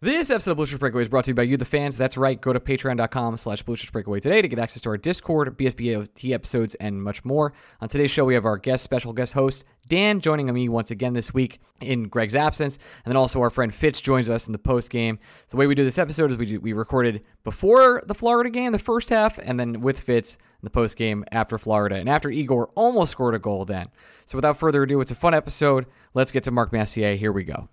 This 0.00 0.30
episode 0.30 0.52
of 0.52 0.58
Blue 0.58 0.66
Shirts 0.66 0.78
Breakaway 0.78 1.02
is 1.02 1.08
brought 1.08 1.24
to 1.24 1.32
you 1.32 1.34
by 1.34 1.42
you, 1.42 1.56
the 1.56 1.64
fans. 1.64 1.98
That's 1.98 2.16
right. 2.16 2.40
Go 2.40 2.52
to 2.52 2.60
patreon.com 2.60 3.36
slash 3.36 3.62
Blue 3.62 3.74
Shirts 3.74 3.90
Breakaway 3.90 4.20
today 4.20 4.40
to 4.40 4.46
get 4.46 4.60
access 4.60 4.80
to 4.82 4.90
our 4.90 4.96
Discord, 4.96 5.58
BSBAOT 5.58 6.32
episodes, 6.32 6.76
and 6.76 7.02
much 7.02 7.24
more. 7.24 7.52
On 7.80 7.88
today's 7.88 8.12
show, 8.12 8.24
we 8.24 8.34
have 8.34 8.44
our 8.44 8.58
guest, 8.58 8.84
special 8.84 9.12
guest 9.12 9.32
host, 9.32 9.64
Dan, 9.88 10.20
joining 10.20 10.54
me 10.54 10.68
once 10.68 10.92
again 10.92 11.14
this 11.14 11.34
week 11.34 11.60
in 11.80 12.04
Greg's 12.04 12.36
absence. 12.36 12.78
And 13.04 13.10
then 13.10 13.16
also 13.16 13.40
our 13.40 13.50
friend 13.50 13.74
Fitz 13.74 14.00
joins 14.00 14.30
us 14.30 14.46
in 14.46 14.52
the 14.52 14.58
post 14.58 14.90
game. 14.90 15.18
The 15.48 15.56
way 15.56 15.66
we 15.66 15.74
do 15.74 15.82
this 15.82 15.98
episode 15.98 16.30
is 16.30 16.36
we, 16.36 16.46
do, 16.46 16.60
we 16.60 16.74
recorded 16.74 17.24
before 17.42 18.04
the 18.06 18.14
Florida 18.14 18.50
game, 18.50 18.70
the 18.70 18.78
first 18.78 19.08
half, 19.08 19.36
and 19.42 19.58
then 19.58 19.80
with 19.80 19.98
Fitz 19.98 20.34
in 20.36 20.62
the 20.62 20.70
post 20.70 20.96
game 20.96 21.24
after 21.32 21.58
Florida. 21.58 21.96
And 21.96 22.08
after 22.08 22.30
Igor 22.30 22.70
almost 22.76 23.10
scored 23.10 23.34
a 23.34 23.40
goal 23.40 23.64
then. 23.64 23.86
So 24.26 24.38
without 24.38 24.58
further 24.58 24.84
ado, 24.84 25.00
it's 25.00 25.10
a 25.10 25.16
fun 25.16 25.34
episode. 25.34 25.86
Let's 26.14 26.30
get 26.30 26.44
to 26.44 26.52
Mark 26.52 26.72
Messier. 26.72 27.16
Here 27.16 27.32
we 27.32 27.42
go. 27.42 27.68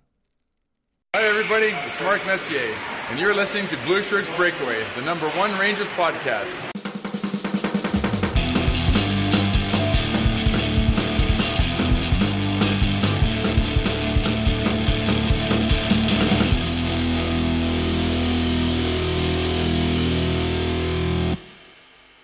Hi, 1.14 1.22
everybody. 1.22 1.68
It's 1.86 1.98
Mark 2.00 2.26
Messier, 2.26 2.74
and 3.08 3.18
you're 3.18 3.34
listening 3.34 3.68
to 3.68 3.76
Blue 3.86 4.02
Shirts 4.02 4.28
Breakaway, 4.36 4.84
the 4.96 5.02
number 5.02 5.30
one 5.30 5.56
Rangers 5.58 5.86
podcast. 5.88 6.54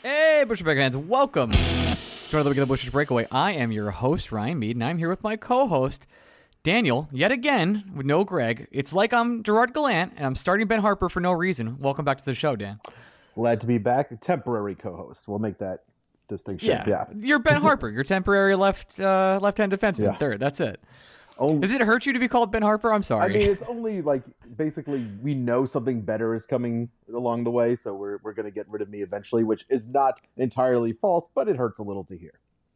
Hey, 0.02 0.44
Blue 0.46 0.56
Shirts 0.56 0.66
fans, 0.66 0.96
welcome 0.96 1.52
to 1.52 1.58
another 2.32 2.50
week 2.50 2.58
of 2.58 2.62
the 2.62 2.66
Blue 2.66 2.76
Shirts 2.76 2.90
Breakaway. 2.90 3.26
I 3.30 3.52
am 3.52 3.70
your 3.70 3.92
host, 3.92 4.32
Ryan 4.32 4.58
Mead, 4.58 4.76
and 4.76 4.82
I'm 4.84 4.98
here 4.98 5.08
with 5.08 5.22
my 5.22 5.36
co 5.36 5.68
host, 5.68 6.06
Daniel, 6.66 7.08
yet 7.10 7.32
again, 7.32 7.90
with 7.94 8.06
no 8.06 8.22
Greg. 8.22 8.68
It's 8.70 8.92
like 8.92 9.12
I'm 9.12 9.42
Gerard 9.42 9.74
Gallant, 9.74 10.12
and 10.16 10.24
I'm 10.24 10.34
starting 10.36 10.68
Ben 10.68 10.80
Harpur 10.80 11.10
for 11.10 11.18
no 11.18 11.32
reason. 11.32 11.76
Welcome 11.80 12.04
back 12.04 12.18
to 12.18 12.24
the 12.24 12.34
show, 12.34 12.54
Dan. 12.54 12.78
Glad 13.34 13.60
to 13.62 13.66
be 13.66 13.78
back. 13.78 14.20
Temporary 14.20 14.76
co-host. 14.76 15.26
We'll 15.26 15.40
make 15.40 15.58
that 15.58 15.80
distinction. 16.28 16.68
Yeah, 16.68 16.84
Yeah. 16.86 17.04
you're 17.16 17.40
Ben 17.40 17.60
Harpur. 17.62 17.92
You're 17.92 18.04
temporary 18.04 18.54
left 18.54 19.00
uh, 19.00 19.40
left 19.42 19.58
hand 19.58 19.72
defenseman. 19.72 20.04
Yeah. 20.04 20.16
Third. 20.16 20.38
That's 20.38 20.60
it. 20.60 20.80
Only, 21.36 21.60
Does 21.62 21.72
it 21.72 21.80
hurt 21.80 22.06
you 22.06 22.12
to 22.12 22.20
be 22.20 22.28
called 22.28 22.52
Ben 22.52 22.62
Harpur? 22.62 22.94
I'm 22.94 23.02
sorry. 23.02 23.24
I 23.34 23.38
mean, 23.38 23.50
it's 23.50 23.62
only 23.64 24.00
like 24.00 24.22
basically 24.56 25.04
we 25.20 25.34
know 25.34 25.66
something 25.66 26.00
better 26.02 26.32
is 26.34 26.46
coming 26.46 26.90
along 27.12 27.42
the 27.42 27.50
way, 27.50 27.74
so 27.74 27.92
we're 27.92 28.18
we're 28.22 28.34
gonna 28.34 28.52
get 28.52 28.68
rid 28.68 28.82
of 28.82 28.88
me 28.88 29.02
eventually, 29.02 29.42
which 29.42 29.66
is 29.68 29.88
not 29.88 30.20
entirely 30.36 30.92
false, 30.92 31.26
but 31.34 31.48
it 31.48 31.56
hurts 31.56 31.80
a 31.80 31.82
little 31.82 32.04
to 32.04 32.16
hear. 32.16 32.34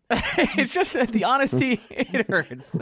it's 0.10 0.72
just 0.72 0.92
that 0.94 1.10
the 1.10 1.24
honesty 1.24 1.80
it 1.90 2.28
hurts. 2.30 2.78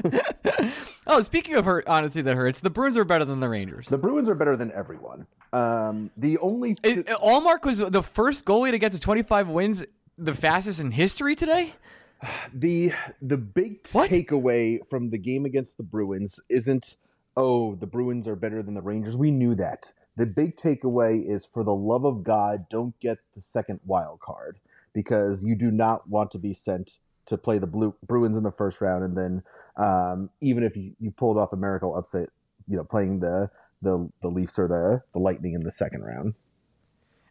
oh, 1.06 1.22
speaking 1.22 1.54
of 1.54 1.64
hurt, 1.64 1.86
honesty 1.86 2.20
that 2.20 2.36
hurts, 2.36 2.60
the 2.60 2.68
Bruins 2.68 2.98
are 2.98 3.04
better 3.04 3.24
than 3.24 3.40
the 3.40 3.48
Rangers. 3.48 3.88
The 3.88 3.96
Bruins 3.96 4.28
are 4.28 4.34
better 4.34 4.56
than 4.56 4.70
everyone. 4.72 5.26
Um, 5.52 6.10
the 6.18 6.36
only 6.38 6.76
It, 6.82 7.06
Ullmark 7.06 7.64
was 7.64 7.78
the 7.78 8.02
first 8.02 8.44
goalie 8.44 8.72
to 8.72 8.78
get 8.78 8.92
to 8.92 9.00
25 9.00 9.48
wins, 9.48 9.84
the 10.18 10.34
fastest 10.34 10.80
in 10.80 10.90
history 10.90 11.34
today. 11.34 11.74
the 12.54 12.92
the 13.22 13.38
big 13.38 13.86
What? 13.92 14.10
takeaway 14.10 14.86
from 14.86 15.08
the 15.10 15.18
game 15.18 15.46
against 15.46 15.78
the 15.78 15.82
Bruins 15.82 16.40
isn't 16.50 16.96
oh 17.36 17.74
the 17.74 17.86
Bruins 17.86 18.28
are 18.28 18.36
better 18.36 18.62
than 18.62 18.74
the 18.74 18.82
Rangers. 18.82 19.16
We 19.16 19.30
knew 19.30 19.54
that. 19.54 19.92
The 20.16 20.26
big 20.26 20.56
takeaway 20.56 21.26
is 21.26 21.44
for 21.44 21.64
the 21.64 21.74
love 21.74 22.04
of 22.04 22.22
God, 22.22 22.66
don't 22.70 22.98
get 23.00 23.18
the 23.34 23.40
second 23.40 23.80
wild 23.84 24.20
card 24.20 24.58
because 24.92 25.42
you 25.42 25.56
do 25.56 25.70
not 25.70 26.08
want 26.08 26.30
to 26.32 26.38
be 26.38 26.54
sent 26.54 26.98
to 27.26 27.38
play 27.38 27.58
the 27.58 27.66
Blue, 27.66 27.94
Bruins 28.06 28.36
in 28.36 28.42
the 28.42 28.52
first 28.52 28.80
round 28.80 29.04
and 29.04 29.16
then 29.16 29.42
um, 29.76 30.30
even 30.40 30.62
if 30.62 30.76
you, 30.76 30.92
you 31.00 31.10
pulled 31.10 31.36
off 31.36 31.52
a 31.52 31.56
miracle 31.56 31.96
upset, 31.96 32.28
you 32.68 32.76
know, 32.76 32.84
playing 32.84 33.20
the 33.20 33.50
the, 33.82 34.08
the 34.22 34.28
Leafs 34.28 34.58
or 34.58 34.66
the, 34.66 35.02
the 35.12 35.18
Lightning 35.18 35.52
in 35.52 35.62
the 35.62 35.70
second 35.70 36.02
round. 36.02 36.34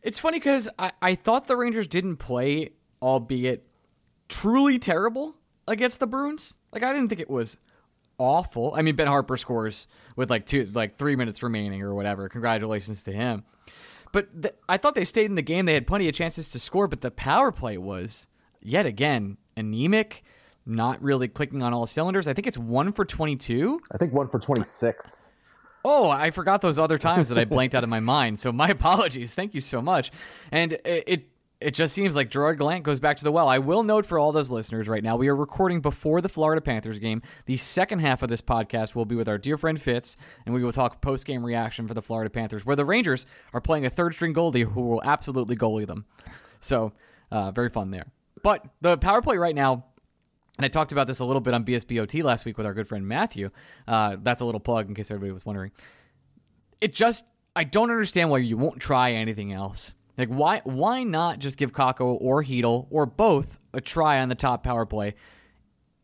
It's 0.03 0.19
funny 0.19 0.37
because 0.37 0.69
I, 0.77 0.91
I 1.01 1.15
thought 1.15 1.47
the 1.47 1.57
Rangers 1.57 1.87
didn't 1.87 2.17
play, 2.17 2.73
albeit 3.01 3.65
truly 4.29 4.77
terrible, 4.77 5.35
against 5.67 5.99
the 5.99 6.07
Bruins. 6.07 6.55
Like 6.71 6.83
I 6.83 6.93
didn't 6.93 7.09
think 7.09 7.21
it 7.21 7.29
was 7.29 7.57
awful. 8.17 8.73
I 8.75 8.81
mean, 8.81 8.95
Ben 8.95 9.07
Harpur 9.07 9.39
scores 9.39 9.87
with 10.15 10.29
like 10.29 10.45
two, 10.45 10.69
like 10.73 10.97
three 10.97 11.15
minutes 11.15 11.41
remaining 11.41 11.81
or 11.81 11.95
whatever. 11.95 12.29
Congratulations 12.29 13.03
to 13.03 13.11
him. 13.11 13.43
But 14.11 14.43
th- 14.43 14.55
I 14.69 14.77
thought 14.77 14.93
they 14.93 15.05
stayed 15.05 15.25
in 15.25 15.35
the 15.35 15.41
game. 15.41 15.65
They 15.65 15.73
had 15.73 15.87
plenty 15.87 16.07
of 16.07 16.13
chances 16.13 16.49
to 16.49 16.59
score, 16.59 16.87
but 16.87 17.01
the 17.01 17.09
power 17.09 17.51
play 17.51 17.77
was 17.77 18.27
yet 18.61 18.85
again 18.85 19.37
anemic, 19.55 20.23
not 20.65 21.01
really 21.01 21.27
clicking 21.27 21.61
on 21.61 21.73
all 21.73 21.85
cylinders. 21.85 22.27
I 22.27 22.33
think 22.33 22.47
it's 22.47 22.57
one 22.57 22.91
for 22.91 23.05
twenty-two. 23.05 23.79
I 23.91 23.97
think 23.97 24.13
one 24.13 24.27
for 24.29 24.39
26. 24.39 25.31
Oh, 25.85 26.09
I 26.09 26.31
forgot 26.31 26.61
those 26.61 26.79
other 26.79 26.97
times 26.97 27.27
that 27.27 27.37
I 27.37 27.43
blanked 27.43 27.75
out 27.75 27.83
of 27.83 27.89
my 27.89 27.99
mind. 27.99 28.39
So 28.39 28.53
my 28.53 28.67
apologies. 28.69 29.33
Thank 29.33 29.53
you 29.53 29.59
so 29.59 29.81
much. 29.81 30.11
And 30.51 30.73
it, 30.73 31.03
it 31.07 31.29
it 31.63 31.73
just 31.73 31.95
seems 31.95 32.13
like 32.15 32.29
Gerard 32.29 32.57
Gallant 32.57 32.83
goes 32.83 32.99
back 32.99 33.17
to 33.17 33.23
the 33.23 33.31
well. 33.31 33.47
I 33.47 33.59
will 33.59 33.83
note 33.83 34.05
for 34.05 34.19
all 34.19 34.33
those 34.33 34.51
listeners 34.51 34.89
right 34.89 35.03
now, 35.03 35.15
we 35.15 35.29
are 35.29 35.35
recording 35.35 35.79
before 35.79 36.19
the 36.19 36.27
Florida 36.27 36.61
Panthers 36.61 36.99
game. 36.99 37.21
The 37.45 37.55
second 37.55 37.99
half 37.99 38.21
of 38.21 38.27
this 38.27 38.41
podcast 38.41 38.95
will 38.95 39.05
be 39.05 39.15
with 39.15 39.29
our 39.29 39.37
dear 39.37 39.57
friend 39.57 39.81
Fitz, 39.81 40.17
and 40.45 40.53
we 40.53 40.61
will 40.61 40.73
talk 40.73 41.01
post 41.01 41.25
game 41.25 41.43
reaction 41.43 41.87
for 41.87 41.93
the 41.93 42.01
Florida 42.01 42.29
Panthers, 42.29 42.65
where 42.65 42.75
the 42.75 42.83
Rangers 42.85 43.25
are 43.53 43.61
playing 43.61 43.85
a 43.85 43.89
third 43.89 44.13
string 44.13 44.33
goalie 44.33 44.65
who 44.69 44.81
will 44.81 45.01
absolutely 45.03 45.55
goalie 45.55 45.87
them. 45.87 46.05
So 46.59 46.91
uh, 47.31 47.51
very 47.51 47.69
fun 47.69 47.91
there. 47.91 48.07
But 48.43 48.65
the 48.81 48.97
power 48.97 49.21
play 49.21 49.37
right 49.37 49.55
now 49.55 49.85
and 50.57 50.65
I 50.65 50.67
talked 50.67 50.91
about 50.91 51.07
this 51.07 51.19
a 51.19 51.25
little 51.25 51.41
bit 51.41 51.53
on 51.53 51.65
BSBOT 51.65 52.23
last 52.23 52.45
week 52.45 52.57
with 52.57 52.65
our 52.65 52.73
good 52.73 52.87
friend 52.87 53.07
Matthew. 53.07 53.49
Uh, 53.87 54.17
that's 54.21 54.41
a 54.41 54.45
little 54.45 54.59
plug 54.59 54.87
in 54.87 54.93
case 54.93 55.09
everybody 55.09 55.31
was 55.31 55.45
wondering. 55.45 55.71
It 56.79 56.93
just, 56.93 57.25
I 57.55 57.63
don't 57.63 57.89
understand 57.89 58.29
why 58.29 58.39
you 58.39 58.57
won't 58.57 58.79
try 58.79 59.13
anything 59.13 59.51
else. 59.51 59.95
Like, 60.15 60.27
why 60.27 60.61
why 60.63 61.03
not 61.03 61.39
just 61.39 61.57
give 61.57 61.71
Kakko 61.71 62.17
or 62.21 62.43
Chytil 62.43 62.85
or 62.91 63.07
both 63.07 63.57
a 63.73 63.81
try 63.81 64.19
on 64.19 64.29
the 64.29 64.35
top 64.35 64.63
power 64.63 64.85
play? 64.85 65.15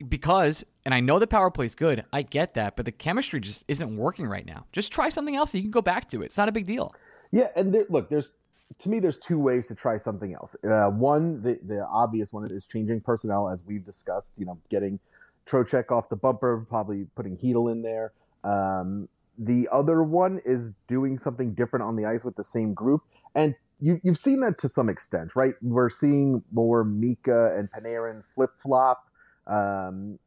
Because, 0.07 0.66
and 0.83 0.95
I 0.95 1.00
know 1.00 1.19
the 1.19 1.27
power 1.27 1.51
play 1.51 1.67
is 1.67 1.75
good, 1.75 2.03
I 2.11 2.23
get 2.23 2.56
that, 2.56 2.75
but 2.75 2.85
the 2.85 2.91
chemistry 2.91 3.39
just 3.39 3.66
isn't 3.67 3.97
working 3.97 4.25
right 4.25 4.45
now. 4.45 4.66
Just 4.71 4.91
try 4.91 5.09
something 5.09 5.35
else 5.35 5.53
and 5.53 5.59
you 5.59 5.66
can 5.66 5.71
go 5.71 5.81
back 5.81 6.09
to 6.09 6.23
it. 6.23 6.25
It's 6.25 6.38
not 6.38 6.50
a 6.50 6.51
big 6.51 6.66
deal. 6.66 6.95
Yeah, 7.31 7.50
and 7.56 7.71
there, 7.71 7.85
look, 7.89 8.09
there's 8.09 8.31
to 8.78 8.90
me, 8.90 9.00
there's 9.00 9.18
two 9.18 9.40
ways 9.40 9.68
to 9.68 9.75
try 9.75 9.97
something 9.97 10.34
else. 10.34 10.56
Uh, 10.63 10.88
one, 10.90 11.41
the 11.41 11.59
the 11.66 11.85
obvious 11.88 12.31
one 12.31 12.50
is 12.52 12.68
changing 12.68 13.02
personnel, 13.02 13.50
as 13.50 13.63
we've 13.66 13.84
discussed. 13.84 14.34
You 14.38 14.46
know, 14.46 14.59
getting 14.69 15.00
Trocheck 15.47 15.91
off 15.91 16.09
the 16.09 16.16
bumper, 16.16 16.66
probably 16.69 17.07
putting 17.16 17.38
Chytil 17.38 17.72
in 17.72 17.81
there. 17.81 18.13
Um, 18.44 19.09
the 19.38 19.68
other 19.72 20.03
one 20.03 20.41
is 20.46 20.72
doing 20.88 21.18
something 21.18 21.53
different 21.53 21.84
on 21.85 21.96
the 21.96 22.06
ice 22.06 22.24
with 22.24 22.35
the 22.35 22.44
same 22.44 22.74
group, 22.74 23.02
and 23.34 23.56
you 23.80 24.00
you've 24.03 24.18
seen 24.18 24.41
that 24.41 24.57
to 24.59 24.69
some 24.69 24.90
extent, 24.90 25.36
right? 25.36 25.56
We're 25.62 25.90
seeing 25.90 26.44
more 26.51 26.84
Mika 26.84 27.56
and 27.57 27.69
Panarin 27.72 28.24
flip 28.36 28.51
flop. 28.62 29.06
Um, 29.47 30.19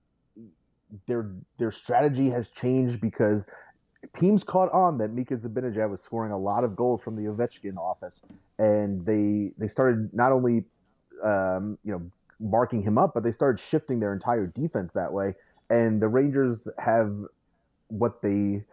their 1.07 1.31
their 1.59 1.71
strategy 1.71 2.31
has 2.31 2.51
changed 2.51 3.01
because 3.01 3.47
teams 4.13 4.45
caught 4.45 4.73
on 4.73 4.99
that 4.99 5.13
Mika 5.13 5.37
Zibanejad 5.37 5.91
was 5.91 6.03
scoring 6.03 6.33
a 6.33 6.39
lot 6.39 6.65
of 6.65 6.77
goals 6.77 7.03
from 7.03 7.17
the 7.17 7.31
Ovechkin 7.31 7.77
office, 7.77 8.23
and 8.59 9.05
they 9.05 9.53
they 9.59 9.69
started 9.69 10.13
not 10.13 10.33
only 10.33 10.65
um, 11.23 11.79
you 11.85 11.93
know 11.93 12.03
marking 12.41 12.83
him 12.83 12.99
up, 12.99 13.15
but 13.15 13.23
they 13.23 13.31
started 13.31 13.63
shifting 13.63 14.01
their 14.01 14.13
entire 14.13 14.47
defense 14.47 14.93
that 14.95 15.13
way. 15.13 15.35
And 15.71 16.03
the 16.03 16.09
Rangers 16.09 16.69
have 16.79 17.15
what 17.89 18.21
they 18.21 18.65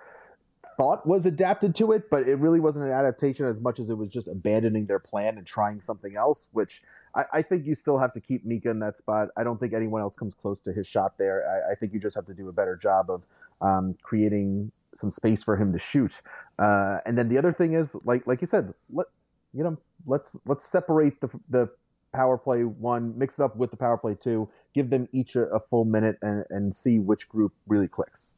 thought 0.75 1.05
was 1.05 1.25
adapted 1.25 1.75
to 1.75 1.91
it, 1.91 2.09
but 2.09 2.27
it 2.27 2.35
really 2.35 2.59
wasn't 2.59 2.85
an 2.85 2.91
adaptation 2.91 3.45
as 3.45 3.59
much 3.59 3.79
as 3.79 3.89
it 3.89 3.97
was 3.97 4.09
just 4.09 4.27
abandoning 4.27 4.85
their 4.85 4.99
plan 4.99 5.37
and 5.37 5.45
trying 5.45 5.81
something 5.81 6.15
else, 6.15 6.47
which 6.51 6.81
I, 7.13 7.25
I 7.33 7.41
think 7.41 7.65
you 7.65 7.75
still 7.75 7.97
have 7.97 8.13
to 8.13 8.21
keep 8.21 8.45
Mika 8.45 8.69
in 8.69 8.79
that 8.79 8.97
spot. 8.97 9.27
I 9.37 9.43
don't 9.43 9.59
think 9.59 9.73
anyone 9.73 10.01
else 10.01 10.15
comes 10.15 10.33
close 10.33 10.61
to 10.61 10.73
his 10.73 10.87
shot 10.87 11.17
there. 11.17 11.65
I, 11.67 11.73
I 11.73 11.75
think 11.75 11.93
you 11.93 11.99
just 11.99 12.15
have 12.15 12.25
to 12.27 12.33
do 12.33 12.47
a 12.47 12.53
better 12.53 12.75
job 12.75 13.09
of 13.09 13.23
um, 13.61 13.95
creating 14.01 14.71
some 14.95 15.11
space 15.11 15.43
for 15.43 15.55
him 15.57 15.71
to 15.73 15.79
shoot. 15.79 16.13
Uh, 16.57 16.97
and 17.05 17.17
then 17.17 17.29
the 17.29 17.37
other 17.37 17.53
thing 17.53 17.73
is, 17.73 17.95
like 18.03 18.25
like 18.27 18.41
you 18.41 18.47
said, 18.47 18.73
let 18.91 19.07
you 19.53 19.63
know, 19.63 19.77
let's 20.05 20.37
let's 20.45 20.65
separate 20.65 21.19
the 21.21 21.29
the 21.49 21.69
power 22.13 22.37
play 22.37 22.63
one, 22.63 23.17
mix 23.17 23.37
it 23.39 23.43
up 23.43 23.55
with 23.55 23.71
the 23.71 23.77
power 23.77 23.97
play 23.97 24.15
two, 24.15 24.49
give 24.73 24.89
them 24.89 25.07
each 25.11 25.35
a, 25.35 25.43
a 25.49 25.59
full 25.59 25.85
minute, 25.85 26.17
and, 26.21 26.45
and 26.49 26.75
see 26.75 26.99
which 26.99 27.29
group 27.29 27.53
really 27.67 27.87
clicks. 27.87 28.33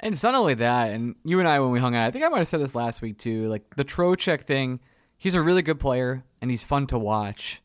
And 0.00 0.12
it's 0.12 0.22
not 0.22 0.34
only 0.34 0.54
that, 0.54 0.90
and 0.90 1.14
you 1.24 1.38
and 1.38 1.48
I, 1.48 1.60
when 1.60 1.70
we 1.70 1.78
hung 1.78 1.94
out, 1.94 2.08
I 2.08 2.10
think 2.10 2.24
I 2.24 2.28
might 2.28 2.38
have 2.38 2.48
said 2.48 2.60
this 2.60 2.74
last 2.74 3.00
week 3.02 3.18
too. 3.18 3.48
Like 3.48 3.76
the 3.76 3.84
Trocheck 3.84 4.42
thing, 4.42 4.80
he's 5.16 5.34
a 5.34 5.42
really 5.42 5.62
good 5.62 5.78
player 5.78 6.24
and 6.40 6.50
he's 6.50 6.64
fun 6.64 6.88
to 6.88 6.98
watch. 6.98 7.62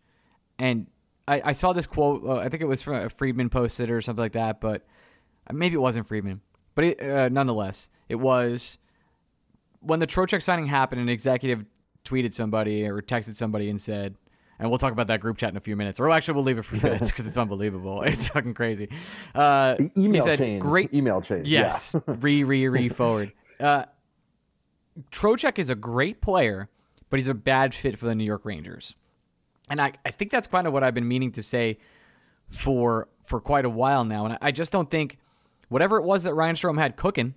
And 0.59 0.87
I, 1.27 1.41
I 1.45 1.51
saw 1.53 1.73
this 1.73 1.87
quote. 1.87 2.23
Uh, 2.23 2.37
I 2.37 2.49
think 2.49 2.61
it 2.61 2.67
was 2.67 2.81
from 2.81 2.93
a 2.93 3.09
Friedman 3.09 3.49
posted 3.49 3.89
or 3.89 4.01
something 4.01 4.21
like 4.21 4.33
that, 4.33 4.61
but 4.61 4.85
maybe 5.51 5.75
it 5.75 5.79
wasn't 5.79 6.07
Friedman. 6.07 6.41
But 6.77 6.85
it, 6.85 7.01
uh, 7.01 7.29
nonetheless, 7.29 7.89
it 8.07 8.17
was 8.17 8.77
when 9.79 9.99
the 9.99 10.05
Trocheck 10.05 10.43
signing 10.43 10.67
happened. 10.67 11.01
An 11.01 11.09
executive 11.09 11.65
tweeted 12.05 12.33
somebody 12.33 12.85
or 12.85 13.01
texted 13.01 13.33
somebody 13.33 13.67
and 13.71 13.81
said, 13.81 14.13
and 14.59 14.69
we'll 14.69 14.77
talk 14.77 14.91
about 14.91 15.07
that 15.07 15.19
group 15.19 15.37
chat 15.37 15.49
in 15.49 15.57
a 15.57 15.59
few 15.59 15.75
minutes. 15.75 15.99
Or 15.99 16.11
actually, 16.11 16.35
we'll 16.35 16.43
leave 16.43 16.59
it 16.59 16.65
for 16.65 16.75
minutes 16.75 17.09
because 17.09 17.25
it's 17.25 17.35
unbelievable. 17.45 18.03
It's 18.03 18.29
fucking 18.29 18.53
crazy. 18.53 18.89
Uh, 19.33 19.75
email 19.97 20.13
he 20.13 20.21
said, 20.21 20.37
chain. 20.37 20.59
Great 20.59 20.93
email 20.93 21.19
chain. 21.19 21.41
Yes, 21.45 21.95
Yeah. 21.95 22.01
re 22.19 22.43
re 22.43 22.67
re 22.67 22.89
forward. 22.89 23.33
Uh, 23.59 23.85
Trocheck 25.11 25.57
is 25.57 25.71
a 25.71 25.75
great 25.75 26.21
player, 26.21 26.69
but 27.09 27.17
he's 27.17 27.27
a 27.27 27.33
bad 27.33 27.73
fit 27.73 27.97
for 27.97 28.05
the 28.05 28.13
New 28.13 28.23
York 28.23 28.45
Rangers, 28.45 28.93
and 29.67 29.81
I, 29.81 29.93
I 30.05 30.11
think 30.11 30.29
that's 30.29 30.45
kind 30.45 30.67
of 30.67 30.73
what 30.73 30.83
I've 30.83 30.93
been 30.93 31.07
meaning 31.07 31.31
to 31.31 31.41
say 31.41 31.79
for 32.49 33.07
for 33.23 33.41
quite 33.41 33.65
a 33.65 33.69
while 33.71 34.05
now. 34.05 34.25
And 34.25 34.33
I, 34.35 34.37
I 34.41 34.51
just 34.51 34.71
don't 34.71 34.91
think 34.91 35.17
whatever 35.69 35.97
it 35.97 36.03
was 36.03 36.23
that 36.23 36.33
Ryan 36.33 36.55
Strome 36.55 36.77
had 36.79 36.95
cooking 36.95 37.33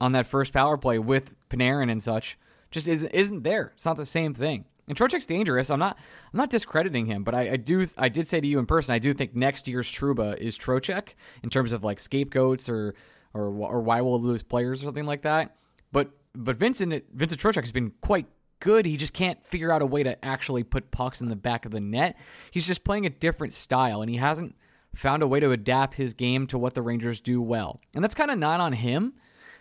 on 0.00 0.12
that 0.12 0.26
first 0.26 0.52
power 0.52 0.76
play 0.76 0.98
with 0.98 1.34
Panarin 1.48 1.90
and 1.90 2.02
such 2.02 2.38
just 2.70 2.88
isn't 2.88 3.10
isn't 3.10 3.42
there. 3.42 3.72
It's 3.74 3.86
not 3.86 3.96
the 3.96 4.04
same 4.04 4.34
thing. 4.34 4.64
And 4.88 4.96
Trocheck's 4.96 5.26
dangerous. 5.26 5.70
I'm 5.70 5.78
not 5.78 5.96
I'm 6.32 6.36
not 6.36 6.50
discrediting 6.50 7.06
him, 7.06 7.24
but 7.24 7.34
I, 7.34 7.52
I 7.52 7.56
do 7.56 7.84
I 7.96 8.08
did 8.08 8.28
say 8.28 8.40
to 8.40 8.46
you 8.46 8.58
in 8.58 8.66
person 8.66 8.94
I 8.94 8.98
do 8.98 9.12
think 9.12 9.34
next 9.34 9.66
year's 9.66 9.90
Trouba 9.90 10.36
is 10.38 10.56
Trocheck 10.58 11.14
in 11.42 11.50
terms 11.50 11.72
of 11.72 11.82
like 11.82 12.00
scapegoats 12.00 12.68
or 12.68 12.94
or 13.34 13.46
or 13.46 13.80
why 13.80 14.00
we'll 14.00 14.20
lose 14.20 14.42
players 14.42 14.82
or 14.82 14.84
something 14.84 15.06
like 15.06 15.22
that. 15.22 15.56
But 15.92 16.10
but 16.34 16.56
Vincent 16.56 17.04
Vincent 17.12 17.40
Trocheck 17.40 17.62
has 17.62 17.72
been 17.72 17.92
quite 18.00 18.26
good. 18.60 18.86
He 18.86 18.96
just 18.96 19.12
can't 19.12 19.44
figure 19.44 19.72
out 19.72 19.82
a 19.82 19.86
way 19.86 20.02
to 20.02 20.22
actually 20.24 20.62
put 20.62 20.90
pucks 20.90 21.20
in 21.20 21.28
the 21.28 21.36
back 21.36 21.64
of 21.64 21.72
the 21.72 21.80
net. 21.80 22.16
He's 22.50 22.66
just 22.66 22.84
playing 22.84 23.06
a 23.06 23.10
different 23.10 23.54
style, 23.54 24.02
and 24.02 24.10
he 24.10 24.16
hasn't 24.16 24.54
found 24.96 25.22
a 25.22 25.26
way 25.26 25.40
to 25.40 25.50
adapt 25.50 25.94
his 25.94 26.14
game 26.14 26.46
to 26.48 26.58
what 26.58 26.74
the 26.74 26.82
Rangers 26.82 27.20
do 27.20 27.40
well. 27.40 27.80
And 27.94 28.02
that's 28.02 28.14
kind 28.14 28.30
of 28.30 28.38
not 28.38 28.60
on 28.60 28.72
him. 28.72 29.14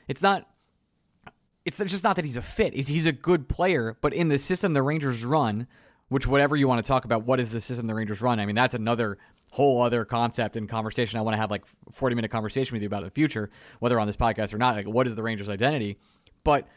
It's 0.08 0.22
not 0.22 0.48
it's 1.66 1.80
just 1.80 2.04
not 2.04 2.16
that 2.16 2.26
he's 2.26 2.38
a 2.38 2.44
fit. 2.44 2.76
He's 2.76 3.08
a 3.08 3.12
good 3.12 3.50
player, 3.50 3.98
but 4.00 4.14
in 4.14 4.28
the 4.28 4.38
system 4.38 4.74
the 4.74 4.84
Rangers 4.84 5.26
run, 5.26 5.66
which 6.10 6.28
whatever 6.28 6.56
you 6.56 6.68
want 6.68 6.84
to 6.84 6.88
talk 6.88 7.06
about, 7.06 7.26
what 7.26 7.40
is 7.40 7.52
the 7.52 7.60
system 7.60 7.88
the 7.88 7.96
Rangers 7.96 8.22
run? 8.22 8.40
I 8.40 8.46
mean, 8.46 8.56
that's 8.56 8.76
another 8.76 9.18
whole 9.50 9.82
other 9.82 10.06
concept 10.06 10.58
and 10.58 10.70
conversation. 10.70 11.18
I 11.18 11.24
want 11.24 11.34
to 11.34 11.40
have 11.40 11.50
like 11.50 11.66
40 11.92 12.16
minute 12.16 12.30
conversation 12.30 12.76
with 12.76 12.84
you 12.84 12.88
about 12.88 13.04
the 13.04 13.10
future, 13.10 13.50
whether 13.80 14.00
on 14.00 14.06
this 14.06 14.16
podcast 14.16 14.54
or 14.54 14.60
not. 14.60 14.76
Like, 14.76 14.88
what 14.88 15.08
is 15.08 15.16
the 15.16 15.24
Rangers' 15.24 15.50
identity? 15.50 15.98
But 16.44 16.68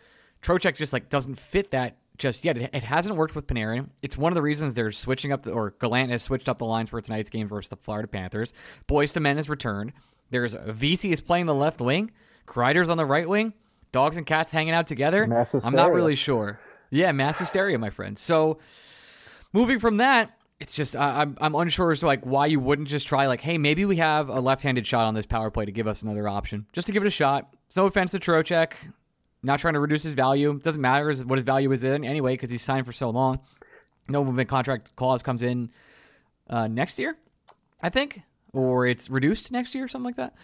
Trocheck 0.43 0.77
just 0.77 0.95
like 0.95 1.11
doesn't 1.11 1.35
fit 1.35 1.71
that 1.73 1.99
just 2.19 2.45
yet. 2.45 2.59
It, 2.59 2.71
it 2.73 2.83
hasn't 2.85 3.17
worked 3.17 3.35
with 3.35 3.47
Panarin. 3.47 3.89
It's 4.03 4.19
one 4.19 4.33
of 4.33 4.35
the 4.35 4.43
reasons 4.43 4.75
they're 4.75 4.93
switching 4.93 5.33
up, 5.33 5.43
the, 5.45 5.53
or 5.53 5.71
Gallant 5.81 6.11
has 6.11 6.23
switched 6.23 6.49
up 6.49 6.59
the 6.59 6.67
lines 6.67 6.91
for 6.91 7.01
tonight's 7.01 7.31
game 7.31 7.49
versus 7.49 7.71
the 7.71 7.77
Florida 7.77 8.09
Panthers. 8.09 8.53
Boyce 8.87 9.13
to 9.13 9.21
Men 9.21 9.37
has 9.37 9.49
returned. 9.49 9.93
There's 10.31 10.55
uh, 10.55 10.73
Vesey 10.73 11.13
is 11.13 11.21
playing 11.21 11.47
the 11.47 11.55
left 11.55 11.81
wing. 11.81 12.11
Kreider's 12.47 12.91
on 12.91 12.97
the 12.97 13.07
right 13.07 13.29
wing. 13.29 13.55
Dogs 13.93 14.19
and 14.19 14.27
cats 14.27 14.53
hanging 14.53 14.75
out 14.75 14.87
together. 14.87 15.25
I'm 15.65 15.75
not 15.75 15.93
really 15.95 16.15
sure. 16.15 16.61
Yeah, 16.91 17.13
mass 17.13 17.39
hysteria, 17.39 17.79
my 17.79 17.91
friend. 17.91 18.19
So 18.19 18.59
moving 19.53 19.79
from 19.79 19.99
that, 19.99 20.33
it's 20.61 20.75
just 20.75 20.97
I, 20.97 21.23
I'm 21.23 21.39
I'm 21.41 21.55
unsure 21.55 21.93
as 21.93 22.01
to 22.01 22.07
like 22.07 22.25
why 22.27 22.47
you 22.47 22.61
wouldn't 22.61 22.89
just 22.89 23.07
try 23.07 23.27
like, 23.27 23.41
hey, 23.41 23.57
maybe 23.59 23.85
we 23.85 23.97
have 23.97 24.29
a 24.29 24.41
left-handed 24.41 24.87
shot 24.87 25.07
on 25.07 25.15
this 25.15 25.25
power 25.25 25.51
play 25.51 25.65
to 25.65 25.73
give 25.73 25.87
us 25.87 26.03
another 26.03 26.29
option, 26.29 26.67
just 26.73 26.87
to 26.89 26.93
give 26.93 27.03
it 27.03 27.07
a 27.07 27.11
shot. 27.11 27.49
It's 27.67 27.77
no 27.77 27.87
offense 27.87 28.11
to 28.11 28.19
Trocheck, 28.19 28.73
not 29.43 29.61
trying 29.61 29.75
to 29.75 29.81
reduce 29.81 30.03
his 30.03 30.15
value. 30.15 30.59
Doesn't 30.63 30.81
matter 30.81 31.13
what 31.25 31.37
his 31.37 31.45
value 31.45 31.71
is 31.73 31.85
in 31.85 32.05
anyway 32.05 32.35
because 32.35 32.51
he's 32.51 32.63
signed 32.63 32.87
for 32.87 32.93
so 32.93 33.11
long. 33.11 33.41
No 34.09 34.25
movement 34.25 34.49
contract 34.49 34.97
clause 34.97 35.23
comes 35.23 35.43
in 35.43 35.71
uh, 36.49 36.67
next 36.67 36.99
year, 36.99 37.17
I 37.83 37.91
think, 37.91 38.23
or 38.53 38.87
it's 38.87 39.11
reduced 39.11 39.53
next 39.53 39.75
year, 39.75 39.85
or 39.85 39.89
something 39.89 40.07
like 40.07 40.17
that. 40.17 40.35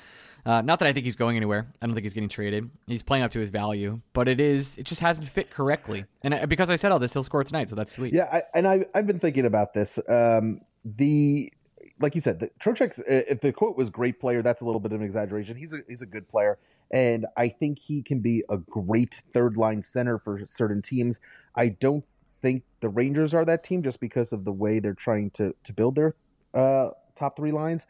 Uh, 0.47 0.61
not 0.61 0.79
that 0.79 0.87
I 0.87 0.93
think 0.93 1.07
he's 1.07 1.17
going 1.17 1.37
anywhere. 1.37 1.67
I 1.81 1.87
don't 1.87 1.95
think 1.95 2.05
he's 2.05 2.13
getting 2.13 2.29
traded. 2.29 2.69
He's 2.87 3.03
playing 3.03 3.25
up 3.25 3.31
to 3.31 3.41
his 3.41 3.49
value, 3.49 4.01
but 4.13 4.29
it 4.29 4.41
is 4.41 4.77
it 4.77 4.85
just 4.85 5.01
hasn't 5.01 5.29
fit 5.29 5.51
correctly. 5.51 6.05
And 6.23 6.49
because 6.49 6.69
I 6.69 6.77
said 6.77 6.93
all 6.93 6.99
this, 6.99 7.15
he'll 7.15 7.23
score 7.23 7.43
tonight, 7.45 7.71
so 7.71 7.77
that's 7.77 7.93
sweet. 7.93 8.13
Yeah, 8.13 8.29
I, 8.31 8.43
and 8.55 8.69
I, 8.69 8.85
I've 8.95 9.07
been 9.07 9.19
thinking 9.19 9.47
about 9.47 9.73
this. 9.73 9.99
Um, 10.07 10.61
the 10.85 11.51
like 11.99 12.15
you 12.15 12.21
said, 12.21 12.41
the 12.41 12.51
Trocheck's. 12.61 13.01
If 13.07 13.41
the 13.41 13.53
quote 13.53 13.77
was 13.77 13.89
"great 13.89 14.21
player," 14.21 14.43
that's 14.43 14.61
a 14.61 14.67
little 14.67 14.81
bit 14.81 14.93
of 14.93 15.01
an 15.01 15.07
exaggeration. 15.07 15.57
He's 15.57 15.73
a 15.73 15.79
he's 15.89 16.03
a 16.03 16.07
good 16.07 16.29
player, 16.29 16.59
and 16.95 17.27
I 17.37 17.49
think 17.49 17.81
he 17.81 18.03
can 18.03 18.21
be 18.21 18.45
a 18.49 18.57
great 18.57 19.17
third 19.33 19.57
line 19.57 19.83
center 19.83 20.17
for 20.17 20.47
certain 20.47 20.81
teams. 20.81 21.19
I 21.57 21.69
don't 21.69 22.05
think 22.41 22.63
the 22.81 22.89
Rangers 22.89 23.35
are 23.35 23.45
that 23.45 23.65
team 23.65 23.83
just 23.83 23.99
because 23.99 24.33
of 24.33 24.45
the 24.45 24.53
way 24.53 24.79
they're 24.79 24.95
trying 24.95 25.31
to 25.31 25.55
to 25.65 25.73
build 25.73 25.97
their 25.97 26.15
uh, 26.55 26.91
top 27.17 27.37
three 27.37 27.51
lines. 27.51 27.89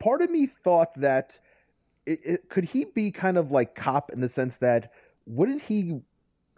Part 0.00 0.22
of 0.22 0.30
me 0.30 0.46
thought 0.46 0.92
that 0.96 1.38
it, 2.04 2.20
it, 2.24 2.48
could 2.48 2.64
he 2.64 2.84
be 2.84 3.12
kind 3.12 3.38
of 3.38 3.52
like 3.52 3.76
Copp 3.76 4.10
in 4.10 4.20
the 4.20 4.28
sense 4.28 4.56
that 4.56 4.90
wouldn't 5.24 5.62
he 5.62 6.00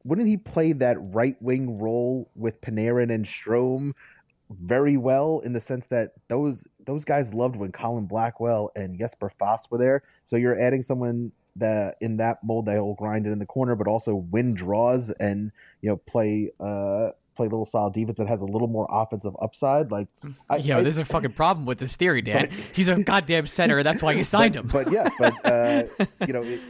wouldn't 0.04 0.26
he 0.26 0.38
play 0.38 0.72
that 0.72 0.96
right 0.98 1.36
wing 1.42 1.78
role 1.78 2.30
with 2.34 2.62
Panarin 2.62 3.12
and 3.12 3.26
Strome 3.26 3.92
very 4.50 4.96
well 4.96 5.40
in 5.44 5.52
the 5.52 5.60
sense 5.60 5.86
that 5.88 6.12
those 6.28 6.66
those 6.84 7.04
guys 7.04 7.34
loved 7.34 7.56
when 7.56 7.72
Colin 7.72 8.06
Blackwell 8.06 8.70
and 8.76 8.98
Jesper 8.98 9.30
Fast 9.38 9.70
were 9.70 9.78
there. 9.78 10.02
So 10.24 10.36
you're 10.36 10.58
adding 10.60 10.82
someone 10.82 11.32
that 11.56 11.96
in 12.00 12.18
that 12.18 12.44
mold 12.44 12.66
that 12.66 12.76
will 12.82 12.94
grind 12.94 13.26
it 13.26 13.30
in 13.32 13.38
the 13.38 13.46
corner, 13.46 13.74
but 13.74 13.88
also 13.88 14.14
win 14.14 14.54
draws 14.54 15.10
and 15.10 15.50
you 15.82 15.88
know 15.90 15.96
play 15.96 16.50
uh 16.60 17.10
play 17.34 17.46
a 17.46 17.50
little 17.50 17.66
solid 17.66 17.92
defense 17.92 18.16
that 18.18 18.26
has 18.28 18.40
a 18.40 18.46
little 18.46 18.68
more 18.68 18.86
offensive 18.90 19.36
upside. 19.42 19.90
Like, 19.90 20.06
I, 20.48 20.56
Yo, 20.56 20.78
I- 20.78 20.82
there's 20.82 20.96
a 20.96 21.04
fucking 21.04 21.32
problem 21.32 21.66
with 21.66 21.76
this 21.78 21.94
theory, 21.96 22.22
Dan. 22.22 22.50
He's 22.72 22.88
a 22.88 23.02
goddamn 23.02 23.46
center. 23.46 23.82
That's 23.82 24.02
why 24.02 24.12
you 24.12 24.24
signed 24.36 24.56
him. 24.56 24.68
but 24.68 24.90
yeah, 24.90 25.08
but 25.18 25.34
uh, 25.44 25.82
you 26.26 26.32
know, 26.32 26.42
it, 26.42 26.60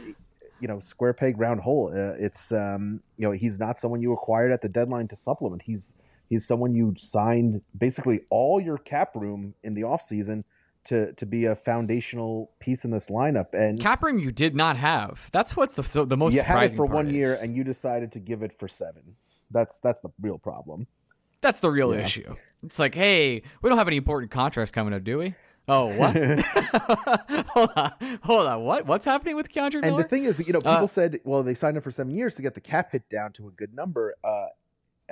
you 0.59 0.67
know, 0.67 0.79
square 0.81 1.13
peg 1.13 1.39
round 1.39 1.61
hole. 1.61 1.91
Uh, 1.93 2.15
it's 2.17 2.51
um, 2.51 3.01
you 3.17 3.25
know, 3.27 3.31
he's 3.31 3.59
not 3.59 3.77
someone 3.77 4.01
you 4.01 4.11
acquired 4.11 4.51
at 4.51 4.61
the 4.61 4.67
deadline 4.67 5.07
to 5.09 5.15
supplement. 5.15 5.61
He's 5.61 5.93
he's 6.29 6.45
someone 6.45 6.73
you 6.75 6.95
signed 6.97 7.61
basically 7.77 8.21
all 8.29 8.59
your 8.59 8.77
cap 8.77 9.15
room 9.15 9.53
in 9.63 9.73
the 9.73 9.81
offseason 9.81 10.43
to 10.85 11.11
to 11.13 11.25
be 11.25 11.45
a 11.45 11.55
foundational 11.55 12.51
piece 12.59 12.85
in 12.85 12.91
this 12.91 13.09
lineup. 13.09 13.47
And 13.53 13.79
Cap 13.79 14.01
room 14.03 14.19
you 14.19 14.31
did 14.31 14.55
not 14.55 14.77
have. 14.77 15.29
That's 15.31 15.55
what's 15.55 15.75
the 15.75 15.83
so, 15.83 16.05
the 16.05 16.17
most 16.17 16.33
you 16.33 16.41
had 16.41 16.71
it 16.71 16.75
for 16.75 16.85
one 16.85 17.09
year, 17.13 17.37
and 17.41 17.55
you 17.55 17.63
decided 17.63 18.11
to 18.13 18.19
give 18.19 18.41
it 18.41 18.57
for 18.57 18.67
seven. 18.67 19.15
That's 19.51 19.79
that's 19.79 19.99
the 19.99 20.09
real 20.21 20.37
problem. 20.37 20.87
That's 21.41 21.59
the 21.59 21.69
real 21.69 21.93
Yeah. 21.93 22.01
issue. 22.01 22.33
It's 22.63 22.79
like, 22.79 22.95
hey, 22.95 23.43
we 23.61 23.69
don't 23.69 23.77
have 23.77 23.87
any 23.87 23.97
important 23.97 24.31
contracts 24.31 24.71
coming 24.71 24.93
up, 24.93 25.03
do 25.03 25.17
we? 25.19 25.35
Oh, 25.67 25.87
what? 25.87 26.15
hold 27.49 27.69
on, 27.75 27.91
hold 28.23 28.47
on. 28.47 28.63
What? 28.63 28.85
What's 28.85 29.05
happening 29.05 29.35
with 29.35 29.49
K'Andre 29.49 29.83
And 29.83 29.97
the 29.99 30.03
thing 30.03 30.23
is, 30.23 30.39
you 30.47 30.53
know, 30.53 30.59
people 30.59 30.71
Uh, 30.85 30.87
said, 30.87 31.19
well, 31.25 31.43
they 31.43 31.53
signed 31.53 31.75
him 31.77 31.83
for 31.83 31.91
seven 31.91 32.15
years 32.15 32.35
to 32.35 32.41
get 32.41 32.53
the 32.55 32.61
cap 32.61 32.91
hit 32.93 33.09
down 33.09 33.33
to 33.33 33.47
a 33.47 33.51
good 33.51 33.73
number. 33.73 34.15
Uh, 34.23 34.45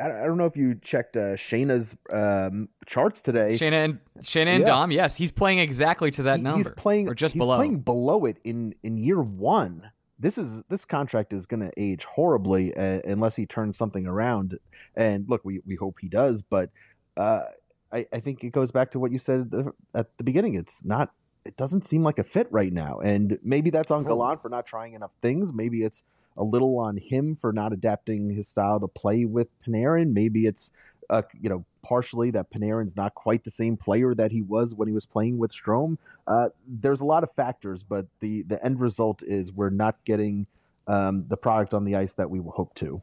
I, 0.02 0.08
don't, 0.26 0.38
know 0.38 0.46
if 0.46 0.58
you 0.58 0.76
checked 0.76 1.16
uh, 1.16 1.36
Shayna's 1.36 1.96
um, 2.12 2.70
charts 2.86 3.22
today. 3.22 3.54
Shayna 3.54 3.86
and 3.86 4.00
Shayna 4.22 4.48
and 4.48 4.60
Yeah. 4.62 4.66
Dom, 4.66 4.92
yes, 4.92 5.16
he's 5.16 5.32
playing 5.32 5.60
exactly 5.60 6.12
to 6.12 6.24
that 6.24 6.38
He- 6.38 6.44
number. 6.44 6.58
He's 6.58 6.70
playing 6.70 7.10
or 7.10 7.14
just 7.16 7.34
he's 7.34 7.40
below. 7.40 7.56
playing 7.56 7.80
below 7.80 8.26
it 8.26 8.38
in 8.44 8.76
in 8.84 8.98
year 8.98 9.22
one. 9.22 9.92
This 10.20 10.38
is 10.38 10.64
this 10.70 10.86
contract 10.86 11.34
is 11.34 11.46
going 11.46 11.60
to 11.62 11.72
age 11.78 12.06
horribly 12.06 12.76
uh, 12.76 13.02
unless 13.06 13.36
he 13.36 13.46
turns 13.46 13.78
something 13.78 14.06
around. 14.06 14.58
And 14.96 15.26
look, 15.30 15.44
we 15.44 15.62
we 15.66 15.76
hope 15.76 15.98
he 16.00 16.08
does, 16.10 16.42
but 16.42 16.70
uh, 17.18 17.44
I 17.92 18.06
I 18.14 18.20
think 18.20 18.44
it 18.44 18.52
goes 18.52 18.72
back 18.72 18.92
to 18.92 19.00
what 19.00 19.12
you 19.12 19.18
said 19.18 19.52
at 19.94 20.18
the 20.18 20.24
beginning. 20.24 20.56
It's 20.56 20.86
not. 20.86 21.12
It 21.46 21.58
doesn't 21.58 21.86
seem 21.86 22.02
like 22.04 22.18
a 22.18 22.24
fit 22.24 22.48
right 22.50 22.74
now, 22.74 23.00
and 23.00 23.38
maybe 23.44 23.70
that's 23.70 23.92
on. 23.92 24.04
Gallant 24.04 24.42
for 24.42 24.50
not 24.50 24.66
trying 24.66 24.94
enough 24.94 25.12
things. 25.22 25.54
Maybe 25.54 25.84
it's 25.84 26.02
a 26.38 26.44
little 26.44 26.78
on 26.80 26.98
him 26.98 27.36
for 27.36 27.54
not 27.54 27.74
adapting 27.74 28.30
his 28.30 28.48
style 28.48 28.80
to 28.80 28.88
play 28.88 29.26
with 29.26 29.48
Panarin. 29.66 30.14
Maybe 30.14 30.46
it's 30.46 30.72
uh, 31.10 31.22
you 31.40 31.50
know 31.50 31.66
partially 31.84 32.32
that 32.32 32.52
Panarin's 32.52 32.96
not 32.96 33.14
quite 33.14 33.44
the 33.44 33.52
same 33.52 33.78
player 33.78 34.16
that 34.16 34.32
he 34.32 34.42
was 34.42 34.74
when 34.74 34.88
he 34.88 34.94
was 34.94 35.06
playing 35.06 35.38
with 35.38 35.52
Strome. 35.52 35.98
Uh, 36.28 36.50
there's 36.68 37.02
a 37.02 37.06
lot 37.06 37.24
of 37.24 37.32
factors, 37.34 37.84
but 37.84 38.08
the 38.20 38.44
the 38.44 38.64
end 38.64 38.80
result 38.80 39.24
is 39.24 39.52
we're 39.52 39.70
not 39.70 39.96
getting 40.06 40.48
um, 40.88 41.26
the 41.28 41.38
product 41.38 41.74
on 41.74 41.86
the 41.86 41.96
ice 41.96 42.14
that 42.14 42.30
we 42.30 42.40
hope 42.40 42.74
to. 42.76 43.02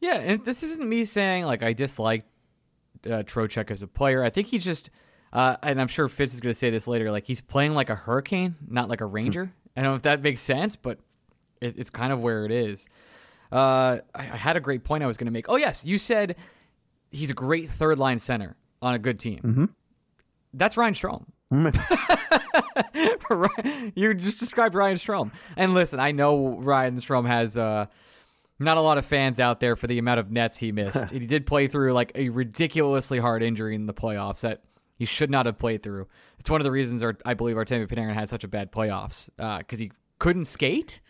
Yeah, 0.00 0.14
and 0.14 0.44
this 0.44 0.62
isn't 0.62 0.88
me 0.88 1.04
saying 1.04 1.44
like 1.44 1.62
I 1.62 1.72
dislike 1.72 2.24
uh, 3.04 3.22
Trocheck 3.22 3.70
as 3.70 3.82
a 3.82 3.88
player. 3.88 4.22
I 4.22 4.30
think 4.30 4.48
he 4.48 4.58
just, 4.58 4.90
uh, 5.32 5.56
and 5.62 5.80
I'm 5.80 5.88
sure 5.88 6.08
Fitz 6.08 6.34
is 6.34 6.40
going 6.40 6.52
to 6.52 6.58
say 6.58 6.70
this 6.70 6.86
later. 6.86 7.10
Like 7.10 7.26
he's 7.26 7.40
playing 7.40 7.74
like 7.74 7.90
a 7.90 7.94
hurricane, 7.94 8.56
not 8.66 8.88
like 8.88 9.00
a 9.00 9.06
ranger. 9.06 9.52
I 9.76 9.82
don't 9.82 9.92
know 9.92 9.96
if 9.96 10.02
that 10.02 10.22
makes 10.22 10.40
sense, 10.40 10.76
but 10.76 10.98
it, 11.60 11.74
it's 11.78 11.90
kind 11.90 12.12
of 12.12 12.20
where 12.20 12.44
it 12.44 12.50
is. 12.50 12.88
Uh, 13.50 13.98
I, 14.14 14.20
I 14.20 14.36
had 14.36 14.56
a 14.56 14.60
great 14.60 14.84
point 14.84 15.02
I 15.02 15.06
was 15.06 15.16
going 15.16 15.26
to 15.26 15.32
make. 15.32 15.48
Oh 15.48 15.56
yes, 15.56 15.84
you 15.84 15.98
said 15.98 16.36
he's 17.10 17.30
a 17.30 17.34
great 17.34 17.70
third 17.70 17.98
line 17.98 18.18
center 18.18 18.56
on 18.82 18.94
a 18.94 18.98
good 18.98 19.18
team. 19.18 19.40
Mhm. 19.42 19.68
That's 20.54 20.76
Ryan 20.76 20.94
Strome. 20.94 21.24
you 23.94 24.14
just 24.14 24.40
described 24.40 24.74
Ryan 24.74 24.96
Strome. 24.96 25.30
And 25.56 25.74
listen, 25.74 26.00
I 26.00 26.12
know 26.12 26.58
Ryan 26.58 26.98
Strome 26.98 27.26
has 27.26 27.56
uh, 27.56 27.86
not 28.58 28.76
a 28.76 28.80
lot 28.80 28.98
of 28.98 29.06
fans 29.06 29.40
out 29.40 29.60
there 29.60 29.76
for 29.76 29.86
the 29.86 29.98
amount 29.98 30.20
of 30.20 30.30
nets 30.30 30.58
he 30.58 30.72
missed. 30.72 31.10
he 31.10 31.20
did 31.20 31.46
play 31.46 31.68
through 31.68 31.92
like 31.92 32.12
a 32.14 32.28
ridiculously 32.30 33.18
hard 33.18 33.42
injury 33.42 33.74
in 33.74 33.86
the 33.86 33.94
playoffs 33.94 34.40
that 34.40 34.62
he 34.96 35.04
should 35.04 35.30
not 35.30 35.46
have 35.46 35.58
played 35.58 35.82
through. 35.82 36.08
It's 36.38 36.50
one 36.50 36.60
of 36.60 36.64
the 36.64 36.72
reasons 36.72 37.02
our, 37.02 37.16
I 37.24 37.34
believe 37.34 37.56
our 37.56 37.64
Artemi 37.64 37.86
Panarin 37.86 38.14
had 38.14 38.28
such 38.28 38.44
a 38.44 38.48
bad 38.48 38.72
playoffs 38.72 39.28
because 39.36 39.80
uh, 39.80 39.84
he 39.84 39.92
couldn't 40.18 40.46
skate. 40.46 41.00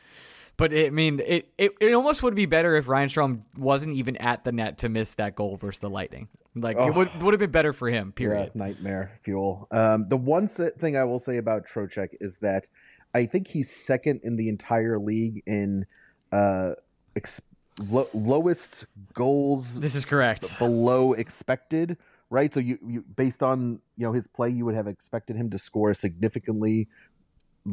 But 0.58 0.72
it, 0.72 0.88
I 0.88 0.90
mean, 0.90 1.20
it, 1.24 1.48
it, 1.56 1.72
it 1.80 1.92
almost 1.92 2.22
would 2.22 2.34
be 2.34 2.44
better 2.44 2.74
if 2.76 2.88
Ryan 2.88 3.08
Strome 3.08 3.42
wasn't 3.56 3.94
even 3.96 4.16
at 4.16 4.44
the 4.44 4.52
net 4.52 4.78
to 4.78 4.88
miss 4.88 5.14
that 5.14 5.36
goal 5.36 5.56
versus 5.56 5.80
the 5.80 5.88
Lightning. 5.88 6.28
Like 6.54 6.76
oh. 6.78 6.88
it 6.88 6.94
would 6.94 7.22
would 7.22 7.32
have 7.32 7.38
been 7.38 7.52
better 7.52 7.72
for 7.72 7.88
him. 7.88 8.12
Period. 8.12 8.54
Nightmare 8.56 9.12
fuel. 9.22 9.68
Um, 9.70 10.08
the 10.08 10.16
one 10.16 10.48
thing 10.48 10.96
I 10.96 11.04
will 11.04 11.20
say 11.20 11.36
about 11.36 11.66
Trocheck 11.66 12.08
is 12.20 12.38
that 12.38 12.68
I 13.14 13.26
think 13.26 13.48
he's 13.48 13.70
second 13.70 14.20
in 14.24 14.36
the 14.36 14.48
entire 14.48 14.98
league 14.98 15.42
in 15.46 15.86
uh, 16.32 16.72
ex- 17.14 17.40
lo- 17.88 18.08
lowest 18.12 18.86
goals. 19.14 19.78
This 19.78 19.94
is 19.94 20.04
correct. 20.04 20.58
Below 20.58 21.12
expected, 21.12 21.96
right? 22.30 22.52
So 22.52 22.58
you, 22.58 22.78
you 22.84 23.02
based 23.02 23.44
on 23.44 23.80
you 23.96 24.06
know 24.06 24.12
his 24.12 24.26
play, 24.26 24.50
you 24.50 24.64
would 24.64 24.74
have 24.74 24.88
expected 24.88 25.36
him 25.36 25.50
to 25.50 25.58
score 25.58 25.94
significantly 25.94 26.88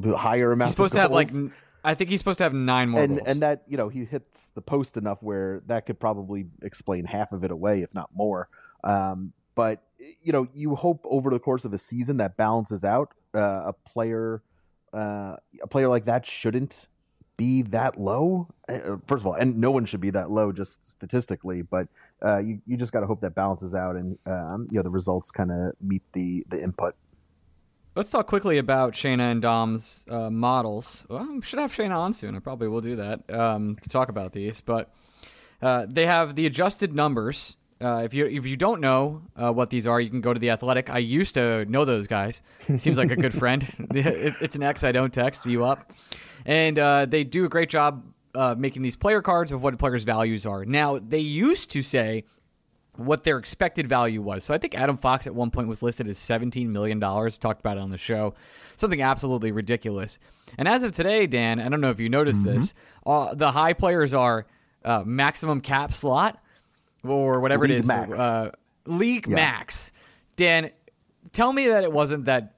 higher 0.04 0.52
amount. 0.52 0.70
He's 0.70 0.74
supposed 0.74 0.94
to 0.94 1.02
have 1.02 1.12
like 1.12 1.30
I 1.86 1.94
think 1.94 2.10
he's 2.10 2.20
supposed 2.20 2.40
to 2.40 2.44
have 2.44 2.54
nine 2.54 2.90
more 2.90 3.04
and 3.04 3.18
goals. 3.18 3.28
and 3.28 3.42
that 3.42 3.64
you 3.68 3.78
know 3.78 3.90
he 3.90 4.06
hits 4.06 4.50
the 4.56 4.62
post 4.62 4.98
enough 4.98 5.20
where 5.22 5.62
that 5.68 5.86
could 5.86 6.00
probably 6.00 6.48
explain 6.62 7.06
half 7.06 7.32
of 7.32 7.44
it 7.44 7.52
away, 7.52 7.82
if 7.82 7.94
not 7.94 8.10
more. 8.14 8.50
Um, 8.84 9.34
but 9.54 9.84
you 10.22 10.34
know, 10.34 10.48
you 10.54 10.76
hope 10.76 11.02
over 11.06 11.30
the 11.30 11.40
course 11.40 11.66
of 11.66 11.74
a 11.74 11.78
season 11.78 12.18
that 12.18 12.38
balances 12.38 12.84
out. 12.84 13.14
Uh, 13.34 13.64
a 13.68 13.74
player, 13.74 14.42
uh, 14.94 15.36
a 15.62 15.68
player 15.70 15.88
like 15.88 16.06
that 16.06 16.26
shouldn't 16.26 16.88
be 17.38 17.62
that 17.62 18.00
low. 18.00 18.48
Uh, 18.70 18.98
first 19.08 19.22
of 19.22 19.28
all, 19.28 19.34
and 19.34 19.58
no 19.58 19.72
one 19.72 19.86
should 19.86 20.02
be 20.02 20.10
that 20.10 20.32
low 20.32 20.52
just 20.52 20.90
statistically. 20.90 21.62
But 21.62 21.88
uh, 22.24 22.40
you 22.40 22.62
you 22.66 22.78
just 22.78 22.92
got 22.92 23.02
to 23.02 23.08
hope 23.08 23.22
that 23.22 23.36
balances 23.36 23.76
out, 23.76 23.96
and 23.96 24.18
um, 24.26 24.68
you 24.72 24.78
know 24.78 24.84
the 24.84 24.90
results 24.90 25.32
kind 25.32 25.52
of 25.52 25.74
meet 25.82 26.02
the 26.14 26.46
the 26.50 26.62
input. 26.62 26.96
Let's 27.96 28.10
talk 28.10 28.28
quickly 28.28 28.58
about 28.58 28.92
Shayna 28.92 29.32
and 29.32 29.42
Dom's 29.42 30.04
uh, 30.10 30.30
models. 30.30 31.06
Well, 31.08 31.36
we 31.36 31.42
should 31.42 31.60
have 31.60 31.72
Shayna 31.72 31.96
on 31.96 32.12
soon. 32.12 32.36
I 32.36 32.40
probably 32.40 32.68
will 32.68 32.82
do 32.82 32.98
that 32.98 33.34
um, 33.34 33.78
to 33.82 33.88
talk 33.88 34.10
about 34.10 34.34
these. 34.34 34.60
But 34.60 34.94
uh, 35.62 35.86
they 35.88 36.06
have 36.06 36.36
the 36.36 36.46
adjusted 36.46 36.94
numbers. 36.94 37.56
Uh, 37.80 38.02
if 38.04 38.14
you 38.14 38.26
if 38.26 38.46
you 38.46 38.58
don't 38.58 38.82
know 38.82 39.22
uh, 39.42 39.54
what 39.54 39.70
these 39.70 39.88
are, 39.88 40.02
you 40.02 40.10
can 40.10 40.20
go 40.20 40.34
to 40.34 40.40
the 40.42 40.50
Athletic. 40.50 40.90
I 40.90 40.98
used 40.98 41.36
to 41.36 41.64
know 41.66 41.86
those 41.86 42.06
guys. 42.06 42.42
Seems 42.76 42.98
like 42.98 43.12
a 43.12 43.16
good 43.16 43.34
friend. 43.34 43.66
it's 43.92 44.58
an 44.58 44.64
ex 44.64 44.84
I 44.84 44.92
don't 44.92 45.14
text 45.14 45.46
you 45.46 45.64
up, 45.64 45.94
and 46.46 46.78
uh, 46.78 47.06
they 47.06 47.24
do 47.24 47.46
a 47.46 47.50
great 47.50 47.70
job 47.70 48.04
uh, 48.36 48.56
making 48.58 48.82
these 48.82 48.98
player 48.98 49.22
cards 49.22 49.54
of 49.54 49.64
what 49.64 49.78
players' 49.80 50.04
values 50.04 50.46
are. 50.46 50.66
Now 50.66 51.00
they 51.00 51.20
used 51.20 51.72
to 51.72 51.82
say 51.82 52.26
what 52.98 53.24
their 53.24 53.38
expected 53.38 53.88
value 53.88 54.22
was. 54.22 54.44
So 54.44 54.54
I 54.54 54.58
think 54.58 54.76
Adam 54.76 54.98
Fox 54.98 55.28
at 55.28 55.36
one 55.36 55.52
point 55.52 55.68
was 55.68 55.84
listed 55.84 56.08
as 56.08 56.18
$17 56.18 56.68
million. 56.68 57.00
Talked 57.00 57.60
about 57.60 57.78
it 57.78 57.82
on 57.82 57.90
the 57.90 57.98
show. 57.98 58.34
Something 58.76 59.02
absolutely 59.02 59.52
ridiculous. 59.52 60.20
And 60.58 60.68
as 60.68 60.84
of 60.84 60.92
today, 60.92 61.28
Dan, 61.28 61.60
I 61.60 61.70
don't 61.70 61.82
know 61.82 61.90
if 61.90 62.00
you 62.00 62.10
noticed 62.10 62.46
mm-hmm. 62.46 62.60
this, 62.60 62.74
uh, 63.06 63.34
the 63.34 63.52
high 63.52 63.74
players 63.74 64.14
are 64.14 64.46
uh, 64.84 65.04
maximum 65.06 65.62
cap 65.62 65.92
slot 65.92 66.42
or 67.04 67.40
whatever 67.40 67.68
league 67.68 67.78
it 67.78 67.80
is. 67.80 67.88
Max. 67.88 68.20
Uh, 68.20 68.52
league 68.86 69.28
yeah. 69.28 69.36
max. 69.36 69.92
Dan, 70.36 70.72
tell 71.32 71.52
me 71.52 71.68
that 71.68 71.84
it 71.84 71.92
wasn't 71.92 72.26
that 72.26 72.56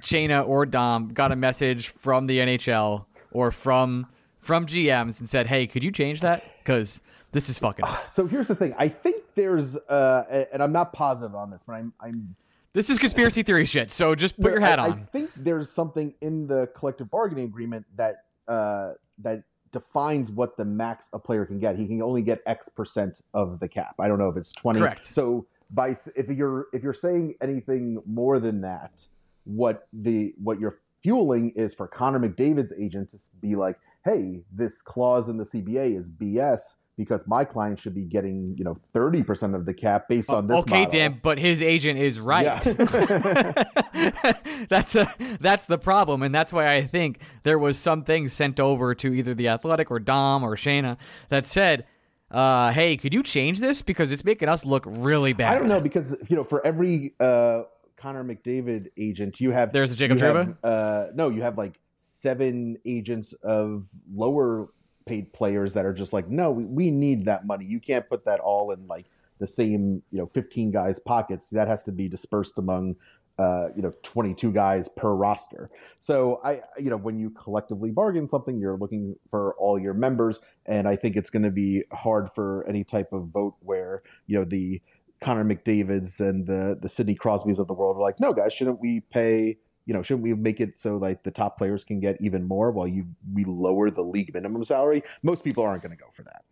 Shayna 0.00 0.46
or 0.46 0.66
Dom 0.66 1.08
got 1.08 1.32
a 1.32 1.36
message 1.36 1.88
from 1.88 2.26
the 2.26 2.38
NHL 2.38 3.06
or 3.30 3.50
from 3.50 4.06
from 4.38 4.66
GMs 4.66 5.18
and 5.20 5.28
said, 5.28 5.46
"Hey, 5.46 5.66
could 5.66 5.82
you 5.82 5.90
change 5.90 6.20
that?" 6.20 6.44
Because 6.58 7.02
this 7.32 7.48
is 7.48 7.58
fucking 7.58 7.84
us. 7.84 8.14
So 8.14 8.26
here's 8.26 8.48
the 8.48 8.54
thing. 8.54 8.74
I 8.78 8.88
think 8.88 9.17
there's, 9.38 9.76
uh, 9.76 10.44
and 10.52 10.62
I'm 10.62 10.72
not 10.72 10.92
positive 10.92 11.34
on 11.34 11.50
this, 11.50 11.62
but 11.66 11.74
I'm, 11.74 11.92
I'm. 12.00 12.34
This 12.72 12.90
is 12.90 12.98
conspiracy 12.98 13.42
theory 13.42 13.64
shit. 13.64 13.90
So 13.90 14.14
just 14.14 14.38
put 14.38 14.52
your 14.52 14.60
hat 14.60 14.78
I, 14.78 14.84
on. 14.84 14.92
I 14.92 14.96
think 15.10 15.30
there's 15.36 15.70
something 15.70 16.12
in 16.20 16.46
the 16.46 16.68
collective 16.76 17.10
bargaining 17.10 17.44
agreement 17.44 17.86
that 17.96 18.24
uh, 18.46 18.92
that 19.18 19.44
defines 19.72 20.30
what 20.30 20.56
the 20.56 20.64
max 20.64 21.08
a 21.12 21.18
player 21.18 21.46
can 21.46 21.58
get. 21.58 21.76
He 21.76 21.86
can 21.86 22.02
only 22.02 22.22
get 22.22 22.40
X 22.46 22.68
percent 22.68 23.22
of 23.32 23.60
the 23.60 23.68
cap. 23.68 23.94
I 23.98 24.08
don't 24.08 24.18
know 24.18 24.28
if 24.28 24.36
it's 24.36 24.52
twenty. 24.52 24.80
Correct. 24.80 25.04
So 25.04 25.46
by 25.70 25.96
if 26.14 26.28
you're 26.28 26.66
if 26.72 26.82
you're 26.82 26.92
saying 26.92 27.34
anything 27.40 28.02
more 28.06 28.38
than 28.38 28.60
that, 28.62 29.06
what 29.44 29.88
the 29.92 30.34
what 30.42 30.60
you're 30.60 30.80
fueling 31.02 31.52
is 31.56 31.74
for 31.74 31.86
Connor 31.86 32.20
McDavid's 32.20 32.72
agent 32.78 33.10
to 33.10 33.18
be 33.40 33.56
like, 33.56 33.78
hey, 34.04 34.42
this 34.52 34.82
clause 34.82 35.28
in 35.28 35.36
the 35.36 35.44
CBA 35.44 35.98
is 35.98 36.10
BS 36.10 36.74
because 36.98 37.26
my 37.26 37.44
client 37.44 37.78
should 37.78 37.94
be 37.94 38.02
getting 38.02 38.54
you 38.58 38.64
know 38.64 38.76
30% 38.94 39.54
of 39.54 39.64
the 39.64 39.72
cap 39.72 40.08
based 40.08 40.28
on 40.28 40.46
this 40.48 40.58
okay 40.58 40.84
model. 40.84 40.90
dan 40.90 41.20
but 41.22 41.38
his 41.38 41.62
agent 41.62 41.98
is 41.98 42.20
right 42.20 42.44
yeah. 42.44 42.58
that's 44.68 44.94
a, 44.94 45.10
that's 45.40 45.64
the 45.64 45.78
problem 45.78 46.22
and 46.22 46.34
that's 46.34 46.52
why 46.52 46.66
i 46.66 46.84
think 46.84 47.20
there 47.44 47.58
was 47.58 47.78
something 47.78 48.28
sent 48.28 48.60
over 48.60 48.94
to 48.94 49.14
either 49.14 49.32
the 49.32 49.48
athletic 49.48 49.90
or 49.90 49.98
dom 49.98 50.42
or 50.42 50.56
shayna 50.56 50.98
that 51.30 51.46
said 51.46 51.86
uh, 52.30 52.72
hey 52.72 52.94
could 52.98 53.14
you 53.14 53.22
change 53.22 53.60
this 53.60 53.80
because 53.80 54.12
it's 54.12 54.24
making 54.24 54.50
us 54.50 54.66
look 54.66 54.84
really 54.86 55.32
bad 55.32 55.56
i 55.56 55.58
don't 55.58 55.68
know 55.68 55.80
because 55.80 56.14
you 56.28 56.36
know 56.36 56.44
for 56.44 56.66
every 56.66 57.14
uh, 57.20 57.62
connor 57.96 58.22
mcdavid 58.22 58.88
agent 58.98 59.40
you 59.40 59.50
have 59.50 59.72
there's 59.72 59.92
a 59.92 59.96
jacob 59.96 60.18
Trouba? 60.18 60.54
uh, 60.62 61.06
no 61.14 61.30
you 61.30 61.40
have 61.40 61.56
like 61.56 61.78
seven 61.96 62.76
agents 62.84 63.32
of 63.42 63.88
lower 64.12 64.68
paid 65.08 65.32
players 65.32 65.72
that 65.74 65.86
are 65.86 65.94
just 65.94 66.12
like, 66.12 66.28
no, 66.28 66.50
we, 66.50 66.64
we 66.64 66.90
need 66.90 67.24
that 67.24 67.46
money. 67.46 67.64
You 67.64 67.80
can't 67.80 68.08
put 68.08 68.26
that 68.26 68.40
all 68.40 68.70
in 68.72 68.86
like 68.86 69.06
the 69.38 69.46
same, 69.46 70.02
you 70.10 70.18
know, 70.18 70.30
15 70.34 70.70
guys' 70.70 70.98
pockets. 70.98 71.48
That 71.50 71.66
has 71.66 71.82
to 71.84 71.92
be 71.92 72.08
dispersed 72.08 72.58
among, 72.58 72.96
uh, 73.38 73.68
you 73.74 73.80
know, 73.80 73.94
22 74.02 74.52
guys 74.52 74.88
per 74.88 75.10
roster. 75.10 75.70
So 75.98 76.40
I, 76.44 76.60
you 76.76 76.90
know, 76.90 76.98
when 76.98 77.18
you 77.18 77.30
collectively 77.30 77.90
bargain 77.90 78.28
something, 78.28 78.58
you're 78.58 78.76
looking 78.76 79.16
for 79.30 79.54
all 79.58 79.78
your 79.78 79.94
members, 79.94 80.40
and 80.66 80.86
I 80.86 80.94
think 80.96 81.16
it's 81.16 81.30
going 81.30 81.44
to 81.44 81.50
be 81.50 81.84
hard 81.90 82.28
for 82.34 82.66
any 82.68 82.84
type 82.84 83.12
of 83.12 83.28
vote 83.28 83.54
where 83.60 84.02
you 84.26 84.38
know 84.38 84.44
the 84.44 84.82
Connor 85.22 85.44
McDavid's 85.44 86.20
and 86.20 86.46
the 86.46 86.78
the 86.80 86.88
Sidney 86.88 87.14
Crosby's 87.14 87.58
of 87.58 87.66
the 87.66 87.74
world 87.74 87.96
are 87.96 88.02
like, 88.02 88.20
no, 88.20 88.34
guys, 88.34 88.52
shouldn't 88.52 88.80
we 88.80 89.00
pay 89.10 89.56
you 89.88 89.94
know, 89.94 90.02
shouldn't 90.02 90.22
we 90.22 90.34
make 90.34 90.60
it 90.60 90.78
so 90.78 90.98
like 90.98 91.22
the 91.22 91.30
top 91.30 91.56
players 91.56 91.82
can 91.82 91.98
get 91.98 92.20
even 92.20 92.46
more 92.46 92.70
while 92.70 92.86
you 92.86 93.06
we 93.32 93.46
lower 93.46 93.90
the 93.90 94.02
league 94.02 94.32
minimum 94.34 94.62
salary? 94.62 95.02
Most 95.22 95.42
people 95.42 95.64
aren't 95.64 95.82
going 95.82 95.96
to 95.96 95.96
go 95.96 96.10
for 96.12 96.22
that. 96.24 96.44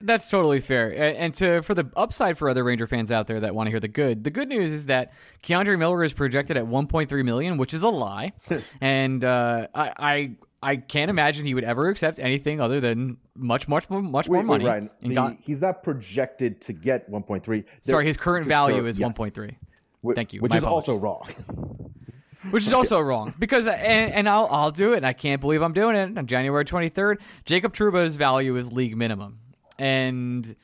That's 0.00 0.30
totally 0.30 0.60
fair. 0.60 0.90
And 0.98 1.34
to 1.34 1.62
for 1.62 1.74
the 1.74 1.90
upside 1.94 2.38
for 2.38 2.48
other 2.48 2.64
Ranger 2.64 2.86
fans 2.86 3.12
out 3.12 3.26
there 3.26 3.38
that 3.40 3.54
want 3.54 3.66
to 3.66 3.70
hear 3.70 3.80
the 3.80 3.88
good, 3.88 4.24
the 4.24 4.30
good 4.30 4.48
news 4.48 4.72
is 4.72 4.86
that 4.86 5.12
K'Andre 5.42 5.78
Miller 5.78 6.02
is 6.02 6.14
projected 6.14 6.56
at 6.56 6.64
1.3 6.64 7.24
million, 7.24 7.58
which 7.58 7.74
is 7.74 7.82
a 7.82 7.90
lie. 7.90 8.32
and 8.80 9.22
uh, 9.22 9.68
I, 9.74 9.92
I 9.98 10.36
I 10.62 10.76
can't 10.76 11.10
imagine 11.10 11.44
he 11.44 11.52
would 11.52 11.64
ever 11.64 11.90
accept 11.90 12.18
anything 12.18 12.62
other 12.62 12.80
than 12.80 13.18
much, 13.36 13.68
much 13.68 13.90
more, 13.90 14.00
much 14.00 14.26
wait, 14.26 14.38
more 14.38 14.44
money. 14.44 14.64
Wait, 14.64 14.70
Ryan, 14.70 14.90
the, 15.02 15.14
got, 15.14 15.36
he's 15.42 15.60
not 15.60 15.82
projected 15.82 16.62
to 16.62 16.72
get 16.72 17.10
1.3. 17.10 17.64
Sorry, 17.82 18.06
his 18.06 18.16
current 18.16 18.46
value 18.46 18.86
is 18.86 18.98
yes. 18.98 19.18
1.3. 19.18 19.54
Thank 20.14 20.32
you. 20.32 20.40
Which 20.40 20.54
is 20.54 20.62
apologies. 20.62 20.88
also 20.88 21.00
wrong. 21.02 21.28
Which 22.50 22.66
is 22.66 22.72
also 22.72 23.00
wrong 23.00 23.34
because 23.38 23.66
and, 23.66 24.12
and 24.12 24.28
I'll 24.28 24.48
I'll 24.50 24.70
do 24.70 24.92
it. 24.92 24.98
And 24.98 25.06
I 25.06 25.12
can't 25.12 25.40
believe 25.40 25.62
I'm 25.62 25.72
doing 25.72 25.96
it 25.96 26.16
on 26.18 26.26
January 26.26 26.64
23rd. 26.64 27.18
Jacob 27.44 27.72
Trouba's 27.72 28.16
value 28.16 28.56
is 28.56 28.72
league 28.72 28.96
minimum, 28.96 29.38
and 29.78 30.54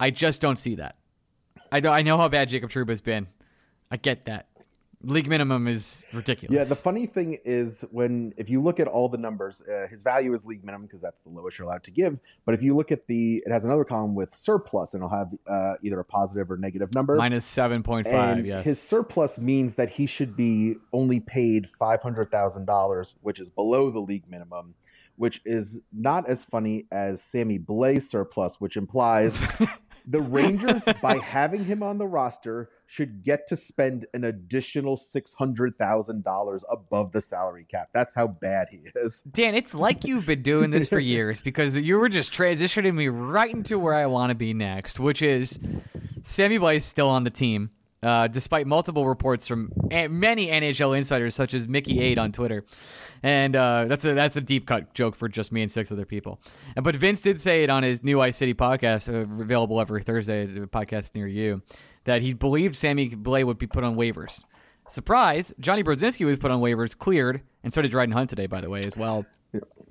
I 0.00 0.10
just 0.10 0.40
don't 0.40 0.56
see 0.56 0.76
that. 0.76 0.96
I 1.70 1.80
know 1.80 1.92
I 1.92 2.02
know 2.02 2.16
how 2.16 2.28
bad 2.28 2.48
Jacob 2.48 2.70
Trouba's 2.70 3.00
been. 3.00 3.28
I 3.90 3.96
get 3.96 4.26
that, 4.26 4.47
league 5.02 5.28
minimum 5.28 5.68
is 5.68 6.04
ridiculous. 6.12 6.54
Yeah, 6.54 6.64
the 6.64 6.74
funny 6.74 7.06
thing 7.06 7.38
is 7.44 7.84
when 7.90 8.32
if 8.36 8.48
you 8.48 8.60
look 8.60 8.80
at 8.80 8.88
all 8.88 9.08
the 9.08 9.18
numbers, 9.18 9.62
uh, 9.62 9.86
his 9.88 10.02
value 10.02 10.32
is 10.34 10.44
league 10.44 10.64
minimum 10.64 10.86
because 10.86 11.00
that's 11.00 11.22
the 11.22 11.28
lowest 11.28 11.58
you're 11.58 11.68
allowed 11.68 11.84
to 11.84 11.90
give. 11.90 12.18
But 12.44 12.54
if 12.54 12.62
you 12.62 12.76
look 12.76 12.90
at 12.90 13.06
the, 13.06 13.42
it 13.46 13.50
has 13.50 13.64
another 13.64 13.84
column 13.84 14.14
with 14.14 14.34
surplus, 14.34 14.94
and 14.94 15.02
it'll 15.02 15.16
have 15.16 15.30
uh, 15.46 15.74
either 15.82 16.00
a 16.00 16.04
positive 16.04 16.50
or 16.50 16.56
negative 16.56 16.94
number. 16.94 17.16
Minus 17.16 17.46
seven 17.46 17.82
point 17.82 18.08
five. 18.08 18.44
Yes. 18.44 18.64
His 18.64 18.80
surplus 18.80 19.38
means 19.38 19.76
that 19.76 19.90
he 19.90 20.06
should 20.06 20.36
be 20.36 20.76
only 20.92 21.20
paid 21.20 21.68
five 21.78 22.02
hundred 22.02 22.30
thousand 22.30 22.66
dollars, 22.66 23.14
which 23.22 23.40
is 23.40 23.48
below 23.48 23.90
the 23.90 24.00
league 24.00 24.28
minimum. 24.28 24.74
Which 25.16 25.40
is 25.44 25.80
not 25.92 26.28
as 26.28 26.44
funny 26.44 26.86
as 26.92 27.20
Sammy 27.20 27.58
Blais 27.58 28.02
surplus, 28.02 28.60
which 28.60 28.76
implies 28.76 29.44
the 30.10 30.20
Rangers, 30.20 30.84
by 31.02 31.18
having 31.18 31.64
him 31.64 31.82
on 31.82 31.98
the 31.98 32.06
roster, 32.06 32.70
should 32.86 33.22
get 33.22 33.46
to 33.48 33.56
spend 33.56 34.06
an 34.14 34.24
additional 34.24 34.96
six 34.96 35.34
hundred 35.34 35.76
thousand 35.76 36.24
dollars 36.24 36.64
above 36.70 37.12
the 37.12 37.20
salary 37.20 37.66
cap. 37.70 37.90
That's 37.92 38.14
how 38.14 38.26
bad 38.26 38.68
he 38.70 38.80
is. 38.94 39.22
Dan, 39.22 39.54
it's 39.54 39.74
like 39.74 40.04
you've 40.04 40.24
been 40.24 40.42
doing 40.42 40.70
this 40.70 40.88
for 40.88 40.98
years 40.98 41.42
because 41.42 41.76
you 41.76 41.98
were 41.98 42.08
just 42.08 42.32
transitioning 42.32 42.94
me 42.94 43.08
right 43.08 43.52
into 43.52 43.78
where 43.78 43.94
I 43.94 44.06
want 44.06 44.30
to 44.30 44.34
be 44.34 44.54
next, 44.54 44.98
which 44.98 45.20
is 45.20 45.60
Sammy 46.22 46.58
Blais 46.58 46.82
still 46.82 47.08
on 47.08 47.24
the 47.24 47.30
team. 47.30 47.70
Uh, 48.00 48.28
despite 48.28 48.64
multiple 48.64 49.08
reports 49.08 49.48
from 49.48 49.72
many 49.90 50.46
NHL 50.46 50.96
insiders, 50.96 51.34
such 51.34 51.52
as 51.52 51.66
Mickey 51.66 52.00
Aid 52.00 52.16
on 52.16 52.30
Twitter. 52.30 52.64
And 53.24 53.56
uh, 53.56 53.86
that's 53.86 54.04
a 54.04 54.14
that's 54.14 54.36
a 54.36 54.40
deep 54.40 54.66
cut 54.66 54.94
joke 54.94 55.16
for 55.16 55.28
just 55.28 55.50
me 55.50 55.62
and 55.62 55.72
six 55.72 55.90
other 55.90 56.06
people. 56.06 56.40
But 56.80 56.94
Vince 56.94 57.20
did 57.20 57.40
say 57.40 57.64
it 57.64 57.70
on 57.70 57.82
his 57.82 58.04
New 58.04 58.20
Ice 58.20 58.36
City 58.36 58.54
podcast, 58.54 59.12
uh, 59.12 59.42
available 59.42 59.80
every 59.80 60.04
Thursday, 60.04 60.44
a 60.44 60.66
podcast 60.68 61.16
near 61.16 61.26
you, 61.26 61.62
that 62.04 62.22
he 62.22 62.34
believed 62.34 62.76
Sammy 62.76 63.10
Blais 63.10 63.44
would 63.44 63.58
be 63.58 63.66
put 63.66 63.82
on 63.82 63.96
waivers. 63.96 64.44
Surprise! 64.88 65.52
Johnny 65.58 65.82
Brodzinski 65.82 66.24
was 66.24 66.38
put 66.38 66.50
on 66.50 66.60
waivers, 66.60 66.96
cleared, 66.96 67.42
and 67.64 67.74
so 67.74 67.82
did 67.82 67.90
Dryden 67.90 68.12
Hunt 68.12 68.30
today, 68.30 68.46
by 68.46 68.60
the 68.60 68.70
way, 68.70 68.80
as 68.80 68.96
well. 68.96 69.26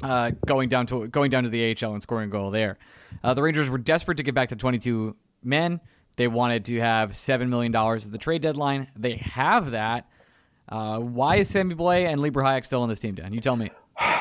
Uh, 0.01 0.31
going 0.45 0.69
down 0.69 0.85
to 0.85 1.07
going 1.07 1.29
down 1.29 1.43
to 1.43 1.49
the 1.49 1.75
AHL 1.75 1.91
and 1.91 2.01
scoring 2.01 2.29
a 2.29 2.31
goal 2.31 2.51
there. 2.51 2.77
Uh, 3.23 3.33
the 3.33 3.41
Rangers 3.41 3.69
were 3.69 3.77
desperate 3.77 4.17
to 4.17 4.23
get 4.23 4.33
back 4.33 4.49
to 4.49 4.55
22 4.55 5.15
men. 5.43 5.81
They 6.17 6.27
wanted 6.27 6.65
to 6.65 6.79
have 6.79 7.11
$7 7.11 7.47
million 7.47 7.73
as 7.75 8.11
the 8.11 8.17
trade 8.17 8.41
deadline. 8.41 8.87
They 8.95 9.17
have 9.17 9.71
that. 9.71 10.09
Uh, 10.67 10.99
why 10.99 11.37
is 11.37 11.49
Sammy 11.49 11.75
Blais 11.75 12.05
and 12.05 12.21
Libor 12.21 12.41
Hajek 12.41 12.65
still 12.65 12.81
on 12.81 12.89
this 12.89 12.99
team, 12.99 13.15
Dan? 13.15 13.33
You 13.33 13.39
tell 13.39 13.55
me. 13.55 13.71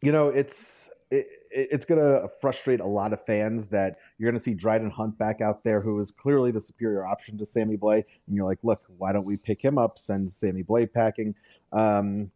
You 0.00 0.12
know, 0.12 0.28
it's 0.28 0.88
it, 1.10 1.26
it's 1.50 1.84
going 1.84 2.00
to 2.00 2.28
frustrate 2.40 2.78
a 2.78 2.86
lot 2.86 3.12
of 3.12 3.24
fans 3.26 3.66
that 3.66 3.96
you're 4.16 4.30
going 4.30 4.38
to 4.38 4.42
see 4.42 4.54
Dryden 4.54 4.90
Hunt 4.90 5.18
back 5.18 5.40
out 5.40 5.64
there, 5.64 5.80
who 5.80 5.98
is 5.98 6.12
clearly 6.12 6.52
the 6.52 6.60
superior 6.60 7.04
option 7.04 7.36
to 7.38 7.44
Sammy 7.44 7.76
Blais. 7.76 8.04
And 8.28 8.36
you're 8.36 8.44
like, 8.44 8.60
look, 8.62 8.84
why 8.96 9.10
don't 9.10 9.24
we 9.24 9.36
pick 9.36 9.60
him 9.60 9.76
up, 9.76 9.98
send 9.98 10.30
Sammy 10.30 10.62
Blais 10.62 10.92
packing? 10.92 11.34
Um, 11.72 12.30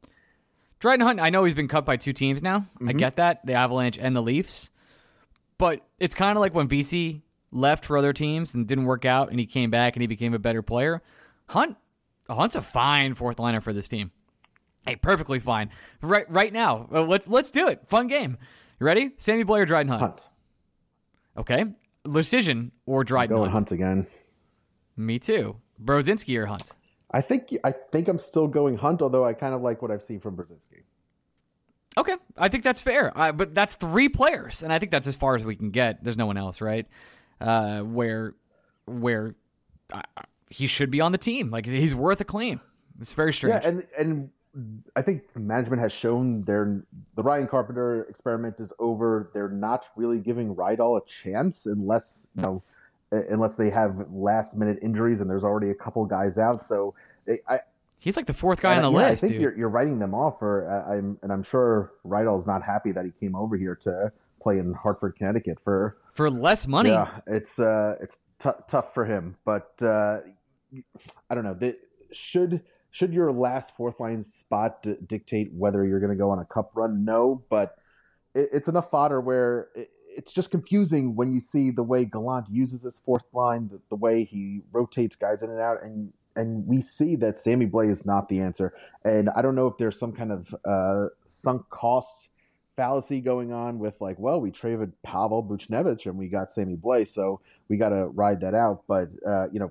Dryden 0.81 1.07
Hunt, 1.07 1.21
I 1.21 1.31
know 1.31 1.45
he's 1.45 1.55
been 1.55 1.69
cut 1.69 1.85
by 1.85 1.97
two 1.97 2.13
teams 2.13 2.43
now. 2.43 2.59
Mm-hmm. 2.59 2.89
I 2.89 2.93
get 2.95 3.15
that, 3.15 3.47
the 3.47 3.53
Avalanche 3.53 3.97
and 3.97 4.17
the 4.17 4.23
Leafs. 4.23 4.71
But 5.57 5.87
it's 6.01 6.17
kind 6.17 6.37
of 6.37 6.41
like 6.41 6.53
when 6.53 6.67
Vesey 6.67 7.23
left 7.53 7.85
for 7.85 7.97
other 7.97 8.13
teams 8.13 8.55
and 8.55 8.67
didn't 8.67 8.85
work 8.85 9.05
out, 9.05 9.31
and 9.31 9.39
he 9.39 9.47
came 9.47 9.71
back 9.71 9.95
and 9.95 10.01
he 10.01 10.07
became 10.07 10.35
a 10.35 10.39
better 10.39 10.63
player. 10.63 11.03
Hunt, 11.51 11.77
Hunt's 12.29 12.57
a 12.57 12.63
fine 12.63 13.15
fourth 13.15 13.39
liner 13.39 13.61
for 13.61 13.73
this 13.73 13.89
team. 13.89 14.11
Hey, 14.87 14.97
perfectly 14.97 15.39
fine. 15.39 15.71
Right, 16.01 16.29
right 16.29 16.53
now. 16.53 16.89
let's 16.91 17.29
let's 17.29 17.51
do 17.51 17.69
it. 17.69 17.87
Fun 17.87 18.09
game. 18.09 18.37
You 18.81 18.87
ready? 18.87 19.13
Sammy 19.17 19.45
Blais, 19.45 19.67
Dryden 19.67 19.91
Hunt. 19.91 20.01
Hunt. 20.01 20.29
Okay. 21.37 21.67
Decision 22.11 22.73
or 22.85 23.05
Dryden 23.05 23.37
going 23.37 23.51
Hunt. 23.51 23.69
Hunt 23.69 23.73
again. 23.73 24.07
Me 24.97 25.21
too. 25.21 25.57
Brodzinski 25.83 26.37
or 26.37 26.47
Hunt. 26.47 26.73
I 27.13 27.21
think 27.21 27.55
I 27.63 27.73
think 27.73 28.09
I'm 28.09 28.19
still 28.19 28.49
going 28.49 28.79
Hunt, 28.79 29.03
although 29.03 29.25
I 29.25 29.35
kind 29.35 29.55
of 29.55 29.63
like 29.63 29.83
what 29.83 29.91
I've 29.91 30.03
seen 30.03 30.19
from 30.19 30.37
Brodzinski. 30.37 30.83
Okay, 31.97 32.17
I 32.39 32.49
think 32.49 32.65
that's 32.65 32.81
fair. 32.81 33.17
Uh, 33.17 33.33
but 33.33 33.55
that's 33.55 33.75
three 33.75 34.09
players, 34.09 34.63
and 34.63 34.73
I 34.73 34.79
think 34.79 34.91
that's 34.91 35.07
as 35.07 35.15
far 35.15 35.35
as 35.35 35.45
we 35.45 35.55
can 35.55 35.71
get. 35.71 36.03
There's 36.03 36.17
no 36.17 36.27
one 36.27 36.39
else, 36.39 36.61
right? 36.63 36.87
Uh, 37.43 37.81
where 37.81 38.35
where 38.87 39.35
uh, 39.93 40.03
he 40.49 40.67
should 40.67 40.91
be 40.91 41.01
on 41.01 41.13
the 41.13 41.19
team. 41.19 41.51
Like 41.51 41.67
he's 41.67 41.95
worth 41.95 42.21
a 42.21 42.25
claim. 42.25 42.61
It's 43.01 43.13
very 43.13 43.33
strange. 43.33 43.63
Yeah, 43.63 43.69
and 43.69 43.87
and 43.99 44.31
I 44.97 45.03
think 45.03 45.25
management 45.35 45.81
has 45.81 45.93
shown 45.93 46.43
their 46.43 46.83
the 47.17 47.23
Ryan 47.23 47.49
Carpenter 47.49 48.03
experiment 48.05 48.57
is 48.59 48.73
over. 48.79 49.31
They're 49.35 49.49
not 49.49 49.87
really 49.97 50.19
giving 50.19 50.55
Rydahl 50.55 51.01
a 51.01 51.07
chance 51.07 51.67
unless 51.67 52.29
you 52.37 52.43
know 52.43 52.63
unless 53.11 53.57
they 53.57 53.71
have 53.71 54.07
last 54.11 54.57
minute 54.57 54.79
injuries 54.83 55.21
and 55.21 55.29
there's 55.29 55.45
already 55.45 55.71
a 55.71 55.75
couple 55.75 56.05
guys 56.07 56.39
out. 56.39 56.63
So 56.63 56.95
I. 57.49 57.61
He's 57.99 58.17
like 58.17 58.27
the 58.27 58.35
fourth 58.35 58.61
guy 58.61 58.75
on 58.75 58.83
the 58.83 58.91
yeah, 58.91 59.11
list. 59.11 59.23
I 59.23 59.29
think 59.29 59.33
dude. 59.35 59.43
you're, 59.43 59.57
you're 59.57 59.69
writing 59.69 60.01
them 60.01 60.13
off, 60.13 60.43
or 60.43 60.69
uh, 60.69 60.93
I'm, 60.93 61.17
and 61.23 61.33
I'm 61.33 61.45
sure 61.45 61.93
Rydahl's 62.05 62.49
not 62.49 62.61
happy 62.61 62.91
that 62.91 63.05
he 63.05 63.13
came 63.21 63.37
over 63.37 63.57
here 63.57 63.77
to 63.77 64.11
play 64.43 64.59
in 64.59 64.73
Hartford, 64.73 65.15
Connecticut 65.15 65.59
for 65.63 65.99
for 66.13 66.31
less 66.31 66.67
money. 66.67 66.91
Yeah, 66.91 67.21
it's 67.27 67.59
uh, 67.59 67.97
it's 68.01 68.19
t- 68.39 68.51
tough 68.69 68.95
for 68.95 69.05
him, 69.05 69.37
but 69.45 69.73
uh, 69.81 70.21
I 71.31 71.35
don't 71.35 71.45
know. 71.45 71.73
Should 72.13 72.63
should 72.91 73.13
your 73.13 73.33
last 73.33 73.75
fourth 73.77 73.99
line 74.01 74.23
spot 74.23 74.83
d- 74.83 74.97
dictate 75.07 75.53
whether 75.53 75.85
you're 75.85 76.01
going 76.01 76.13
to 76.13 76.17
go 76.17 76.31
on 76.31 76.39
a 76.39 76.45
cup 76.45 76.73
run? 76.75 77.05
No, 77.05 77.43
but 77.49 77.77
it, 78.35 78.51
it's 78.53 78.69
enough 78.69 78.91
fodder 78.91 79.21
where 79.21 79.69
it, 79.75 79.91
it's 80.15 80.33
just 80.33 80.51
confusing 80.51 81.17
when 81.17 81.33
you 81.33 81.41
see 81.41 81.71
the 81.71 81.83
way 81.83 82.05
Gallant 82.05 82.47
uses 82.51 82.83
his 82.83 82.99
fourth 82.99 83.25
line, 83.33 83.71
the, 83.73 83.81
the 83.89 83.97
way 83.97 84.25
he 84.25 84.61
rotates 84.71 85.17
guys 85.17 85.43
in 85.43 85.51
and 85.51 85.61
out, 85.61 85.83
and 85.83 86.13
and 86.37 86.67
we 86.67 86.81
see 86.83 87.17
that 87.17 87.39
Sammy 87.39 87.67
Blais 87.67 87.91
is 87.91 88.07
not 88.07 88.29
the 88.29 88.41
answer. 88.41 88.75
And 89.05 89.29
I 89.31 89.43
don't 89.43 89.55
know 89.55 89.67
if 89.67 89.77
there's 89.79 89.99
some 89.99 90.13
kind 90.13 90.33
of 90.33 90.55
uh, 90.65 91.09
sunk 91.25 91.69
cost 91.71 92.29
fallacy 92.83 93.21
going 93.21 93.53
on 93.53 93.79
with 93.79 93.95
like, 94.01 94.19
well, 94.19 94.41
we 94.41 94.51
traded 94.51 94.93
Pavel 95.05 95.45
Buchnevich 95.45 96.07
and 96.07 96.19
we 96.19 96.27
got 96.27 96.51
Sammy 96.51 96.75
Blais, 96.75 97.09
so 97.09 97.41
we 97.69 97.77
got 97.77 97.91
to 97.91 98.07
ride 98.07 98.41
that 98.41 98.55
out. 98.55 98.83
But 98.89 99.09
uh, 99.25 99.47
you 99.53 99.61
know, 99.61 99.71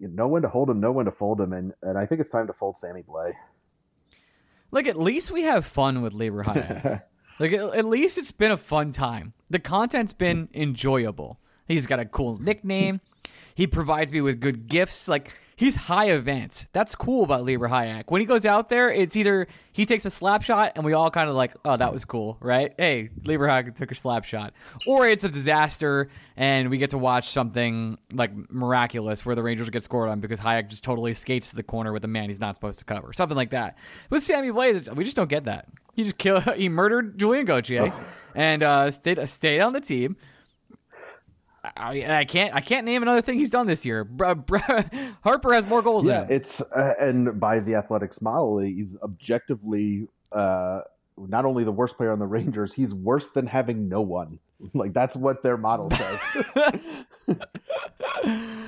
know 0.00 0.26
when 0.26 0.40
to 0.40 0.48
hold 0.48 0.70
him, 0.70 0.80
know 0.80 0.92
when 0.92 1.04
to 1.04 1.12
fold 1.12 1.40
him, 1.40 1.52
and 1.52 1.74
and 1.82 1.98
I 1.98 2.06
think 2.06 2.22
it's 2.22 2.30
time 2.30 2.46
to 2.46 2.54
fold 2.54 2.78
Sammy 2.78 3.02
Blais. 3.02 3.34
Look, 4.70 4.86
at 4.86 4.98
least 4.98 5.30
we 5.30 5.42
have 5.42 5.66
fun 5.66 6.00
with 6.00 6.14
Libor 6.14 6.44
Hajek. 6.44 7.02
like 7.38 7.52
at 7.52 7.84
least 7.84 8.16
it's 8.16 8.32
been 8.32 8.50
a 8.50 8.56
fun 8.56 8.92
time. 8.92 9.34
The 9.50 9.58
content's 9.58 10.14
been 10.14 10.48
enjoyable. 10.54 11.38
He's 11.68 11.86
got 11.86 12.00
a 12.00 12.06
cool 12.06 12.38
nickname. 12.38 13.02
He 13.54 13.66
provides 13.66 14.10
me 14.10 14.22
with 14.22 14.40
good 14.40 14.68
gifts. 14.68 15.06
Like 15.06 15.38
he's 15.56 15.74
high 15.74 16.10
events. 16.10 16.68
That's 16.72 16.94
cool 16.94 17.24
about 17.24 17.44
Libor 17.44 17.68
Hajek. 17.68 18.04
When 18.08 18.20
he 18.20 18.26
goes 18.26 18.44
out 18.44 18.68
there, 18.68 18.92
it's 18.92 19.16
either 19.16 19.48
he 19.72 19.86
takes 19.86 20.04
a 20.04 20.10
slap 20.10 20.42
shot 20.42 20.72
and 20.76 20.84
we 20.84 20.92
all 20.92 21.10
kind 21.10 21.30
of 21.30 21.34
like, 21.34 21.54
oh, 21.64 21.76
that 21.78 21.92
was 21.92 22.04
cool, 22.04 22.36
right? 22.40 22.74
Hey, 22.76 23.08
Libor 23.24 23.48
Hajek 23.48 23.74
took 23.74 23.90
a 23.90 23.94
slap 23.94 24.24
shot. 24.24 24.52
Or 24.86 25.06
it's 25.06 25.24
a 25.24 25.30
disaster 25.30 26.10
and 26.36 26.68
we 26.68 26.76
get 26.76 26.90
to 26.90 26.98
watch 26.98 27.30
something 27.30 27.96
like 28.12 28.32
miraculous 28.50 29.24
where 29.24 29.34
the 29.34 29.42
Rangers 29.42 29.70
get 29.70 29.82
scored 29.82 30.10
on 30.10 30.20
because 30.20 30.40
Hajek 30.40 30.68
just 30.68 30.84
totally 30.84 31.14
skates 31.14 31.50
to 31.50 31.56
the 31.56 31.62
corner 31.62 31.92
with 31.92 32.04
a 32.04 32.08
man 32.08 32.28
he's 32.28 32.40
not 32.40 32.54
supposed 32.54 32.78
to 32.80 32.84
cover. 32.84 33.12
Something 33.14 33.36
like 33.36 33.50
that. 33.50 33.78
With 34.10 34.22
Sammy 34.22 34.50
Blais, 34.50 34.94
we 34.94 35.04
just 35.04 35.16
don't 35.16 35.30
get 35.30 35.44
that. 35.44 35.66
He 35.94 36.04
just 36.04 36.18
killed, 36.18 36.44
he 36.56 36.68
murdered 36.68 37.18
Julien 37.18 37.46
Gauthier 37.46 37.92
and 38.34 38.62
uh, 38.62 38.90
stayed, 38.90 39.26
stayed 39.26 39.60
on 39.60 39.72
the 39.72 39.80
team 39.80 40.16
I, 41.76 42.18
I, 42.20 42.24
can't 42.24 42.54
I 42.54 42.60
can't 42.60 42.84
name 42.84 43.02
another 43.02 43.22
thing 43.22 43.38
he's 43.38 43.50
done 43.50 43.66
this 43.66 43.84
year. 43.84 44.04
Harpur 44.04 45.54
has 45.54 45.66
more 45.66 45.82
goals. 45.82 46.06
Yeah, 46.06 46.26
it's 46.28 46.60
uh, 46.60 46.94
and 47.00 47.40
by 47.40 47.60
the 47.60 47.74
Athletics 47.74 48.20
model, 48.20 48.58
he's 48.58 48.96
objectively 49.02 50.08
uh, 50.32 50.82
not 51.16 51.44
only 51.44 51.64
the 51.64 51.72
worst 51.72 51.96
player 51.96 52.12
on 52.12 52.18
the 52.18 52.26
Rangers, 52.26 52.74
he's 52.74 52.94
worse 52.94 53.28
than 53.28 53.46
having 53.46 53.88
no 53.88 54.00
one. 54.00 54.38
Like 54.72 54.94
that's 54.94 55.14
what 55.14 55.42
their 55.42 55.58
model 55.58 55.90
says. 55.90 57.04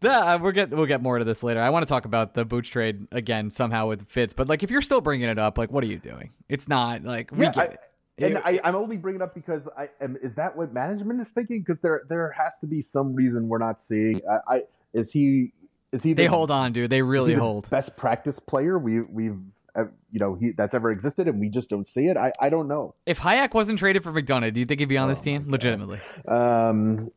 Yeah, 0.00 0.34
uh, 0.34 0.38
we'll 0.38 0.52
get 0.52 0.70
we'll 0.70 0.86
get 0.86 1.02
more 1.02 1.18
to 1.18 1.24
this 1.24 1.42
later. 1.42 1.60
I 1.60 1.70
want 1.70 1.84
to 1.84 1.88
talk 1.88 2.04
about 2.04 2.34
the 2.34 2.44
Booch 2.44 2.70
trade 2.70 3.08
again 3.10 3.50
somehow 3.50 3.88
with 3.88 4.08
Fitz, 4.08 4.32
but 4.32 4.48
like 4.48 4.62
if 4.62 4.70
you're 4.70 4.82
still 4.82 5.00
bringing 5.00 5.28
it 5.28 5.38
up, 5.38 5.58
like 5.58 5.72
what 5.72 5.82
are 5.82 5.88
you 5.88 5.98
doing? 5.98 6.30
It's 6.48 6.68
not 6.68 7.02
like 7.02 7.32
we 7.32 7.44
yeah, 7.44 7.52
get 7.52 7.70
I, 7.70 7.76
it. 8.18 8.34
And 8.34 8.38
I, 8.44 8.60
am 8.64 8.74
only 8.74 8.96
bringing 8.96 9.20
it 9.20 9.24
up 9.24 9.34
because 9.34 9.68
I 9.76 9.88
am. 10.00 10.16
Is 10.22 10.34
that 10.34 10.56
what 10.56 10.72
management 10.72 11.20
is 11.20 11.28
thinking? 11.28 11.60
Because 11.60 11.80
there 11.80 12.02
there 12.08 12.30
has 12.32 12.58
to 12.60 12.66
be 12.66 12.82
some 12.82 13.14
reason 13.14 13.48
we're 13.48 13.58
not 13.58 13.80
seeing. 13.80 14.20
I, 14.28 14.54
I 14.54 14.62
is 14.92 15.12
he 15.12 15.52
is 15.92 16.02
he? 16.02 16.10
The, 16.10 16.22
they 16.22 16.26
hold 16.26 16.50
on, 16.50 16.72
dude. 16.72 16.90
They 16.90 17.02
really 17.02 17.34
the 17.34 17.40
hold. 17.40 17.70
Best 17.70 17.96
practice 17.96 18.38
player 18.38 18.78
we 18.78 19.00
we've 19.00 19.38
uh, 19.78 19.84
you 20.10 20.18
know 20.18 20.34
he 20.34 20.50
that's 20.50 20.74
ever 20.74 20.90
existed, 20.90 21.28
and 21.28 21.38
we 21.38 21.48
just 21.48 21.70
don't 21.70 21.86
see 21.86 22.06
it. 22.06 22.16
I 22.16 22.32
I 22.40 22.48
don't 22.48 22.68
know. 22.68 22.94
If 23.06 23.20
Hajek 23.20 23.54
wasn't 23.54 23.78
traded 23.78 24.02
for 24.02 24.12
McDonagh, 24.12 24.52
do 24.52 24.60
you 24.60 24.66
think 24.66 24.80
he'd 24.80 24.86
be 24.86 24.98
on 24.98 25.06
oh, 25.06 25.12
this 25.12 25.20
team? 25.20 25.44
Legitimately. 25.48 26.00
Um, 26.26 27.10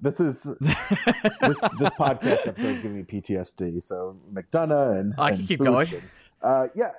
this 0.00 0.20
is 0.20 0.44
this 0.60 0.76
this 1.40 1.90
podcast 1.98 2.46
episode 2.46 2.58
is 2.58 2.80
giving 2.80 2.96
me 2.96 3.02
PTSD. 3.02 3.82
So 3.82 4.16
McDonagh 4.32 5.00
and 5.00 5.14
I 5.18 5.36
can 5.36 5.46
keep 5.46 5.60
going. 5.60 5.88
And, 5.92 6.02
uh, 6.42 6.66
yeah, 6.74 6.90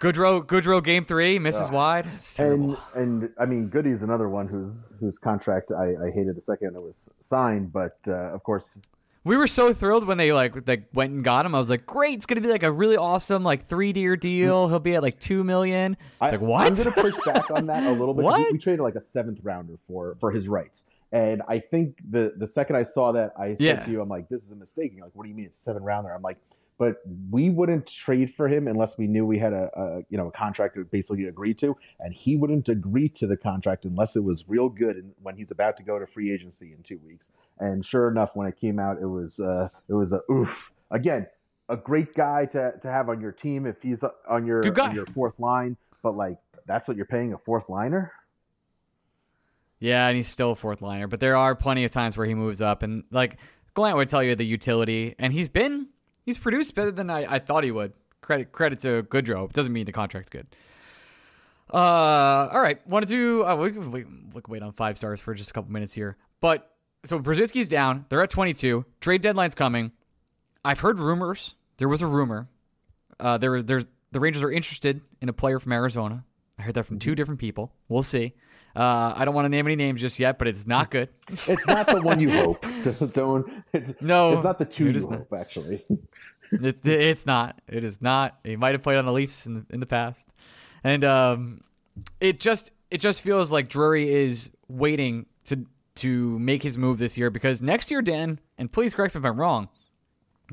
Goodrow, 0.00 0.44
Goodrow, 0.44 0.82
game 0.82 1.04
three 1.04 1.38
misses 1.38 1.68
uh, 1.68 1.72
wide. 1.72 2.08
And 2.38 2.76
and 2.94 3.30
I 3.38 3.46
mean, 3.46 3.68
Goody's 3.68 4.02
another 4.02 4.28
one 4.28 4.46
whose 4.46 4.92
whose 5.00 5.18
contract 5.18 5.72
I, 5.72 5.94
I 6.06 6.10
hated 6.10 6.36
the 6.36 6.40
second 6.40 6.76
it 6.76 6.82
was 6.82 7.10
signed, 7.20 7.72
but 7.72 7.98
uh, 8.06 8.12
of 8.12 8.42
course. 8.44 8.78
We 9.24 9.36
were 9.36 9.48
so 9.48 9.74
thrilled 9.74 10.06
when 10.06 10.16
they 10.16 10.32
like 10.32 10.66
like 10.68 10.84
went 10.94 11.12
and 11.12 11.24
got 11.24 11.44
him. 11.44 11.54
I 11.54 11.58
was 11.58 11.68
like, 11.68 11.84
"Great! 11.84 12.14
It's 12.14 12.26
gonna 12.26 12.40
be 12.40 12.48
like 12.48 12.62
a 12.62 12.70
really 12.70 12.96
awesome 12.96 13.42
like 13.42 13.64
three 13.64 13.92
year 13.92 14.16
deal. 14.16 14.68
He'll 14.68 14.78
be 14.78 14.94
at 14.94 15.02
like 15.02 15.18
two 15.18 15.42
million. 15.42 15.96
I, 16.20 16.30
like 16.30 16.40
what? 16.40 16.66
I'm 16.66 16.74
gonna 16.74 16.92
push 16.92 17.16
back 17.26 17.50
on 17.50 17.66
that 17.66 17.82
a 17.82 17.90
little 17.90 18.14
bit. 18.14 18.24
what? 18.24 18.38
We, 18.38 18.52
we, 18.52 18.58
traded 18.58 18.80
like 18.80 18.94
a 18.94 19.00
seventh 19.00 19.40
rounder 19.42 19.74
for 19.86 20.16
for 20.20 20.30
his 20.30 20.46
rights, 20.48 20.84
and 21.12 21.42
I 21.48 21.58
think 21.58 21.98
the 22.08 22.32
the 22.36 22.46
second 22.46 22.76
I 22.76 22.84
saw 22.84 23.12
that, 23.12 23.32
I 23.38 23.54
said 23.54 23.60
yeah. 23.60 23.84
to 23.84 23.90
you, 23.90 24.00
"I'm 24.00 24.08
like, 24.08 24.28
this 24.28 24.44
is 24.44 24.52
a 24.52 24.56
mistake." 24.56 24.92
And 24.92 24.98
You're 24.98 25.06
like, 25.06 25.16
"What 25.16 25.24
do 25.24 25.28
you 25.28 25.34
mean 25.34 25.46
it's 25.46 25.58
seven 25.58 25.82
rounder?" 25.82 26.10
I'm 26.10 26.22
like, 26.22 26.38
but 26.78 27.02
we 27.30 27.50
wouldn't 27.50 27.86
trade 27.86 28.32
for 28.32 28.48
him 28.48 28.68
unless 28.68 28.96
we 28.96 29.08
knew 29.08 29.26
we 29.26 29.38
had 29.38 29.52
a, 29.52 29.68
a 29.74 29.98
you 30.08 30.16
know 30.16 30.28
a 30.28 30.30
contract 30.30 30.76
to 30.76 30.84
basically 30.84 31.24
agree 31.24 31.52
to, 31.54 31.76
and 31.98 32.14
he 32.14 32.36
wouldn't 32.36 32.68
agree 32.68 33.08
to 33.08 33.26
the 33.26 33.36
contract 33.36 33.84
unless 33.84 34.14
it 34.16 34.22
was 34.22 34.44
real 34.48 34.68
good. 34.68 34.96
And 34.96 35.12
when 35.20 35.36
he's 35.36 35.50
about 35.50 35.76
to 35.78 35.82
go 35.82 35.98
to 35.98 36.06
free 36.06 36.32
agency 36.32 36.72
in 36.72 36.82
two 36.82 37.00
weeks, 37.04 37.30
and 37.58 37.84
sure 37.84 38.08
enough, 38.08 38.30
when 38.34 38.46
it 38.46 38.56
came 38.58 38.78
out, 38.78 38.98
it 39.02 39.06
was 39.06 39.40
uh, 39.40 39.68
it 39.88 39.94
was 39.94 40.12
a 40.12 40.20
oof 40.30 40.72
again. 40.90 41.26
A 41.70 41.76
great 41.76 42.14
guy 42.14 42.46
to, 42.46 42.72
to 42.80 42.90
have 42.90 43.10
on 43.10 43.20
your 43.20 43.32
team 43.32 43.66
if 43.66 43.82
he's 43.82 44.02
on 44.26 44.46
your 44.46 44.62
on 44.80 44.94
your 44.94 45.04
fourth 45.04 45.38
line, 45.38 45.76
but 46.02 46.16
like 46.16 46.38
that's 46.64 46.88
what 46.88 46.96
you're 46.96 47.06
paying 47.06 47.34
a 47.34 47.38
fourth 47.38 47.68
liner. 47.68 48.12
Yeah, 49.78 50.08
and 50.08 50.16
he's 50.16 50.28
still 50.28 50.52
a 50.52 50.56
fourth 50.56 50.80
liner, 50.80 51.08
but 51.08 51.20
there 51.20 51.36
are 51.36 51.54
plenty 51.54 51.84
of 51.84 51.90
times 51.90 52.16
where 52.16 52.26
he 52.26 52.34
moves 52.34 52.62
up 52.62 52.82
and 52.82 53.04
like 53.10 53.36
Gallant 53.74 53.96
would 53.96 54.08
tell 54.08 54.22
you 54.22 54.34
the 54.34 54.46
utility, 54.46 55.14
and 55.18 55.32
he's 55.32 55.48
been 55.48 55.88
he's 56.28 56.36
produced 56.36 56.74
better 56.74 56.92
than 56.92 57.08
I, 57.08 57.36
I 57.36 57.38
thought 57.38 57.64
he 57.64 57.70
would. 57.70 57.94
Credit 58.20 58.52
credit 58.52 58.80
to 58.80 59.02
Goodrow. 59.04 59.50
Doesn't 59.50 59.72
mean 59.72 59.86
the 59.86 59.92
contract's 59.92 60.28
good. 60.28 60.46
Uh, 61.72 62.48
all 62.52 62.60
right. 62.60 62.86
Want 62.86 63.08
to? 63.08 63.46
Uh, 63.46 63.56
we, 63.56 63.70
can- 63.72 63.90
we, 63.90 64.04
wait 64.46 64.62
on 64.62 64.72
five 64.72 64.98
stars 64.98 65.20
for 65.20 65.32
just 65.32 65.48
a 65.48 65.52
couple 65.54 65.72
minutes 65.72 65.94
here. 65.94 66.18
But 66.42 66.70
so 67.06 67.18
Brodzinski's 67.18 67.68
down. 67.68 68.04
They're 68.10 68.22
at 68.22 68.28
22. 68.28 68.84
Trade 69.00 69.22
deadline's 69.22 69.54
coming. 69.54 69.92
I've 70.64 70.80
heard 70.80 70.98
rumors. 70.98 71.54
There 71.78 71.88
was 71.88 72.02
a 72.02 72.06
rumor. 72.06 72.48
Uh, 73.18 73.38
there, 73.38 73.62
there's 73.62 73.86
the 74.12 74.20
Rangers 74.20 74.42
are 74.42 74.52
interested 74.52 75.00
in 75.22 75.30
a 75.30 75.32
player 75.32 75.58
from 75.58 75.72
Arizona. 75.72 76.24
I 76.58 76.62
heard 76.62 76.74
that 76.74 76.84
from 76.84 76.98
two 76.98 77.14
different 77.14 77.40
people. 77.40 77.72
We'll 77.88 78.02
see. 78.02 78.34
Uh, 78.76 79.12
I 79.16 79.24
don't 79.24 79.34
want 79.34 79.46
to 79.46 79.48
name 79.48 79.66
any 79.66 79.76
names 79.76 80.00
just 80.00 80.18
yet, 80.18 80.38
but 80.38 80.46
it's 80.48 80.66
not 80.66 80.90
good. 80.92 81.08
It's 81.46 81.66
not 81.66 81.88
the 81.88 82.00
one 82.00 82.20
you 82.20 82.30
hope. 82.30 82.64
Don't. 83.12 83.46
It's, 83.72 83.92
No, 84.00 84.34
it's 84.34 84.44
not 84.44 84.58
the 84.58 84.64
two 84.64 84.86
you 84.86 84.92
not. 84.92 85.10
hope. 85.18 85.32
Actually, 85.32 85.84
it, 86.52 86.84
it's 86.86 87.26
not. 87.26 87.60
It 87.68 87.84
is 87.84 88.00
not. 88.00 88.38
He 88.44 88.56
might 88.56 88.72
have 88.72 88.82
played 88.82 88.98
on 88.98 89.04
the 89.06 89.12
Leafs 89.12 89.46
in 89.46 89.54
the, 89.54 89.66
in 89.70 89.80
the 89.80 89.86
past, 89.86 90.28
and 90.84 91.04
um, 91.04 91.60
it 92.20 92.40
just 92.40 92.70
it 92.90 92.98
just 92.98 93.20
feels 93.20 93.50
like 93.52 93.68
Drury 93.68 94.08
is 94.12 94.50
waiting 94.68 95.26
to 95.46 95.66
to 95.96 96.38
make 96.38 96.62
his 96.62 96.78
move 96.78 96.98
this 96.98 97.18
year 97.18 97.30
because 97.30 97.60
next 97.60 97.90
year, 97.90 98.00
Dan, 98.02 98.38
and 98.56 98.70
please 98.70 98.94
correct 98.94 99.14
me 99.14 99.18
if 99.20 99.24
I'm 99.24 99.40
wrong. 99.40 99.68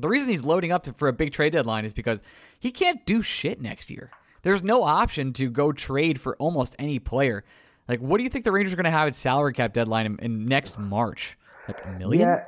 The 0.00 0.08
reason 0.08 0.28
he's 0.30 0.44
loading 0.44 0.72
up 0.72 0.82
to, 0.82 0.92
for 0.92 1.08
a 1.08 1.12
big 1.12 1.32
trade 1.32 1.52
deadline 1.52 1.84
is 1.84 1.92
because 1.94 2.22
he 2.58 2.70
can't 2.70 3.06
do 3.06 3.22
shit 3.22 3.62
next 3.62 3.88
year. 3.88 4.10
There's 4.42 4.62
no 4.62 4.82
option 4.82 5.32
to 5.34 5.48
go 5.48 5.72
trade 5.72 6.20
for 6.20 6.36
almost 6.36 6.76
any 6.78 6.98
player. 6.98 7.44
Like, 7.88 8.00
what 8.00 8.18
do 8.18 8.24
you 8.24 8.30
think 8.30 8.44
the 8.44 8.52
Rangers 8.52 8.72
are 8.72 8.76
going 8.76 8.84
to 8.84 8.90
have 8.90 9.08
at 9.08 9.14
salary 9.14 9.52
cap 9.52 9.72
deadline 9.72 10.06
in, 10.06 10.18
in 10.18 10.46
next 10.46 10.78
March? 10.78 11.38
Like 11.68 11.84
a 11.84 11.88
million? 11.90 12.28
yeah. 12.28 12.44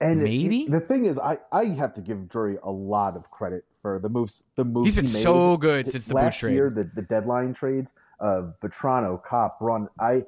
And 0.00 0.22
Maybe? 0.22 0.66
the 0.68 0.80
thing 0.80 1.06
is, 1.06 1.18
I 1.18 1.38
I 1.50 1.66
have 1.66 1.94
to 1.94 2.02
give 2.02 2.28
Drury 2.28 2.58
a 2.62 2.70
lot 2.70 3.16
of 3.16 3.30
credit 3.30 3.64
for 3.80 3.98
the 3.98 4.10
moves. 4.10 4.42
The 4.56 4.64
moves 4.64 4.88
He's 4.88 4.96
been 4.96 5.06
he 5.06 5.10
so 5.10 5.56
good 5.56 5.86
since 5.86 6.04
the 6.04 6.14
last 6.14 6.38
trade. 6.38 6.52
year. 6.52 6.68
The 6.68 6.90
the 6.94 7.00
deadline 7.00 7.54
trades 7.54 7.94
of 8.20 8.54
Vatrano, 8.60 9.22
Copp, 9.22 9.58
Braun. 9.58 9.88
I 9.98 10.24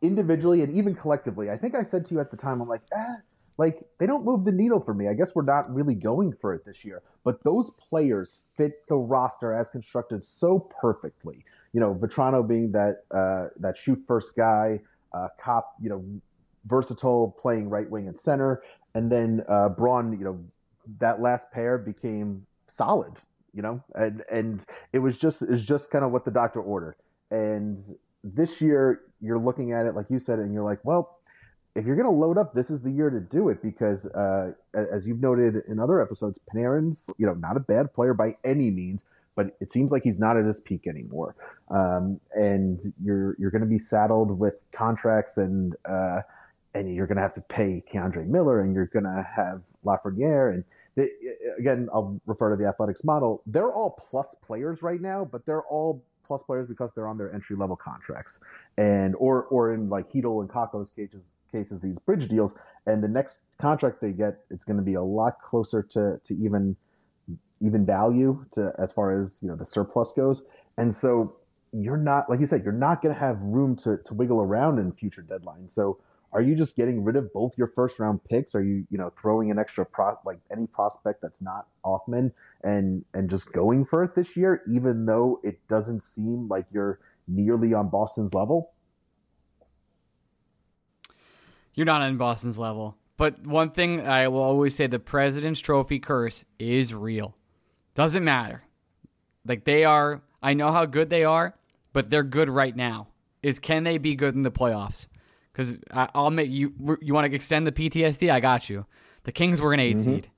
individually 0.00 0.62
and 0.62 0.74
even 0.74 0.96
collectively, 0.96 1.50
I 1.50 1.56
think 1.56 1.76
I 1.76 1.84
said 1.84 2.04
to 2.06 2.14
you 2.14 2.20
at 2.20 2.32
the 2.32 2.36
time, 2.36 2.60
I'm 2.60 2.68
like, 2.68 2.82
ah, 2.92 3.18
like 3.58 3.84
they 4.00 4.06
don't 4.06 4.24
move 4.24 4.44
the 4.44 4.50
needle 4.50 4.80
for 4.80 4.92
me. 4.92 5.06
I 5.06 5.14
guess 5.14 5.36
we're 5.36 5.44
not 5.44 5.72
really 5.72 5.94
going 5.94 6.32
for 6.40 6.52
it 6.52 6.64
this 6.64 6.84
year. 6.84 7.02
But 7.22 7.44
those 7.44 7.70
players 7.70 8.40
fit 8.56 8.82
the 8.88 8.96
roster 8.96 9.52
as 9.52 9.70
constructed 9.70 10.24
so 10.24 10.58
perfectly. 10.80 11.44
You 11.72 11.80
know, 11.80 11.94
Vatrano 11.94 12.46
being 12.46 12.72
that 12.72 13.04
uh, 13.10 13.48
that 13.60 13.76
shoot 13.76 14.02
first 14.06 14.36
guy, 14.36 14.80
uh, 15.12 15.28
Copp, 15.40 15.74
you 15.80 15.88
know, 15.88 16.04
versatile 16.66 17.36
playing 17.40 17.68
right 17.68 17.88
wing 17.88 18.08
and 18.08 18.18
center, 18.18 18.62
and 18.94 19.10
then 19.10 19.44
uh, 19.48 19.68
Braun, 19.70 20.18
you 20.18 20.24
know, 20.24 20.38
that 21.00 21.20
last 21.20 21.50
pair 21.50 21.78
became 21.78 22.46
solid. 22.68 23.12
You 23.54 23.62
know, 23.62 23.82
and 23.94 24.22
and 24.30 24.64
it 24.92 24.98
was 24.98 25.16
just 25.18 25.42
it's 25.42 25.62
just 25.62 25.90
kind 25.90 26.04
of 26.04 26.10
what 26.10 26.24
the 26.24 26.30
doctor 26.30 26.60
ordered. 26.60 26.96
And 27.30 27.82
this 28.24 28.60
year, 28.60 29.02
you're 29.20 29.38
looking 29.38 29.72
at 29.72 29.86
it 29.86 29.94
like 29.94 30.06
you 30.08 30.18
said, 30.18 30.38
and 30.38 30.52
you're 30.52 30.64
like, 30.64 30.80
well, 30.84 31.18
if 31.74 31.86
you're 31.86 31.96
going 31.96 32.08
to 32.08 32.12
load 32.14 32.36
up, 32.38 32.54
this 32.54 32.70
is 32.70 32.82
the 32.82 32.90
year 32.90 33.08
to 33.10 33.20
do 33.20 33.48
it 33.48 33.62
because, 33.62 34.06
uh, 34.06 34.52
as 34.74 35.06
you've 35.06 35.20
noted 35.20 35.62
in 35.68 35.78
other 35.78 36.00
episodes, 36.00 36.38
Panarin's 36.52 37.08
you 37.18 37.26
know 37.26 37.34
not 37.34 37.56
a 37.56 37.60
bad 37.60 37.92
player 37.94 38.14
by 38.14 38.36
any 38.44 38.70
means, 38.70 39.04
but 39.34 39.56
it 39.60 39.72
seems 39.72 39.90
like 39.90 40.02
he's 40.02 40.18
not 40.18 40.36
at 40.36 40.44
his 40.44 40.60
peak 40.60 40.86
anymore. 40.86 41.34
Um, 41.70 42.20
and 42.34 42.80
you're 43.02 43.36
you're 43.38 43.50
going 43.50 43.62
to 43.62 43.68
be 43.68 43.78
saddled 43.78 44.38
with 44.38 44.54
contracts 44.72 45.38
and 45.38 45.74
uh, 45.88 46.20
and 46.74 46.94
you're 46.94 47.06
going 47.06 47.16
to 47.16 47.22
have 47.22 47.34
to 47.34 47.40
pay 47.42 47.82
K'Andre 47.92 48.26
Miller, 48.26 48.60
and 48.60 48.74
you're 48.74 48.86
going 48.86 49.04
to 49.04 49.26
have 49.36 49.62
Lafreniere, 49.84 50.54
and 50.54 50.64
the, 50.94 51.10
again, 51.58 51.88
I'll 51.92 52.20
refer 52.26 52.50
to 52.50 52.56
the 52.56 52.68
Athletics 52.68 53.04
model. 53.04 53.42
They're 53.46 53.72
all 53.72 53.90
plus 53.90 54.34
players 54.42 54.82
right 54.82 55.00
now, 55.00 55.24
but 55.24 55.46
they're 55.46 55.62
all 55.62 56.02
plus 56.26 56.42
players 56.42 56.68
because 56.68 56.92
they're 56.94 57.08
on 57.08 57.18
their 57.18 57.34
entry 57.34 57.56
level 57.56 57.76
contracts, 57.76 58.40
and 58.76 59.14
or 59.16 59.44
or 59.44 59.74
in 59.74 59.88
like 59.88 60.10
Chytil 60.12 60.40
and 60.40 60.50
Kakko's 60.50 60.90
cases, 60.90 61.28
cases 61.50 61.80
these 61.80 61.96
bridge 62.06 62.28
deals, 62.28 62.54
and 62.86 63.02
the 63.02 63.08
next 63.08 63.42
contract 63.60 64.00
they 64.00 64.12
get, 64.12 64.40
it's 64.50 64.64
going 64.64 64.76
to 64.76 64.82
be 64.82 64.94
a 64.94 65.02
lot 65.02 65.40
closer 65.42 65.82
to 65.82 66.20
to 66.24 66.34
even 66.34 66.76
even 67.62 67.86
value 67.86 68.44
to 68.54 68.72
as 68.78 68.92
far 68.92 69.18
as 69.18 69.38
you 69.42 69.48
know 69.48 69.56
the 69.56 69.64
surplus 69.64 70.12
goes, 70.12 70.42
and 70.76 70.94
so 70.94 71.36
you're 71.72 71.96
not 71.96 72.28
like 72.28 72.40
you 72.40 72.46
said, 72.46 72.64
you're 72.64 72.72
not 72.72 73.02
going 73.02 73.14
to 73.14 73.20
have 73.20 73.40
room 73.40 73.76
to 73.76 73.98
to 74.04 74.14
wiggle 74.14 74.40
around 74.40 74.78
in 74.78 74.92
future 74.92 75.22
deadlines. 75.22 75.72
So 75.72 75.98
are 76.32 76.40
you 76.40 76.54
just 76.54 76.76
getting 76.76 77.04
rid 77.04 77.16
of 77.16 77.32
both 77.32 77.52
your 77.58 77.68
first 77.68 77.98
round 77.98 78.24
picks? 78.24 78.54
Are 78.54 78.62
you, 78.62 78.86
you 78.90 78.96
know, 78.96 79.12
throwing 79.20 79.50
an 79.50 79.58
extra 79.58 79.84
pro 79.84 80.18
like 80.24 80.38
any 80.50 80.66
prospect 80.66 81.20
that's 81.20 81.42
not 81.42 81.66
Othmann 81.84 82.32
and 82.62 83.04
and 83.12 83.28
just 83.28 83.52
going 83.52 83.84
for 83.84 84.02
it 84.02 84.14
this 84.14 84.36
year, 84.36 84.62
even 84.70 85.04
though 85.06 85.40
it 85.44 85.66
doesn't 85.68 86.02
seem 86.02 86.48
like 86.48 86.66
you're 86.72 87.00
nearly 87.28 87.74
on 87.74 87.90
Boston's 87.90 88.32
level? 88.32 88.72
You're 91.74 91.86
not 91.86 92.02
on 92.02 92.16
Boston's 92.16 92.58
level. 92.58 92.96
But 93.16 93.46
one 93.46 93.70
thing 93.70 94.06
I 94.06 94.28
will 94.28 94.42
always 94.42 94.74
say 94.74 94.86
the 94.86 94.98
President's 94.98 95.60
Trophy 95.60 95.98
curse 95.98 96.44
is 96.58 96.94
real. 96.94 97.34
Doesn't 97.94 98.24
matter. 98.24 98.62
Like 99.46 99.64
they 99.64 99.84
are, 99.84 100.22
I 100.42 100.54
know 100.54 100.72
how 100.72 100.86
good 100.86 101.10
they 101.10 101.24
are, 101.24 101.54
but 101.92 102.10
they're 102.10 102.22
good 102.22 102.48
right 102.48 102.74
now. 102.74 103.08
Is 103.42 103.58
can 103.58 103.84
they 103.84 103.98
be 103.98 104.14
good 104.14 104.34
in 104.34 104.42
the 104.42 104.50
playoffs? 104.50 105.08
Because 105.52 105.78
I'll 105.92 106.30
make 106.30 106.48
you. 106.48 106.98
You 107.02 107.12
want 107.12 107.28
to 107.28 107.34
extend 107.34 107.66
the 107.66 107.72
PTSD? 107.72 108.30
I 108.30 108.40
got 108.40 108.70
you. 108.70 108.86
The 109.24 109.32
Kings 109.32 109.60
were 109.60 109.74
an 109.74 109.80
8 109.80 109.96
mm-hmm. 109.96 110.04
seed. 110.04 110.30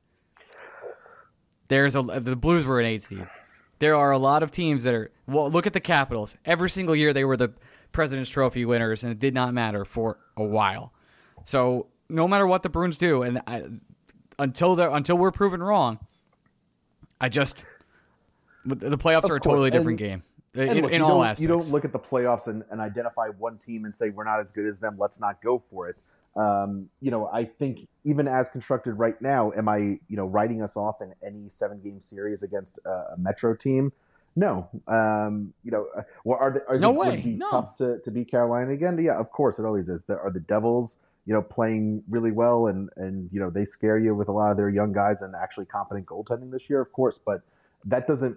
There's 1.69 1.97
a 1.97 2.03
the 2.03 2.37
Blues 2.37 2.65
were 2.65 2.81
an 2.81 2.87
eight 2.87 3.03
seed. 3.05 3.27
There 3.79 3.97
are 3.97 4.13
a 4.13 4.19
lot 4.19 4.43
of 4.43 4.51
teams 4.51 4.85
that 4.85 4.95
are. 4.95 5.11
Well, 5.27 5.51
look 5.51 5.67
at 5.67 5.73
the 5.73 5.81
Capitals. 5.81 6.37
Every 6.45 6.71
single 6.71 6.95
year 6.95 7.13
they 7.13 7.25
were 7.25 7.37
the 7.37 7.53
President's 7.93 8.31
Trophy 8.31 8.65
winners, 8.65 9.03
and 9.03 9.11
it 9.11 9.19
did 9.19 9.35
not 9.35 9.55
matter 9.55 9.85
for 9.85 10.19
a 10.37 10.45
while. 10.45 10.93
So 11.45 11.89
no 12.09 12.29
matter 12.29 12.47
what 12.47 12.63
the 12.63 12.69
Bruins 12.69 12.99
do, 12.99 13.23
and 13.23 13.41
I, 13.47 13.65
until 14.39 14.77
they 14.77 14.85
until 14.85 15.17
we're 15.17 15.33
proven 15.33 15.63
wrong, 15.63 15.99
I 17.25 17.29
just 17.31 17.65
the 18.67 18.99
playoffs 18.99 19.25
Of 19.25 19.31
are 19.31 19.37
a 19.37 19.41
course, 19.41 19.53
totally 19.53 19.69
and- 19.69 19.73
different 19.73 19.99
game 19.99 20.23
And 20.55 20.71
in, 20.71 20.83
look, 20.83 20.93
in 20.93 21.03
all 21.03 21.23
aspects. 21.23 21.41
You 21.41 21.49
don't 21.49 21.69
look 21.71 21.85
at 21.85 21.93
the 21.93 21.99
playoffs 21.99 22.47
and, 22.47 22.63
and 22.71 22.81
identify 22.81 23.29
one 23.29 23.57
team 23.59 23.85
and 23.87 23.95
say 23.95 24.11
we're 24.11 24.25
not 24.25 24.41
as 24.41 24.51
good 24.51 24.67
as 24.67 24.79
them. 24.79 24.97
Let's 24.99 25.19
not 25.21 25.43
go 25.43 25.63
for 25.71 25.89
it. 25.89 25.97
Um, 26.37 26.89
you 27.01 27.11
know, 27.11 27.29
I 27.33 27.45
think 27.45 27.89
even 28.05 28.27
as 28.29 28.49
constructed 28.49 28.95
right 28.95 29.21
now, 29.23 29.53
am 29.57 29.69
I 29.69 29.79
you 29.79 30.17
know 30.19 30.27
writing 30.27 30.63
us 30.63 30.77
off 30.77 31.01
in 31.01 31.15
any 31.27 31.49
seven 31.49 31.81
game 31.81 32.01
series 32.01 32.43
against 32.43 32.79
a, 32.85 32.91
a 33.15 33.17
Metro 33.19 33.55
team? 33.55 33.93
No. 34.37 34.69
Um, 34.89 35.55
you 35.63 35.71
know, 35.71 35.87
uh, 35.97 36.03
well, 36.25 36.39
are 36.41 36.51
the, 36.51 36.75
is 36.75 36.83
No 36.83 36.91
it, 36.91 36.97
would 36.97 37.09
way, 37.09 37.15
it 37.19 37.25
be 37.25 37.37
no. 37.37 37.49
tough 37.51 37.77
to, 37.77 38.01
to 38.01 38.11
beat 38.11 38.31
Carolina 38.31 38.73
again? 38.73 38.99
Yeah, 39.01 39.17
of 39.19 39.31
course 39.31 39.59
it 39.61 39.65
always 39.65 39.89
is. 39.89 40.03
There 40.05 40.21
are 40.21 40.31
the 40.31 40.41
Devils, 40.41 40.97
you 41.27 41.33
know, 41.33 41.43
playing 41.43 42.03
really 42.09 42.31
well 42.31 42.67
and 42.67 42.91
and 42.97 43.29
you 43.33 43.41
know 43.41 43.51
they 43.51 43.65
scare 43.65 43.99
you 43.99 44.15
with 44.15 44.29
a 44.29 44.33
lot 44.33 44.51
of 44.51 44.57
their 44.57 44.69
young 44.69 44.93
guys 44.93 45.23
and 45.23 45.35
actually 45.35 45.67
competent 45.67 46.07
goaltending 46.07 46.51
this 46.51 46.69
year, 46.69 46.81
of 46.81 46.93
course, 46.93 47.19
but 47.25 47.43
that 47.85 48.07
doesn't 48.07 48.37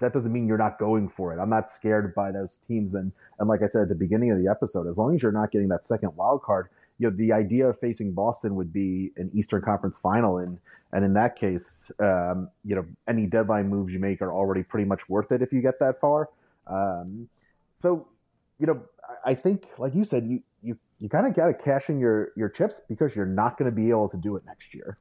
that 0.00 0.12
doesn't 0.12 0.32
mean 0.32 0.46
you're 0.46 0.58
not 0.58 0.78
going 0.78 1.08
for 1.08 1.32
it. 1.32 1.40
I'm 1.40 1.50
not 1.50 1.70
scared 1.70 2.14
by 2.14 2.32
those 2.32 2.58
teams, 2.68 2.94
and 2.94 3.12
and 3.38 3.48
like 3.48 3.62
I 3.62 3.66
said 3.66 3.82
at 3.82 3.88
the 3.88 3.94
beginning 3.94 4.30
of 4.30 4.38
the 4.38 4.48
episode, 4.48 4.86
as 4.88 4.96
long 4.96 5.14
as 5.14 5.22
you're 5.22 5.32
not 5.32 5.50
getting 5.50 5.68
that 5.68 5.84
second 5.84 6.14
wild 6.16 6.42
card, 6.42 6.68
you 6.98 7.10
know 7.10 7.16
the 7.16 7.32
idea 7.32 7.68
of 7.68 7.78
facing 7.78 8.12
Boston 8.12 8.54
would 8.56 8.72
be 8.72 9.12
an 9.16 9.30
Eastern 9.34 9.62
Conference 9.62 9.96
final, 9.96 10.38
and 10.38 10.58
and 10.92 11.04
in 11.04 11.14
that 11.14 11.38
case, 11.38 11.90
um, 12.00 12.48
you 12.64 12.74
know 12.74 12.84
any 13.06 13.26
deadline 13.26 13.68
moves 13.68 13.92
you 13.92 13.98
make 13.98 14.20
are 14.20 14.32
already 14.32 14.62
pretty 14.62 14.86
much 14.86 15.08
worth 15.08 15.32
it 15.32 15.42
if 15.42 15.52
you 15.52 15.60
get 15.60 15.78
that 15.80 16.00
far. 16.00 16.28
Um, 16.66 17.28
so, 17.74 18.08
you 18.58 18.66
know, 18.66 18.82
I, 19.24 19.30
I 19.30 19.34
think 19.34 19.66
like 19.78 19.94
you 19.94 20.04
said, 20.04 20.26
you 20.26 20.42
you 20.62 20.78
you 20.98 21.08
kind 21.08 21.26
of 21.26 21.34
got 21.34 21.46
to 21.46 21.54
cash 21.54 21.88
in 21.88 21.98
your 21.98 22.32
your 22.36 22.48
chips 22.48 22.80
because 22.88 23.14
you're 23.14 23.26
not 23.26 23.58
going 23.58 23.70
to 23.70 23.74
be 23.74 23.90
able 23.90 24.08
to 24.08 24.16
do 24.16 24.36
it 24.36 24.44
next 24.46 24.74
year. 24.74 24.98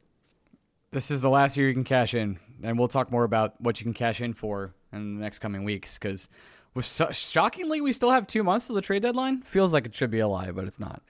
this 0.91 1.11
is 1.11 1.21
the 1.21 1.29
last 1.29 1.57
year 1.57 1.67
you 1.67 1.73
can 1.73 1.83
cash 1.83 2.13
in, 2.13 2.39
and 2.63 2.77
we'll 2.77 2.87
talk 2.87 3.11
more 3.11 3.23
about 3.23 3.59
what 3.59 3.79
you 3.79 3.83
can 3.83 3.93
cash 3.93 4.21
in 4.21 4.33
for 4.33 4.73
in 4.93 5.15
the 5.15 5.21
next 5.21 5.39
coming 5.39 5.63
weeks. 5.63 5.97
Because 5.97 6.29
so, 6.81 7.09
shockingly, 7.11 7.81
we 7.81 7.91
still 7.93 8.11
have 8.11 8.27
two 8.27 8.43
months 8.43 8.67
to 8.67 8.73
the 8.73 8.81
trade 8.81 9.01
deadline. 9.01 9.41
Feels 9.41 9.73
like 9.73 9.85
it 9.85 9.95
should 9.95 10.11
be 10.11 10.19
a 10.19 10.27
lie, 10.27 10.51
but 10.51 10.65
it's 10.65 10.79
not. 10.79 11.01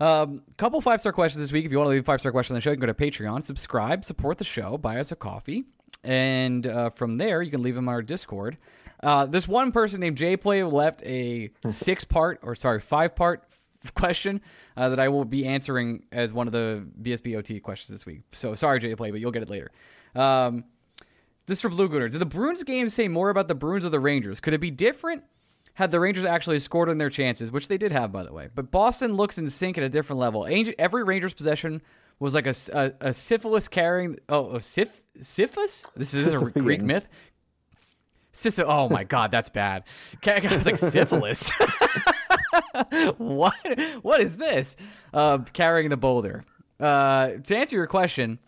Um, 0.00 0.42
couple 0.56 0.80
five 0.80 1.00
star 1.00 1.12
questions 1.12 1.42
this 1.42 1.52
week. 1.52 1.64
If 1.64 1.72
you 1.72 1.78
want 1.78 1.88
to 1.88 1.90
leave 1.90 2.02
a 2.02 2.04
five 2.04 2.20
star 2.20 2.32
question 2.32 2.54
on 2.54 2.58
the 2.58 2.60
show, 2.60 2.70
you 2.70 2.76
can 2.76 2.86
go 2.86 2.92
to 2.92 2.94
Patreon, 2.94 3.42
subscribe, 3.42 4.04
support 4.04 4.38
the 4.38 4.44
show, 4.44 4.78
buy 4.78 4.98
us 4.98 5.10
a 5.10 5.16
coffee, 5.16 5.64
and 6.04 6.66
uh, 6.66 6.90
from 6.90 7.18
there 7.18 7.42
you 7.42 7.50
can 7.50 7.62
leave 7.62 7.74
them 7.74 7.88
on 7.88 7.94
our 7.94 8.02
Discord. 8.02 8.56
Uh, 9.02 9.26
this 9.26 9.46
one 9.46 9.70
person 9.70 10.00
named 10.00 10.18
JPlay 10.18 10.70
left 10.70 11.02
a 11.04 11.50
six 11.66 12.04
part 12.04 12.40
or 12.42 12.54
sorry 12.54 12.80
five 12.80 13.14
part 13.14 13.44
question 13.94 14.40
uh, 14.76 14.88
that 14.88 15.00
I 15.00 15.08
will 15.08 15.24
be 15.24 15.46
answering 15.46 16.04
as 16.12 16.32
one 16.32 16.46
of 16.46 16.52
the 16.52 16.86
BSBOT 17.00 17.62
questions 17.62 17.96
this 17.96 18.06
week. 18.06 18.22
So 18.32 18.54
sorry 18.54 18.80
JPlay, 18.80 19.10
but 19.10 19.20
you'll 19.20 19.30
get 19.30 19.42
it 19.42 19.50
later. 19.50 19.70
Um, 20.14 20.64
this 21.46 21.58
is 21.58 21.62
from 21.62 21.72
Blue 21.72 21.88
Gooner. 21.88 22.10
Did 22.10 22.18
the 22.18 22.26
Bruins 22.26 22.62
game 22.62 22.88
say 22.88 23.08
more 23.08 23.30
about 23.30 23.48
the 23.48 23.54
Bruins 23.54 23.84
or 23.84 23.88
the 23.88 24.00
Rangers? 24.00 24.40
Could 24.40 24.54
it 24.54 24.60
be 24.60 24.70
different 24.70 25.24
had 25.74 25.90
the 25.90 26.00
Rangers 26.00 26.24
actually 26.24 26.58
scored 26.58 26.88
on 26.88 26.98
their 26.98 27.08
chances, 27.08 27.52
which 27.52 27.68
they 27.68 27.78
did 27.78 27.92
have, 27.92 28.12
by 28.12 28.24
the 28.24 28.32
way? 28.32 28.48
But 28.54 28.70
Boston 28.70 29.14
looks 29.14 29.38
in 29.38 29.48
sync 29.48 29.78
at 29.78 29.84
a 29.84 29.88
different 29.88 30.18
level. 30.20 30.46
Every 30.78 31.04
Rangers 31.04 31.32
possession 31.34 31.80
was 32.18 32.34
like 32.34 32.46
a, 32.46 32.54
a, 32.72 33.08
a 33.08 33.12
syphilis 33.12 33.68
carrying. 33.68 34.18
Oh, 34.28 34.56
a 34.56 34.60
syph, 34.60 35.02
syphilis? 35.20 35.86
This 35.96 36.12
is, 36.12 36.24
this 36.24 36.34
is 36.34 36.42
a 36.42 36.50
Greek 36.50 36.82
myth. 36.82 37.08
Sissa, 38.34 38.64
oh 38.66 38.88
my 38.88 39.04
god, 39.04 39.30
that's 39.30 39.48
bad. 39.48 39.84
I 40.26 40.54
was 40.54 40.66
like 40.66 40.76
syphilis. 40.76 41.50
what? 43.18 43.54
What 44.02 44.20
is 44.20 44.36
this? 44.36 44.76
Uh, 45.12 45.38
carrying 45.52 45.90
the 45.90 45.96
boulder. 45.96 46.44
Uh, 46.80 47.30
to 47.44 47.56
answer 47.56 47.76
your 47.76 47.86
question, 47.86 48.38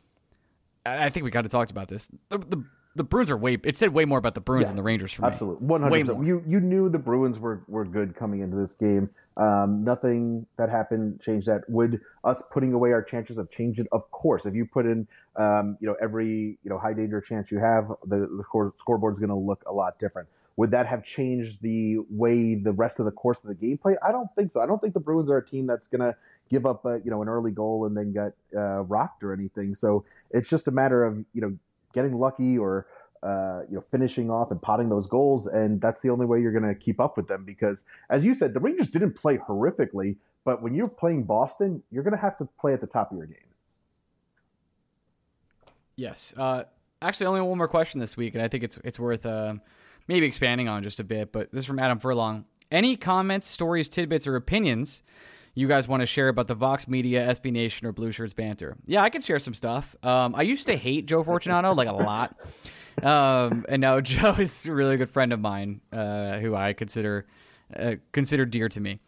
I 0.87 1.11
think 1.11 1.25
we 1.25 1.31
kind 1.31 1.45
of 1.45 1.53
talked 1.53 1.71
about 1.71 1.89
this. 1.89 2.09
The, 2.29 2.39
the 2.39 2.65
the 2.97 3.05
Bruins 3.05 3.31
are 3.31 3.37
way. 3.37 3.57
It 3.63 3.77
said 3.77 3.95
way 3.95 4.05
more 4.05 4.19
about 4.19 4.35
the 4.35 4.41
Bruins 4.41 4.65
yeah, 4.65 4.69
than 4.69 4.77
the 4.77 4.83
Rangers 4.83 5.13
for 5.13 5.23
me. 5.23 5.29
Absolutely, 5.29 5.67
one 5.67 5.83
hundred. 5.83 6.27
You 6.27 6.43
you 6.47 6.61
knew 6.61 6.89
the 6.89 6.99
Bruins 6.99 7.39
were 7.39 7.63
were 7.69 7.85
good 7.85 8.17
coming 8.17 8.41
into 8.41 8.57
this 8.57 8.75
game. 8.75 9.11
Um, 9.37 9.85
nothing 9.85 10.47
that 10.57 10.69
happened 10.69 11.21
changed 11.21 11.47
that. 11.47 11.69
Would 11.69 12.01
us 12.25 12.43
putting 12.53 12.73
away 12.73 12.93
our 12.93 13.03
chances 13.03 13.39
of 13.39 13.51
changing? 13.51 13.87
Of 13.93 14.11
course, 14.11 14.45
if 14.45 14.55
you 14.55 14.67
put 14.67 14.87
in, 14.87 15.07
um, 15.37 15.79
you 15.81 15.87
know, 15.87 15.97
every 16.03 16.59
you 16.63 16.71
know 16.71 16.79
high 16.79 16.93
danger 16.93 17.21
chance 17.21 17.51
you 17.51 17.59
have, 17.59 17.89
the, 18.07 18.19
the 18.19 18.43
score, 18.45 18.75
scoreboard 18.79 19.15
is 19.15 19.21
going 19.21 19.31
to 19.31 19.37
look 19.37 19.63
a 19.67 19.73
lot 19.73 19.99
different. 19.99 20.29
Would 20.61 20.73
that 20.73 20.87
have 20.89 21.03
changed 21.03 21.63
the 21.63 22.01
way 22.11 22.55
the 22.55 22.73
rest 22.73 22.99
of 22.99 23.07
the 23.07 23.11
course 23.11 23.43
of 23.43 23.49
the 23.49 23.55
gameplay? 23.55 23.97
I 24.07 24.13
don't 24.13 24.29
think 24.37 24.51
so. 24.51 24.61
I 24.61 24.67
don't 24.67 24.79
think 24.79 24.93
the 24.93 25.01
Bruins 25.01 25.31
are 25.31 25.39
a 25.39 25.43
team 25.43 25.67
that's 25.67 25.87
going 25.87 26.03
to 26.03 26.15
give 26.51 26.67
up 26.67 26.85
a, 26.85 27.01
you 27.03 27.11
know 27.11 27.23
an 27.23 27.31
early 27.31 27.51
goal 27.51 27.87
and 27.87 27.97
then 27.97 28.13
get 28.13 28.35
uh, 28.55 28.83
rocked 28.83 29.23
or 29.23 29.33
anything. 29.33 29.75
So 29.75 30.05
it's 30.31 30.51
just 30.51 30.69
a 30.69 30.71
matter 30.71 31.03
of 31.03 31.25
you 31.33 31.41
know 31.41 31.57
getting 31.95 32.19
lucky 32.19 32.59
or 32.59 32.87
uh, 33.23 33.63
you 33.71 33.77
know 33.77 33.85
finishing 33.91 34.31
off 34.31 34.51
and 34.51 34.61
potting 34.61 34.91
those 34.91 35.07
goals, 35.07 35.47
and 35.47 35.81
that's 35.81 36.03
the 36.03 36.11
only 36.11 36.27
way 36.27 36.43
you're 36.43 36.53
going 36.53 36.75
to 36.75 36.79
keep 36.79 37.01
up 37.01 37.17
with 37.17 37.27
them. 37.27 37.47
Because 37.47 37.85
as 38.11 38.23
you 38.27 38.35
said, 38.35 38.53
the 38.53 38.61
Rangers 38.61 38.91
didn't 38.91 39.13
play 39.13 39.39
horrifically, 39.39 40.17
but 40.45 40.61
when 40.61 40.75
you're 40.75 40.89
playing 40.89 41.23
Boston, 41.23 41.83
you're 41.91 42.03
going 42.03 42.15
to 42.15 42.21
have 42.21 42.37
to 42.37 42.47
play 42.61 42.75
at 42.75 42.83
the 42.83 42.87
top 42.87 43.13
of 43.13 43.17
your 43.17 43.29
game. 43.29 43.39
Yes. 45.97 46.35
Uh, 46.37 46.65
actually, 47.01 47.29
only 47.29 47.41
one 47.41 47.57
more 47.57 47.67
question 47.67 47.99
this 47.99 48.15
week, 48.15 48.35
and 48.35 48.43
I 48.43 48.49
think 48.49 48.63
it's 48.63 48.79
it's 48.85 48.99
worth 48.99 49.25
uh, 49.25 49.55
maybe 50.11 50.27
expanding 50.27 50.69
on 50.69 50.83
just 50.83 50.99
a 50.99 51.05
bit. 51.05 51.33
But 51.33 51.53
this 51.53 51.61
is 51.61 51.67
from 51.67 51.79
Adam 51.79 51.99
Furlong. 52.01 52.45
Any 52.71 52.97
comments, 52.97 53.47
stories, 53.47 53.89
tidbits, 53.89 54.27
or 54.27 54.37
opinions 54.37 55.03
you 55.55 55.69
guys 55.69 55.89
want 55.89 56.01
to 56.01 56.07
share 56.07 56.29
about 56.29 56.49
the 56.49 56.55
Vox 56.55 56.87
Media, 56.87 57.27
SB 57.27 57.53
Nation, 57.53 57.87
or 57.87 57.93
Blue 57.93 58.13
Shirts 58.13 58.33
banter. 58.33 58.77
Yeah, 58.87 59.03
I 59.03 59.11
can 59.11 59.21
share 59.21 59.39
some 59.39 59.55
stuff. 59.55 59.97
Um, 60.03 60.35
I 60.35 60.43
used 60.43 60.67
to 60.67 60.77
hate 60.77 61.07
Joe 61.07 61.25
Fortunato 61.25 61.75
like 61.75 61.89
a 61.89 61.93
lot, 61.93 62.37
um, 63.03 63.65
and 63.69 63.81
now 63.81 64.01
Joe 64.01 64.37
is 64.39 64.65
a 64.67 64.73
really 64.73 64.97
good 64.97 65.11
friend 65.11 65.33
of 65.33 65.41
mine, 65.41 65.81
uh, 65.93 66.39
who 66.39 66.55
I 66.55 66.73
consider 66.73 67.27
uh, 67.77 67.97
consider 68.13 68.47
dear 68.47 68.69
to 68.69 68.81
me. 68.81 69.01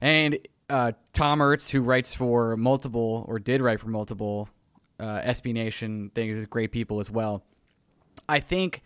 And 0.00 0.38
uh, 0.68 0.92
Tom 1.12 1.40
Urtz, 1.40 1.70
who 1.70 1.80
writes 1.80 2.14
for 2.14 2.56
multiple 2.56 3.24
or 3.28 3.38
did 3.38 3.62
write 3.62 3.80
for 3.80 3.88
multiple 3.88 4.48
uh, 5.00 5.20
SB 5.22 5.54
Nation 5.54 6.10
things, 6.14 6.38
is 6.38 6.46
great 6.46 6.72
people 6.72 7.00
as 7.00 7.10
well. 7.10 7.42
I 8.28 8.40
think, 8.40 8.82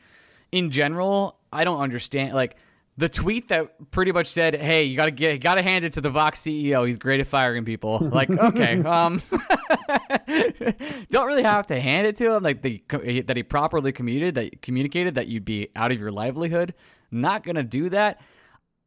in 0.52 0.70
general, 0.70 1.39
I 1.52 1.64
don't 1.64 1.80
understand 1.80 2.34
like 2.34 2.56
the 2.96 3.08
tweet 3.08 3.48
that 3.48 3.90
pretty 3.90 4.12
much 4.12 4.26
said, 4.26 4.54
"Hey, 4.54 4.84
you 4.84 4.96
gotta 4.96 5.10
get, 5.10 5.40
gotta 5.40 5.62
hand 5.62 5.84
it 5.84 5.94
to 5.94 6.00
the 6.00 6.10
Vox 6.10 6.40
CEO. 6.40 6.86
He's 6.86 6.98
great 6.98 7.20
at 7.20 7.26
firing 7.26 7.64
people." 7.64 7.98
Like, 8.10 8.30
okay, 8.30 8.82
um, 8.82 9.22
don't 11.10 11.26
really 11.26 11.42
have 11.42 11.68
to 11.68 11.80
hand 11.80 12.06
it 12.06 12.16
to 12.16 12.34
him. 12.34 12.42
Like 12.42 12.60
the 12.60 12.82
that 13.26 13.36
he 13.36 13.42
properly 13.42 13.92
communicated 13.92 14.34
that 14.34 14.62
communicated 14.62 15.14
that 15.14 15.28
you'd 15.28 15.44
be 15.44 15.68
out 15.74 15.92
of 15.92 15.98
your 15.98 16.10
livelihood. 16.10 16.74
Not 17.10 17.42
gonna 17.42 17.62
do 17.62 17.88
that. 17.88 18.20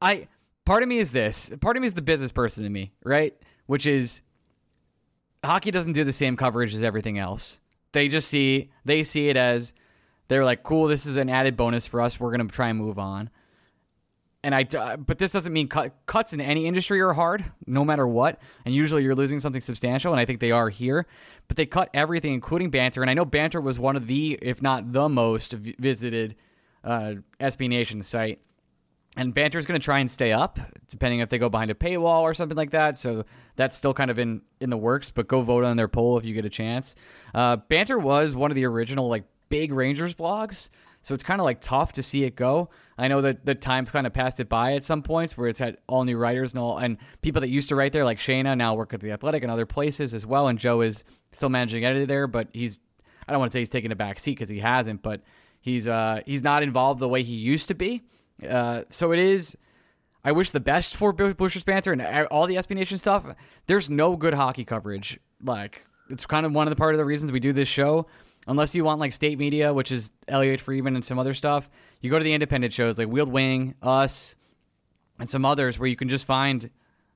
I 0.02 0.28
part 0.66 0.84
of 0.84 0.90
me 0.90 1.00
is 1.00 1.12
this. 1.12 1.52
Part 1.62 1.78
of 1.78 1.82
me 1.82 1.88
is 1.88 1.96
the 1.96 2.02
business 2.02 2.32
person 2.32 2.66
in 2.66 2.72
me, 2.72 2.92
right? 3.04 3.36
Which 3.66 3.86
is 3.86 4.22
hockey 5.44 5.72
doesn't 5.72 5.94
do 5.94 6.04
the 6.04 6.14
same 6.14 6.38
coverage 6.38 6.76
as 6.76 6.84
everything 6.84 7.18
else. 7.18 7.60
They 7.94 8.08
just 8.08 8.28
see 8.28 8.72
they 8.86 9.04
see 9.04 9.30
it 9.30 9.38
as 9.38 9.74
they're 10.28 10.46
like, 10.46 10.64
cool. 10.64 10.88
This 10.88 11.06
is 11.06 11.18
an 11.18 11.30
added 11.30 11.58
bonus 11.58 11.88
for 11.88 12.02
us. 12.02 12.20
We're 12.20 12.32
gonna 12.32 12.48
try 12.48 12.70
and 12.70 12.80
move 12.80 12.98
on 13.00 13.30
and 14.44 14.54
I, 14.54 14.64
but 14.98 15.20
this 15.20 15.32
doesn't 15.32 15.54
mean 15.54 15.70
cut, 15.70 15.94
cuts 16.06 16.34
in 16.34 16.42
any 16.42 16.68
industry 16.68 17.00
are 17.00 17.14
hard, 17.14 17.46
no 17.66 17.86
matter 17.86 18.06
what. 18.06 18.42
And 18.66 18.76
usually 18.76 19.04
you're 19.04 19.16
losing 19.16 19.40
something 19.40 19.62
substantial, 19.62 20.12
and 20.12 20.20
I 20.20 20.26
think 20.26 20.42
they 20.42 20.52
are 20.52 20.70
here. 20.70 21.08
But 21.48 21.56
they 21.56 21.66
cut 21.66 21.90
everything, 21.94 22.34
including 22.34 22.70
banter. 22.70 23.02
And 23.02 23.10
I 23.10 23.14
know 23.14 23.24
banter 23.24 23.62
was 23.62 23.80
one 23.80 23.96
of 23.96 24.08
the, 24.08 24.38
if 24.42 24.62
not 24.62 24.92
the 24.92 25.08
most 25.08 25.54
visited 25.54 26.36
uh, 26.84 27.16
SB 27.40 27.70
Nation 27.70 28.04
site. 28.04 28.40
And 29.16 29.34
banter 29.34 29.60
is 29.60 29.66
going 29.66 29.80
to 29.80 29.84
try 29.84 30.00
and 30.00 30.10
stay 30.10 30.34
up, 30.34 30.60
depending 30.90 31.20
if 31.20 31.30
they 31.30 31.38
go 31.38 31.48
behind 31.48 31.72
a 31.72 31.76
paywall 31.76 32.22
or 32.22 32.34
something 32.34 32.58
like 32.58 32.72
that. 32.72 32.98
So 32.98 33.26
that's 33.56 33.76
still 33.76 33.94
kind 33.94 34.10
of 34.10 34.18
in 34.18 34.42
in 34.60 34.72
the 34.72 34.78
works. 34.78 35.12
But 35.12 35.28
go 35.28 35.42
vote 35.42 35.64
on 35.64 35.78
their 35.78 35.88
poll 35.88 36.18
if 36.18 36.26
you 36.26 36.34
get 36.34 36.46
a 36.46 36.50
chance. 36.50 36.96
Uh, 37.34 37.58
banter 37.58 38.00
was 38.00 38.36
one 38.36 38.50
of 38.50 38.56
the 38.56 38.66
original 38.66 39.08
like 39.08 39.24
big 39.54 39.72
Rangers 39.72 40.16
blogs. 40.16 40.72
So 41.04 41.14
it's 41.14 41.22
kind 41.22 41.40
of 41.40 41.46
like 41.46 41.62
tough 41.62 41.92
to 41.94 42.02
see 42.02 42.24
it 42.24 42.36
go. 42.36 42.70
I 42.98 43.08
know 43.08 43.22
that 43.22 43.46
the 43.46 43.54
times 43.54 43.92
kind 43.92 44.08
of 44.08 44.14
passed 44.14 44.40
it 44.40 44.50
by 44.50 44.74
at 44.74 44.84
some 44.84 45.04
points 45.04 45.38
where 45.38 45.48
it's 45.48 45.60
had 45.60 45.78
all 45.86 46.06
new 46.06 46.18
writers 46.18 46.54
and 46.54 46.64
all 46.64 46.80
and 46.80 46.98
people 47.22 47.42
that 47.42 47.50
used 47.50 47.70
to 47.70 47.76
write 47.76 47.92
there 47.92 48.04
like 48.04 48.18
Shayna 48.18 48.58
now 48.58 48.74
work 48.74 48.96
at 48.96 49.02
the 49.02 49.12
Athletic 49.12 49.44
and 49.44 49.52
other 49.52 49.68
places 49.68 50.16
as 50.16 50.26
well. 50.26 50.48
And 50.48 50.58
Joe 50.58 50.82
is 50.82 51.04
still 51.32 51.50
managing 51.50 51.86
editor 51.86 52.08
there, 52.08 52.26
but 52.26 52.48
he's 52.52 52.80
I 53.28 53.32
don't 53.32 53.40
want 53.40 53.52
to 53.52 53.54
say 53.54 53.60
he's 53.60 53.70
taking 53.70 53.92
a 53.92 53.96
back 53.96 54.18
seat 54.18 54.32
because 54.32 54.50
he 54.50 54.60
hasn't, 54.60 55.04
but 55.04 55.22
he's 55.62 55.88
uh 55.88 56.22
he's 56.26 56.42
not 56.42 56.64
involved 56.64 57.00
the 57.00 57.10
way 57.10 57.22
he 57.22 57.36
used 57.36 57.68
to 57.68 57.76
be. 57.76 58.02
Uh, 58.48 58.84
so 58.90 59.12
it 59.12 59.20
is. 59.20 59.56
I 60.26 60.32
wish 60.32 60.50
the 60.50 60.62
best 60.62 60.96
for 60.96 61.14
Bushers 61.14 61.64
Banter 61.64 61.92
and 61.92 62.02
all 62.28 62.48
the 62.48 62.56
SB 62.56 62.76
Nation 62.76 62.98
stuff. 62.98 63.24
There's 63.68 63.88
no 63.88 64.16
good 64.16 64.34
hockey 64.34 64.66
coverage. 64.66 65.20
Like 65.44 65.86
it's 66.10 66.26
kind 66.26 66.46
of 66.46 66.54
one 66.54 66.66
of 66.66 66.72
the 66.72 66.76
part 66.76 66.96
of 66.96 66.98
the 66.98 67.06
reasons 67.06 67.32
we 67.32 67.40
do 67.40 67.54
this 67.54 67.68
show 67.68 68.08
unless 68.48 68.76
you 68.76 68.84
want 68.84 69.00
like 69.00 69.14
state 69.14 69.38
media, 69.38 69.74
which 69.74 69.92
is 69.92 70.12
Elliotte 70.28 70.62
Friedman 70.62 70.96
and 70.96 71.04
some 71.04 71.20
other 71.20 71.34
stuff, 71.34 71.70
you 72.02 72.10
go 72.10 72.18
to 72.18 72.24
the 72.24 72.34
independent 72.34 72.74
shows 72.74 72.98
like 72.98 73.08
Wheeled 73.08 73.32
Wing, 73.32 73.76
Us, 73.82 74.36
and 75.20 75.30
some 75.30 75.46
others 75.46 75.80
where 75.80 75.88
you 75.88 75.96
can 75.96 76.10
just 76.10 76.26
find 76.26 76.70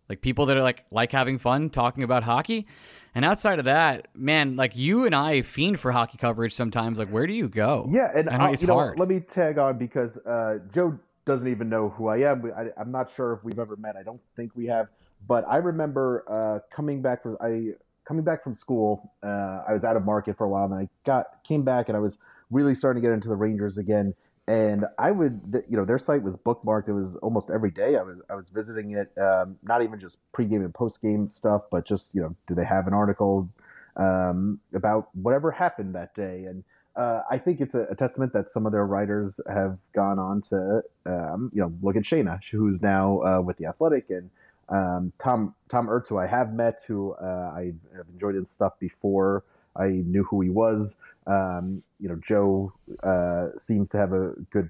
like 0.10 0.22
people 0.22 0.46
that 0.46 0.58
are 0.58 0.64
like 0.64 0.86
like 0.92 1.12
having 1.12 1.38
fun 1.38 1.70
talking 1.70 2.04
about 2.04 2.24
hockey. 2.24 2.68
And 3.16 3.26
outside 3.26 3.58
of 3.58 3.66
that, 3.66 4.08
man, 4.16 4.56
like 4.56 4.76
you 4.76 5.06
and 5.06 5.16
I 5.16 5.42
fiend 5.42 5.80
for 5.80 5.92
hockey 5.92 6.18
coverage 6.18 6.54
sometimes. 6.54 7.00
Like, 7.00 7.10
where 7.10 7.26
do 7.26 7.34
you 7.34 7.50
go? 7.50 7.90
Yeah, 7.92 8.12
and 8.16 8.30
I 8.30 8.38
know, 8.38 8.54
it's 8.54 8.62
you 8.62 8.68
know, 8.68 8.76
hard. 8.76 9.00
Let 9.00 9.10
me 9.10 9.20
tag 9.22 9.58
on 9.58 9.78
because 9.78 10.18
uh, 10.20 10.60
Joe 10.72 11.00
doesn't 11.26 11.48
even 11.48 11.68
know 11.68 11.90
who 11.90 12.08
I 12.08 12.18
am. 12.18 12.52
I, 12.56 12.80
am 12.80 12.92
not 12.92 13.10
sure 13.10 13.34
if 13.34 13.44
we've 13.44 13.60
ever 13.60 13.76
met. 13.76 13.96
I 13.96 14.04
don't 14.04 14.22
think 14.36 14.52
we 14.56 14.68
have. 14.68 14.88
But 15.28 15.46
I 15.48 15.58
remember 15.58 16.24
uh, 16.28 16.60
coming 16.74 17.02
back 17.02 17.24
from 17.24 17.38
I 17.42 17.72
coming 18.08 18.24
back 18.24 18.44
from 18.44 18.56
school, 18.56 19.12
uh, 19.24 19.64
I 19.68 19.74
was 19.74 19.84
out 19.84 19.98
of 19.98 20.06
market 20.06 20.38
for 20.38 20.46
a 20.46 20.50
while, 20.50 20.66
and 20.66 20.74
I 20.74 20.88
got 21.06 21.44
came 21.44 21.64
back, 21.64 21.90
and 21.90 21.98
I 21.98 22.00
was 22.00 22.18
really 22.50 22.74
starting 22.74 23.02
to 23.02 23.08
get 23.08 23.14
into 23.14 23.28
the 23.28 23.36
Rangers 23.36 23.78
again. 23.78 24.14
And 24.48 24.86
I 24.98 25.12
would, 25.12 25.62
you 25.70 25.76
know, 25.76 25.84
their 25.84 25.98
site 25.98 26.24
was 26.24 26.38
bookmarked. 26.38 26.88
It 26.88 26.94
was 26.94 27.18
almost 27.18 27.52
every 27.52 27.72
day. 27.72 27.98
I 27.98 28.04
was 28.04 28.20
I 28.30 28.36
was 28.36 28.50
visiting 28.50 28.92
it, 28.92 29.12
um, 29.22 29.58
not 29.62 29.84
even 29.84 30.00
just 30.00 30.20
pregame 30.34 30.64
and 30.64 30.74
postgame 30.74 31.30
stuff, 31.30 31.64
but 31.70 31.86
just 31.86 32.16
you 32.16 32.22
know, 32.22 32.36
do 32.48 32.56
they 32.56 32.64
have 32.64 32.88
an 32.88 32.94
article 32.94 33.50
um, 33.98 34.62
about 34.74 35.10
whatever 35.14 35.52
happened 35.52 35.96
that 35.96 36.16
day? 36.16 36.46
And 36.46 36.64
uh, 36.96 37.24
I 37.30 37.38
think 37.38 37.60
it's 37.60 37.76
a, 37.76 37.84
a, 37.92 37.96
testament 37.96 38.34
that 38.34 38.50
some 38.50 38.66
of 38.66 38.72
their 38.72 38.86
writers 38.86 39.40
have 39.48 39.78
gone 39.94 40.18
on 40.18 40.42
to, 40.42 40.82
um, 41.06 41.52
you 41.54 41.62
know, 41.62 41.72
look 41.84 41.96
at 41.96 42.02
Shayna, 42.02 42.40
who's 42.52 42.82
now 42.82 43.22
uh, 43.22 43.42
with 43.42 43.58
the 43.58 43.68
Athletic, 43.68 44.10
and 44.10 44.32
um, 44.70 45.14
Tom 45.20 45.56
Tom 45.70 45.88
Urtz, 45.88 46.08
who 46.08 46.18
I 46.18 46.28
have 46.28 46.54
met, 46.54 46.82
who 46.88 47.14
uh, 47.14 47.52
I 47.56 47.74
have 47.96 48.08
enjoyed 48.14 48.36
his 48.36 48.50
stuff 48.50 48.80
before 48.80 49.44
I 49.76 49.88
knew 49.88 50.24
who 50.24 50.42
he 50.42 50.50
was. 50.50 50.96
Um, 51.26 51.84
you 52.00 52.10
know, 52.10 52.16
Joe 52.16 52.74
uh, 53.04 53.58
seems 53.58 53.90
to 53.90 53.98
have 53.98 54.14
a 54.14 54.34
good. 54.50 54.70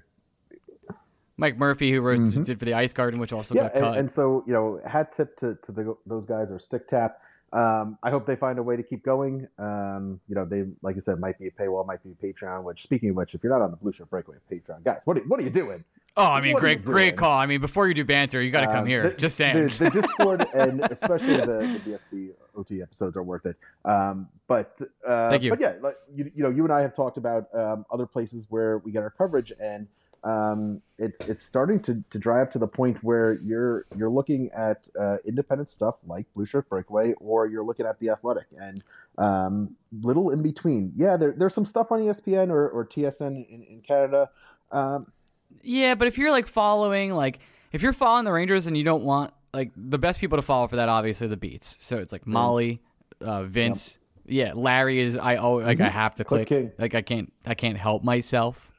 Mike 1.36 1.56
Murphy, 1.56 1.92
who 1.92 2.00
wrote, 2.00 2.18
mm-hmm. 2.18 2.42
did 2.42 2.58
for 2.58 2.64
the 2.64 2.74
Ice 2.74 2.92
Garden, 2.92 3.20
which 3.20 3.32
also 3.32 3.54
yeah, 3.54 3.62
got 3.62 3.74
cut. 3.74 3.84
And, 3.90 3.96
and 3.96 4.10
so 4.10 4.42
you 4.46 4.52
know, 4.52 4.80
hat 4.84 5.12
tip 5.12 5.36
to, 5.38 5.56
to 5.62 5.72
the, 5.72 5.96
those 6.04 6.26
guys 6.26 6.50
or 6.50 6.58
stick 6.58 6.88
tap. 6.88 7.20
Um, 7.52 7.96
I 8.02 8.10
hope 8.10 8.26
they 8.26 8.36
find 8.36 8.58
a 8.58 8.62
way 8.62 8.76
to 8.76 8.82
keep 8.82 9.04
going. 9.04 9.48
Um, 9.58 10.20
you 10.28 10.34
know, 10.34 10.44
they 10.44 10.64
like 10.82 10.96
you 10.96 11.00
said, 11.00 11.18
might 11.20 11.38
be 11.38 11.46
a 11.46 11.50
paywall, 11.50 11.86
might 11.86 12.02
be 12.02 12.10
a 12.10 12.26
Patreon. 12.26 12.64
Which, 12.64 12.82
speaking 12.82 13.10
of 13.10 13.16
which, 13.16 13.34
if 13.34 13.42
you're 13.42 13.52
not 13.52 13.64
on 13.64 13.70
the 13.70 13.76
Blue 13.76 13.92
Shirt 13.92 14.10
Breakaway 14.10 14.38
Patreon, 14.50 14.84
guys, 14.84 15.02
what 15.04 15.16
are, 15.16 15.20
what 15.20 15.40
are 15.40 15.44
you 15.44 15.50
doing? 15.50 15.84
Oh, 16.18 16.24
I 16.24 16.40
mean, 16.40 16.54
what 16.54 16.60
great, 16.60 16.82
great 16.82 17.16
call. 17.16 17.38
I 17.38 17.46
mean, 17.46 17.60
before 17.60 17.86
you 17.86 17.94
do 17.94 18.04
banter, 18.04 18.42
you 18.42 18.50
got 18.50 18.62
to 18.62 18.66
come 18.66 18.80
um, 18.80 18.86
here. 18.86 19.10
The, 19.10 19.16
Just 19.16 19.36
saying. 19.36 19.68
The, 19.68 19.84
the 19.84 19.90
Discord 20.02 20.46
and 20.52 20.80
especially 20.90 21.36
the, 21.36 21.80
the 21.84 21.98
BSB 22.12 22.30
OT 22.56 22.82
episodes 22.82 23.16
are 23.16 23.22
worth 23.22 23.46
it. 23.46 23.56
Um, 23.84 24.28
but 24.48 24.76
uh, 25.06 25.30
thank 25.30 25.44
you. 25.44 25.50
But 25.50 25.60
yeah, 25.60 25.74
like, 25.80 25.96
you, 26.12 26.30
you 26.34 26.42
know, 26.42 26.50
you 26.50 26.64
and 26.64 26.72
I 26.72 26.80
have 26.80 26.94
talked 26.94 27.18
about 27.18 27.54
um, 27.54 27.86
other 27.92 28.04
places 28.04 28.46
where 28.48 28.78
we 28.78 28.90
get 28.90 29.04
our 29.04 29.10
coverage, 29.10 29.52
and 29.60 29.86
um, 30.24 30.82
it's 30.98 31.20
it's 31.28 31.42
starting 31.42 31.78
to, 31.82 32.02
to 32.10 32.18
dry 32.18 32.42
up 32.42 32.50
to 32.50 32.58
the 32.58 32.66
point 32.66 33.02
where 33.04 33.34
you're 33.44 33.86
you're 33.96 34.10
looking 34.10 34.50
at 34.50 34.88
uh, 34.98 35.18
independent 35.24 35.68
stuff 35.68 35.94
like 36.04 36.26
Blue 36.34 36.44
Shirt 36.44 36.68
Breakaway, 36.68 37.12
or 37.20 37.46
you're 37.46 37.64
looking 37.64 37.86
at 37.86 38.00
the 38.00 38.10
Athletic, 38.10 38.46
and 38.60 38.82
um, 39.18 39.76
little 40.02 40.30
in 40.30 40.42
between. 40.42 40.92
Yeah, 40.96 41.16
there, 41.16 41.32
there's 41.36 41.54
some 41.54 41.64
stuff 41.64 41.92
on 41.92 42.00
ESPN 42.00 42.50
or, 42.50 42.68
or 42.68 42.84
TSN 42.84 43.48
in, 43.48 43.62
in 43.62 43.82
Canada. 43.86 44.30
Um, 44.72 45.12
yeah, 45.62 45.94
but 45.94 46.08
if 46.08 46.18
you're 46.18 46.30
like 46.30 46.46
following, 46.46 47.12
like 47.12 47.40
if 47.72 47.82
you're 47.82 47.92
following 47.92 48.24
the 48.24 48.32
Rangers 48.32 48.66
and 48.66 48.76
you 48.76 48.84
don't 48.84 49.04
want 49.04 49.32
like 49.52 49.70
the 49.76 49.98
best 49.98 50.20
people 50.20 50.36
to 50.38 50.42
follow 50.42 50.66
for 50.68 50.76
that, 50.76 50.88
obviously 50.88 51.26
the 51.28 51.36
beats. 51.36 51.76
So 51.80 51.98
it's 51.98 52.12
like 52.12 52.26
Molly, 52.26 52.80
uh, 53.20 53.44
Vince, 53.44 53.98
Yeah, 54.26 54.52
Larry 54.54 55.00
is. 55.00 55.16
I 55.16 55.36
oh 55.36 55.54
like 55.54 55.80
I 55.80 55.88
have 55.88 56.14
to 56.16 56.24
Mm-hmm. 56.24 56.28
Click 56.28 56.48
click. 56.48 56.74
Like 56.78 56.94
I 56.94 57.02
can't. 57.02 57.32
I 57.46 57.54
can't 57.54 57.76
help 57.78 58.04
myself. 58.04 58.70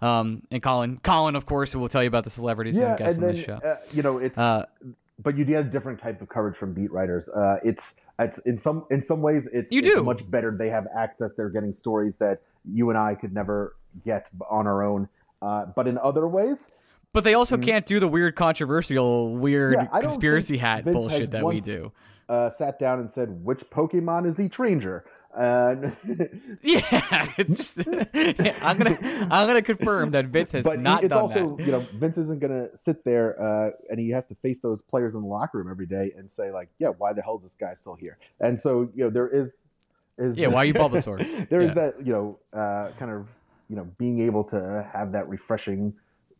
Um, 0.00 0.42
and 0.52 0.62
Colin, 0.62 0.98
Colin, 1.02 1.34
of 1.34 1.44
course, 1.46 1.72
who 1.72 1.80
will 1.80 1.88
tell 1.88 2.02
you 2.04 2.08
about 2.08 2.22
the 2.24 2.30
celebrities 2.30 2.78
Yeah, 2.78 2.90
and 2.90 2.98
guests 2.98 3.16
and 3.16 3.24
on 3.24 3.28
then 3.30 3.36
this 3.36 3.44
show. 3.44 3.54
uh, 3.56 3.76
you 3.92 4.02
know 4.02 4.18
it's, 4.18 4.38
Uh, 4.38 4.64
but 5.20 5.36
you 5.36 5.44
get 5.44 5.60
a 5.60 5.64
different 5.64 6.00
type 6.00 6.22
of 6.22 6.28
coverage 6.28 6.56
from 6.56 6.72
beat 6.72 6.92
writers. 6.92 7.28
Uh, 7.28 7.56
it's 7.64 7.96
it's 8.20 8.38
in 8.40 8.58
some 8.58 8.84
in 8.90 9.02
some 9.02 9.22
ways 9.22 9.48
it's, 9.52 9.72
You 9.72 9.80
it's 9.80 9.88
do. 9.88 10.04
much 10.04 10.28
better. 10.30 10.54
They 10.56 10.68
have 10.70 10.86
access. 10.96 11.34
They're 11.34 11.48
getting 11.48 11.72
stories 11.72 12.16
that 12.18 12.42
you 12.64 12.90
and 12.90 12.98
I 12.98 13.16
could 13.16 13.32
never 13.34 13.74
get 14.04 14.26
on 14.48 14.66
our 14.68 14.84
own. 14.84 15.08
Uh, 15.40 15.66
but 15.66 15.86
in 15.86 15.98
other 15.98 16.26
ways, 16.26 16.70
But 17.12 17.24
they 17.24 17.34
also 17.34 17.56
can't 17.56 17.86
do 17.86 18.00
the 18.00 18.08
weird, 18.08 18.34
controversial, 18.36 19.36
weird 19.36 19.76
mm. 19.78 19.88
Yeah, 19.92 20.00
conspiracy 20.00 20.58
hat 20.58 20.84
Vince 20.84 20.94
bullshit 20.96 21.30
that 21.30 21.44
we 21.44 21.60
do. 21.60 21.92
uh, 22.28 22.50
sat 22.50 22.78
down 22.78 23.00
and 23.00 23.10
said, 23.10 23.44
"Which 23.44 23.68
Pokemon 23.70 24.26
is 24.26 24.38
each 24.40 24.58
ranger?" 24.58 25.04
Uh, 25.36 25.90
Yeah, 26.62 27.32
it's 27.38 27.56
just. 27.56 27.78
I'm 28.62 28.78
gonna. 28.78 28.98
I'm 29.30 29.46
gonna 29.46 29.62
confirm 29.62 30.10
that 30.12 30.26
Vince 30.26 30.52
has 30.52 30.64
but 30.64 30.80
not 30.80 31.04
it's 31.04 31.10
done 31.10 31.22
also 31.22 31.56
that. 31.56 31.66
you 31.66 31.72
know 31.72 31.80
Vince 31.94 32.18
isn't 32.18 32.40
going 32.40 32.52
to 32.70 32.76
sit 32.76 33.04
there 33.04 33.40
uh, 33.40 33.70
and 33.90 34.00
he 34.00 34.10
has 34.10 34.26
to 34.26 34.34
face 34.36 34.60
those 34.60 34.82
players 34.82 35.14
in 35.14 35.20
the 35.20 35.26
locker 35.26 35.58
room 35.58 35.70
every 35.70 35.86
day 35.86 36.12
and 36.16 36.30
say 36.30 36.50
like, 36.50 36.68
"Yeah, 36.78 36.88
why 36.88 37.12
the 37.12 37.22
hell 37.22 37.36
is 37.36 37.42
this 37.44 37.54
guy 37.54 37.74
still 37.74 37.94
here?" 37.94 38.18
And 38.40 38.58
so 38.60 38.90
you 38.94 39.04
know 39.04 39.10
there 39.10 39.28
is. 39.28 39.64
is 40.18 40.36
Yeah, 40.36 40.48
why 40.48 40.62
are 40.62 40.64
you 40.64 40.74
Bulbasaur? 40.74 41.48
there 41.50 41.60
is 41.60 41.70
Yeah. 41.70 41.74
that 41.74 42.06
you 42.06 42.12
know 42.12 42.38
uh, 42.52 42.90
kind 42.98 43.12
of 43.12 43.28
you 43.68 43.76
know 43.76 43.84
being 43.98 44.20
able 44.20 44.44
to 44.44 44.88
have 44.92 45.12
that 45.12 45.28
refreshing 45.28 45.94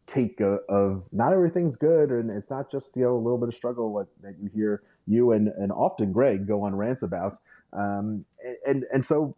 take 0.06 0.40
of, 0.40 0.60
of 0.68 1.02
not 1.12 1.32
everything's 1.32 1.76
good 1.76 2.10
and 2.10 2.30
it's 2.30 2.50
not 2.50 2.70
just 2.70 2.96
you 2.96 3.02
know 3.04 3.14
a 3.14 3.18
little 3.18 3.38
bit 3.38 3.48
of 3.48 3.54
struggle 3.54 3.92
like, 3.92 4.06
that 4.22 4.34
you 4.42 4.48
hear 4.54 4.82
you 5.06 5.32
and, 5.32 5.48
and 5.48 5.70
often 5.72 6.12
Greg 6.12 6.46
go 6.46 6.62
on 6.62 6.74
rants 6.74 7.02
about 7.02 7.38
um, 7.72 8.24
and 8.66 8.84
and 8.92 9.04
so 9.04 9.36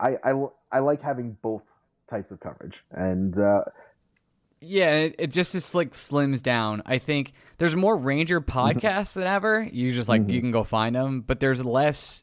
I, 0.00 0.16
I 0.24 0.32
I 0.72 0.78
like 0.80 1.00
having 1.02 1.36
both 1.42 1.62
types 2.10 2.30
of 2.32 2.40
coverage 2.40 2.84
and 2.90 3.38
uh, 3.38 3.62
Yeah, 4.60 4.90
it, 4.94 5.16
it 5.18 5.26
just 5.28 5.52
just 5.52 5.74
like 5.74 5.90
slims 5.92 6.42
down. 6.42 6.82
I 6.86 6.98
think 6.98 7.32
there's 7.58 7.74
more 7.76 7.96
Ranger 7.96 8.40
Mm-hmm. 8.62 8.78
podcasts 8.78 9.14
than 9.14 9.24
ever. 9.24 9.68
You 9.72 9.92
just 9.92 10.08
like 10.08 10.28
you 10.28 10.40
can 10.40 10.50
go 10.52 10.64
find 10.64 10.94
them, 10.94 11.20
but 11.22 11.40
there's 11.40 11.64
less 11.64 12.22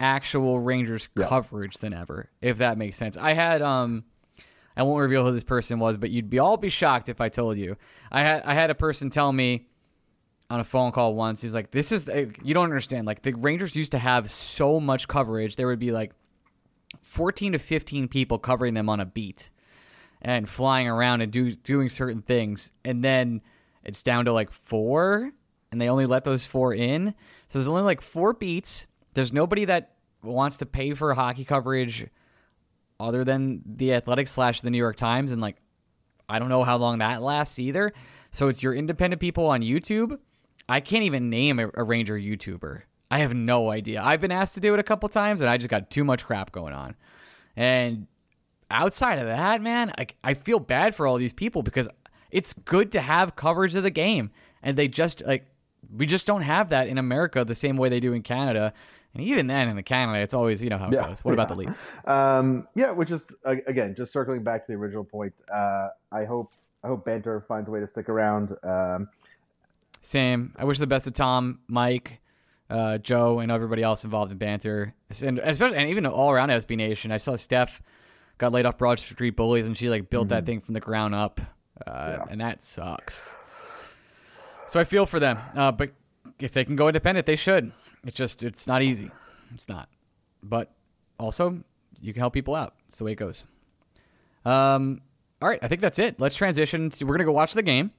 actual 0.00 0.60
Rangers 0.60 1.08
Yeah. 1.14 1.28
coverage 1.28 1.78
than 1.78 1.92
ever. 1.92 2.30
If 2.40 2.58
that 2.58 2.78
makes 2.78 2.96
sense. 2.96 3.16
I 3.16 3.34
had 3.34 3.62
um, 3.62 4.04
I 4.76 4.82
won't 4.82 5.00
reveal 5.00 5.24
who 5.24 5.32
this 5.32 5.44
person 5.44 5.78
was, 5.78 5.96
but 5.96 6.10
you'd 6.10 6.28
be 6.30 6.38
all 6.38 6.56
be 6.56 6.68
shocked 6.68 7.08
if 7.08 7.20
I 7.20 7.28
told 7.28 7.56
you. 7.56 7.76
I 8.12 8.20
had 8.20 8.42
I 8.44 8.54
had 8.54 8.70
a 8.70 8.74
person 8.74 9.10
tell 9.10 9.32
me 9.32 9.68
on 10.50 10.60
a 10.60 10.64
phone 10.64 10.92
call 10.92 11.14
once. 11.14 11.42
He's 11.42 11.54
like, 11.54 11.70
"This 11.70 11.92
is 11.92 12.08
uh, 12.08 12.26
you 12.42 12.54
don't 12.54 12.64
understand. 12.64 13.06
Like 13.06 13.22
the 13.22 13.32
Rangers 13.32 13.74
used 13.74 13.92
to 13.92 13.98
have 13.98 14.30
so 14.30 14.78
much 14.80 15.08
coverage. 15.08 15.56
There 15.56 15.66
would 15.66 15.78
be 15.78 15.92
like 15.92 16.12
14 17.02 17.52
to 17.52 17.58
15 17.58 18.08
people 18.08 18.38
covering 18.38 18.74
them 18.74 18.88
on 18.88 19.00
a 19.00 19.06
beat." 19.06 19.50
and 20.22 20.48
flying 20.48 20.88
around 20.88 21.20
and 21.20 21.30
do 21.30 21.52
doing 21.52 21.88
certain 21.88 22.22
things, 22.22 22.72
and 22.84 23.02
then 23.04 23.40
it's 23.84 24.02
down 24.02 24.24
to 24.24 24.32
like 24.32 24.50
four, 24.50 25.30
and 25.70 25.80
they 25.80 25.88
only 25.88 26.06
let 26.06 26.24
those 26.24 26.44
four 26.46 26.74
in. 26.74 27.14
So 27.48 27.58
there's 27.58 27.68
only 27.68 27.82
like 27.82 28.00
four 28.00 28.32
beats. 28.32 28.86
There's 29.14 29.32
nobody 29.32 29.64
that 29.66 29.92
wants 30.22 30.56
to 30.58 30.66
pay 30.66 30.94
for 30.94 31.14
hockey 31.14 31.44
coverage 31.44 32.06
other 32.98 33.24
than 33.24 33.62
the 33.64 33.94
Athletic 33.94 34.28
slash 34.28 34.60
the 34.60 34.70
New 34.70 34.78
York 34.78 34.96
Times, 34.96 35.32
and 35.32 35.40
like 35.40 35.56
I 36.28 36.38
don't 36.38 36.48
know 36.48 36.64
how 36.64 36.76
long 36.76 36.98
that 36.98 37.22
lasts 37.22 37.58
either. 37.58 37.92
So 38.32 38.48
it's 38.48 38.62
your 38.62 38.74
independent 38.74 39.20
people 39.20 39.46
on 39.46 39.62
YouTube. 39.62 40.18
I 40.68 40.80
can't 40.80 41.04
even 41.04 41.30
name 41.30 41.58
a, 41.58 41.70
a 41.74 41.84
Ranger 41.84 42.18
YouTuber. 42.18 42.82
I 43.10 43.18
have 43.20 43.34
no 43.34 43.70
idea. 43.70 44.02
I've 44.02 44.20
been 44.20 44.32
asked 44.32 44.54
to 44.54 44.60
do 44.60 44.74
it 44.74 44.80
a 44.80 44.82
couple 44.82 45.08
times, 45.08 45.40
and 45.40 45.48
I 45.48 45.56
just 45.56 45.68
got 45.68 45.90
too 45.90 46.04
much 46.04 46.26
crap 46.26 46.50
going 46.50 46.74
on. 46.74 46.96
And 47.54 48.08
outside 48.70 49.18
of 49.18 49.26
that, 49.26 49.62
man, 49.62 49.92
I, 49.96 50.06
I 50.24 50.34
feel 50.34 50.58
bad 50.58 50.94
for 50.94 51.06
all 51.06 51.16
these 51.16 51.32
people 51.32 51.62
because 51.62 51.88
it's 52.30 52.52
good 52.52 52.90
to 52.92 53.00
have 53.00 53.36
coverage 53.36 53.74
of 53.76 53.84
the 53.84 53.90
game, 53.90 54.30
and 54.62 54.76
they 54.76 54.88
just 54.88 55.24
like 55.24 55.46
we 55.94 56.04
just 56.04 56.26
don't 56.26 56.42
have 56.42 56.70
that 56.70 56.88
in 56.88 56.98
America 56.98 57.44
the 57.44 57.54
same 57.54 57.76
way 57.76 57.88
they 57.88 58.00
do 58.00 58.12
in 58.12 58.22
Canada. 58.22 58.72
And 59.16 59.24
even 59.26 59.46
then, 59.46 59.68
in 59.70 59.76
the 59.76 59.82
Canada, 59.82 60.18
it's 60.20 60.34
always 60.34 60.60
you 60.62 60.68
know 60.68 60.76
how 60.78 60.88
it 60.88 60.92
Yeah, 60.92 61.06
goes. 61.08 61.24
What 61.24 61.32
about 61.32 61.48
the 61.48 61.54
yeah. 61.54 61.68
Leafs? 61.68 61.84
Um, 62.04 62.68
yeah, 62.74 62.90
which 62.90 63.10
is 63.10 63.24
again 63.44 63.94
just 63.96 64.12
circling 64.12 64.42
back 64.42 64.66
to 64.66 64.72
the 64.72 64.78
original 64.78 65.04
point. 65.04 65.32
Uh, 65.52 65.88
I 66.12 66.24
hope 66.24 66.52
I 66.84 66.88
hope 66.88 67.04
Banter 67.06 67.40
finds 67.40 67.68
a 67.68 67.72
way 67.72 67.80
to 67.80 67.86
stick 67.86 68.08
around. 68.10 68.54
Um, 68.62 69.08
Same. 70.02 70.52
I 70.56 70.64
wish 70.64 70.78
the 70.78 70.86
best 70.86 71.06
of 71.06 71.14
Tom, 71.14 71.60
Mike, 71.66 72.20
uh, 72.68 72.98
Joe, 72.98 73.38
and 73.40 73.50
everybody 73.50 73.82
else 73.82 74.04
involved 74.04 74.30
in 74.32 74.38
banter, 74.38 74.94
and 75.22 75.38
especially 75.38 75.78
and 75.78 75.88
even 75.88 76.04
all 76.06 76.30
around 76.30 76.50
SB 76.50 76.76
Nation. 76.76 77.10
I 77.10 77.16
saw 77.16 77.36
Steph 77.36 77.80
got 78.38 78.52
laid 78.52 78.66
off 78.66 78.76
Broad 78.76 78.98
Street 78.98 79.34
Bullies, 79.34 79.66
and 79.66 79.76
she 79.78 79.88
like 79.88 80.10
built 80.10 80.28
that 80.28 80.44
thing 80.44 80.60
from 80.60 80.74
the 80.74 80.80
ground 80.80 81.14
up, 81.14 81.40
uh, 81.86 81.90
Yeah. 82.18 82.24
and 82.28 82.40
that 82.42 82.62
sucks. 82.64 83.36
So 84.68 84.78
I 84.78 84.84
feel 84.84 85.06
for 85.06 85.18
them, 85.18 85.38
uh, 85.54 85.72
but 85.72 85.92
if 86.38 86.52
they 86.52 86.64
can 86.64 86.76
go 86.76 86.88
independent, 86.88 87.24
they 87.26 87.36
should. 87.36 87.72
It's 88.06 88.16
just 88.16 88.42
it's 88.42 88.66
not 88.66 88.82
easy. 88.82 89.10
It's 89.54 89.68
not, 89.68 89.88
but 90.42 90.72
also 91.18 91.62
you 92.00 92.12
can 92.12 92.20
help 92.20 92.32
people 92.32 92.54
out. 92.54 92.74
It's 92.88 92.98
the 92.98 93.04
way 93.04 93.12
it 93.12 93.16
goes. 93.16 93.44
Um. 94.44 95.02
All 95.42 95.48
right, 95.50 95.58
I 95.60 95.68
think 95.68 95.82
that's 95.82 95.98
it. 95.98 96.18
Let's 96.18 96.34
transition. 96.34 96.88
To, 96.88 97.04
we're 97.04 97.14
gonna 97.14 97.24
go 97.24 97.32
watch 97.32 97.52
the 97.52 97.62
game. 97.62 97.90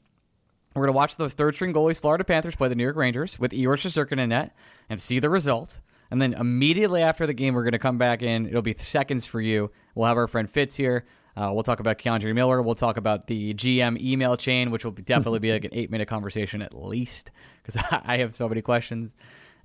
We're 0.73 0.85
to 0.85 0.91
watch 0.91 1.17
those 1.17 1.33
third 1.33 1.55
string 1.55 1.73
goalies, 1.73 1.99
Florida 1.99 2.23
Panthers, 2.23 2.55
play 2.55 2.69
the 2.69 2.75
New 2.75 2.83
York 2.83 2.95
Rangers 2.95 3.39
with 3.39 3.51
Igor 3.51 3.77
Shesterkin 3.77 4.19
in 4.19 4.29
net 4.29 4.55
and 4.89 4.99
see 4.99 5.19
the 5.19 5.29
result. 5.29 5.79
And 6.11 6.21
then 6.21 6.33
immediately 6.33 7.01
after 7.01 7.25
the 7.25 7.33
game, 7.33 7.55
we're 7.55 7.69
to 7.71 7.79
come 7.79 7.97
back 7.97 8.21
in. 8.21 8.45
It'll 8.47 8.61
be 8.61 8.75
seconds 8.77 9.25
for 9.25 9.41
you. 9.41 9.71
We'll 9.95 10.07
have 10.07 10.17
our 10.17 10.27
friend 10.27 10.49
Fitz 10.49 10.75
here. 10.75 11.05
Uh, 11.35 11.51
we'll 11.51 11.63
talk 11.63 11.79
about 11.79 11.97
K'Andre 11.97 12.33
Miller. 12.33 12.61
We'll 12.61 12.75
talk 12.75 12.97
about 12.97 13.27
the 13.27 13.53
GM 13.55 13.99
email 13.99 14.37
chain, 14.37 14.71
which 14.71 14.85
will 14.85 14.91
definitely 14.91 15.39
be 15.39 15.51
like 15.51 15.65
an 15.65 15.71
eight 15.73 15.91
minute 15.91 16.07
conversation 16.07 16.61
at 16.61 16.73
least 16.73 17.31
because 17.63 17.83
I 18.05 18.17
have 18.17 18.35
so 18.35 18.47
many 18.47 18.61
questions 18.61 19.15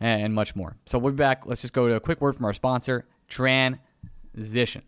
and 0.03 0.35
much 0.35 0.57
more. 0.57 0.77
So 0.85 0.99
we'll 0.99 1.13
be 1.13 1.17
back. 1.17 1.47
Let's 1.47 1.61
just 1.61 1.73
go 1.73 1.89
to 1.89 1.95
a 1.95 2.01
quick 2.01 2.21
word 2.21 2.37
from 2.37 2.45
our 2.45 2.53
sponsor, 2.53 3.07
Transition. 3.29 4.83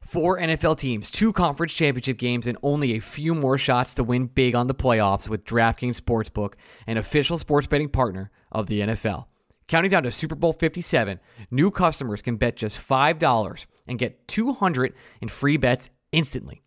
Four 0.00 0.38
NFL 0.38 0.78
teams, 0.78 1.10
two 1.10 1.32
conference 1.32 1.72
championship 1.72 2.18
games, 2.18 2.46
and 2.46 2.56
only 2.62 2.92
a 2.94 3.00
few 3.00 3.34
more 3.34 3.58
shots 3.58 3.94
to 3.94 4.04
win 4.04 4.26
big 4.26 4.54
on 4.54 4.68
the 4.68 4.74
playoffs 4.74 5.28
with 5.28 5.44
DraftKings 5.44 6.00
Sportsbook, 6.00 6.52
an 6.86 6.96
official 6.96 7.36
sports 7.38 7.66
betting 7.66 7.88
partner 7.88 8.30
of 8.52 8.68
the 8.68 8.80
NFL. 8.80 9.24
Counting 9.66 9.90
down 9.90 10.04
to 10.04 10.12
Super 10.12 10.36
Bowl 10.36 10.52
57, 10.52 11.18
new 11.50 11.72
customers 11.72 12.22
can 12.22 12.36
bet 12.36 12.54
just 12.54 12.78
$5 12.78 13.66
and 13.88 13.98
get 13.98 14.28
200 14.28 14.94
in 15.20 15.28
free 15.28 15.56
bets 15.56 15.90
instantly. 16.12 16.62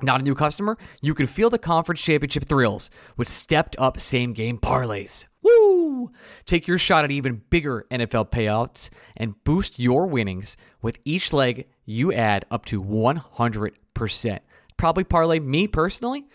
Not 0.00 0.20
a 0.20 0.24
new 0.24 0.34
customer? 0.34 0.78
You 1.00 1.12
can 1.12 1.26
feel 1.26 1.50
the 1.50 1.58
conference 1.58 2.00
championship 2.00 2.44
thrills 2.44 2.88
with 3.16 3.26
stepped 3.26 3.74
up 3.78 3.98
same 3.98 4.32
game 4.32 4.58
parlays. 4.58 5.26
Woo! 5.42 6.12
Take 6.44 6.68
your 6.68 6.78
shot 6.78 7.04
at 7.04 7.10
even 7.10 7.42
bigger 7.50 7.84
NFL 7.90 8.30
payouts 8.30 8.90
and 9.16 9.42
boost 9.42 9.78
your 9.78 10.06
winnings 10.06 10.56
with 10.82 10.98
each 11.04 11.32
leg 11.32 11.66
you 11.84 12.12
add 12.12 12.44
up 12.50 12.64
to 12.66 12.80
100%. 12.82 14.38
Probably 14.76 15.04
parlay 15.04 15.40
me 15.40 15.66
personally. 15.66 16.26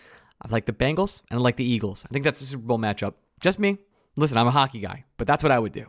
I 0.42 0.48
like 0.50 0.66
the 0.66 0.72
Bengals 0.72 1.22
and 1.30 1.38
I 1.38 1.42
like 1.42 1.56
the 1.56 1.64
Eagles. 1.64 2.04
I 2.06 2.12
think 2.12 2.24
that's 2.24 2.40
the 2.40 2.46
Super 2.46 2.64
Bowl 2.64 2.78
matchup. 2.78 3.14
Just 3.40 3.58
me. 3.58 3.78
Listen, 4.16 4.36
I'm 4.36 4.46
a 4.46 4.52
hockey 4.52 4.80
guy, 4.80 5.04
but 5.16 5.26
that's 5.26 5.42
what 5.42 5.52
I 5.52 5.58
would 5.58 5.72
do. 5.72 5.86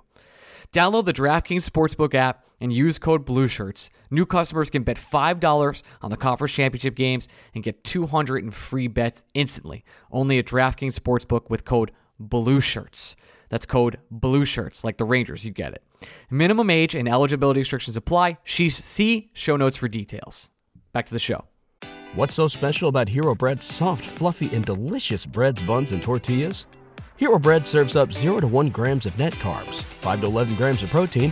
Download 0.71 1.05
the 1.05 1.13
DraftKings 1.13 1.69
Sportsbook 1.69 2.15
app 2.15 2.44
and 2.59 2.71
use 2.71 2.97
code 2.97 3.25
BLUESHIRTS. 3.25 3.89
New 4.09 4.25
customers 4.25 4.69
can 4.69 4.83
bet 4.83 4.97
$5 4.97 5.81
on 6.01 6.09
the 6.09 6.17
conference 6.17 6.53
championship 6.53 6.95
games 6.95 7.27
and 7.53 7.63
get 7.63 7.83
200 7.83 8.43
in 8.43 8.51
free 8.51 8.87
bets 8.87 9.23
instantly. 9.33 9.83
Only 10.11 10.39
at 10.39 10.45
DraftKings 10.45 10.99
Sportsbook 10.99 11.49
with 11.49 11.65
code 11.65 11.91
BLUESHIRTS. 12.19 13.15
That's 13.49 13.65
code 13.65 13.99
BLUESHIRTS, 14.11 14.83
like 14.83 14.97
the 14.97 15.05
Rangers, 15.05 15.45
you 15.45 15.51
get 15.51 15.73
it. 15.73 15.83
Minimum 16.29 16.69
age 16.69 16.95
and 16.95 17.07
eligibility 17.07 17.59
restrictions 17.59 17.97
apply. 17.97 18.37
See 18.45 19.29
show 19.33 19.55
notes 19.55 19.75
for 19.75 19.87
details. 19.87 20.49
Back 20.93 21.05
to 21.07 21.13
the 21.13 21.19
show. 21.19 21.45
What's 22.15 22.33
so 22.33 22.47
special 22.47 22.87
about 22.87 23.09
Hero 23.09 23.35
Bread's 23.35 23.65
soft, 23.65 24.05
fluffy, 24.05 24.49
and 24.55 24.63
delicious 24.65 25.25
breads, 25.25 25.61
buns, 25.61 25.91
and 25.91 26.01
tortillas? 26.01 26.65
Hero 27.17 27.37
Bread 27.37 27.67
serves 27.67 27.95
up 27.95 28.13
0 28.13 28.39
to 28.39 28.47
1 28.47 28.69
grams 28.69 29.05
of 29.05 29.17
net 29.17 29.33
carbs, 29.33 29.83
5 29.83 30.21
to 30.21 30.27
11 30.27 30.55
grams 30.55 30.81
of 30.81 30.89
protein, 30.89 31.31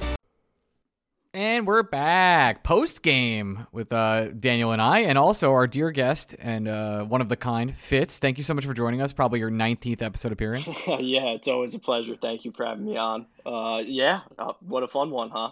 And 1.33 1.65
we're 1.65 1.83
back 1.83 2.61
post 2.61 3.03
game 3.03 3.65
with 3.71 3.93
uh, 3.93 4.31
Daniel 4.31 4.73
and 4.73 4.81
I, 4.81 4.99
and 4.99 5.17
also 5.17 5.53
our 5.53 5.65
dear 5.65 5.89
guest 5.91 6.35
and 6.37 6.67
uh, 6.67 7.03
one 7.05 7.21
of 7.21 7.29
the 7.29 7.37
kind, 7.37 7.73
Fitz. 7.73 8.19
Thank 8.19 8.37
you 8.37 8.43
so 8.43 8.53
much 8.53 8.65
for 8.65 8.73
joining 8.73 9.01
us. 9.01 9.13
Probably 9.13 9.39
your 9.39 9.49
19th 9.49 10.01
episode 10.01 10.33
appearance. 10.33 10.67
yeah, 10.87 11.29
it's 11.29 11.47
always 11.47 11.73
a 11.73 11.79
pleasure. 11.79 12.17
Thank 12.21 12.43
you 12.43 12.51
for 12.51 12.65
having 12.65 12.83
me 12.83 12.97
on. 12.97 13.27
Uh, 13.45 13.81
yeah, 13.85 14.21
uh, 14.37 14.51
what 14.59 14.83
a 14.83 14.89
fun 14.89 15.09
one, 15.09 15.29
huh? 15.29 15.51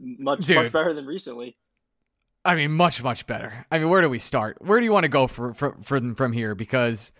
Much 0.00 0.46
Dude. 0.46 0.58
much 0.58 0.70
better 0.70 0.94
than 0.94 1.06
recently. 1.06 1.56
I 2.44 2.54
mean, 2.54 2.70
much 2.70 3.02
much 3.02 3.26
better. 3.26 3.66
I 3.72 3.80
mean, 3.80 3.88
where 3.88 4.02
do 4.02 4.08
we 4.08 4.20
start? 4.20 4.58
Where 4.60 4.78
do 4.78 4.84
you 4.84 4.92
want 4.92 5.04
to 5.04 5.08
go 5.08 5.26
for, 5.26 5.52
for, 5.54 5.76
for 5.82 6.14
from 6.14 6.32
here? 6.34 6.54
Because, 6.54 7.12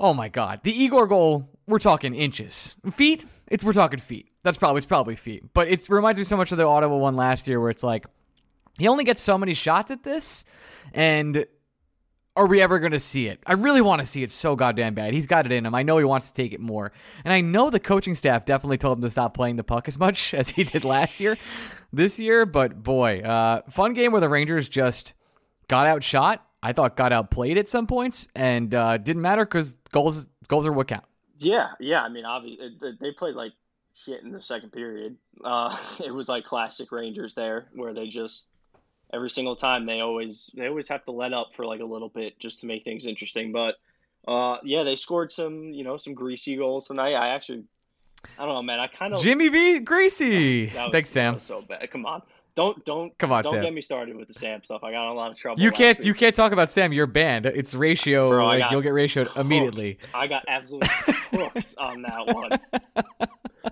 oh 0.00 0.14
my 0.14 0.28
God, 0.28 0.60
the 0.64 0.72
Igor 0.72 1.06
goal. 1.06 1.48
We're 1.68 1.78
talking 1.78 2.14
inches, 2.14 2.76
feet. 2.90 3.26
It's 3.46 3.62
we're 3.62 3.74
talking 3.74 4.00
feet. 4.00 4.30
That's 4.42 4.56
probably 4.56 4.78
it's 4.78 4.86
probably 4.86 5.16
feet. 5.16 5.52
But 5.52 5.68
it 5.68 5.86
reminds 5.90 6.18
me 6.18 6.24
so 6.24 6.36
much 6.36 6.50
of 6.50 6.56
the 6.58 6.64
Ottawa 6.64 6.96
one 6.96 7.14
last 7.14 7.46
year, 7.46 7.60
where 7.60 7.68
it's 7.68 7.82
like 7.82 8.06
he 8.78 8.88
only 8.88 9.04
gets 9.04 9.20
so 9.20 9.36
many 9.36 9.52
shots 9.52 9.90
at 9.90 10.02
this, 10.02 10.46
and 10.94 11.44
are 12.38 12.46
we 12.46 12.62
ever 12.62 12.78
going 12.78 12.92
to 12.92 13.00
see 13.00 13.26
it? 13.26 13.40
I 13.44 13.52
really 13.52 13.82
want 13.82 14.00
to 14.00 14.06
see 14.06 14.22
it 14.22 14.32
so 14.32 14.56
goddamn 14.56 14.94
bad. 14.94 15.12
He's 15.12 15.26
got 15.26 15.44
it 15.44 15.52
in 15.52 15.66
him. 15.66 15.74
I 15.74 15.82
know 15.82 15.98
he 15.98 16.04
wants 16.04 16.30
to 16.30 16.36
take 16.36 16.52
it 16.52 16.60
more. 16.60 16.92
And 17.24 17.34
I 17.34 17.40
know 17.40 17.68
the 17.68 17.80
coaching 17.80 18.14
staff 18.14 18.44
definitely 18.44 18.78
told 18.78 18.98
him 18.98 19.02
to 19.02 19.10
stop 19.10 19.34
playing 19.34 19.56
the 19.56 19.64
puck 19.64 19.88
as 19.88 19.98
much 19.98 20.32
as 20.34 20.48
he 20.48 20.64
did 20.64 20.84
last 20.84 21.20
year, 21.20 21.36
this 21.92 22.18
year. 22.18 22.46
But 22.46 22.82
boy, 22.82 23.20
uh, 23.20 23.62
fun 23.68 23.92
game 23.92 24.12
where 24.12 24.20
the 24.20 24.28
Rangers 24.28 24.68
just 24.68 25.14
got 25.66 25.86
outshot. 25.86 26.44
I 26.62 26.72
thought 26.72 26.96
got 26.96 27.12
outplayed 27.12 27.58
at 27.58 27.68
some 27.68 27.86
points 27.86 28.28
and 28.34 28.74
uh, 28.74 28.98
didn't 28.98 29.22
matter 29.22 29.44
because 29.44 29.72
goals 29.92 30.26
goals 30.48 30.64
are 30.64 30.72
what 30.72 30.88
count. 30.88 31.04
Yeah, 31.38 31.70
yeah. 31.80 32.02
I 32.02 32.08
mean, 32.08 32.24
obviously, 32.24 32.76
they 33.00 33.12
played 33.12 33.34
like 33.34 33.52
shit 33.94 34.22
in 34.22 34.32
the 34.32 34.42
second 34.42 34.72
period. 34.72 35.16
Uh, 35.44 35.76
it 36.04 36.12
was 36.12 36.28
like 36.28 36.44
classic 36.44 36.92
Rangers 36.92 37.34
there, 37.34 37.68
where 37.74 37.94
they 37.94 38.08
just 38.08 38.48
every 39.12 39.30
single 39.30 39.56
time 39.56 39.86
they 39.86 40.00
always 40.00 40.50
they 40.54 40.66
always 40.66 40.88
have 40.88 41.04
to 41.04 41.10
let 41.12 41.32
up 41.32 41.52
for 41.54 41.64
like 41.64 41.80
a 41.80 41.84
little 41.84 42.08
bit 42.08 42.38
just 42.38 42.60
to 42.60 42.66
make 42.66 42.84
things 42.84 43.06
interesting. 43.06 43.52
But 43.52 43.76
uh, 44.26 44.58
yeah, 44.64 44.82
they 44.82 44.96
scored 44.96 45.32
some 45.32 45.72
you 45.72 45.84
know 45.84 45.96
some 45.96 46.14
greasy 46.14 46.56
goals 46.56 46.88
tonight. 46.88 47.14
I 47.14 47.28
actually 47.28 47.64
I 48.38 48.44
don't 48.44 48.54
know, 48.54 48.62
man. 48.62 48.80
I 48.80 48.88
kind 48.88 49.14
of 49.14 49.22
Jimmy 49.22 49.48
V 49.48 49.80
Greasy. 49.80 50.66
was, 50.74 50.92
Thanks, 50.92 51.08
Sam. 51.08 51.32
that 51.32 51.36
was 51.36 51.42
so 51.42 51.62
bad. 51.62 51.90
Come 51.90 52.06
on. 52.06 52.22
Don't 52.58 52.84
don't 52.84 53.16
Come 53.18 53.30
on, 53.30 53.44
don't 53.44 53.52
Sam. 53.52 53.62
get 53.62 53.72
me 53.72 53.80
started 53.80 54.16
with 54.16 54.26
the 54.26 54.34
Sam 54.34 54.64
stuff. 54.64 54.82
I 54.82 54.90
got 54.90 55.12
a 55.12 55.14
lot 55.14 55.30
of 55.30 55.36
trouble. 55.36 55.62
You 55.62 55.70
can't 55.70 55.96
week. 55.96 56.06
you 56.06 56.12
can't 56.12 56.34
talk 56.34 56.50
about 56.50 56.68
Sam. 56.68 56.92
You're 56.92 57.06
banned. 57.06 57.46
It's 57.46 57.72
ratio. 57.72 58.30
Bro, 58.30 58.46
like 58.46 58.72
you'll 58.72 58.80
get 58.80 58.94
ratioed 58.94 59.36
immediately. 59.36 60.00
I 60.12 60.26
got 60.26 60.44
absolutely 60.48 60.88
cooked 61.30 61.76
on 61.78 62.02
that 62.02 62.26
one. 62.26 63.06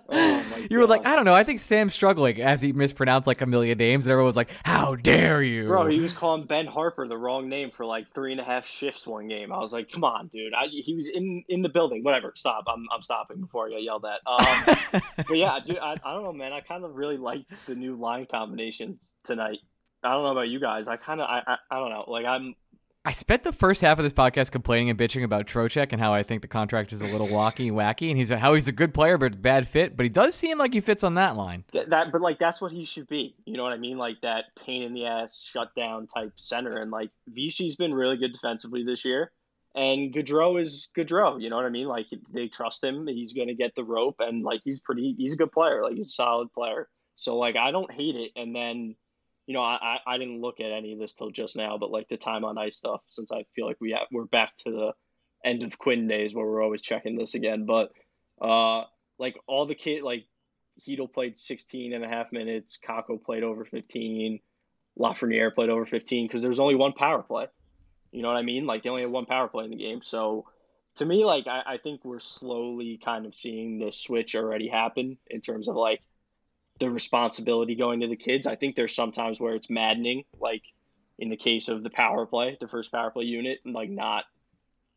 Oh 0.08 0.42
You 0.70 0.78
were 0.78 0.86
like, 0.86 1.06
I 1.06 1.14
don't 1.14 1.24
know. 1.24 1.34
I 1.34 1.44
think 1.44 1.60
Sam's 1.60 1.94
struggling 1.94 2.40
as 2.40 2.60
he 2.60 2.72
mispronounced 2.72 3.26
like 3.26 3.40
a 3.40 3.46
million 3.46 3.78
names, 3.78 4.06
and 4.06 4.12
everyone 4.12 4.26
was 4.26 4.36
like, 4.36 4.50
"How 4.64 4.94
dare 4.94 5.42
you, 5.42 5.66
Bro, 5.66 5.88
he 5.88 6.00
was 6.00 6.12
calling 6.12 6.44
Ben 6.44 6.66
Harpur 6.66 7.08
the 7.08 7.16
wrong 7.16 7.48
name 7.48 7.70
for 7.70 7.84
like 7.84 8.12
three 8.14 8.32
and 8.32 8.40
a 8.40 8.44
half 8.44 8.66
shifts 8.66 9.06
one 9.06 9.28
game. 9.28 9.52
I 9.52 9.58
was 9.58 9.72
like, 9.72 9.90
come 9.90 10.04
on, 10.04 10.28
dude. 10.28 10.54
I, 10.54 10.66
he 10.68 10.94
was 10.94 11.06
in, 11.06 11.44
in 11.48 11.62
the 11.62 11.68
building. 11.68 12.02
Whatever. 12.02 12.32
Stop. 12.34 12.64
I'm, 12.68 12.86
I'm 12.94 13.02
stopping 13.02 13.40
before 13.40 13.66
I 13.66 13.70
get 13.70 13.82
yelled 13.82 14.04
at. 14.04 14.20
Um, 14.26 15.02
but 15.16 15.36
yeah, 15.36 15.58
dude, 15.64 15.78
I, 15.78 15.92
I 16.04 16.14
don't 16.14 16.24
know, 16.24 16.32
man. 16.32 16.52
I 16.52 16.60
kind 16.60 16.84
of 16.84 16.94
really 16.94 17.16
like 17.16 17.44
the 17.66 17.74
new 17.74 17.96
line 17.96 18.26
combinations 18.30 19.14
tonight. 19.24 19.58
I 20.02 20.12
don't 20.12 20.22
know 20.22 20.32
about 20.32 20.48
you 20.48 20.60
guys. 20.60 20.88
I 20.88 20.96
kind 20.96 21.20
of, 21.20 21.28
I, 21.28 21.42
I, 21.46 21.56
I 21.70 21.78
don't 21.78 21.90
know. 21.90 22.04
Like, 22.06 22.26
I'm, 22.26 22.54
I 23.06 23.12
spent 23.12 23.44
the 23.44 23.52
first 23.52 23.82
half 23.82 23.98
of 23.98 24.02
this 24.02 24.12
podcast 24.12 24.50
complaining 24.50 24.90
and 24.90 24.98
bitching 24.98 25.22
about 25.22 25.46
Trocheck 25.46 25.92
and 25.92 26.00
how 26.00 26.12
I 26.12 26.24
think 26.24 26.42
the 26.42 26.48
contract 26.48 26.92
is 26.92 27.02
a 27.02 27.06
little 27.06 27.28
wacky 27.28 27.70
wacky, 27.72 28.08
and 28.08 28.18
he's 28.18 28.30
how 28.30 28.54
he's 28.54 28.66
a 28.66 28.72
good 28.72 28.92
player 28.92 29.16
but 29.16 29.34
a 29.34 29.36
bad 29.36 29.68
fit. 29.68 29.96
But 29.96 30.02
he 30.04 30.10
does 30.10 30.34
seem 30.34 30.58
like 30.58 30.74
he 30.74 30.80
fits 30.80 31.04
on 31.04 31.14
that 31.14 31.36
line. 31.36 31.62
Th- 31.70 31.86
that 31.88 32.10
but 32.10 32.20
like 32.20 32.40
that's 32.40 32.60
what 32.60 32.72
he 32.72 32.84
should 32.84 33.06
be 33.06 33.36
you 33.44 33.56
know 33.56 33.62
what 33.62 33.72
i 33.72 33.76
mean 33.76 33.96
like 33.96 34.20
that 34.22 34.46
pain 34.64 34.82
in 34.82 34.92
the 34.92 35.06
ass 35.06 35.48
shutdown 35.48 36.08
type 36.08 36.32
center 36.36 36.78
and 36.78 36.90
like 36.90 37.10
Vesey's 37.28 37.76
been 37.76 37.94
really 37.94 38.16
good 38.16 38.32
defensively 38.32 38.84
this 38.84 39.04
year 39.04 39.30
and 39.76 40.12
Goodrow 40.12 40.60
is 40.60 40.88
Goodrow, 40.96 41.40
you 41.40 41.50
know 41.50 41.56
what 41.56 41.66
I 41.66 41.68
mean? 41.68 41.86
Like 41.86 42.06
they 42.32 42.48
trust 42.48 42.82
him, 42.82 43.06
he's 43.06 43.34
going 43.34 43.48
to 43.48 43.54
get 43.54 43.74
the 43.74 43.84
rope, 43.84 44.16
and 44.20 44.42
like 44.42 44.62
he's 44.64 44.80
pretty, 44.80 45.14
he's 45.18 45.34
a 45.34 45.36
good 45.36 45.52
player, 45.52 45.82
like 45.82 45.94
he's 45.94 46.08
a 46.08 46.12
solid 46.12 46.50
player. 46.52 46.88
So 47.16 47.36
like 47.36 47.56
I 47.56 47.70
don't 47.70 47.92
hate 47.92 48.16
it. 48.16 48.32
And 48.36 48.56
then, 48.56 48.96
you 49.46 49.54
know, 49.54 49.62
I 49.62 49.98
I 50.06 50.18
didn't 50.18 50.40
look 50.40 50.60
at 50.60 50.72
any 50.72 50.92
of 50.92 50.98
this 50.98 51.12
till 51.12 51.30
just 51.30 51.56
now, 51.56 51.78
but 51.78 51.90
like 51.90 52.08
the 52.08 52.16
time 52.16 52.44
on 52.44 52.58
ice 52.58 52.76
stuff, 52.76 53.00
since 53.08 53.30
I 53.30 53.44
feel 53.54 53.66
like 53.66 53.80
we 53.80 53.92
have, 53.92 54.08
we're 54.10 54.24
back 54.24 54.56
to 54.58 54.70
the 54.70 54.92
end 55.44 55.62
of 55.62 55.78
Quinn 55.78 56.08
days 56.08 56.34
where 56.34 56.44
we're 56.44 56.62
always 56.62 56.82
checking 56.82 57.16
this 57.16 57.34
again. 57.34 57.64
But 57.64 57.92
uh, 58.40 58.84
like 59.18 59.38
all 59.46 59.66
the 59.66 59.74
kid 59.74 60.02
like 60.02 60.24
Chytil 60.80 61.12
played 61.12 61.38
16 61.38 61.92
and 61.92 62.04
a 62.04 62.08
half 62.08 62.32
minutes. 62.32 62.78
Kakko 62.84 63.22
played 63.22 63.42
over 63.42 63.64
15. 63.64 64.40
Lafreniere 64.98 65.54
played 65.54 65.70
over 65.70 65.86
15 65.86 66.26
because 66.26 66.42
there's 66.42 66.60
only 66.60 66.74
one 66.74 66.92
power 66.92 67.22
play. 67.22 67.46
You 68.10 68.22
know 68.22 68.28
what 68.28 68.36
I 68.36 68.42
mean? 68.42 68.66
Like 68.66 68.82
they 68.82 68.88
only 68.88 69.02
had 69.02 69.10
one 69.10 69.26
power 69.26 69.48
play 69.48 69.64
in 69.64 69.70
the 69.70 69.76
game. 69.76 70.00
So 70.00 70.46
to 70.96 71.04
me, 71.04 71.24
like 71.24 71.46
I, 71.46 71.74
I 71.74 71.78
think 71.78 72.04
we're 72.04 72.20
slowly 72.20 72.98
kind 73.02 73.26
of 73.26 73.34
seeing 73.34 73.78
the 73.78 73.92
switch 73.92 74.34
already 74.34 74.68
happen 74.68 75.18
in 75.28 75.40
terms 75.40 75.68
of 75.68 75.76
like 75.76 76.00
the 76.78 76.90
responsibility 76.90 77.74
going 77.74 78.00
to 78.00 78.08
the 78.08 78.16
kids. 78.16 78.46
I 78.46 78.56
think 78.56 78.76
there's 78.76 78.94
sometimes 78.94 79.40
where 79.40 79.54
it's 79.54 79.70
maddening, 79.70 80.24
like 80.40 80.62
in 81.18 81.30
the 81.30 81.36
case 81.36 81.68
of 81.68 81.82
the 81.82 81.90
power 81.90 82.26
play, 82.26 82.56
the 82.60 82.68
first 82.68 82.92
power 82.92 83.10
play 83.10 83.24
unit, 83.24 83.60
and 83.64 83.74
like 83.74 83.90
not 83.90 84.24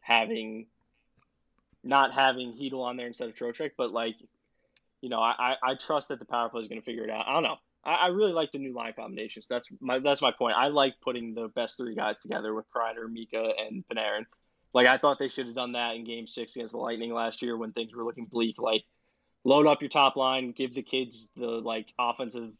having 0.02 0.68
not 1.84 2.14
having 2.14 2.54
Chytil 2.54 2.82
on 2.82 2.98
there 2.98 3.08
instead 3.08 3.30
of 3.30 3.36
Trocheck, 3.36 3.72
but 3.78 3.92
like 3.92 4.16
you 5.02 5.10
know, 5.10 5.20
I, 5.20 5.34
I 5.40 5.72
I 5.72 5.76
trust 5.76 6.10
that 6.10 6.20
the 6.20 6.26
power 6.26 6.50
play 6.50 6.62
is 6.62 6.68
going 6.68 6.82
to 6.82 6.86
figure 6.86 7.04
it 7.04 7.10
out. 7.10 7.26
I 7.28 7.34
don't 7.34 7.44
know. 7.44 7.58
I, 7.84 7.94
I 7.94 8.08
really 8.08 8.34
like 8.34 8.52
the 8.52 8.58
new 8.58 8.74
line 8.74 8.94
combinations. 8.94 9.46
That's 9.50 9.70
my 9.80 10.00
that's 10.00 10.22
my 10.22 10.32
point. 10.32 10.56
I 10.58 10.68
like 10.68 10.96
putting 11.02 11.34
the 11.34 11.48
best 11.48 11.78
three 11.78 11.96
guys 11.96 12.18
together 12.18 12.54
with 12.54 12.66
Kreider, 12.76 13.10
Mika, 13.10 13.52
and 13.58 13.84
Panarin. 13.88 14.26
Like 14.74 14.88
I 14.88 14.98
thought 14.98 15.20
they 15.20 15.30
should 15.30 15.48
have 15.48 15.56
done 15.56 15.72
that 15.74 15.96
in 15.96 16.04
Game 16.04 16.28
Six 16.28 16.56
against 16.56 16.74
the 16.74 16.80
Lightning 16.80 17.14
last 17.14 17.42
year 17.42 17.58
when 17.58 17.72
things 17.72 17.94
were 17.94 18.04
looking 18.04 18.26
bleak. 18.26 18.60
Like 18.60 18.84
load 19.44 19.68
up 19.68 19.82
your 19.82 19.90
top 19.90 20.16
line, 20.18 20.52
give 20.52 20.74
the 20.76 20.82
kids 20.82 21.30
the 21.36 21.48
like 21.48 21.88
offensive, 21.98 22.52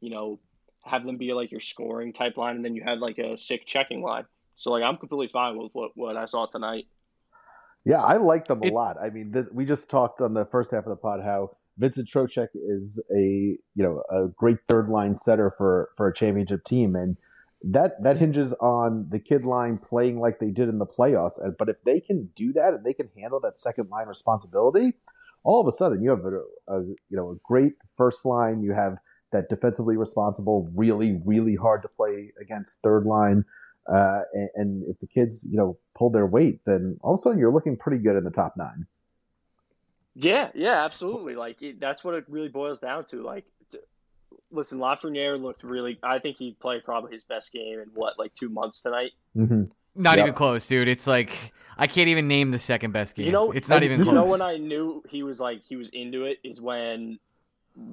you 0.00 0.10
know, 0.10 0.38
have 0.82 1.04
them 1.04 1.16
be 1.16 1.32
like 1.32 1.50
your 1.50 1.60
scoring 1.60 2.12
type 2.12 2.36
line, 2.36 2.56
and 2.56 2.64
then 2.64 2.74
you 2.74 2.82
have 2.84 2.98
like 2.98 3.18
a 3.18 3.36
sick 3.36 3.66
checking 3.66 4.02
line. 4.02 4.24
So 4.56 4.70
like 4.70 4.82
I'm 4.82 4.96
completely 4.96 5.28
fine 5.32 5.58
with 5.58 5.70
what 5.72 5.92
what 5.94 6.16
I 6.16 6.26
saw 6.26 6.46
tonight. 6.46 6.86
Yeah, 7.84 8.02
I 8.02 8.16
like 8.16 8.48
them 8.48 8.62
a 8.62 8.66
It- 8.66 8.72
lot. 8.72 8.96
I 9.00 9.10
mean, 9.10 9.30
this, 9.30 9.46
we 9.52 9.64
just 9.64 9.88
talked 9.88 10.20
on 10.20 10.34
the 10.34 10.44
first 10.44 10.70
half 10.72 10.84
of 10.84 10.90
the 10.90 10.96
pod 10.96 11.20
how 11.22 11.56
Vincent 11.78 12.08
Trocheck 12.08 12.48
is 12.54 13.02
a 13.14 13.20
you 13.20 13.58
know 13.76 14.02
a 14.10 14.28
great 14.28 14.58
third 14.68 14.88
line 14.88 15.14
setter 15.16 15.52
for 15.56 15.90
for 15.96 16.08
a 16.08 16.14
championship 16.14 16.64
team, 16.64 16.96
and 16.96 17.16
that 17.62 18.02
that 18.02 18.16
hinges 18.16 18.52
on 18.54 19.08
the 19.10 19.18
kid 19.18 19.44
line 19.44 19.78
playing 19.78 20.18
like 20.18 20.38
they 20.38 20.50
did 20.50 20.68
in 20.68 20.78
the 20.78 20.86
playoffs. 20.86 21.42
And 21.42 21.56
but 21.56 21.68
if 21.68 21.76
they 21.84 22.00
can 22.00 22.30
do 22.34 22.52
that 22.54 22.74
and 22.74 22.84
they 22.84 22.94
can 22.94 23.08
handle 23.16 23.40
that 23.40 23.58
second 23.58 23.88
line 23.90 24.08
responsibility, 24.08 24.94
all 25.46 25.60
of 25.60 25.66
a 25.66 25.72
sudden 25.72 26.02
you 26.02 26.10
have 26.10 26.24
a, 26.24 26.40
a 26.74 26.82
you 26.82 27.16
know 27.16 27.30
a 27.30 27.36
great 27.44 27.74
first 27.96 28.24
line. 28.24 28.62
You 28.62 28.72
have 28.72 28.96
that 29.32 29.48
defensively 29.48 29.96
responsible, 29.96 30.70
really 30.74 31.20
really 31.24 31.56
hard 31.56 31.82
to 31.82 31.88
play 31.88 32.32
against 32.40 32.82
third 32.82 33.06
line. 33.06 33.44
Uh, 33.92 34.22
and, 34.34 34.50
and 34.56 34.84
if 34.88 34.98
the 34.98 35.06
kids, 35.06 35.46
you 35.48 35.56
know, 35.56 35.78
pull 35.96 36.10
their 36.10 36.26
weight, 36.26 36.60
then 36.66 36.98
all 37.02 37.14
of 37.14 37.20
a 37.20 37.22
sudden 37.22 37.38
you're 37.38 37.52
looking 37.52 37.76
pretty 37.76 38.02
good 38.02 38.16
in 38.16 38.24
the 38.24 38.30
top 38.30 38.54
nine. 38.56 38.84
Yeah, 40.16 40.50
yeah, 40.54 40.84
absolutely. 40.84 41.36
Like 41.36 41.62
it, 41.62 41.78
that's 41.78 42.02
what 42.02 42.14
it 42.14 42.24
really 42.28 42.48
boils 42.48 42.80
down 42.80 43.04
to. 43.06 43.22
Like, 43.22 43.44
t- 43.70 43.78
listen, 44.50 44.78
Lafreniere 44.78 45.40
looked 45.40 45.62
really. 45.62 45.98
I 46.02 46.18
think 46.18 46.36
he 46.36 46.56
played 46.58 46.84
probably 46.84 47.12
his 47.12 47.22
best 47.22 47.52
game 47.52 47.78
in 47.78 47.90
what 47.94 48.18
like 48.18 48.32
two 48.34 48.48
months 48.48 48.80
tonight. 48.80 49.12
Mm-hmm. 49.36 49.64
Not 49.96 50.18
Yeah. 50.18 50.24
even 50.24 50.34
close, 50.34 50.66
dude. 50.66 50.88
It's 50.88 51.06
like 51.06 51.52
I 51.78 51.86
can't 51.86 52.08
even 52.08 52.26
name 52.28 52.50
the 52.52 52.58
second 52.58 52.92
best 52.92 53.14
game. 53.16 53.26
You 53.26 53.32
know, 53.32 53.52
it's 53.52 53.68
not 53.68 53.76
and 53.76 53.84
even 53.84 53.98
You 54.00 54.04
close. 54.04 54.14
know 54.14 54.24
when 54.26 54.42
I 54.42 54.56
knew 54.56 55.02
he 55.08 55.22
was 55.22 55.40
like 55.40 55.64
he 55.66 55.76
was 55.76 55.88
into 55.90 56.24
it 56.24 56.38
is 56.42 56.60
when 56.60 57.18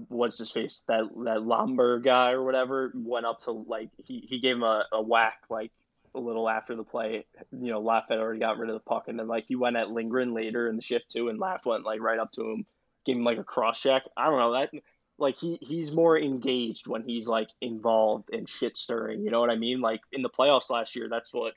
what's 0.08 0.38
his 0.38 0.49
face 0.49 0.84
that 0.88 1.04
that 1.26 1.39
Lomberg 1.39 2.04
guy 2.04 2.32
or 2.32 2.43
whatever 2.43 2.91
went 2.95 3.26
up 3.26 3.41
to 3.41 3.51
like 3.51 3.89
he 3.97 4.26
he 4.30 4.39
gave 4.39 4.56
him 4.56 4.64
a, 4.64 4.86
a 4.93 5.01
whack 5.01 5.39
like 5.49 5.72
a 6.16 6.20
little 6.20 6.47
after 6.47 6.76
the 6.76 6.84
play. 6.84 7.26
You 7.51 7.72
know, 7.72 7.80
Laugh 7.82 8.06
had 8.08 8.20
already 8.20 8.39
got 8.39 8.58
rid 8.60 8.70
of 8.70 8.76
the 8.76 8.80
puck, 8.80 9.08
and 9.08 9.18
then 9.20 9.28
like 9.28 9.45
he 9.47 9.56
went 9.56 9.76
at 9.76 9.89
Lindgren 9.89 10.34
later 10.34 10.70
in 10.70 10.76
the 10.76 10.82
shift 10.82 11.10
too, 11.12 11.28
and 11.30 11.39
Laugh 11.39 11.66
went 11.66 11.84
like 11.84 11.99
right 12.01 12.20
up 12.20 12.32
to 12.34 12.49
him, 12.49 12.66
gave 13.06 13.18
him 13.18 13.24
like 13.24 13.39
a 13.39 13.43
cross 13.43 13.82
check. 13.82 14.04
I 14.16 14.26
don't 14.26 14.38
know 14.39 14.54
that 14.54 14.72
like 15.18 15.36
he 15.36 15.58
he's 15.62 15.91
more 15.91 16.18
engaged 16.18 16.88
when 16.88 17.04
he's 17.04 17.28
like 17.28 17.49
involved 17.62 18.30
in 18.30 18.45
shit 18.45 18.78
stirring. 18.78 19.22
You 19.24 19.32
know 19.32 19.39
what 19.41 19.49
I 19.49 19.56
mean? 19.56 19.82
Like 19.82 20.01
in 20.12 20.22
the 20.22 20.30
playoffs 20.30 20.70
last 20.70 20.95
year, 20.95 21.10
that's 21.10 21.34
what 21.34 21.54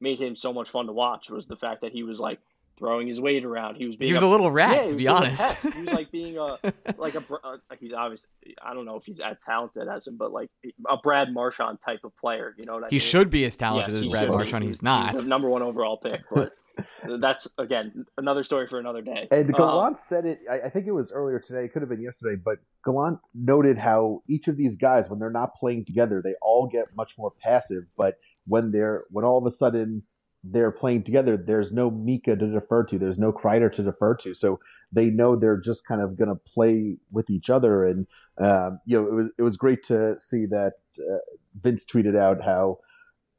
made 0.00 0.20
him 0.20 0.34
so 0.34 0.52
much 0.52 0.68
fun 0.70 0.86
to 0.86 0.92
watch 0.92 1.30
was 1.30 1.46
the 1.46 1.56
fact 1.56 1.80
that 1.82 1.92
he 1.92 2.02
was 2.02 2.18
like 2.20 2.38
throwing 2.78 3.08
his 3.08 3.20
weight 3.20 3.44
around. 3.44 3.74
He 3.74 3.86
was 3.86 3.96
being 3.96 4.08
he 4.10 4.12
was 4.12 4.22
a, 4.22 4.26
a 4.26 4.28
little 4.28 4.50
rat, 4.50 4.84
yeah, 4.84 4.90
to 4.90 4.94
be 4.96 5.08
honest. 5.08 5.62
He 5.62 5.80
was 5.80 5.90
like 5.92 6.10
being 6.12 6.38
a 6.38 6.56
like 6.96 7.16
a 7.16 7.20
Br- 7.20 7.34
uh, 7.42 7.56
he's 7.80 7.92
obviously 7.92 8.28
I 8.62 8.74
don't 8.74 8.84
know 8.84 8.96
if 8.96 9.04
he's 9.04 9.18
as 9.20 9.36
talented 9.44 9.88
as 9.88 10.06
him, 10.06 10.16
but 10.16 10.32
like 10.32 10.50
a 10.88 10.96
Brad 10.96 11.32
Marchand 11.32 11.78
type 11.84 12.00
of 12.04 12.16
player. 12.16 12.54
You 12.56 12.66
know 12.66 12.74
what 12.74 12.84
I 12.84 12.88
he 12.90 12.94
mean? 12.96 13.00
should 13.00 13.30
be 13.30 13.44
as 13.44 13.56
talented 13.56 13.94
Yes, 13.94 14.04
as 14.04 14.10
Brad 14.10 14.22
should. 14.24 14.30
Marchand. 14.30 14.64
He's 14.64 14.82
not. 14.82 15.16
the 15.16 15.24
number 15.24 15.48
one 15.48 15.62
overall 15.62 15.96
pick, 15.96 16.20
but 16.32 16.52
that's 17.20 17.48
again 17.58 18.04
another 18.16 18.44
story 18.44 18.68
for 18.68 18.78
another 18.78 19.02
day. 19.02 19.26
And 19.32 19.46
Um, 19.46 19.58
Gallant 19.58 19.98
said 19.98 20.24
it. 20.26 20.38
I, 20.48 20.60
I 20.60 20.68
think 20.70 20.86
it 20.86 20.92
was 20.92 21.10
earlier 21.10 21.40
today. 21.40 21.64
It 21.64 21.72
could 21.72 21.82
have 21.82 21.88
been 21.88 22.00
yesterday, 22.00 22.40
but 22.42 22.58
Gallant 22.84 23.18
noted 23.34 23.76
how 23.78 24.22
each 24.28 24.46
of 24.46 24.56
these 24.56 24.76
guys, 24.76 25.08
when 25.08 25.18
they're 25.18 25.30
not 25.30 25.56
playing 25.56 25.84
together, 25.86 26.20
they 26.22 26.34
all 26.40 26.68
get 26.68 26.94
much 26.96 27.18
more 27.18 27.32
passive. 27.42 27.84
But 27.96 28.18
when 28.48 28.72
they're 28.72 29.04
when 29.10 29.24
all 29.24 29.38
of 29.38 29.46
a 29.46 29.50
sudden 29.50 30.02
they're 30.44 30.70
playing 30.70 31.02
together, 31.02 31.36
there's 31.36 31.72
no 31.72 31.90
Mika 31.90 32.36
to 32.36 32.46
defer 32.46 32.84
to. 32.84 32.98
There's 32.98 33.18
no 33.18 33.32
Kreider 33.32 33.72
to 33.72 33.82
defer 33.82 34.14
to. 34.16 34.34
So 34.34 34.60
they 34.92 35.06
know 35.06 35.36
they're 35.36 35.60
just 35.60 35.86
kind 35.86 36.00
of 36.00 36.16
going 36.16 36.30
to 36.30 36.36
play 36.36 36.96
with 37.10 37.28
each 37.28 37.50
other. 37.50 37.84
And 37.84 38.06
um, 38.38 38.80
you 38.86 39.00
know, 39.00 39.06
it 39.06 39.12
was 39.12 39.26
it 39.38 39.42
was 39.42 39.56
great 39.56 39.82
to 39.84 40.18
see 40.18 40.46
that 40.46 40.74
uh, 40.98 41.18
Vince 41.60 41.84
tweeted 41.84 42.16
out 42.16 42.42
how 42.44 42.78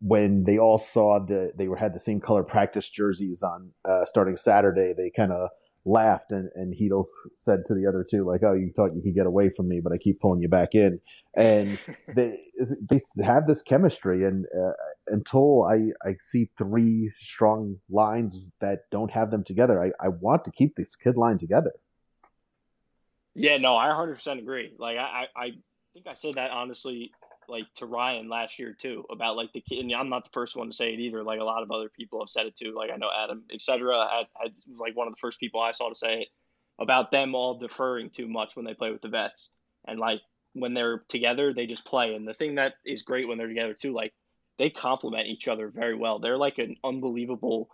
when 0.02 0.46
they 0.46 0.58
all 0.58 0.78
saw 0.78 1.20
that 1.20 1.54
they 1.58 1.68
were 1.68 1.76
had 1.76 1.94
the 1.94 2.00
same 2.00 2.22
color 2.22 2.44
practice 2.44 2.90
jerseys 2.90 3.44
on 3.44 3.72
uh, 3.84 4.06
starting 4.06 4.38
Saturday, 4.38 4.94
they 4.96 5.12
kind 5.16 5.32
of 5.32 5.50
laughed 5.86 6.32
and 6.32 6.50
and 6.56 6.76
Chytil 6.76 7.06
said 7.36 7.66
to 7.66 7.74
the 7.74 7.88
other 7.88 8.06
two 8.10 8.26
like, 8.26 8.44
"Oh, 8.44 8.54
you 8.54 8.72
thought 8.76 8.96
you 8.96 9.02
could 9.02 9.16
get 9.16 9.26
away 9.26 9.50
from 9.50 9.68
me, 9.68 9.80
but 9.80 9.94
I 9.94 9.98
keep 9.98 10.20
pulling 10.20 10.42
you 10.42 10.50
back 10.50 10.70
in." 10.74 11.00
And 11.36 11.80
they 12.16 12.40
they 12.90 13.00
have 13.24 13.48
this 13.48 13.62
chemistry, 13.62 14.26
and 14.26 14.46
uh, 14.58 14.72
until 15.08 15.64
I 15.64 15.92
I 16.08 16.16
see 16.20 16.50
three 16.58 17.12
strong 17.20 17.78
lines 17.90 18.38
that 18.62 18.90
don't 18.92 19.12
have 19.12 19.32
them 19.32 19.44
together, 19.44 19.84
I 19.84 19.92
I 20.04 20.10
want 20.10 20.46
to 20.46 20.52
keep 20.52 20.76
this 20.76 20.96
kid 20.96 21.18
line 21.18 21.38
together. 21.38 21.74
Yeah, 23.36 23.58
no, 23.58 23.78
I 23.78 23.88
100% 23.88 24.40
agree. 24.40 24.74
Like, 24.78 24.98
I, 24.98 25.28
I, 25.36 25.44
I 25.46 25.52
think 25.94 26.08
I 26.08 26.14
said 26.16 26.36
that 26.36 26.52
honestly, 26.52 27.12
like 27.50 27.66
to 27.76 27.86
Ryan 27.86 28.30
last 28.30 28.60
year 28.60 28.74
too, 28.74 29.06
about 29.10 29.36
like 29.36 29.52
the 29.54 29.62
kid. 29.62 29.80
And 29.80 29.94
I'm 29.94 30.10
not 30.10 30.24
the 30.24 30.30
first 30.32 30.56
one 30.56 30.68
to 30.68 30.76
say 30.76 30.94
it 30.94 31.00
either. 31.00 31.24
Like 31.24 31.40
a 31.40 31.44
lot 31.44 31.64
of 31.64 31.72
other 31.72 31.90
people 31.90 32.20
have 32.20 32.30
said 32.30 32.46
it 32.46 32.56
too. 32.56 32.74
Like 32.76 32.92
I 32.92 32.98
know 32.98 33.10
Adam, 33.16 33.44
etc. 33.54 34.08
Had, 34.12 34.28
had 34.42 34.54
was 34.68 34.80
like 34.80 34.96
one 34.96 35.08
of 35.08 35.14
the 35.14 35.20
first 35.20 35.40
people 35.40 35.62
I 35.62 35.72
saw 35.72 35.90
to 35.90 35.96
say 35.96 36.22
it 36.22 36.28
about 36.80 37.12
them 37.12 37.36
all 37.36 37.58
deferring 37.58 38.10
too 38.10 38.28
much 38.28 38.56
when 38.56 38.66
they 38.66 38.74
play 38.74 38.92
with 38.92 39.02
the 39.02 39.10
vets, 39.10 39.50
and 39.88 40.00
like 40.00 40.22
when 40.54 40.74
they're 40.74 41.04
together, 41.08 41.54
they 41.54 41.68
just 41.68 41.86
play. 41.86 42.16
And 42.16 42.28
the 42.28 42.34
thing 42.34 42.56
that 42.56 42.76
is 42.86 43.04
great 43.04 43.28
when 43.28 43.38
they're 43.38 43.48
together 43.48 43.74
too, 43.74 43.94
like 43.94 44.14
they 44.58 44.70
complement 44.70 45.28
each 45.28 45.48
other 45.48 45.70
very 45.70 45.96
well. 45.96 46.20
They're 46.20 46.38
like 46.38 46.58
an 46.58 46.76
unbelievable 46.84 47.70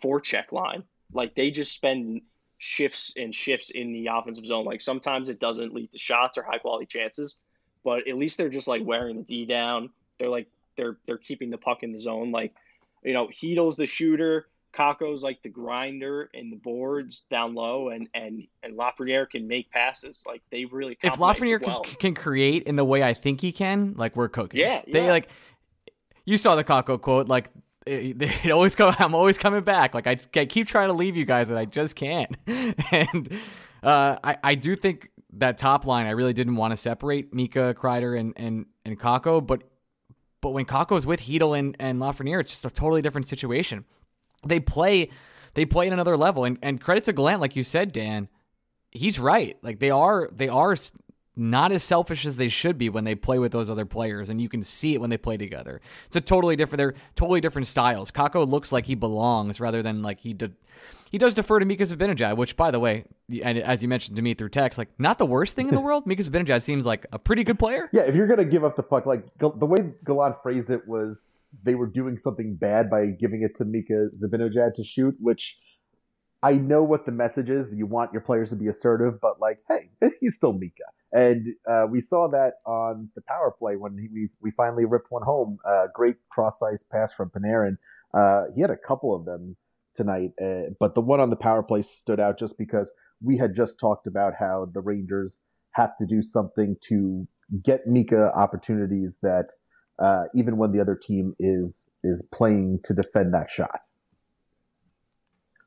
four 0.00 0.20
forecheck 0.20 0.52
line. 0.52 0.84
Like 1.12 1.34
they 1.34 1.50
just 1.50 1.72
spend 1.72 2.22
shifts 2.58 3.12
and 3.16 3.34
shifts 3.34 3.70
in 3.70 3.92
the 3.92 4.08
offensive 4.12 4.46
zone. 4.46 4.64
Like 4.64 4.80
sometimes 4.80 5.28
it 5.28 5.40
doesn't 5.40 5.74
lead 5.74 5.92
to 5.92 5.98
shots 5.98 6.38
or 6.38 6.42
high 6.42 6.58
quality 6.58 6.86
chances, 6.86 7.36
but 7.84 8.08
at 8.08 8.16
least 8.16 8.36
they're 8.36 8.48
just 8.48 8.68
like 8.68 8.82
wearing 8.84 9.16
the 9.16 9.22
D 9.22 9.46
down. 9.46 9.90
They're 10.18 10.28
like 10.28 10.48
they're 10.76 10.96
they're 11.06 11.18
keeping 11.18 11.50
the 11.50 11.58
puck 11.58 11.82
in 11.82 11.92
the 11.92 11.98
zone. 11.98 12.30
Like 12.32 12.54
you 13.02 13.12
know, 13.14 13.28
Chytil's 13.28 13.76
the 13.76 13.86
shooter, 13.86 14.46
Kakko's 14.74 15.22
like 15.22 15.42
the 15.42 15.48
grinder 15.48 16.30
in 16.34 16.50
the 16.50 16.56
boards 16.56 17.24
down 17.30 17.54
low, 17.54 17.88
and 17.88 18.08
and 18.14 18.46
and 18.62 18.76
Lafreniere 18.76 19.28
can 19.28 19.48
make 19.48 19.70
passes. 19.70 20.22
Like 20.26 20.42
they've 20.50 20.72
really 20.72 20.98
If 21.02 21.14
Lafreniere 21.14 21.64
well. 21.64 21.80
can, 21.80 21.94
can 21.96 22.14
create 22.14 22.64
in 22.64 22.76
the 22.76 22.84
way 22.84 23.02
I 23.02 23.14
think 23.14 23.40
he 23.40 23.52
can, 23.52 23.94
like 23.96 24.16
we're 24.16 24.28
cooking. 24.28 24.60
Yeah, 24.60 24.82
They 24.86 25.04
yeah. 25.04 25.10
like 25.10 25.28
you 26.24 26.38
saw 26.38 26.54
the 26.54 26.64
Kakko 26.64 27.00
quote, 27.00 27.28
like 27.28 27.50
it, 27.86 28.16
it 28.44 28.50
always 28.50 28.76
come. 28.76 28.94
I'm 28.98 29.14
always 29.14 29.38
coming 29.38 29.62
back. 29.62 29.94
Like 29.94 30.06
I, 30.06 30.18
I 30.36 30.44
keep 30.44 30.66
trying 30.66 30.88
to 30.88 30.94
leave 30.94 31.16
you 31.16 31.24
guys, 31.24 31.50
and 31.50 31.58
I 31.58 31.64
just 31.64 31.96
can't. 31.96 32.36
and 32.46 33.28
uh, 33.82 34.16
I, 34.22 34.36
I 34.42 34.54
do 34.54 34.76
think 34.76 35.10
that 35.34 35.58
top 35.58 35.86
line, 35.86 36.06
I 36.06 36.10
really 36.10 36.32
didn't 36.32 36.56
want 36.56 36.72
to 36.72 36.76
separate 36.76 37.32
Mika, 37.32 37.74
Kreider, 37.74 38.18
and 38.18 38.32
and 38.36 38.66
and 38.84 38.98
Kakko, 38.98 39.46
but 39.46 39.62
but 40.40 40.50
when 40.50 40.64
Kakko's 40.64 41.06
with 41.06 41.20
Chytil 41.20 41.58
and 41.58 41.76
and 41.78 42.00
Lafreniere, 42.00 42.40
it's 42.40 42.50
just 42.50 42.64
a 42.64 42.70
totally 42.70 43.02
different 43.02 43.26
situation. 43.26 43.84
They 44.44 44.60
play, 44.60 45.10
they 45.54 45.66
play 45.66 45.86
at 45.86 45.92
another 45.92 46.16
level, 46.16 46.44
and 46.44 46.58
and 46.62 46.80
credit 46.80 47.04
to 47.04 47.12
Gallant, 47.12 47.40
like 47.40 47.56
you 47.56 47.62
said, 47.62 47.92
Dan, 47.92 48.28
he's 48.90 49.18
right. 49.18 49.56
Like 49.62 49.78
they 49.78 49.90
are, 49.90 50.28
they 50.32 50.48
are 50.48 50.76
not 51.36 51.72
as 51.72 51.82
selfish 51.82 52.26
as 52.26 52.36
they 52.36 52.48
should 52.48 52.76
be 52.76 52.88
when 52.88 53.04
they 53.04 53.14
play 53.14 53.38
with 53.38 53.52
those 53.52 53.70
other 53.70 53.86
players, 53.86 54.28
and 54.28 54.40
you 54.40 54.48
can 54.48 54.62
see 54.62 54.94
it 54.94 55.00
when 55.00 55.10
they 55.10 55.16
play 55.16 55.36
together. 55.36 55.80
It's 56.06 56.16
a 56.16 56.20
totally 56.20 56.56
different. 56.56 56.78
They're 56.78 56.94
totally 57.14 57.40
different 57.40 57.66
styles. 57.66 58.10
Kakko 58.10 58.48
looks 58.48 58.72
like 58.72 58.86
he 58.86 58.94
belongs 58.94 59.60
rather 59.60 59.82
than 59.82 60.02
like 60.02 60.20
he 60.20 60.32
did. 60.34 60.54
He 61.10 61.18
does 61.18 61.34
defer 61.34 61.58
to 61.58 61.66
Mika 61.66 61.82
Zibanejad, 61.82 62.36
which, 62.36 62.56
by 62.56 62.70
the 62.70 62.78
way, 62.78 63.04
and 63.42 63.58
as 63.58 63.82
you 63.82 63.88
mentioned 63.88 64.16
to 64.16 64.22
me 64.22 64.34
through 64.34 64.50
text, 64.50 64.78
like 64.78 64.88
not 64.96 65.18
the 65.18 65.26
worst 65.26 65.56
thing 65.56 65.68
in 65.68 65.74
the 65.74 65.80
world. 65.88 66.06
Mika 66.06 66.22
Zibanejad 66.22 66.62
seems 66.62 66.86
like 66.86 67.04
a 67.12 67.18
pretty 67.18 67.42
good 67.42 67.58
player. 67.58 67.90
Yeah, 67.92 68.02
if 68.02 68.14
you're 68.14 68.28
gonna 68.28 68.44
give 68.44 68.64
up 68.64 68.76
the 68.76 68.84
puck, 68.84 69.06
like 69.06 69.24
the 69.38 69.66
way 69.66 69.78
Gallant 70.04 70.36
phrased 70.40 70.70
it 70.70 70.86
was, 70.86 71.24
they 71.64 71.74
were 71.74 71.88
doing 71.88 72.16
something 72.16 72.54
bad 72.54 72.88
by 72.88 73.06
giving 73.06 73.42
it 73.42 73.56
to 73.56 73.64
Mika 73.64 74.10
Zibanejad 74.22 74.74
to 74.74 74.84
shoot, 74.84 75.16
which 75.18 75.58
I 76.44 76.52
know 76.52 76.84
what 76.84 77.06
the 77.06 77.12
message 77.12 77.50
is. 77.50 77.74
You 77.74 77.86
want 77.86 78.12
your 78.12 78.22
players 78.22 78.50
to 78.50 78.56
be 78.56 78.68
assertive, 78.68 79.20
but 79.20 79.40
like, 79.40 79.58
hey, 79.68 79.90
he's 80.20 80.36
still 80.36 80.52
Mika, 80.52 80.84
and 81.12 81.48
uh, 81.68 81.86
we 81.90 82.00
saw 82.00 82.28
that 82.28 82.54
on 82.64 83.10
the 83.16 83.22
power 83.22 83.52
play 83.58 83.74
when 83.74 83.98
he, 83.98 84.06
we 84.12 84.28
we 84.40 84.52
finally 84.52 84.84
ripped 84.84 85.10
one 85.10 85.24
home. 85.24 85.58
Uh, 85.68 85.86
great 85.92 86.16
cross 86.30 86.62
ice 86.62 86.84
pass 86.84 87.12
from 87.12 87.30
Panarin. 87.30 87.78
Uh, 88.14 88.44
he 88.54 88.60
had 88.60 88.70
a 88.70 88.76
couple 88.76 89.12
of 89.12 89.24
them 89.24 89.56
tonight, 90.00 90.30
uh, 90.42 90.70
but 90.78 90.94
the 90.94 91.00
one 91.02 91.20
on 91.20 91.28
the 91.28 91.36
power 91.36 91.62
play 91.62 91.82
stood 91.82 92.20
out 92.20 92.38
just 92.38 92.56
because 92.56 92.90
we 93.22 93.36
had 93.36 93.54
just 93.54 93.78
talked 93.78 94.06
about 94.06 94.32
how 94.38 94.66
the 94.72 94.80
Rangers 94.80 95.36
have 95.72 95.90
to 95.98 96.06
do 96.06 96.22
something 96.22 96.76
to 96.88 97.28
get 97.62 97.86
Mika 97.86 98.32
opportunities 98.34 99.18
that 99.22 99.46
uh, 99.98 100.24
even 100.34 100.56
when 100.56 100.72
the 100.72 100.80
other 100.80 100.94
team 100.94 101.34
is 101.38 101.90
is 102.02 102.22
playing 102.32 102.80
to 102.84 102.94
defend 102.94 103.34
that 103.34 103.50
shot. 103.50 103.80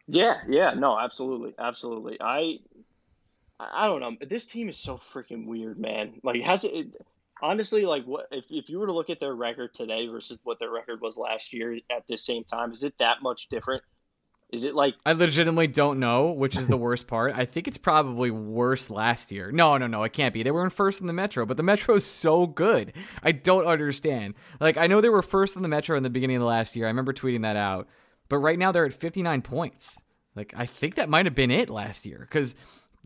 Yeah, 0.08 0.38
yeah, 0.50 0.72
no, 0.72 0.98
absolutely, 1.00 1.54
absolutely. 1.60 2.18
I, 2.20 2.58
I 3.60 3.86
don't 3.86 4.02
know. 4.02 4.18
This 4.28 4.48
team 4.48 4.68
is 4.68 4.78
so 4.78 4.98
freaking 4.98 5.46
weird, 5.46 5.80
man. 5.80 6.14
Like, 6.24 6.42
has 6.42 6.64
it? 6.64 6.88
Honestly, 7.42 7.86
like, 7.86 8.06
what 8.06 8.28
if 8.32 8.46
if 8.50 8.70
you 8.70 8.80
were 8.80 8.88
to 8.88 8.94
look 8.94 9.12
at 9.12 9.20
their 9.20 9.36
record 9.36 9.76
today 9.76 10.08
versus 10.08 10.40
what 10.44 10.58
their 10.60 10.72
record 10.72 11.02
was 11.02 11.18
last 11.18 11.54
year 11.54 11.78
at 11.92 12.08
this 12.10 12.26
same 12.26 12.44
time? 12.44 12.74
Is 12.74 12.84
it 12.84 12.96
that 12.98 13.22
much 13.22 13.48
different? 13.50 13.84
Is 14.54 14.64
it 14.64 14.76
like 14.76 14.94
I 15.04 15.14
legitimately 15.14 15.66
don't 15.66 16.00
know, 16.00 16.32
which 16.32 16.56
is 16.56 16.68
the 16.68 16.78
worst 16.78 17.08
part. 17.08 17.34
I 17.36 17.46
think 17.46 17.68
it's 17.68 17.80
probably 17.80 18.30
worse 18.30 18.92
last 18.92 19.32
year. 19.32 19.52
No, 19.52 19.78
no, 19.78 19.88
no, 19.88 20.04
it 20.04 20.14
can't 20.14 20.32
be. 20.32 20.44
They 20.44 20.52
were 20.52 20.64
in 20.64 20.70
first 20.70 21.02
in 21.02 21.08
the 21.08 21.14
Metro, 21.14 21.44
but 21.48 21.58
the 21.58 21.64
Metro 21.64 21.96
is 21.96 22.06
so 22.06 22.46
good. 22.46 22.94
I 23.24 23.32
don't 23.32 23.66
understand. 23.66 24.36
Like, 24.60 24.78
I 24.78 24.86
know 24.86 25.02
they 25.02 25.10
were 25.10 25.24
first 25.24 25.56
in 25.56 25.64
the 25.64 25.68
Metro 25.68 25.98
in 25.98 26.04
the 26.04 26.12
beginning 26.12 26.36
of 26.36 26.42
the 26.42 26.48
last 26.48 26.76
year. 26.76 26.86
I 26.86 26.90
remember 26.90 27.14
tweeting 27.14 27.42
that 27.42 27.56
out. 27.56 27.88
But 28.30 28.38
right 28.38 28.60
now 28.60 28.72
they're 28.72 28.86
at 28.86 28.94
59 28.94 29.42
points. 29.42 29.98
Like, 30.36 30.54
I 30.56 30.68
think 30.68 30.96
that 30.96 31.10
might 31.10 31.26
have 31.26 31.36
been 31.36 31.52
it 31.52 31.72
last 31.72 32.06
year 32.06 32.20
because 32.20 32.56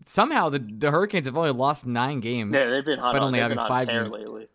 somehow 0.05 0.49
the, 0.49 0.59
the 0.59 0.91
Hurricanes 0.91 1.27
have 1.27 1.37
only 1.37 1.51
lost 1.51 1.85
nine 1.85 2.19
games. 2.19 2.55
yeah, 2.55 2.67
they've 2.67 2.83
been 2.83 2.99
despite 2.99 3.15
on, 3.15 3.23
only 3.23 3.39
having 3.39 3.55
been 3.55 3.63
on 3.63 3.69
five 3.69 3.85
tear 3.85 4.03
games. 4.03 4.13
lately. 4.13 4.47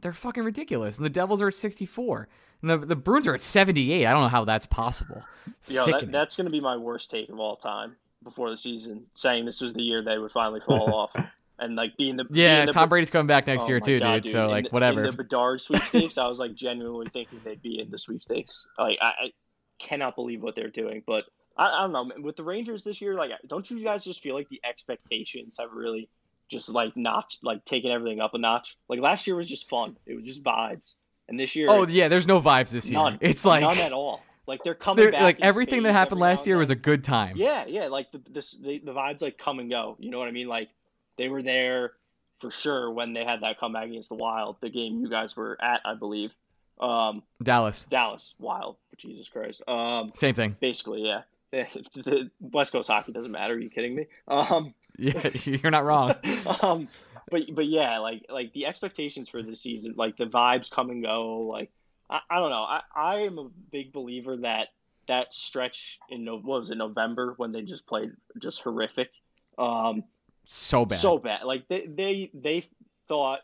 They're 0.00 0.12
fucking 0.12 0.42
ridiculous. 0.42 0.96
And 0.96 1.04
the 1.04 1.10
Devils 1.10 1.40
are 1.42 1.48
at 1.48 1.54
64. 1.54 2.28
And 2.62 2.70
the, 2.70 2.78
the 2.78 2.96
Bruins 2.96 3.26
are 3.26 3.34
at 3.34 3.40
78. 3.40 4.06
I 4.06 4.10
don't 4.12 4.22
know 4.22 4.28
how 4.28 4.44
that's 4.44 4.66
possible. 4.66 5.22
Yo, 5.66 5.84
that, 5.86 6.10
that's 6.10 6.36
going 6.36 6.46
to 6.46 6.50
be 6.50 6.60
my 6.60 6.76
worst 6.76 7.10
take 7.10 7.28
of 7.28 7.38
all 7.38 7.56
time 7.56 7.96
before 8.22 8.50
the 8.50 8.56
season, 8.56 9.04
saying 9.14 9.44
this 9.44 9.60
was 9.60 9.72
the 9.72 9.82
year 9.82 10.02
they 10.02 10.18
would 10.18 10.30
finally 10.32 10.60
fall 10.66 10.94
off 11.16 11.26
and 11.62 11.76
like 11.76 11.96
being 11.96 12.16
the 12.16 12.26
yeah, 12.30 12.56
being 12.56 12.66
the, 12.66 12.72
Tom 12.72 12.88
Brady's 12.88 13.10
coming 13.10 13.26
back 13.26 13.46
next 13.46 13.64
Oh 13.64 13.68
year 13.68 13.80
too, 13.80 14.00
God, 14.00 14.22
dude. 14.24 14.32
So 14.32 14.44
In 14.44 14.50
like 14.50 14.64
the- 14.64 14.70
whatever. 14.70 15.04
In 15.04 15.10
the 15.10 15.22
Bedard 15.22 15.60
sweepstakes, 15.60 16.18
I 16.18 16.26
was 16.26 16.38
like 16.38 16.54
genuinely 16.54 17.08
thinking 17.12 17.40
they'd 17.44 17.62
be 17.62 17.80
in 17.80 17.90
the 17.90 17.98
sweepstakes. 17.98 18.66
Like 18.78 18.98
I, 19.00 19.06
I 19.06 19.32
cannot 19.78 20.16
believe 20.16 20.42
what 20.42 20.54
they're 20.56 20.70
doing. 20.70 21.02
But 21.06 21.24
I, 21.56 21.68
I 21.68 21.82
don't 21.82 21.92
know 21.92 22.04
man. 22.04 22.22
with 22.22 22.36
the 22.36 22.44
Rangers 22.44 22.82
this 22.82 23.00
year. 23.00 23.14
Like, 23.14 23.30
don't 23.46 23.70
you 23.70 23.82
guys 23.82 24.04
just 24.04 24.22
feel 24.22 24.34
like 24.34 24.48
the 24.48 24.60
expectations 24.68 25.56
have 25.58 25.72
really 25.72 26.08
just 26.48 26.68
like 26.68 26.96
notched, 26.96 27.40
like 27.42 27.64
taken 27.64 27.90
everything 27.90 28.20
up 28.20 28.34
a 28.34 28.38
notch? 28.38 28.76
Like 28.88 29.00
last 29.00 29.26
year 29.26 29.36
was 29.36 29.48
just 29.48 29.68
fun. 29.68 29.96
It 30.06 30.14
was 30.14 30.26
just 30.26 30.42
vibes, 30.42 30.94
and 31.28 31.38
this 31.38 31.54
year, 31.56 31.66
oh 31.70 31.86
yeah, 31.86 32.08
there's 32.08 32.26
no 32.26 32.40
vibes 32.40 32.70
this 32.70 32.90
year. 32.90 32.98
none. 32.98 33.18
It's 33.20 33.44
like 33.44 33.62
none 33.62 33.78
at 33.78 33.92
all. 33.92 34.22
Like 34.46 34.64
they're 34.64 34.74
coming 34.74 35.04
they're- 35.04 35.12
back. 35.12 35.22
like 35.22 35.40
everything 35.40 35.82
that 35.84 35.92
happened 35.92 36.20
last 36.20 36.46
year 36.46 36.58
was 36.58 36.70
a 36.70 36.74
good 36.74 37.04
time. 37.04 37.36
Yeah, 37.36 37.64
yeah, 37.66 37.86
like 37.86 38.10
the 38.12 38.20
this 38.30 38.52
the, 38.52 38.80
the 38.84 38.92
vibes 38.92 39.22
like 39.22 39.38
come 39.38 39.58
and 39.60 39.70
go. 39.70 39.96
You 39.98 40.10
know 40.10 40.18
what 40.18 40.28
I 40.28 40.32
mean? 40.32 40.48
Like 40.48 40.68
they 41.16 41.28
were 41.28 41.42
there 41.42 41.92
for 42.38 42.50
sure 42.50 42.90
when 42.90 43.12
they 43.12 43.24
had 43.24 43.40
that 43.42 43.58
comeback 43.60 43.86
against 43.86 44.08
the 44.08 44.16
Wild, 44.16 44.56
the 44.60 44.68
game 44.68 44.98
you 45.00 45.08
guys 45.08 45.36
were 45.36 45.56
at, 45.62 45.80
I 45.84 45.94
believe. 45.94 46.32
Um, 46.80 47.22
Dallas, 47.40 47.84
Dallas, 47.84 48.34
Wild, 48.40 48.76
Jesus 48.96 49.28
Christ. 49.28 49.62
Um, 49.68 50.10
same 50.16 50.34
thing. 50.34 50.56
basically, 50.58 51.06
yeah. 51.06 51.22
the 51.52 52.30
West 52.40 52.72
Coast 52.72 52.88
hockey 52.88 53.12
doesn't 53.12 53.30
matter. 53.30 53.54
Are 53.54 53.58
you 53.58 53.70
kidding 53.70 53.94
me? 53.94 54.06
Um, 54.26 54.74
Yeah, 54.98 55.30
you're 55.44 55.70
not 55.70 55.84
wrong. 55.86 56.14
um, 56.60 56.86
but 57.30 57.42
but 57.54 57.66
yeah, 57.66 57.98
like 57.98 58.26
like 58.28 58.52
the 58.52 58.66
expectations 58.66 59.28
for 59.28 59.42
the 59.42 59.56
season, 59.56 59.94
like 59.96 60.16
the 60.16 60.24
vibes 60.26 60.70
come 60.70 60.90
and 60.90 61.02
go. 61.02 61.40
Like 61.40 61.70
I, 62.10 62.20
I 62.30 62.38
don't 62.38 62.50
know. 62.50 62.62
I, 62.62 62.80
I 62.94 63.14
am 63.20 63.38
a 63.38 63.48
big 63.70 63.92
believer 63.92 64.36
that 64.38 64.68
that 65.08 65.32
stretch 65.32 65.98
in 66.10 66.26
what 66.26 66.44
was 66.44 66.70
it 66.70 66.76
November 66.76 67.34
when 67.36 67.52
they 67.52 67.62
just 67.62 67.86
played 67.86 68.12
just 68.38 68.60
horrific. 68.62 69.10
Um, 69.58 70.04
So 70.46 70.84
bad. 70.84 70.98
so 70.98 71.18
bad. 71.18 71.44
Like 71.44 71.68
they 71.68 71.86
they 71.86 72.30
they 72.34 72.68
thought 73.08 73.40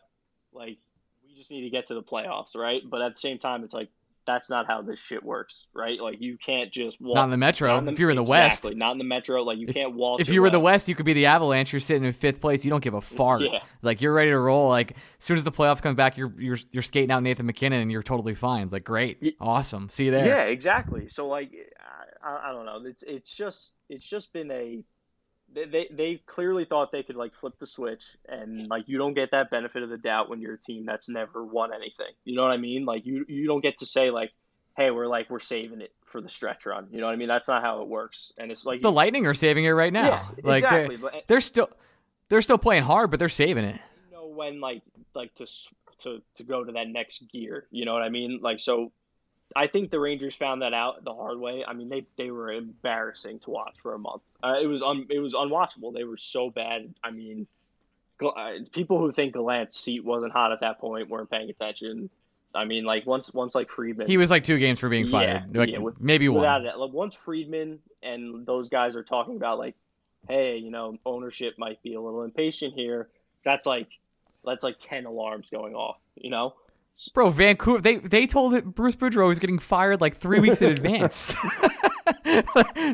like 0.53 0.77
we 1.27 1.35
just 1.35 1.51
need 1.51 1.61
to 1.61 1.69
get 1.69 1.87
to 1.87 1.93
the 1.93 2.03
playoffs, 2.03 2.55
right? 2.55 2.81
But 2.85 3.01
at 3.01 3.15
the 3.15 3.19
same 3.19 3.39
time, 3.39 3.63
it's 3.63 3.73
like 3.73 3.89
that's 4.29 4.49
not 4.49 4.67
how 4.67 4.83
this 4.83 4.99
shit 4.99 5.23
works, 5.23 5.65
right? 5.73 5.99
Like 5.99 6.17
you 6.19 6.37
can't 6.37 6.71
just 6.71 7.01
walk. 7.01 7.15
Not 7.15 7.23
in 7.25 7.29
the 7.31 7.37
Metro. 7.37 7.79
in 7.79 7.89
if 7.89 7.97
you're 7.97 8.11
in 8.11 8.15
the 8.15 8.23
West, 8.23 8.59
exactly, 8.59 8.75
not 8.75 8.91
in 8.91 8.99
the 8.99 9.03
Metro. 9.03 9.41
Like 9.41 9.57
you 9.57 9.65
can't 9.65 9.95
walk. 9.95 10.21
if 10.21 10.29
you 10.29 10.41
were 10.41 10.47
in 10.47 10.53
the. 10.53 10.59
West, 10.59 10.87
you 10.87 10.93
could 10.93 11.05
be 11.05 11.13
the 11.13 11.25
Avalanche. 11.25 11.73
You're 11.73 11.79
sitting 11.79 12.03
in 12.03 12.13
fifth 12.13 12.39
place. 12.39 12.63
You 12.63 12.69
don't 12.69 12.83
give 12.83 12.93
a 12.93 13.01
fart. 13.17 13.41
Yeah. 13.41 13.59
Like 13.81 14.01
you're 14.01 14.13
ready 14.13 14.29
to 14.29 14.37
roll. 14.37 14.69
Like 14.69 14.91
as 14.91 14.97
soon 15.25 15.37
as 15.37 15.43
the 15.43 15.51
playoffs 15.51 15.81
come 15.81 15.95
back, 15.95 16.15
you're 16.15 16.33
you're 16.37 16.59
you're 16.71 16.83
skating 16.83 17.11
out 17.11 17.23
Nathan 17.23 17.47
MacKinnon, 17.47 17.81
and 17.81 17.91
you're 17.91 18.03
totally 18.03 18.35
fine. 18.35 18.63
It's 18.63 18.73
like 18.73 18.83
great, 18.83 19.35
awesome. 19.41 19.89
See 19.89 20.05
you 20.05 20.11
there. 20.11 20.27
Yeah, 20.27 20.43
exactly. 20.43 21.07
So 21.07 21.27
like, 21.27 21.51
I, 22.23 22.49
I 22.49 22.51
don't 22.51 22.65
know. 22.65 22.81
It's 22.85 23.03
it's 23.03 23.35
just 23.35 23.73
it's 23.89 24.07
just 24.07 24.31
been 24.31 24.51
a 24.51 24.83
they, 25.53 25.65
they 25.65 25.87
they 25.91 26.21
clearly 26.25 26.65
thought 26.65 26.91
they 26.91 27.03
could 27.03 27.15
like 27.15 27.33
flip 27.33 27.53
the 27.59 27.65
switch 27.65 28.15
and 28.27 28.67
like 28.67 28.83
you 28.87 28.97
don't 28.97 29.13
get 29.13 29.31
that 29.31 29.49
benefit 29.49 29.83
of 29.83 29.89
the 29.89 29.97
doubt 29.97 30.29
when 30.29 30.41
you're 30.41 30.53
a 30.53 30.59
team 30.59 30.85
that's 30.85 31.09
never 31.09 31.43
won 31.43 31.73
anything. 31.73 32.13
You 32.25 32.35
know 32.35 32.43
what 32.43 32.51
I 32.51 32.57
mean? 32.57 32.85
Like 32.85 33.05
you 33.05 33.25
you 33.27 33.47
don't 33.47 33.61
get 33.61 33.77
to 33.77 33.85
say 33.85 34.11
like, 34.11 34.31
hey, 34.77 34.91
we're 34.91 35.07
like 35.07 35.29
we're 35.29 35.39
saving 35.39 35.81
it 35.81 35.93
for 36.05 36.21
the 36.21 36.29
stretch 36.29 36.65
run. 36.65 36.87
You 36.91 36.99
know 36.99 37.07
what 37.07 37.13
I 37.13 37.15
mean? 37.15 37.27
That's 37.27 37.47
not 37.47 37.61
how 37.63 37.81
it 37.81 37.87
works. 37.87 38.31
And 38.37 38.51
it's 38.51 38.65
like 38.65 38.81
The 38.81 38.91
Lightning 38.91 39.25
are 39.25 39.33
saving 39.33 39.65
it 39.65 39.69
right 39.71 39.93
now. 39.93 40.05
Yeah, 40.07 40.25
like 40.43 40.63
exactly. 40.63 40.95
they're, 40.97 41.11
But 41.11 41.23
they're 41.27 41.41
still 41.41 41.69
they're 42.29 42.41
still 42.41 42.57
playing 42.59 42.83
hard, 42.83 43.09
but 43.11 43.19
they're 43.19 43.29
saving 43.29 43.65
it. 43.65 43.79
you 44.09 44.15
know 44.17 44.27
when 44.27 44.59
like 44.61 44.81
like 45.15 45.33
to 45.35 45.45
to 46.03 46.21
to 46.35 46.43
go 46.43 46.63
to 46.63 46.71
that 46.73 46.87
next 46.87 47.23
gear. 47.31 47.67
You 47.71 47.85
know 47.85 47.93
what 47.93 48.03
I 48.03 48.09
mean? 48.09 48.39
Like 48.41 48.59
so. 48.59 48.91
I 49.55 49.67
think 49.67 49.89
the 49.89 49.99
Rangers 49.99 50.35
found 50.35 50.61
that 50.61 50.73
out 50.73 51.03
the 51.03 51.13
hard 51.13 51.39
way. 51.39 51.63
I 51.67 51.73
mean, 51.73 51.89
they, 51.89 52.05
they 52.17 52.29
were 52.31 52.51
embarrassing 52.51 53.39
to 53.39 53.49
watch 53.49 53.75
for 53.81 53.93
a 53.95 53.99
month. 53.99 54.21
Uh, 54.43 54.55
it 54.61 54.67
was 54.67 54.81
un, 54.81 55.07
it 55.09 55.19
was 55.19 55.33
unwatchable. 55.33 55.93
They 55.93 56.03
were 56.03 56.17
so 56.17 56.49
bad. 56.49 56.93
I 57.03 57.11
mean, 57.11 57.47
uh, 58.21 58.51
people 58.71 58.99
who 58.99 59.11
think 59.11 59.33
Gallant's 59.33 59.79
seat 59.79 60.03
wasn't 60.05 60.33
hot 60.33 60.51
at 60.51 60.59
that 60.61 60.79
point 60.79 61.09
weren't 61.09 61.29
paying 61.31 61.49
attention. 61.49 62.09
I 62.53 62.65
mean, 62.65 62.83
like 62.83 63.05
once 63.05 63.33
once 63.33 63.55
like 63.55 63.69
Friedman, 63.69 64.07
He 64.07 64.17
was 64.17 64.31
like 64.31 64.43
two 64.43 64.57
games 64.57 64.79
for 64.79 64.89
being 64.89 65.05
Yeah, 65.05 65.11
fired. 65.11 65.55
Like 65.55 65.69
yeah, 65.69 65.77
with- 65.79 65.99
maybe 66.01 66.29
one. 66.29 66.43
like, 66.63 66.93
once 66.93 67.15
Friedman 67.15 67.79
and 68.01 68.45
those 68.45 68.69
guys 68.69 68.95
are 68.95 69.03
talking 69.03 69.35
about 69.35 69.59
like, 69.59 69.75
hey, 70.27 70.57
you 70.57 70.71
know, 70.71 70.97
ownership 71.05 71.55
might 71.57 71.81
be 71.83 71.93
a 71.93 72.01
little 72.01 72.23
impatient 72.23 72.73
here. 72.73 73.09
That's 73.45 73.65
like 73.65 73.87
that's 74.45 74.63
like 74.63 74.77
ten 74.79 75.05
alarms 75.05 75.49
going 75.49 75.75
off. 75.75 75.97
You 76.15 76.29
know. 76.29 76.53
Bro, 77.13 77.29
Vancouver 77.31 77.81
they 77.81 77.95
they 77.97 78.27
told 78.27 78.53
it 78.53 78.65
Bruce 78.65 78.95
Boudreau 78.95 79.27
was 79.27 79.39
getting 79.39 79.59
fired 79.59 80.01
like 80.01 80.17
three 80.17 80.39
weeks 80.39 80.61
in 80.61 80.71
advance. 80.71 81.35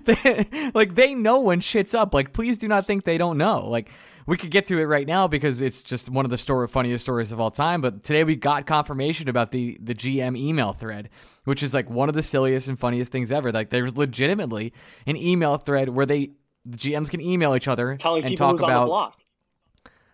They- 0.05 0.71
like 0.73 0.95
they 0.95 1.13
know 1.15 1.39
when 1.41 1.59
shit's 1.61 1.93
up. 1.93 2.13
Like 2.13 2.33
please 2.33 2.57
do 2.57 2.67
not 2.67 2.85
think 2.85 3.03
they 3.05 3.17
don't 3.17 3.37
know. 3.37 3.67
Like 3.67 3.89
we 4.27 4.37
could 4.37 4.51
get 4.51 4.65
to 4.67 4.79
it 4.79 4.85
right 4.85 5.07
now 5.07 5.27
because 5.27 5.61
it's 5.61 5.81
just 5.83 6.09
one 6.09 6.25
of 6.25 6.31
the 6.31 6.37
story 6.37 6.67
funniest 6.67 7.03
stories 7.05 7.31
of 7.31 7.39
all 7.39 7.51
time. 7.51 7.81
But 7.81 8.03
today 8.03 8.23
we 8.23 8.35
got 8.35 8.65
confirmation 8.65 9.29
about 9.29 9.51
the 9.51 9.77
the 9.81 9.95
GM 9.95 10.37
email 10.37 10.73
thread, 10.73 11.09
which 11.45 11.63
is 11.63 11.73
like 11.73 11.89
one 11.89 12.09
of 12.09 12.15
the 12.15 12.23
silliest 12.23 12.67
and 12.69 12.77
funniest 12.77 13.11
things 13.11 13.31
ever. 13.31 13.51
Like 13.51 13.69
there's 13.69 13.95
legitimately 13.95 14.73
an 15.07 15.15
email 15.17 15.57
thread 15.57 15.89
where 15.89 16.05
they 16.05 16.31
the 16.65 16.77
GMs 16.77 17.09
can 17.09 17.21
email 17.21 17.55
each 17.55 17.67
other 17.67 17.95
telling 17.97 18.23
and 18.25 18.37
talk 18.37 18.53
who's 18.53 18.61
on 18.63 18.69
the 18.69 18.75
about 18.75 18.87
block. 18.87 19.19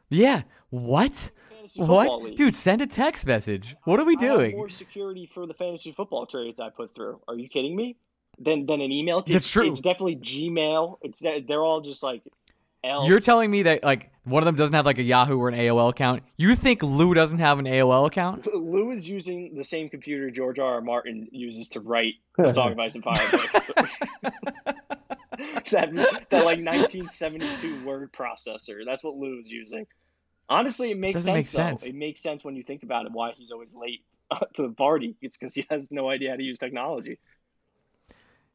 yeah 0.09 0.41
what 0.69 1.31
Fantasy 1.61 1.79
football 1.79 1.95
what 1.95 2.23
league. 2.23 2.35
dude 2.37 2.55
send 2.55 2.81
a 2.81 2.87
text 2.87 3.27
message. 3.27 3.75
What 3.83 3.99
are 3.99 4.05
we 4.05 4.17
I 4.19 4.25
have 4.25 4.37
doing? 4.37 4.57
more 4.57 4.69
security 4.69 5.29
for 5.31 5.45
the 5.45 5.53
fantasy 5.53 5.91
football 5.91 6.25
trades 6.25 6.59
I 6.59 6.69
put 6.69 6.95
through. 6.95 7.21
Are 7.27 7.35
you 7.35 7.47
kidding 7.47 7.75
me? 7.75 7.97
Than 8.39 8.65
than 8.65 8.81
an 8.81 8.91
email. 8.91 9.19
It's, 9.19 9.31
That's 9.31 9.49
true. 9.49 9.69
It's 9.69 9.81
definitely 9.81 10.15
Gmail. 10.15 10.97
It's 11.03 11.19
they're 11.19 11.61
all 11.61 11.81
just 11.81 12.01
like 12.01 12.23
L. 12.83 13.07
You're 13.07 13.19
telling 13.19 13.51
me 13.51 13.61
that 13.63 13.83
like 13.83 14.11
one 14.23 14.41
of 14.41 14.45
them 14.45 14.55
doesn't 14.55 14.73
have 14.73 14.87
like 14.87 14.97
a 14.97 15.03
Yahoo 15.03 15.37
or 15.39 15.49
an 15.49 15.55
AOL 15.55 15.91
account. 15.91 16.23
You 16.35 16.55
think 16.55 16.81
Lou 16.81 17.13
doesn't 17.13 17.37
have 17.37 17.59
an 17.59 17.65
AOL 17.65 18.07
account? 18.07 18.47
Lou 18.55 18.89
is 18.89 19.07
using 19.07 19.53
the 19.55 19.63
same 19.63 19.87
computer 19.87 20.31
George 20.31 20.57
R. 20.57 20.75
R. 20.75 20.81
Martin 20.81 21.27
uses 21.31 21.69
to 21.69 21.79
write 21.79 22.15
the 22.37 22.49
Song 22.49 22.71
of 22.71 22.79
Ice 22.79 22.95
and 22.95 23.03
Fire 23.03 23.13
that 25.71 26.25
that 26.29 26.45
like 26.45 26.59
1972 26.59 27.85
word 27.85 28.11
processor. 28.11 28.83
That's 28.83 29.03
what 29.03 29.15
Lou 29.15 29.39
is 29.39 29.51
using. 29.51 29.85
Honestly, 30.49 30.91
it 30.91 30.97
makes 30.97 31.15
Doesn't 31.15 31.33
make 31.33 31.45
sense, 31.45 31.81
sense. 31.81 31.89
It 31.89 31.95
makes 31.95 32.21
sense 32.21 32.43
when 32.43 32.55
you 32.55 32.63
think 32.63 32.83
about 32.83 33.05
it. 33.05 33.11
Why 33.11 33.31
he's 33.37 33.51
always 33.51 33.69
late 33.73 34.03
to 34.55 34.63
the 34.63 34.73
party? 34.73 35.15
It's 35.21 35.37
because 35.37 35.55
he 35.55 35.65
has 35.69 35.91
no 35.91 36.09
idea 36.09 36.31
how 36.31 36.35
to 36.35 36.43
use 36.43 36.59
technology. 36.59 37.19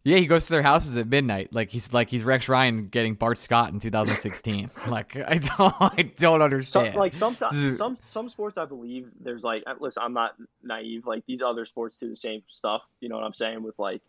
Yeah, 0.05 0.19
he 0.19 0.27
goes 0.27 0.47
to 0.47 0.53
their 0.53 0.63
houses 0.63 0.97
at 0.97 1.09
midnight. 1.09 1.53
Like 1.53 1.69
he's 1.69 1.93
like 1.93 2.09
he's 2.09 2.23
Rex 2.23 2.49
Ryan 2.49 2.87
getting 2.87 3.15
Bart 3.15 3.39
Scott 3.39 3.73
in 3.73 3.81
2016. 3.81 4.71
like 4.87 5.17
I 5.17 5.39
don't 5.39 5.75
I 5.81 6.03
don't 6.17 6.39
Some, 6.39 6.43
understand. 6.43 6.95
like 6.95 7.13
sometimes 7.13 7.77
some 7.77 7.97
some 7.97 8.29
sports 8.29 8.57
I 8.57 8.67
believe 8.67 9.09
there's 9.19 9.43
like 9.43 9.65
uh, 9.67 9.75
listen 9.81 10.05
I'm 10.05 10.13
not 10.13 10.37
naive 10.63 11.07
like 11.07 11.25
these 11.27 11.43
other 11.43 11.65
sports 11.65 11.99
do 11.99 12.09
the 12.09 12.15
same 12.15 12.43
stuff 12.47 12.83
you 13.01 13.09
know 13.09 13.17
what 13.17 13.25
I'm 13.25 13.35
saying 13.35 13.65
with 13.65 13.77
like 13.81 14.01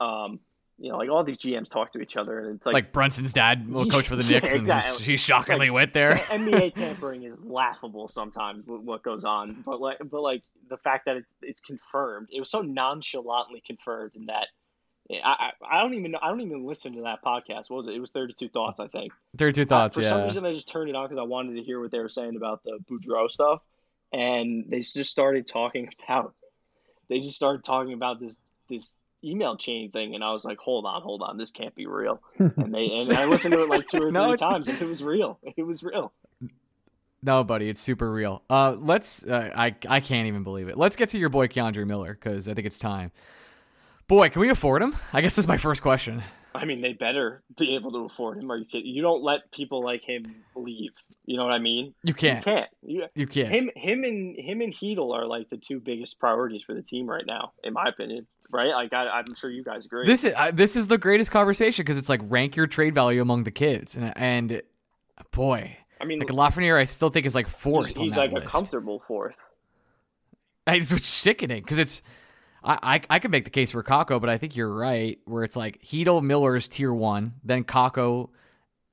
um 0.00 0.40
you 0.80 0.90
know 0.90 0.98
like 0.98 1.10
all 1.10 1.22
these 1.22 1.38
GMs 1.38 1.70
talk 1.70 1.92
to 1.92 2.00
each 2.00 2.16
other 2.16 2.40
and 2.40 2.56
it's 2.56 2.66
like, 2.66 2.72
like, 2.72 2.92
Brunson's 2.92 3.32
dad, 3.32 3.68
will 3.68 3.86
coach 3.90 4.08
for 4.08 4.16
the 4.16 4.24
Yeah, 4.24 4.40
Knicks, 4.40 4.52
and 4.54 4.62
exactly. 4.62 5.04
he 5.04 5.16
shockingly 5.16 5.68
Like, 5.68 5.74
went 5.74 5.92
there. 5.92 6.16
NBA 6.16 6.74
tampering 6.74 7.22
is 7.24 7.38
laughable 7.40 8.08
sometimes 8.08 8.64
what 8.66 9.02
goes 9.02 9.24
on 9.24 9.62
but 9.64 9.80
like 9.80 9.98
but 10.10 10.20
like 10.20 10.42
the 10.68 10.78
fact 10.78 11.04
that 11.04 11.16
it's 11.16 11.28
it's 11.42 11.60
confirmed 11.60 12.28
it 12.32 12.40
was 12.40 12.50
so 12.50 12.62
nonchalantly 12.62 13.62
confirmed 13.66 14.12
in 14.16 14.26
that 14.26 14.46
I, 15.12 15.50
I 15.60 15.76
I 15.76 15.82
don't 15.82 15.94
even 15.94 16.12
know 16.12 16.18
I 16.22 16.28
don't 16.28 16.40
even 16.40 16.64
listen 16.64 16.94
to 16.94 17.02
that 17.02 17.22
podcast 17.22 17.68
what 17.68 17.78
was 17.78 17.88
it 17.88 17.94
it 17.94 18.00
was 18.00 18.10
32 18.10 18.48
thoughts 18.48 18.80
I 18.80 18.86
think 18.86 19.12
32 19.36 19.62
uh, 19.62 19.64
thoughts, 19.66 19.94
for 19.94 20.02
yeah. 20.02 20.08
some 20.10 20.22
reason, 20.24 20.44
I 20.46 20.52
just 20.52 20.68
turned 20.68 20.88
it 20.88 20.96
on 20.96 21.06
because 21.06 21.18
I 21.18 21.24
wanted 21.24 21.54
to 21.56 21.62
hear 21.62 21.80
what 21.80 21.90
they 21.90 21.98
were 21.98 22.08
saying 22.08 22.36
about 22.36 22.62
the 22.64 22.78
Boudreau 22.90 23.30
stuff, 23.30 23.60
and 24.12 24.64
they 24.68 24.80
just 24.80 25.10
started 25.10 25.46
talking 25.46 25.88
about. 26.08 26.34
They 27.08 27.20
just 27.20 27.36
started 27.36 27.64
talking 27.64 27.92
about 27.92 28.20
this 28.20 28.38
this 28.68 28.94
email 29.24 29.56
chain 29.56 29.90
thing, 29.90 30.14
and 30.14 30.24
I 30.24 30.32
was 30.32 30.44
like, 30.44 30.58
"Hold 30.58 30.86
on, 30.86 31.02
hold 31.02 31.22
on, 31.22 31.36
this 31.36 31.50
can't 31.50 31.74
be 31.74 31.86
real." 31.86 32.22
and 32.38 32.74
they 32.74 32.86
and 32.86 33.12
I 33.12 33.26
listened 33.26 33.52
to 33.52 33.62
it 33.62 33.68
like 33.68 33.86
two 33.88 34.02
or 34.02 34.12
three 34.28 34.36
times, 34.36 34.68
and 34.68 34.80
it 34.80 34.88
was 34.88 35.02
real. 35.02 35.38
It 35.56 35.62
was 35.62 35.82
real. 35.82 36.12
No, 37.22 37.44
buddy, 37.44 37.68
it's 37.68 37.80
super 37.80 38.10
real. 38.10 38.42
Uh, 38.48 38.76
let's. 38.78 39.24
Uh, 39.24 39.50
I 39.54 39.74
I 39.88 40.00
can't 40.00 40.26
even 40.26 40.42
believe 40.42 40.68
it. 40.68 40.78
Let's 40.78 40.96
get 40.96 41.10
to 41.10 41.18
your 41.18 41.28
boy 41.28 41.48
K'Andre 41.48 41.86
Miller 41.86 42.14
because 42.14 42.48
I 42.48 42.54
think 42.54 42.66
it's 42.66 42.78
time. 42.78 43.12
Boy, 44.08 44.28
can 44.28 44.40
we 44.40 44.50
afford 44.50 44.82
him? 44.82 44.96
I 45.12 45.20
guess 45.20 45.36
that's 45.36 45.46
my 45.46 45.56
first 45.56 45.82
question. 45.82 46.22
I 46.54 46.64
mean, 46.64 46.80
they 46.80 46.94
better 46.94 47.42
be 47.56 47.76
able 47.76 47.92
to 47.92 47.98
afford 48.06 48.38
him. 48.38 48.50
Are 48.50 48.56
you 48.56 48.64
kidding? 48.64 48.86
You 48.86 49.02
don't 49.02 49.22
let 49.22 49.52
people 49.52 49.84
like 49.84 50.02
him 50.02 50.34
leave. 50.56 50.90
You 51.30 51.36
know 51.36 51.44
what 51.44 51.52
I 51.52 51.60
mean? 51.60 51.94
You 52.02 52.12
can't. 52.12 52.44
You 52.44 52.52
can't. 52.52 52.70
You, 52.82 53.04
You 53.14 53.26
can't. 53.28 53.50
him 53.50 53.70
him 53.76 54.02
and 54.02 54.36
him 54.36 54.60
and 54.62 54.74
Chytil 54.74 55.14
are 55.14 55.26
like 55.26 55.48
the 55.48 55.58
two 55.58 55.78
biggest 55.78 56.18
priorities 56.18 56.64
for 56.64 56.74
the 56.74 56.82
team 56.82 57.08
right 57.08 57.24
now, 57.24 57.52
in 57.62 57.72
my 57.72 57.86
opinion. 57.86 58.26
Right? 58.50 58.70
Like 58.72 58.92
I, 58.92 59.06
I'm 59.06 59.36
sure 59.36 59.48
you 59.48 59.62
guys 59.62 59.84
agree. 59.84 60.04
This 60.06 60.24
is 60.24 60.34
uh, 60.36 60.50
this 60.52 60.74
is 60.74 60.88
the 60.88 60.98
greatest 60.98 61.30
conversation 61.30 61.84
because 61.84 61.98
it's 61.98 62.08
like 62.08 62.20
rank 62.24 62.56
your 62.56 62.66
trade 62.66 62.96
value 62.96 63.22
among 63.22 63.44
the 63.44 63.52
kids, 63.52 63.96
and, 63.96 64.12
and 64.16 64.60
boy, 65.30 65.76
I 66.00 66.04
mean, 66.04 66.18
like 66.18 66.30
Lafreniere, 66.30 66.76
I 66.76 66.84
still 66.84 67.10
think 67.10 67.26
is 67.26 67.36
like 67.36 67.46
fourth. 67.46 67.86
he's, 67.86 67.96
he's 67.96 68.16
like 68.16 68.32
list. 68.32 68.48
a 68.48 68.50
comfortable 68.50 69.00
fourth. 69.06 69.36
It's 70.66 70.90
it's 70.90 71.06
sickening 71.06 71.62
because 71.62 71.78
it's. 71.78 72.02
I, 72.64 72.78
I 72.82 73.00
I 73.08 73.18
could 73.20 73.30
make 73.30 73.44
the 73.44 73.50
case 73.50 73.70
for 73.70 73.84
Kakko, 73.84 74.20
but 74.20 74.30
I 74.30 74.36
think 74.36 74.56
you're 74.56 74.74
right. 74.74 75.16
Where 75.26 75.44
it's 75.44 75.54
like 75.54 75.80
Chytil 75.82 76.24
Miller 76.24 76.56
is 76.56 76.66
tier 76.66 76.92
one, 76.92 77.34
then 77.44 77.62
Kakko, 77.62 78.30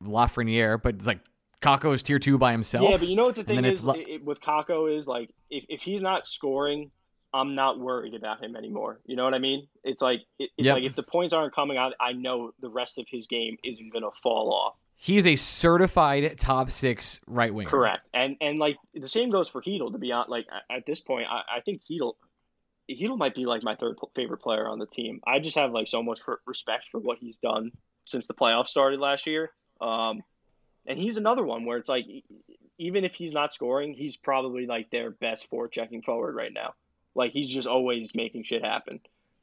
Lafreniere, 0.03 0.79
but 0.79 0.93
it's 0.93 1.07
like 1.07 1.21
Kakko 1.61 1.93
is 1.93 2.03
tier 2.03 2.19
two 2.19 2.37
by 2.37 2.51
himself. 2.51 2.89
Yeah, 2.89 2.97
but 2.97 3.07
you 3.07 3.15
know 3.15 3.25
what 3.25 3.35
the 3.35 3.43
thing 3.43 3.63
is 3.65 3.83
it, 3.83 3.95
it- 3.97 4.23
with 4.23 4.39
Kakko 4.41 4.95
is 4.97 5.07
like 5.07 5.29
if, 5.49 5.63
if 5.69 5.81
he's 5.81 6.01
not 6.01 6.27
scoring, 6.27 6.91
I'm 7.33 7.55
not 7.55 7.79
worried 7.79 8.13
about 8.13 8.43
him 8.43 8.55
anymore. 8.55 8.99
You 9.05 9.15
know 9.15 9.23
what 9.23 9.33
I 9.33 9.39
mean? 9.39 9.67
It's 9.83 10.01
like 10.01 10.21
it, 10.39 10.49
it's 10.57 10.65
Yep. 10.65 10.73
like 10.75 10.83
if 10.83 10.95
the 10.95 11.03
points 11.03 11.33
aren't 11.33 11.53
coming 11.55 11.77
out, 11.77 11.93
I 11.99 12.13
know 12.13 12.51
the 12.61 12.69
rest 12.69 12.97
of 12.99 13.05
his 13.09 13.27
game 13.27 13.57
isn't 13.63 13.91
gonna 13.91 14.11
fall 14.23 14.53
off. 14.53 14.75
he 14.99 15.17
is 15.17 15.27
a 15.27 15.35
certified 15.35 16.39
top 16.39 16.71
six 16.71 17.19
right 17.27 17.53
wing. 17.53 17.67
Correct, 17.67 18.07
and 18.13 18.35
and 18.41 18.59
like 18.59 18.77
the 18.93 19.07
same 19.07 19.29
goes 19.29 19.49
for 19.49 19.61
Chytil. 19.61 19.91
To 19.91 19.97
be 19.97 20.11
honest, 20.11 20.29
like 20.29 20.45
at- 20.71 20.85
this 20.85 20.99
point, 21.01 21.27
I, 21.29 21.57
I 21.57 21.61
think 21.61 21.81
Chytil. 21.89 22.13
Chytil 22.89 23.17
might 23.17 23.35
be 23.35 23.45
like 23.45 23.63
my 23.63 23.75
third 23.75 23.97
favorite 24.15 24.37
player 24.41 24.67
on 24.67 24.79
the 24.79 24.85
team. 24.85 25.19
I 25.27 25.39
just 25.39 25.55
have 25.57 25.71
like 25.71 25.87
so 25.87 26.01
much 26.01 26.19
respect 26.45 26.85
for 26.91 26.99
what 26.99 27.17
he's 27.19 27.37
done 27.37 27.71
since 28.05 28.27
the 28.27 28.33
playoffs 28.33 28.69
started 28.69 28.99
last 29.01 29.27
year. 29.27 29.51
Um, 29.81 30.21
and 30.87 30.97
he's 30.97 31.17
another 31.17 31.43
one 31.43 31.65
where 31.65 31.77
it's 31.77 31.89
like, 31.89 32.05
even 32.77 33.03
if 33.03 33.13
he's 33.13 33.33
not 33.33 33.53
scoring, 33.53 33.93
he's 33.93 34.15
probably 34.15 34.65
like 34.65 34.89
their 34.89 35.11
best 35.11 35.47
for 35.47 35.67
checking 35.67 36.01
forward 36.01 36.35
right 36.35 36.53
now. 36.53 36.73
Like 37.13 37.31
he's 37.31 37.49
just 37.49 37.67
always 37.67 38.15
making 38.15 38.43
shit 38.43 38.63
happen. 38.63 38.99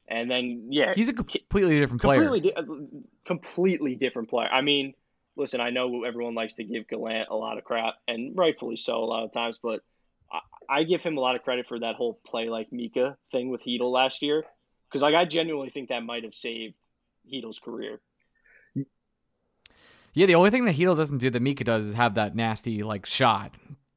And 0.07 0.29
then 0.29 0.67
yeah, 0.69 0.93
He's 0.95 1.09
a 1.09 1.13
completely 1.13 1.79
different 1.79 2.01
player. 2.01 2.19
completely 2.19 2.51
di- 2.51 2.55
uh, 2.55 2.63
completely 3.25 3.95
different 3.95 4.29
player. 4.29 4.47
I 4.51 4.61
mean, 4.61 4.93
listen, 5.35 5.59
I 5.59 5.71
know 5.71 6.03
everyone 6.03 6.35
likes 6.35 6.53
to 6.53 6.63
give 6.63 6.87
Gallant 6.87 7.29
a 7.29 7.35
lot 7.35 7.57
of 7.57 7.63
crap, 7.63 7.95
and 8.07 8.37
rightfully 8.37 8.77
so 8.77 9.03
a 9.03 9.05
lot 9.05 9.23
of 9.23 9.33
times, 9.33 9.59
but 9.61 9.81
I, 10.31 10.39
I 10.69 10.83
give 10.83 11.01
him 11.01 11.17
a 11.17 11.19
lot 11.21 11.35
of 11.35 11.43
credit 11.43 11.67
for 11.67 11.79
that 11.79 11.95
whole 11.95 12.19
play 12.25 12.49
like 12.49 12.71
Mika 12.71 13.17
thing 13.31 13.49
with 13.49 13.63
Chytil 13.63 13.91
last 13.91 14.21
year, 14.21 14.43
because 14.87 15.01
like 15.01 15.15
I 15.15 15.25
genuinely 15.25 15.71
think 15.71 15.89
that 15.89 16.03
might 16.03 16.23
have 16.23 16.35
saved 16.35 16.75
Chytil's 17.31 17.59
career. 17.59 17.99
Yeah, 20.15 20.25
the 20.25 20.35
only 20.35 20.49
thing 20.49 20.65
that 20.65 20.75
Chytil 20.75 20.95
doesn't 20.95 21.19
do 21.19 21.29
that 21.29 21.41
Mika 21.41 21.63
does 21.63 21.85
is 21.87 21.93
have 21.93 22.15
that 22.15 22.35
nasty 22.35 22.81
like 22.83 23.05
shot. 23.05 23.53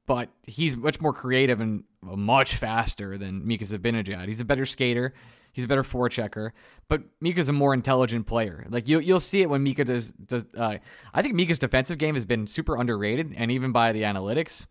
but 0.06 0.30
he's 0.46 0.76
much 0.76 1.00
more 1.00 1.12
creative 1.12 1.60
and 1.60 1.84
much 2.02 2.54
faster 2.54 3.16
than 3.18 3.46
Mika 3.46 3.64
Zibanejad. 3.64 4.26
He's 4.26 4.40
a 4.40 4.44
better 4.44 4.66
skater. 4.66 5.14
He's 5.52 5.64
a 5.64 5.68
better 5.68 5.82
forechecker, 5.82 6.52
but 6.88 7.02
Mika's 7.20 7.48
a 7.48 7.52
more 7.52 7.74
intelligent 7.74 8.26
player. 8.26 8.66
Like 8.68 8.86
you, 8.88 9.00
you'll 9.00 9.20
see 9.20 9.42
it 9.42 9.50
when 9.50 9.62
Mika 9.62 9.84
does. 9.84 10.12
Does 10.12 10.46
uh, 10.56 10.78
I 11.12 11.22
think 11.22 11.34
Mika's 11.34 11.58
defensive 11.58 11.98
game 11.98 12.14
has 12.14 12.24
been 12.24 12.46
super 12.46 12.76
underrated, 12.76 13.34
and 13.36 13.50
even 13.50 13.72
by 13.72 13.92
the 13.92 14.02
analytics, 14.02 14.66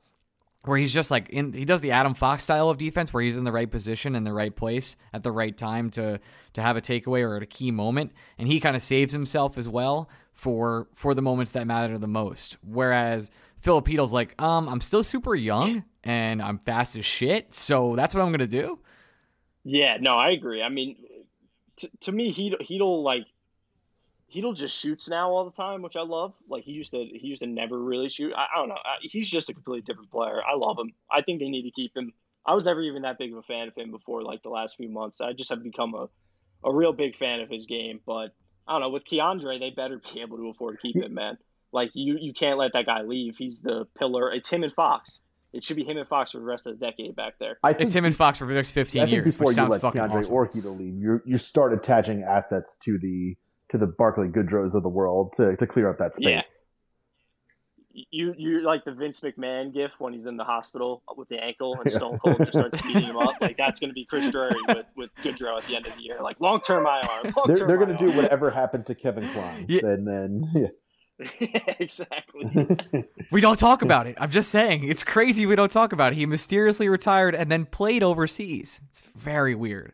where 0.64 0.78
he's 0.78 0.94
just 0.94 1.12
like 1.12 1.30
in. 1.30 1.52
He 1.54 1.66
does 1.66 1.82
the 1.82 1.92
Adam 1.92 2.14
Fox 2.14 2.46
style 2.46 2.70
of 2.70 2.78
defense, 2.78 3.12
where 3.14 3.22
he's 3.24 3.36
in 3.36 3.44
the 3.44 3.52
right 3.52 3.70
position 3.70 4.16
in 4.16 4.24
the 4.24 4.34
right 4.34 4.56
place 4.56 4.98
at 5.14 5.24
the 5.24 5.32
right 5.32 5.58
time 5.58 5.90
to 5.92 6.20
to 6.54 6.62
have 6.62 6.78
a 6.78 6.82
takeaway 6.82 7.22
or 7.22 7.36
at 7.36 7.44
a 7.44 7.48
key 7.48 7.72
moment, 7.72 8.14
and 8.38 8.48
he 8.48 8.60
kind 8.60 8.76
of 8.76 8.82
saves 8.82 9.12
himself 9.14 9.58
as 9.58 9.68
well 9.68 10.10
for 10.38 10.88
for 10.94 11.16
the 11.16 11.22
moments 11.22 11.52
that 11.54 11.68
matter 11.68 11.98
the 11.98 12.08
most. 12.08 12.58
Whereas 12.62 13.32
Filipino's 13.62 14.14
like, 14.14 14.40
um, 14.42 14.70
I'm 14.70 14.80
still 14.82 15.04
super 15.04 15.36
young 15.36 15.84
and 16.04 16.42
I'm 16.42 16.60
fast 16.60 16.96
as 16.96 17.06
shit, 17.06 17.54
so 17.54 17.96
that's 17.96 18.14
what 18.14 18.24
I'm 18.24 18.32
gonna 18.32 18.48
do. 18.48 18.80
Yeah, 19.64 19.98
no, 20.00 20.14
I 20.14 20.30
agree. 20.30 20.62
I 20.62 20.70
mean, 20.70 20.96
t- 21.76 21.90
to 22.02 22.12
me, 22.12 22.30
he 22.30 22.56
he'll 22.62 23.02
like 23.02 23.26
he'll 24.28 24.54
just 24.54 24.78
shoots 24.78 25.10
now 25.10 25.32
all 25.32 25.44
the 25.44 25.52
time, 25.52 25.82
which 25.82 25.96
I 25.96 26.04
love. 26.04 26.34
Like 26.48 26.64
he 26.64 26.72
used 26.72 26.92
to 26.92 27.04
he 27.04 27.28
used 27.28 27.42
to 27.42 27.48
never 27.48 27.78
really 27.80 28.10
shoot. 28.10 28.32
I, 28.36 28.46
I 28.54 28.60
don't 28.60 28.70
know. 28.70 28.76
I, 28.76 28.98
he's 29.02 29.28
just 29.28 29.50
a 29.50 29.54
completely 29.54 29.82
different 29.82 30.12
player. 30.12 30.40
I 30.46 30.56
love 30.56 30.78
him. 30.78 30.94
I 31.12 31.24
think 31.24 31.40
they 31.40 31.50
need 31.50 31.64
to 31.64 31.72
keep 31.72 31.98
him. 31.98 32.14
I 32.46 32.54
was 32.54 32.64
never 32.64 32.82
even 32.84 33.02
that 33.02 33.18
big 33.18 33.32
of 33.34 33.40
a 33.40 33.44
fan 33.44 33.68
of 33.68 33.76
him 33.76 33.90
before 33.90 34.22
like 34.22 34.44
the 34.44 34.50
last 34.50 34.78
few 34.78 34.88
months. 34.88 35.20
I 35.20 35.34
just 35.34 35.50
have 35.50 35.64
become 35.64 35.96
a 35.96 36.08
a 36.64 36.72
real 36.72 36.94
big 36.94 37.18
fan 37.18 37.40
of 37.40 37.50
his 37.50 37.66
game, 37.66 38.02
but 38.06 38.36
I 38.68 38.74
don't 38.74 38.82
know. 38.82 38.90
With 38.90 39.04
K'Andre, 39.06 39.60
they 39.60 39.70
better 39.70 40.02
be 40.14 40.22
able 40.22 40.38
to 40.38 40.50
afford 40.50 40.78
to 40.78 40.82
keep 40.82 41.02
him, 41.02 41.14
man. 41.14 41.38
Like 41.72 41.92
you, 41.94 42.18
you 42.20 42.34
can't 42.34 42.58
let 42.58 42.74
that 42.74 42.86
guy 42.86 43.02
leave. 43.02 43.36
He's 43.38 43.60
the 43.60 43.86
pillar. 43.98 44.32
It's 44.32 44.50
him 44.50 44.64
and 44.64 44.74
Fox. 44.74 45.20
It 45.54 45.64
should 45.64 45.78
be 45.78 45.84
him 45.84 45.98
and 45.98 46.08
Fox 46.08 46.32
for 46.32 46.40
the 46.40 46.44
rest 46.44 46.68
of 46.68 46.78
the 46.78 46.86
decade 46.86 47.16
back 47.16 47.34
there. 47.40 47.58
I 47.64 47.74
think, 47.74 47.88
it's 47.88 47.94
him 47.94 48.06
and 48.06 48.16
Fox 48.16 48.40
for 48.40 48.46
the 48.46 48.54
next 48.54 48.72
fifteen 48.72 49.02
I 49.02 49.06
think 49.06 49.14
years, 49.14 49.36
before 49.36 49.48
which 49.48 49.54
you 49.54 49.56
sounds 49.56 49.72
let 49.72 49.82
fucking 49.82 50.02
K'Andre 50.02 50.20
awesome. 50.20 50.34
or 50.34 50.48
Chytil 50.48 50.78
leave, 50.78 50.96
you 50.96 51.22
you 51.26 51.38
start 51.38 51.74
attaching 51.74 52.24
assets 52.24 52.78
to 52.84 52.98
the 53.00 53.36
to 53.72 53.78
the 53.78 53.88
Barclay 53.88 54.28
Goodrows 54.28 54.74
of 54.76 54.84
the 54.84 54.90
world 54.90 55.34
to, 55.38 55.56
to 55.56 55.68
clear 55.68 55.90
up 55.90 55.98
that 56.00 56.16
space. 56.16 56.28
Yeah. 56.28 56.42
You 58.12 58.36
you 58.38 58.62
like 58.62 58.86
the 58.86 58.92
Vince 58.92 59.20
McMahon 59.22 59.74
gif 59.74 59.94
when 60.00 60.14
he's 60.14 60.26
in 60.26 60.38
the 60.38 60.44
hospital 60.44 61.02
with 61.16 61.30
the 61.30 61.44
ankle 61.44 61.76
and 61.82 61.92
Stone 61.92 62.20
Cold 62.20 62.38
just 62.40 62.54
starts 62.54 62.82
beating 62.88 63.04
him 63.04 63.18
up. 63.18 63.36
Like 63.42 63.58
that's 63.58 63.80
going 63.80 63.90
to 63.90 63.94
be 63.96 64.06
Chris 64.06 64.30
Drury 64.30 64.56
with, 64.68 64.86
with 64.96 65.10
Goodrow 65.24 65.58
at 65.58 65.64
the 65.66 65.76
end 65.76 65.88
of 65.88 65.96
the 65.96 66.02
year. 66.04 66.20
Like 66.22 66.40
long 66.40 66.62
term 66.62 66.86
IR. 66.86 67.32
Long 67.36 67.46
They're, 67.48 67.66
they're 67.68 67.78
going 67.78 67.98
to 67.98 67.98
do 67.98 68.12
whatever 68.16 68.52
happened 68.52 68.86
to 68.88 68.96
Kevin 68.96 69.28
Klein, 69.30 69.66
Yeah. 69.68 69.86
and 69.86 70.08
then 70.08 70.72
yeah, 71.20 71.60
exactly. 71.80 72.78
We 73.32 73.42
don't 73.42 73.58
talk 73.60 73.82
about 73.82 74.08
it. 74.08 74.16
I'm 74.20 74.30
just 74.32 74.52
saying. 74.52 74.84
It's 74.88 75.04
crazy 75.04 75.46
we 75.46 75.56
don't 75.56 75.72
talk 75.72 75.92
about 75.92 76.14
it. 76.14 76.16
He 76.16 76.26
mysteriously 76.26 76.88
retired 76.90 77.34
and 77.36 77.52
then 77.52 77.66
played 77.66 78.04
overseas. 78.04 78.80
It's 78.92 79.02
very 79.16 79.54
weird. 79.56 79.94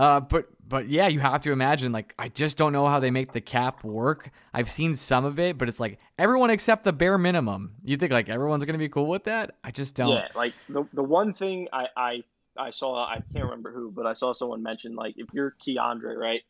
Uh, 0.00 0.18
but 0.18 0.46
but 0.66 0.88
yeah, 0.88 1.08
you 1.08 1.20
have 1.20 1.42
to 1.42 1.52
imagine 1.52 1.92
like 1.92 2.14
I 2.18 2.28
just 2.28 2.56
don't 2.56 2.72
know 2.72 2.86
how 2.86 3.00
they 3.00 3.10
make 3.10 3.32
the 3.32 3.40
cap 3.42 3.84
work. 3.84 4.30
I've 4.54 4.70
seen 4.70 4.94
some 4.94 5.26
of 5.26 5.38
it, 5.38 5.58
but 5.58 5.68
it's 5.68 5.78
like 5.78 5.98
everyone 6.18 6.48
except 6.48 6.84
the 6.84 6.92
bare 6.92 7.18
minimum. 7.18 7.74
You 7.84 7.98
think 7.98 8.10
like 8.10 8.30
everyone's 8.30 8.64
gonna 8.64 8.78
be 8.78 8.88
cool 8.88 9.08
with 9.08 9.24
that? 9.24 9.56
I 9.62 9.72
just 9.72 9.94
don't. 9.94 10.08
Yeah, 10.08 10.28
like 10.34 10.54
the 10.70 10.84
the 10.94 11.02
one 11.02 11.34
thing 11.34 11.68
I 11.70 11.88
I 11.94 12.24
I 12.56 12.70
saw 12.70 13.04
I 13.04 13.20
can't 13.30 13.44
remember 13.44 13.72
who, 13.72 13.90
but 13.90 14.06
I 14.06 14.14
saw 14.14 14.32
someone 14.32 14.62
mention 14.62 14.94
like 14.94 15.16
if 15.18 15.26
you're 15.34 15.54
K'Andre, 15.62 16.16
right? 16.16 16.40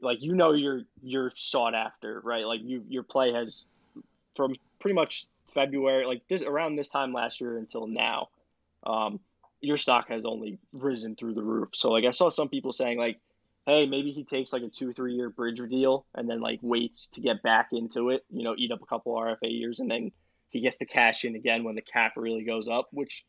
Like 0.00 0.22
you 0.22 0.34
know 0.34 0.52
you're 0.52 0.80
you're 1.02 1.30
sought 1.34 1.74
after, 1.74 2.22
right? 2.24 2.46
Like 2.46 2.62
you 2.62 2.84
your 2.88 3.02
play 3.02 3.34
has 3.34 3.66
from 4.34 4.54
pretty 4.78 4.94
much 4.94 5.26
February, 5.48 6.06
like 6.06 6.22
this 6.28 6.40
around 6.40 6.76
this 6.76 6.88
time 6.88 7.12
last 7.12 7.38
year 7.38 7.58
until 7.58 7.86
now, 7.86 8.28
um, 8.86 9.20
your 9.64 9.76
stock 9.76 10.08
has 10.08 10.24
only 10.24 10.58
risen 10.72 11.16
through 11.16 11.34
the 11.34 11.42
roof. 11.42 11.70
So 11.72 11.90
like 11.90 12.04
I 12.04 12.10
saw 12.10 12.28
some 12.28 12.48
people 12.48 12.72
saying 12.72 12.98
like, 12.98 13.18
hey, 13.66 13.86
maybe 13.86 14.12
he 14.12 14.24
takes 14.24 14.52
like 14.52 14.62
a 14.62 14.68
two 14.68 14.92
three 14.92 15.14
year 15.14 15.30
bridge 15.30 15.60
deal 15.70 16.06
and 16.14 16.28
then 16.28 16.40
like 16.40 16.58
waits 16.62 17.08
to 17.08 17.20
get 17.20 17.42
back 17.42 17.68
into 17.72 18.10
it, 18.10 18.24
you 18.30 18.44
know, 18.44 18.54
eat 18.56 18.72
up 18.72 18.82
a 18.82 18.86
couple 18.86 19.14
RFA 19.14 19.38
years 19.42 19.80
and 19.80 19.90
then 19.90 20.12
he 20.50 20.60
gets 20.60 20.76
to 20.78 20.86
cash 20.86 21.24
in 21.24 21.34
again 21.34 21.64
when 21.64 21.74
the 21.74 21.82
cap 21.82 22.12
really 22.16 22.44
goes 22.44 22.68
up, 22.68 22.88
which 22.92 23.24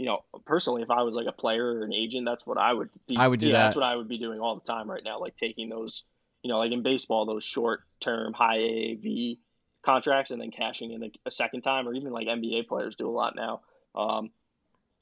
you 0.00 0.06
know, 0.06 0.24
personally, 0.46 0.80
if 0.80 0.90
I 0.90 1.02
was 1.02 1.14
like 1.14 1.26
a 1.26 1.32
player 1.32 1.74
or 1.74 1.84
an 1.84 1.92
agent, 1.92 2.24
that's 2.24 2.46
what 2.46 2.56
I 2.56 2.72
would 2.72 2.88
be. 3.06 3.18
I 3.18 3.28
would 3.28 3.38
do 3.38 3.48
yeah, 3.48 3.52
that. 3.52 3.64
That's 3.64 3.76
what 3.76 3.84
I 3.84 3.96
would 3.96 4.08
be 4.08 4.16
doing 4.16 4.40
all 4.40 4.54
the 4.54 4.62
time 4.62 4.90
right 4.90 5.04
now, 5.04 5.20
like 5.20 5.36
taking 5.36 5.68
those, 5.68 6.04
you 6.42 6.48
know, 6.48 6.56
like 6.56 6.72
in 6.72 6.82
baseball, 6.82 7.26
those 7.26 7.44
short 7.44 7.82
term 8.00 8.32
high 8.32 8.56
AAV 8.56 9.40
contracts 9.82 10.30
and 10.30 10.40
then 10.40 10.52
cashing 10.52 10.92
in 10.92 11.02
a, 11.02 11.10
a 11.26 11.30
second 11.30 11.60
time, 11.60 11.86
or 11.86 11.92
even 11.92 12.12
like 12.12 12.28
NBA 12.28 12.66
players 12.66 12.96
do 12.96 13.10
a 13.10 13.12
lot 13.12 13.36
now. 13.36 13.60
Um, 13.94 14.30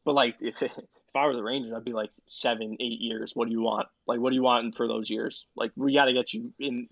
but 0.08 0.14
like 0.14 0.36
if 0.40 0.62
if 0.62 0.72
I 1.14 1.26
were 1.26 1.36
the 1.36 1.42
Rangers, 1.42 1.74
I'd 1.76 1.84
be 1.84 1.92
like 1.92 2.10
seven, 2.28 2.78
eight 2.80 2.98
years. 2.98 3.32
What 3.34 3.46
do 3.46 3.52
you 3.52 3.60
want? 3.60 3.86
Like, 4.06 4.20
what 4.20 4.30
do 4.30 4.36
you 4.36 4.42
want 4.42 4.74
for 4.74 4.88
those 4.88 5.10
years? 5.10 5.46
Like, 5.54 5.70
we 5.76 5.92
got 5.92 6.06
to 6.06 6.14
get 6.14 6.32
you 6.32 6.52
in. 6.58 6.88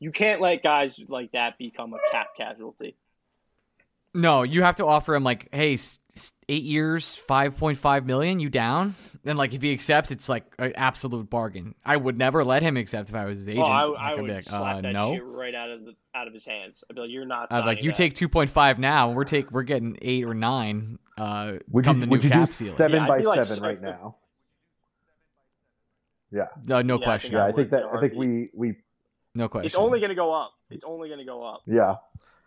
You 0.00 0.10
can't 0.10 0.40
let 0.40 0.62
guys 0.62 0.98
like 1.08 1.32
that 1.32 1.58
become 1.58 1.94
a 1.94 1.98
cap 2.10 2.28
casualty. 2.36 2.96
No, 4.14 4.42
you 4.42 4.62
have 4.62 4.76
to 4.76 4.86
offer 4.86 5.14
him 5.14 5.22
like, 5.22 5.48
hey, 5.52 5.78
eight 6.48 6.62
years, 6.62 7.16
five 7.16 7.56
point 7.56 7.78
five 7.78 8.04
million. 8.04 8.40
You 8.40 8.50
down? 8.50 8.96
Then 9.22 9.36
like 9.36 9.52
if 9.52 9.60
he 9.60 9.70
accepts, 9.72 10.10
it's 10.10 10.28
like 10.30 10.44
an 10.58 10.72
absolute 10.76 11.28
bargain. 11.28 11.74
I 11.84 11.96
would 11.96 12.16
never 12.16 12.42
let 12.42 12.62
him 12.62 12.76
accept 12.78 13.10
if 13.10 13.14
I 13.14 13.26
was 13.26 13.38
his 13.40 13.48
agent. 13.50 13.66
Oh, 13.68 13.70
I, 13.70 13.84
Like, 13.84 13.98
I 13.98 14.12
I'd 14.12 14.28
like, 14.28 14.42
slap 14.44 14.76
uh, 14.76 14.80
that 14.80 14.92
no. 14.92 15.12
shit 15.14 15.24
right 15.24 15.54
out 15.54 15.70
of 15.70 15.84
the 15.84 15.94
out 16.14 16.26
of 16.26 16.32
his 16.32 16.44
hands. 16.46 16.82
I'd 16.88 16.94
be 16.96 17.02
like, 17.02 17.10
"You're 17.10 17.26
not." 17.26 17.52
I'd 17.52 17.66
like 17.66 17.82
you 17.82 17.90
that." 17.90 17.96
take 17.96 18.14
two 18.14 18.28
point 18.30 18.48
five 18.48 18.78
now. 18.78 19.10
We're 19.10 19.24
take 19.24 19.50
we're 19.50 19.62
getting 19.62 19.98
eight 20.00 20.24
or 20.24 20.32
nine. 20.32 20.98
Uh, 21.18 21.54
would 21.68 21.84
come 21.84 21.96
you 21.96 22.00
the 22.00 22.06
new 22.06 22.10
would 22.12 22.24
you 22.24 22.30
do 22.30 22.36
cap 22.38 22.48
ceiling. 22.48 22.72
seven 22.74 23.02
Yeah, 23.02 23.08
by 23.08 23.18
like 23.18 23.44
seven 23.44 23.62
right 23.62 23.82
now? 23.82 24.16
Yeah, 26.32 26.46
Uh, 26.70 26.82
no 26.82 26.94
Yeah, 26.94 27.00
I 27.00 27.04
question. 27.04 27.30
think 27.30 27.38
yeah. 27.40 27.44
I 27.46 27.52
think 27.52 27.70
that 27.70 27.82
I 27.92 28.00
think 28.00 28.14
we 28.14 28.48
we 28.54 28.76
no 29.34 29.48
question. 29.48 29.66
It's 29.66 29.74
only 29.74 29.98
going 29.98 30.10
to 30.10 30.14
go 30.14 30.32
up. 30.32 30.52
It's 30.70 30.84
only 30.84 31.08
going 31.08 31.18
to 31.18 31.24
go 31.26 31.42
up. 31.44 31.62
yeah 31.66 31.96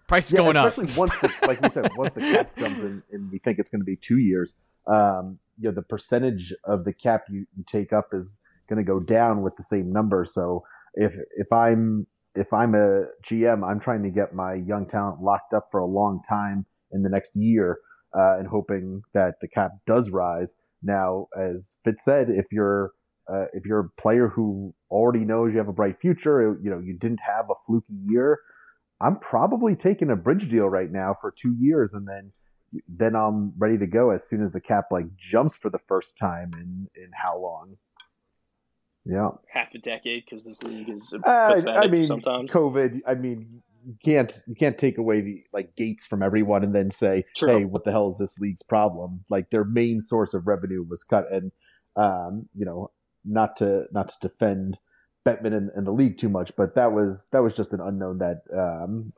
price 0.07 0.27
is 0.27 0.33
yeah, 0.33 0.37
going 0.39 0.55
up. 0.55 0.67
especially 0.69 0.93
once 0.97 1.11
the, 1.21 1.31
like 1.47 1.61
we 1.61 1.69
said 1.69 1.89
once 1.97 2.13
the 2.13 2.19
cap 2.21 2.55
comes 2.55 2.77
in 2.79 3.03
and 3.11 3.31
we 3.31 3.39
think 3.39 3.57
it's 3.59 3.69
going 3.69 3.79
to 3.81 3.85
be 3.85 3.95
two 3.95 4.17
years 4.17 4.53
um 4.87 5.39
you 5.57 5.69
know 5.69 5.75
the 5.75 5.81
percentage 5.81 6.53
of 6.65 6.85
the 6.85 6.93
cap 6.93 7.23
you, 7.29 7.45
you 7.55 7.63
take 7.67 7.93
up 7.93 8.07
is 8.13 8.39
going 8.69 8.83
to 8.83 8.89
go 8.89 8.99
down 8.99 9.41
with 9.41 9.55
the 9.55 9.63
same 9.63 9.91
number. 9.91 10.25
So 10.25 10.63
if 10.95 11.13
if 11.37 11.51
i'm 11.51 12.05
if 12.35 12.53
i'm 12.53 12.75
a 12.75 13.05
gm 13.25 13.67
i'm 13.67 13.79
trying 13.79 14.03
to 14.03 14.09
get 14.09 14.35
my 14.35 14.53
young 14.53 14.87
talent 14.87 15.21
locked 15.21 15.53
up 15.53 15.67
for 15.71 15.79
a 15.79 15.87
long 15.87 16.21
time 16.29 16.65
in 16.91 17.01
the 17.01 17.09
next 17.09 17.31
year 17.35 17.79
uh, 18.15 18.37
and 18.37 18.47
hoping 18.47 19.01
that 19.15 19.33
the 19.41 19.47
cap 19.47 19.71
does 19.87 20.09
rise. 20.11 20.55
Now 20.83 21.27
as 21.39 21.77
fitz 21.83 22.05
said 22.05 22.27
if 22.29 22.45
you're 22.51 22.91
uh, 23.31 23.45
if 23.53 23.65
you're 23.65 23.79
a 23.79 24.01
player 24.01 24.27
who 24.27 24.73
already 24.91 25.25
knows 25.25 25.51
you 25.51 25.57
have 25.57 25.67
a 25.67 25.73
bright 25.73 25.95
future 26.01 26.57
you 26.61 26.69
know 26.69 26.79
you 26.79 26.97
didn't 26.99 27.21
have 27.25 27.45
a 27.49 27.55
fluky 27.65 27.95
year 28.05 28.39
I'm 29.03 29.19
probably 29.19 29.75
taking 29.75 30.09
a 30.09 30.15
bridge 30.15 30.49
deal 30.49 30.67
right 30.67 30.89
now 30.89 31.17
for 31.19 31.33
two 31.37 31.55
years, 31.59 31.93
and 31.93 32.07
then 32.07 32.31
then 32.87 33.15
I'm 33.15 33.53
ready 33.57 33.77
to 33.77 33.87
go 33.87 34.11
as 34.11 34.27
soon 34.27 34.43
as 34.43 34.51
the 34.51 34.61
cap 34.61 34.85
like 34.91 35.05
jumps 35.15 35.55
for 35.55 35.69
the 35.69 35.79
first 35.79 36.17
time 36.19 36.51
in 36.53 36.87
in 36.95 37.11
how 37.13 37.39
long? 37.39 37.77
Yeah, 39.05 39.29
Half 39.49 39.75
a 39.75 39.79
decade 39.79 40.23
because 40.25 40.45
this 40.45 40.63
league 40.63 40.89
is 40.89 41.13
uh, 41.25 41.61
I 41.67 41.87
mean, 41.87 42.05
sometimes. 42.05 42.49
COVID. 42.49 43.01
I 43.05 43.15
mean, 43.15 43.61
you 43.85 43.95
can't 44.03 44.33
you 44.47 44.55
can't 44.55 44.77
take 44.77 44.97
away 44.97 45.21
the 45.21 45.43
like 45.51 45.75
gates 45.75 46.05
from 46.05 46.23
everyone 46.23 46.63
and 46.63 46.73
then 46.73 46.89
say, 46.89 47.25
True. 47.35 47.49
hey, 47.49 47.65
what 47.65 47.83
the 47.83 47.91
hell 47.91 48.09
is 48.09 48.17
this 48.17 48.39
league's 48.39 48.63
problem? 48.63 49.25
Like 49.29 49.49
their 49.49 49.65
main 49.65 50.01
source 50.01 50.33
of 50.33 50.47
revenue 50.47 50.85
was 50.87 51.03
cut, 51.03 51.25
and 51.31 51.51
um, 51.95 52.47
you 52.55 52.65
know, 52.65 52.91
not 53.25 53.57
to 53.57 53.85
not 53.91 54.09
to 54.09 54.29
defend 54.29 54.77
Bettman 55.25 55.53
and, 55.53 55.69
and 55.75 55.85
the 55.85 55.91
league 55.91 56.17
too 56.17 56.29
much, 56.29 56.51
but 56.55 56.75
that 56.75 56.93
was 56.93 57.27
that 57.31 57.43
was 57.43 57.55
just 57.55 57.73
an 57.73 57.81
unknown 57.81 58.19
that 58.19 58.41
um, 58.55 59.13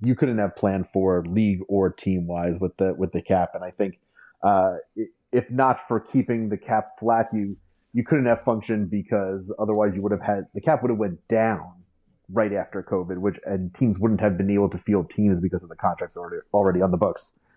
you 0.00 0.14
couldn't 0.14 0.38
have 0.38 0.56
planned 0.56 0.88
for 0.88 1.24
league 1.26 1.60
or 1.68 1.90
team 1.90 2.26
wise 2.26 2.58
with 2.58 2.76
the 2.76 2.94
with 2.94 3.12
the 3.12 3.22
cap. 3.22 3.50
And 3.54 3.64
I 3.64 3.70
think 3.70 3.98
uh, 4.42 4.76
if 5.32 5.50
not 5.50 5.86
for 5.88 6.00
keeping 6.00 6.48
the 6.48 6.56
cap 6.56 6.98
flat, 6.98 7.28
you 7.32 7.56
you 7.92 8.04
couldn't 8.04 8.26
have 8.26 8.42
functioned 8.44 8.90
because 8.90 9.52
otherwise 9.58 9.92
you 9.94 10.02
would 10.02 10.12
have 10.12 10.22
had 10.22 10.46
the 10.54 10.60
cap 10.60 10.82
would 10.82 10.90
have 10.90 10.98
went 10.98 11.26
down 11.28 11.72
right 12.30 12.52
after 12.52 12.82
COVID, 12.82 13.18
which 13.18 13.36
and 13.44 13.74
teams 13.74 13.98
wouldn't 13.98 14.20
have 14.20 14.36
been 14.36 14.50
able 14.50 14.68
to 14.70 14.78
field 14.78 15.10
teams 15.10 15.40
because 15.40 15.62
of 15.62 15.68
the 15.68 15.76
contracts 15.76 16.16
already 16.16 16.42
already 16.52 16.82
on 16.82 16.90
the 16.90 16.98
books. 16.98 17.38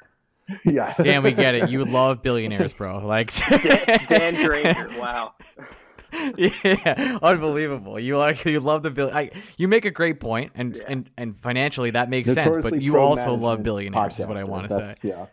Yeah, 0.65 0.95
Damn, 0.99 1.21
we 1.21 1.31
get 1.33 1.53
it. 1.53 1.69
You 1.69 1.85
love 1.85 2.23
billionaires, 2.23 2.73
bro. 2.73 3.05
Like 3.05 3.31
Dan, 3.61 3.99
Dan 4.07 4.33
Draper. 4.33 4.89
Wow. 4.97 5.35
yeah, 6.37 7.19
unbelievable. 7.21 7.99
You 7.99 8.17
like 8.17 8.43
you 8.45 8.59
love 8.59 8.83
the 8.83 8.89
bill. 8.89 9.11
I, 9.13 9.31
you 9.57 9.67
make 9.67 9.85
a 9.85 9.91
great 9.91 10.19
point, 10.19 10.51
and 10.55 10.75
Yeah. 10.75 10.83
and 10.87 11.09
and 11.17 11.39
financially 11.41 11.91
that 11.91 12.09
makes 12.09 12.33
sense. 12.33 12.57
But 12.61 12.81
you 12.81 12.97
also 12.97 13.33
love 13.33 13.63
billionaires, 13.63 14.19
is 14.19 14.25
what 14.27 14.37
I 14.37 14.43
want 14.43 14.69
to 14.69 14.95
say. 14.95 15.09
Yeah. 15.09 15.25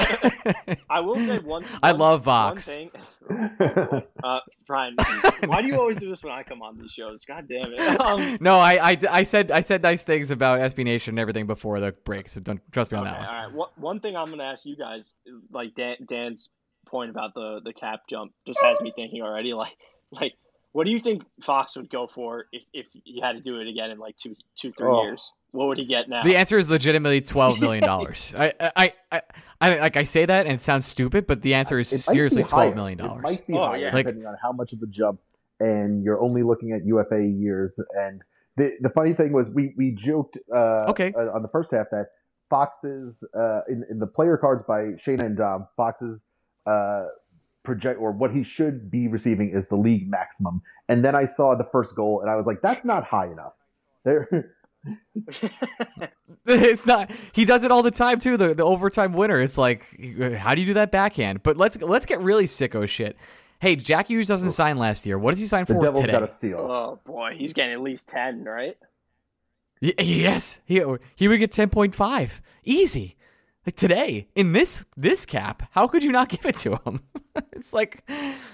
I 0.88 1.00
will 1.00 1.16
say 1.16 1.38
one. 1.40 1.64
I 1.82 1.90
one- 1.92 1.98
love 2.00 2.26
one 2.26 2.54
Vox. 2.54 2.66
thing. 2.72 2.90
Uh, 4.22 4.38
Brian, 4.66 4.94
why 5.46 5.60
do 5.60 5.66
you 5.68 5.78
always 5.78 5.96
do 5.96 6.08
this 6.08 6.22
when 6.22 6.32
I 6.32 6.42
come 6.44 6.62
on 6.62 6.78
these 6.78 6.92
shows? 6.92 7.24
God 7.24 7.46
damn 7.48 7.72
it. 7.72 8.00
Um, 8.00 8.38
No, 8.40 8.54
I, 8.56 8.92
I, 8.92 8.98
I 9.10 9.22
said 9.24 9.50
I 9.50 9.60
said 9.60 9.82
nice 9.82 10.02
things 10.02 10.30
about 10.30 10.60
SB 10.60 10.84
Nation 10.84 11.12
and 11.14 11.18
everything 11.18 11.46
before 11.46 11.80
the 11.80 11.92
break, 12.04 12.28
so 12.28 12.40
don't 12.40 12.60
trust 12.72 12.92
me 12.92 12.98
on 12.98 13.06
Okay, 13.08 13.16
that 13.16 13.28
all 13.28 13.34
one. 13.34 13.44
right. 13.44 13.52
What, 13.54 13.78
one 13.78 14.00
thing 14.00 14.16
I'm 14.16 14.26
going 14.26 14.38
to 14.38 14.44
ask 14.44 14.64
you 14.64 14.76
guys, 14.76 15.12
like 15.50 15.74
Dan, 15.74 15.96
Dan's 16.08 16.48
point 16.88 17.10
about 17.10 17.34
the 17.34 17.60
the 17.64 17.72
cap 17.72 18.00
jump, 18.08 18.32
just 18.46 18.60
has 18.62 18.80
me 18.80 18.92
thinking 18.94 19.22
already. 19.22 19.52
Like, 19.62 19.72
like, 20.10 20.32
what 20.72 20.84
do 20.84 20.90
you 20.90 20.98
think 21.00 21.22
Fox 21.42 21.76
would 21.76 21.90
go 21.90 22.06
for 22.14 22.46
if, 22.52 22.62
if 22.72 22.86
he 23.04 23.20
had 23.20 23.32
to 23.32 23.40
do 23.40 23.60
it 23.60 23.68
again 23.68 23.90
in 23.90 23.98
like 23.98 24.16
two 24.16 24.34
two 24.56 24.72
three 24.72 24.88
Oh. 24.88 25.02
years? 25.02 25.32
What 25.50 25.68
would 25.68 25.78
he 25.78 25.86
get 25.86 26.08
now? 26.08 26.22
The 26.22 26.36
answer 26.36 26.58
is 26.58 26.70
legitimately 26.70 27.20
twelve 27.22 27.60
million 27.64 27.82
dollars. 27.84 28.34
I, 28.36 28.52
I, 28.76 28.92
I, 29.12 29.22
I, 29.60 29.78
like 29.78 29.96
I 29.96 30.02
say 30.02 30.26
that 30.26 30.46
and 30.46 30.54
it 30.54 30.60
sounds 30.60 30.86
stupid, 30.86 31.26
but 31.26 31.40
the 31.42 31.54
answer 31.54 31.78
is 31.78 31.92
It 31.92 32.00
seriously 32.00 32.42
twelve 32.44 32.74
million 32.74 32.98
dollars. 32.98 33.22
might 33.22 33.46
be 33.46 33.54
Oh, 33.54 33.64
higher 33.66 33.76
yeah. 33.78 33.92
Like- 33.94 34.06
depending 34.06 34.26
on 34.26 34.36
how 34.42 34.52
much 34.52 34.72
of 34.72 34.80
the 34.80 34.86
jump, 34.86 35.20
and 35.60 36.02
you're 36.04 36.20
only 36.20 36.42
looking 36.42 36.72
at 36.72 36.84
UFA 36.86 37.22
years. 37.24 37.80
And 37.96 38.22
the 38.56 38.72
the 38.80 38.90
funny 38.90 39.14
thing 39.14 39.32
was, 39.32 39.48
we 39.50 39.74
we 39.76 39.90
joked 39.92 40.36
uh, 40.54 40.86
Okay. 40.90 41.12
uh, 41.16 41.32
on 41.34 41.42
the 41.42 41.48
first 41.48 41.70
half 41.70 41.86
that 41.92 42.06
Fox's 42.50 43.24
uh, 43.34 43.60
in 43.68 43.84
in 43.90 43.98
the 43.98 44.06
player 44.06 44.36
cards 44.36 44.62
by 44.62 44.80
Shayna 45.02 45.24
and 45.24 45.36
Dom, 45.36 45.66
Fox's 45.76 46.22
uh, 46.68 47.06
project 47.64 48.00
or 48.00 48.12
what 48.12 48.30
he 48.32 48.42
should 48.42 48.90
be 48.90 49.08
receiving 49.08 49.50
is 49.50 49.66
the 49.68 49.76
league 49.76 50.08
maximum. 50.10 50.62
And 50.88 51.04
then 51.04 51.14
I 51.14 51.26
saw 51.26 51.54
the 51.54 51.64
first 51.64 51.94
goal, 51.94 52.20
and 52.20 52.30
I 52.30 52.36
was 52.36 52.46
like, 52.46 52.60
that's 52.62 52.84
not 52.84 53.04
high 53.04 53.26
enough. 53.26 53.54
There. 54.04 54.54
it's 56.46 56.86
not. 56.86 57.10
He 57.32 57.44
does 57.44 57.64
it 57.64 57.70
all 57.70 57.82
the 57.82 57.90
time 57.90 58.20
too. 58.20 58.36
The 58.36 58.54
the 58.54 58.64
overtime 58.64 59.12
winner. 59.12 59.40
It's 59.40 59.58
like, 59.58 59.84
how 60.38 60.54
do 60.54 60.60
you 60.60 60.66
do 60.66 60.74
that 60.74 60.90
backhand? 60.90 61.42
But 61.42 61.56
let's 61.56 61.76
let's 61.80 62.06
get 62.06 62.20
really 62.20 62.46
sicko 62.46 62.88
shit. 62.88 63.16
Hey, 63.60 63.74
Jack 63.76 64.08
Hughes 64.08 64.28
doesn't 64.28 64.52
sign 64.52 64.78
last 64.78 65.04
year. 65.04 65.18
What 65.18 65.32
does 65.32 65.40
he 65.40 65.46
sign 65.46 65.64
for 65.66 65.72
The 65.74 65.80
for 65.80 65.84
Devils 65.86 66.00
today? 66.02 66.12
got 66.12 66.22
a 66.22 66.28
steal. 66.28 66.58
oh 66.58 67.00
boy, 67.04 67.34
he's 67.36 67.52
getting 67.52 67.72
at 67.72 67.80
least 67.80 68.08
ten, 68.08 68.44
right? 68.44 68.76
Y- 69.82 69.94
yes, 69.98 70.60
he 70.64 70.82
he 71.16 71.28
would 71.28 71.38
get 71.38 71.50
ten 71.52 71.68
point 71.68 71.94
five 71.94 72.40
easy. 72.64 73.16
Like 73.68 73.76
today 73.76 74.28
in 74.34 74.52
this 74.52 74.86
this 74.96 75.26
cap, 75.26 75.68
how 75.72 75.88
could 75.88 76.02
you 76.02 76.10
not 76.10 76.30
give 76.30 76.46
it 76.46 76.56
to 76.60 76.80
him? 76.86 77.02
it's 77.52 77.74
like, 77.74 78.02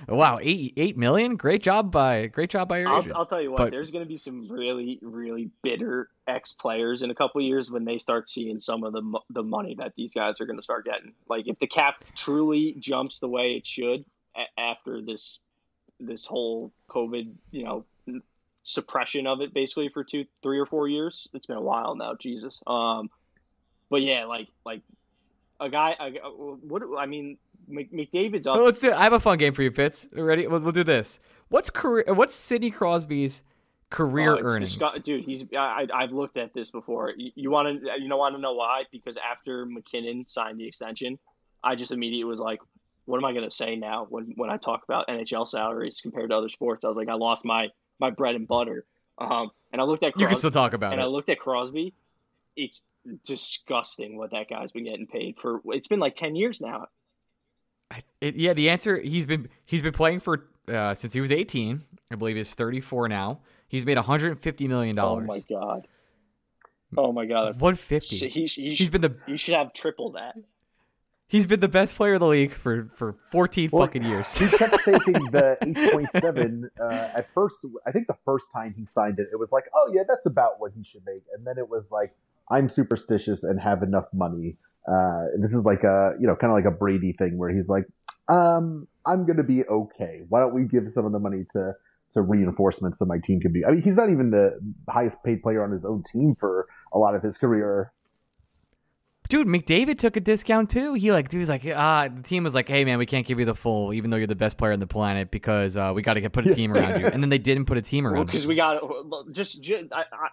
wow, 0.09 0.41
eight 0.43 0.73
eight 0.77 0.97
million. 0.97 1.37
Great 1.37 1.63
job 1.63 1.93
by 1.93 2.27
great 2.27 2.51
job 2.51 2.69
by 2.69 2.79
your 2.79 2.89
I'll. 2.89 3.07
I'll 3.15 3.25
tell 3.25 3.41
you 3.41 3.53
what. 3.53 3.59
But- 3.59 3.71
there's 3.71 3.93
going 3.93 4.03
to 4.03 4.09
be 4.09 4.17
some 4.17 4.51
really, 4.51 4.99
really 5.03 5.53
bitter 5.63 6.09
ex 6.27 6.53
players 6.53 7.03
in 7.03 7.13
a 7.13 7.15
couple 7.15 7.41
of 7.41 7.47
years 7.47 7.71
when 7.71 7.85
they 7.85 7.97
start 7.97 8.29
seeing 8.29 8.59
some 8.59 8.83
of 8.83 8.93
the 8.93 9.21
the 9.31 9.45
money 9.45 9.77
that 9.79 9.93
these 9.97 10.13
guys 10.13 10.41
are 10.41 10.47
going 10.47 10.59
to 10.59 10.65
start 10.65 10.85
getting. 10.85 11.13
Like 11.29 11.47
if 11.47 11.61
the 11.61 11.69
cap 11.69 12.03
truly 12.17 12.75
jumps 12.81 13.21
the 13.21 13.29
way 13.29 13.53
it 13.53 13.65
should 13.65 14.05
a- 14.37 14.61
after 14.61 15.01
this 15.01 15.39
this 16.01 16.27
whole 16.27 16.73
COVID, 16.91 17.31
you 17.53 17.63
know, 17.63 17.85
suppression 18.65 19.29
of 19.29 19.43
it, 19.43 19.55
basically 19.55 19.91
for 19.91 20.03
two, 20.03 20.25
three 20.43 20.59
or 20.59 20.67
four 20.67 20.89
years. 20.89 21.29
It's 21.33 21.47
been 21.47 21.57
a 21.57 21.63
while 21.63 21.95
now. 21.95 22.17
Jesus. 22.17 22.61
Um, 22.67 23.11
but 23.91 24.03
yeah, 24.03 24.25
like 24.25 24.49
like 24.67 24.83
a 25.65 25.69
guy. 25.71 25.95
A, 25.99 26.11
what 26.31 26.83
I 26.99 27.07
mean, 27.07 27.39
McDavid's 27.71 28.47
up. 28.47 28.57
Well, 28.57 28.65
let's 28.65 28.81
do. 28.81 28.93
I 28.93 29.03
have 29.03 29.13
a 29.13 29.21
fun 29.21 29.39
game 29.39 29.53
for 29.53 29.63
you, 29.63 29.71
Fitz. 29.71 30.09
Ready? 30.13 30.47
We'll, 30.47 30.61
we'll 30.61 30.73
do 30.73 30.85
this. 30.85 31.21
What's 31.49 31.71
career? 31.71 32.05
What's 32.09 32.35
Sidney 32.35 32.71
Crosby's 32.71 33.43
career 33.91 34.35
Oh, 34.37 34.41
earnings? 34.43 34.77
dude. 35.05 35.25
He's 35.25 35.45
I, 35.57 35.87
I've 35.95 36.13
looked 36.13 36.37
at 36.37 36.53
this 36.53 36.71
before. 36.71 37.13
You, 37.17 37.31
you 37.35 37.51
want 37.51 37.83
to 37.83 37.91
you 38.01 38.09
know 38.09 38.17
want 38.17 38.35
to 38.35 38.41
know 38.41 38.55
why? 38.55 38.85
Because 38.91 39.17
after 39.17 39.67
MacKinnon 39.67 40.27
signed 40.27 40.59
the 40.59 40.67
extension, 40.67 41.19
I 41.63 41.75
just 41.75 41.93
immediately 41.93 42.25
was 42.25 42.41
like, 42.41 42.61
what 43.07 43.19
am 43.19 43.25
I 43.25 43.33
going 43.33 43.45
to 43.45 43.55
say 43.55 43.77
now 43.77 44.07
when 44.09 44.33
when 44.37 44.51
I 44.51 44.57
talk 44.57 44.83
about 44.85 45.09
NHL 45.09 45.49
salaries 45.49 46.01
compared 46.01 46.31
to 46.31 46.37
other 46.37 46.49
sports? 46.49 46.85
I 46.85 46.89
was 46.89 46.97
like, 46.97 47.09
I 47.09 47.15
lost 47.15 47.45
my 47.45 47.69
my 48.01 48.11
bread 48.11 48.35
and 48.35 48.47
butter. 48.49 48.85
Um, 49.17 49.51
and 49.73 49.81
I 49.81 49.85
looked 49.85 50.03
at 50.03 50.19
you 50.19 50.27
can 50.27 50.37
still 50.37 50.51
talk 50.51 50.73
about 50.73 50.93
and 50.93 51.01
I 51.01 51.07
looked 51.07 51.29
at 51.29 51.39
Crosby. 51.39 51.95
It's 52.57 52.83
disgusting 53.25 54.17
what 54.17 54.31
that 54.31 54.49
guy's 54.49 54.73
been 54.73 54.85
getting 54.85 55.07
paid 55.07 55.37
for. 55.41 55.61
It's 55.67 55.89
been 55.89 56.01
like 56.01 56.15
ten 56.15 56.37
years 56.37 56.61
now. 56.61 56.87
It- 58.21 58.37
yeah, 58.37 58.53
the 58.55 58.71
answer 58.71 58.99
he's 58.99 59.27
been 59.27 59.49
he's 59.65 59.83
been 59.83 59.93
playing 59.93 60.21
for 60.21 60.47
uh, 60.69 60.95
since 60.95 61.13
he 61.13 61.21
was 61.21 61.31
18. 61.31 61.83
I 62.11 62.15
believe 62.17 62.37
he's 62.37 62.55
34 62.55 63.09
now. 63.09 63.41
He's 63.69 63.85
made 63.85 63.97
150 63.97 64.69
million 64.69 64.97
dollars. 64.97 65.29
Oh 65.29 65.33
my 65.33 65.41
god. 65.49 65.89
Oh 66.97 67.13
my 67.13 67.27
god. 67.27 67.61
150. 67.61 68.17
He, 68.17 68.29
he, 68.29 68.47
he, 68.47 68.75
He's 68.75 68.89
been 68.91 69.03
the 69.03 69.17
you 69.27 69.37
should 69.37 69.55
have 69.55 69.73
triple 69.75 70.13
that. 70.13 70.37
he's 71.27 71.47
been 71.47 71.61
the 71.61 71.69
best 71.69 71.97
player 71.97 72.15
of 72.15 72.21
the 72.21 72.27
league 72.27 72.53
for 72.53 72.89
for 72.95 73.17
14 73.31 73.71
Well, 73.73 73.87
fucking 73.87 74.05
years. 74.05 74.37
he 74.39 74.49
kept 74.49 74.75
taking 74.85 75.13
the 75.31 75.57
8.7 75.63 76.69
uh, 76.81 76.85
at 77.19 77.29
first 77.35 77.57
i 77.87 77.91
think 77.93 78.07
the 78.07 78.17
first 78.25 78.47
time 78.53 78.75
he 78.77 78.85
signed 78.87 79.19
it 79.19 79.29
it 79.33 79.39
was 79.39 79.51
like 79.53 79.65
oh 79.75 79.91
yeah 79.93 80.03
that's 80.07 80.27
about 80.27 80.61
what 80.61 80.73
he 80.77 80.85
should 80.85 81.05
make 81.05 81.23
and 81.37 81.47
then 81.47 81.59
it 81.59 81.69
was 81.69 81.91
like 81.91 82.15
i'm 82.51 82.69
superstitious 82.69 83.45
and 83.45 83.61
have 83.61 83.83
enough 83.83 84.07
money 84.13 84.57
uh, 84.87 85.25
this 85.41 85.55
is 85.55 85.65
like 85.65 85.83
a 85.83 86.13
you 86.21 86.27
know 86.27 86.37
kind 86.37 86.51
of 86.51 86.57
like 86.57 86.67
a 86.67 86.77
brady 86.77 87.15
thing 87.19 87.39
where 87.39 87.51
he's 87.51 87.69
like 87.69 87.85
um, 88.29 88.87
i'm 89.07 89.27
gonna 89.27 89.43
be 89.43 89.65
okay 89.65 90.23
why 90.29 90.41
don't 90.41 90.55
we 90.55 90.65
give 90.65 90.85
some 90.95 91.07
of 91.07 91.13
the 91.13 91.19
money 91.19 91.45
to 91.53 91.73
to 92.13 92.23
reinforcements 92.23 92.99
so 92.99 93.05
my 93.05 93.19
team 93.19 93.41
can 93.41 93.53
be 93.53 93.65
i 93.65 93.71
mean 93.71 93.83
he's 93.83 93.97
not 93.97 94.11
even 94.11 94.31
the 94.31 94.59
highest 94.89 95.17
paid 95.25 95.43
player 95.43 95.65
on 95.65 95.73
his 95.73 95.85
own 95.85 96.03
team 96.13 96.37
for 96.39 96.67
a 96.93 96.99
lot 96.99 97.15
of 97.15 97.23
his 97.23 97.39
career 97.39 97.93
Dude, 99.29 99.47
McDavid 99.47 99.97
took 99.97 100.17
a 100.17 100.21
discount 100.21 100.69
too. 100.69 100.93
He 100.95 101.11
like, 101.11 101.31
dude 101.31 101.41
was 101.41 101.49
like, 101.49 101.67
ah, 101.75 102.09
the 102.15 102.23
team 102.23 102.45
was 102.45 102.55
like, 102.55 102.69
hey 102.69 102.85
man, 102.85 102.99
we 102.99 103.07
can't 103.07 103.27
give 103.27 103.39
you 103.39 103.47
the 103.47 103.55
full, 103.55 103.95
even 103.95 104.11
though 104.11 104.19
you're 104.19 104.27
the 104.27 104.35
best 104.35 104.59
player 104.59 104.73
on 104.73 104.81
the 104.81 104.87
planet, 104.87 105.31
because 105.31 105.77
uh, 105.77 105.93
we 105.95 106.03
got 106.03 106.15
to 106.15 106.21
get 106.21 106.33
put 106.33 106.47
a 106.47 106.55
team 106.55 106.73
around 106.73 107.01
you. 107.01 107.07
And 107.07 107.23
then 107.23 107.31
they 107.31 107.39
didn't 107.39 107.65
put 107.65 107.79
a 107.79 107.83
team 107.83 108.07
around. 108.07 108.27
because 108.27 108.45
him. 108.45 108.51
we 108.51 108.55
got 108.55 108.83
just, 109.33 109.63
just 109.63 109.87
I, 109.93 110.03
I, 110.13 110.29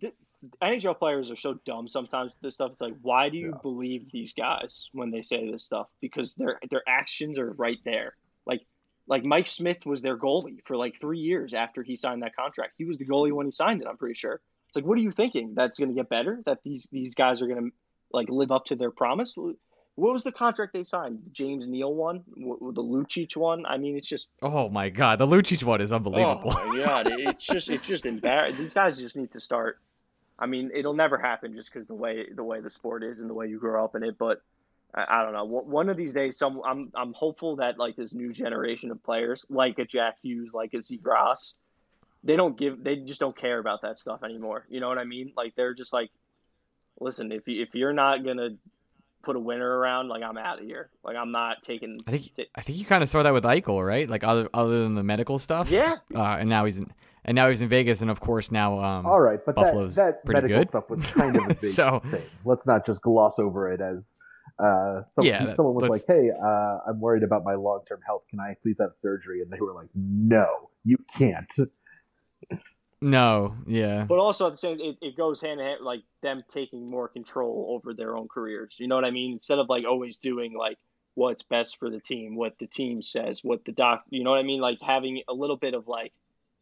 th- 0.00 0.14
NHL 0.62 0.98
players 0.98 1.30
are 1.30 1.36
so 1.36 1.54
dumb 1.66 1.86
sometimes 1.88 2.32
with 2.32 2.40
this 2.42 2.54
stuff. 2.54 2.72
It's 2.72 2.80
like, 2.80 2.96
why 3.02 3.28
do 3.28 3.36
you 3.36 3.50
Yeah. 3.50 3.58
believe 3.62 4.10
these 4.10 4.32
guys 4.32 4.88
when 4.92 5.10
they 5.10 5.22
say 5.22 5.50
this 5.50 5.64
stuff? 5.64 5.88
Because 6.00 6.34
their 6.34 6.58
their 6.70 6.82
actions 6.88 7.38
are 7.38 7.52
right 7.52 7.78
there. 7.84 8.16
Like 8.46 8.62
like 9.06 9.24
Mike 9.24 9.46
Smith 9.48 9.84
was 9.86 10.02
their 10.02 10.16
goalie 10.16 10.60
for 10.64 10.76
like 10.76 11.00
three 11.00 11.18
years 11.18 11.52
after 11.52 11.82
he 11.82 11.96
signed 11.96 12.22
that 12.22 12.34
contract. 12.36 12.74
He 12.78 12.84
was 12.84 12.96
the 12.96 13.04
goalie 13.06 13.32
when 13.32 13.46
he 13.46 13.52
signed 13.52 13.82
it. 13.82 13.88
I'm 13.88 13.96
pretty 13.98 14.14
sure. 14.14 14.40
It's 14.68 14.76
like, 14.76 14.84
what 14.86 14.96
are 14.98 15.02
you 15.02 15.10
thinking? 15.12 15.54
That's 15.54 15.78
going 15.80 15.88
to 15.88 15.94
get 15.94 16.08
better? 16.08 16.40
That 16.46 16.58
these 16.64 16.86
these 16.92 17.14
guys 17.14 17.42
are 17.42 17.46
going 17.46 17.70
to 17.70 17.76
like 18.12 18.28
live 18.30 18.50
up 18.52 18.64
to 18.66 18.76
their 18.76 18.90
promise? 18.90 19.34
What 19.36 20.12
was 20.14 20.24
the 20.24 20.32
contract 20.32 20.72
they 20.72 20.84
signed? 20.84 21.18
The 21.24 21.30
James 21.30 21.66
Neal 21.66 21.92
one, 21.92 22.22
the 22.36 22.82
Lucic 22.82 23.36
one. 23.36 23.66
I 23.66 23.76
mean, 23.76 23.96
it's 23.96 24.08
just 24.08 24.28
oh 24.40 24.70
my 24.70 24.88
god, 24.88 25.18
the 25.18 25.26
Lucic 25.26 25.62
one 25.64 25.80
is 25.82 25.92
oh 25.92 25.96
unbelievable. 25.96 26.52
Oh 26.56 26.68
my 26.68 26.84
god, 26.84 27.08
it's 27.10 27.44
just 27.44 27.68
it's 27.68 27.86
just 27.86 28.06
embarrassing. 28.14 28.58
These 28.60 28.72
guys 28.72 28.98
just 28.98 29.16
need 29.16 29.32
to 29.32 29.40
start. 29.40 29.78
I 30.40 30.46
mean, 30.46 30.70
it'll 30.74 30.94
never 30.94 31.18
happen 31.18 31.54
just 31.54 31.72
because 31.72 31.86
the 31.86 31.94
way 31.94 32.26
the 32.34 32.42
way 32.42 32.60
the 32.60 32.70
sport 32.70 33.04
is 33.04 33.20
and 33.20 33.28
the 33.28 33.34
way 33.34 33.46
you 33.46 33.58
grow 33.58 33.84
up 33.84 33.94
in 33.94 34.02
it. 34.02 34.16
But 34.18 34.42
I, 34.94 35.04
I 35.08 35.22
don't 35.22 35.34
know. 35.34 35.44
One 35.44 35.88
of 35.90 35.96
these 35.96 36.12
days, 36.12 36.38
some 36.38 36.62
I'm 36.64 36.90
I'm 36.94 37.12
hopeful 37.12 37.56
that 37.56 37.78
like 37.78 37.96
this 37.96 38.14
new 38.14 38.32
generation 38.32 38.90
of 38.90 39.02
players, 39.04 39.44
like 39.50 39.78
a 39.78 39.84
Jack 39.84 40.18
Hughes, 40.22 40.52
like 40.54 40.72
a 40.74 40.78
Zegras, 40.78 41.54
they 42.24 42.36
don't 42.36 42.56
give 42.56 42.82
they 42.82 42.96
just 42.96 43.20
don't 43.20 43.36
care 43.36 43.58
about 43.58 43.82
that 43.82 43.98
stuff 43.98 44.22
anymore. 44.24 44.66
You 44.70 44.80
know 44.80 44.88
what 44.88 44.98
I 44.98 45.04
mean? 45.04 45.32
Like 45.36 45.54
they're 45.56 45.74
just 45.74 45.92
like, 45.92 46.10
listen, 46.98 47.32
if 47.32 47.46
you 47.46 47.62
if 47.62 47.74
you're 47.74 47.92
not 47.92 48.24
gonna 48.24 48.50
put 49.22 49.36
a 49.36 49.40
winner 49.40 49.78
around, 49.78 50.08
like 50.08 50.22
I'm 50.22 50.38
out 50.38 50.60
of 50.60 50.64
here. 50.64 50.90
Like 51.04 51.16
I'm 51.16 51.32
not 51.32 51.62
taking. 51.62 52.00
I 52.06 52.12
think 52.12 52.32
I 52.54 52.62
think 52.62 52.78
you 52.78 52.84
kind 52.84 53.02
of 53.02 53.08
saw 53.08 53.22
that 53.22 53.32
with 53.32 53.44
Eichel, 53.44 53.86
right? 53.86 54.08
Like 54.08 54.24
other 54.24 54.48
other 54.52 54.82
than 54.82 54.94
the 54.94 55.02
medical 55.02 55.38
stuff. 55.38 55.70
Yeah. 55.70 55.96
Uh, 56.14 56.22
and 56.22 56.48
now 56.48 56.64
he's 56.64 56.78
in 56.78 56.90
and 57.30 57.36
now 57.36 57.48
he's 57.48 57.62
in 57.62 57.68
Vegas, 57.68 58.02
and 58.02 58.10
of 58.10 58.18
course 58.18 58.50
now 58.50 58.80
um, 58.82 59.06
All 59.06 59.20
right, 59.20 59.38
but 59.46 59.54
that, 59.54 59.66
Buffalo's 59.66 59.94
that 59.94 60.24
pretty 60.24 60.40
medical 60.42 60.58
good. 60.58 60.68
stuff 60.68 60.90
was 60.90 61.08
kind 61.12 61.36
of 61.36 61.44
a 61.44 61.54
big 61.60 61.64
So- 61.64 62.00
thing. 62.10 62.22
Let's 62.44 62.66
not 62.66 62.84
just 62.84 63.00
gloss 63.02 63.38
over 63.38 63.72
it 63.72 63.80
as 63.80 64.14
uh, 64.58 65.04
some, 65.04 65.24
Yeah, 65.24 65.52
someone 65.52 65.76
was 65.76 65.88
like, 65.88 66.02
"Hey, 66.08 66.28
uh, 66.30 66.78
I'm 66.88 66.98
worried 67.00 67.22
about 67.22 67.44
my 67.44 67.54
long 67.54 67.82
term 67.88 68.00
health. 68.04 68.22
Can 68.28 68.40
I 68.40 68.56
please 68.60 68.78
have 68.80 68.96
surgery?" 68.96 69.42
And 69.42 69.50
they 69.52 69.60
were 69.60 69.72
like, 69.72 69.88
"No, 69.94 70.70
you 70.84 70.96
can't." 71.16 71.48
no, 73.00 73.54
yeah, 73.66 74.04
But 74.08 74.18
also 74.18 74.46
at 74.46 74.52
the 74.52 74.58
same, 74.58 74.78
it, 74.80 74.96
it 75.00 75.16
goes 75.16 75.40
hand 75.40 75.60
in 75.60 75.66
hand 75.66 75.80
like 75.82 76.00
them 76.22 76.42
taking 76.48 76.90
more 76.90 77.08
control 77.08 77.66
over 77.70 77.94
their 77.94 78.16
own 78.16 78.26
careers. 78.28 78.76
You 78.80 78.88
know 78.88 78.96
what 78.96 79.04
I 79.04 79.10
mean? 79.10 79.32
Instead 79.34 79.58
of 79.60 79.68
like 79.70 79.84
always 79.88 80.18
doing 80.18 80.52
like 80.58 80.78
what's 81.14 81.42
best 81.42 81.78
for 81.78 81.88
the 81.88 82.00
team, 82.00 82.36
what 82.36 82.58
the 82.58 82.66
team 82.66 83.00
says, 83.02 83.40
what 83.42 83.64
the 83.64 83.72
doc, 83.72 84.02
you 84.10 84.22
know 84.24 84.30
what 84.30 84.38
I 84.40 84.42
mean? 84.42 84.60
Like 84.60 84.78
having 84.82 85.22
a 85.28 85.32
little 85.32 85.56
bit 85.56 85.74
of 85.74 85.86
like, 85.88 86.12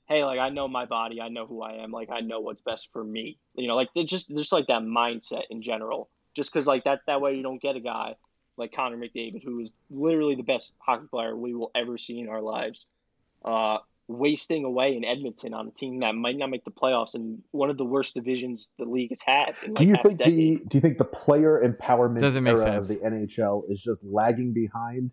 hey, 0.09 0.25
like 0.25 0.39
I 0.39 0.49
know 0.49 0.69
my 0.69 0.87
body, 0.87 1.21
I 1.21 1.29
know 1.29 1.47
who 1.47 1.63
I 1.63 1.83
am, 1.83 1.91
like 1.91 2.11
I 2.11 2.21
know 2.21 2.41
what's 2.41 2.63
best 2.63 2.89
for 2.93 3.05
me. 3.05 3.39
You 3.55 3.69
know, 3.69 3.77
like 3.77 3.89
it's 3.95 4.11
just 4.11 4.29
just 4.31 4.53
like 4.53 4.67
that 4.69 4.83
mindset 4.83 5.43
in 5.51 5.63
general. 5.63 6.09
Just 6.35 6.53
because 6.53 6.67
like 6.67 6.85
that 6.85 7.01
that 7.07 7.21
way 7.21 7.35
you 7.35 7.43
don't 7.43 7.61
get 7.61 7.77
a 7.77 7.81
guy 7.81 8.17
like 8.57 8.73
Connor 8.73 8.97
McDavid, 8.97 9.45
who 9.45 9.61
is 9.61 9.73
literally 9.91 10.35
the 10.35 10.43
best 10.43 10.73
hockey 10.79 11.07
player 11.11 11.37
we 11.37 11.55
will 11.55 11.71
ever 11.75 11.97
see 11.97 12.19
in 12.19 12.29
our 12.29 12.43
lives. 12.43 12.87
Uh, 13.45 13.79
wasting 14.09 14.65
away 14.65 14.97
in 14.97 15.05
Edmonton 15.05 15.53
on 15.53 15.69
a 15.69 15.71
team 15.71 16.01
that 16.01 16.15
might 16.15 16.37
not 16.37 16.49
make 16.49 16.65
the 16.65 16.71
playoffs 16.71 17.15
in 17.15 17.43
one 17.51 17.69
of 17.69 17.77
the 17.77 17.85
worst 17.85 18.15
divisions 18.15 18.71
the 18.79 18.85
league 18.85 19.11
has 19.11 19.21
had. 19.23 19.55
In 19.65 19.75
like 19.75 19.77
do 19.77 19.85
you 19.85 19.95
half 19.95 20.05
a 20.05 20.09
think 20.09 20.19
the 20.19 20.61
do 20.67 20.77
you 20.77 20.81
think 20.81 20.99
the 20.99 21.05
player 21.05 21.63
empowerment 21.63 22.21
Doesn't 22.21 22.43
make 22.43 22.57
era 22.57 22.63
sense. 22.63 22.91
of 22.91 23.01
the 23.01 23.07
NHL 23.07 23.71
is 23.71 23.81
just 23.81 24.03
lagging 24.03 24.53
behind 24.53 25.11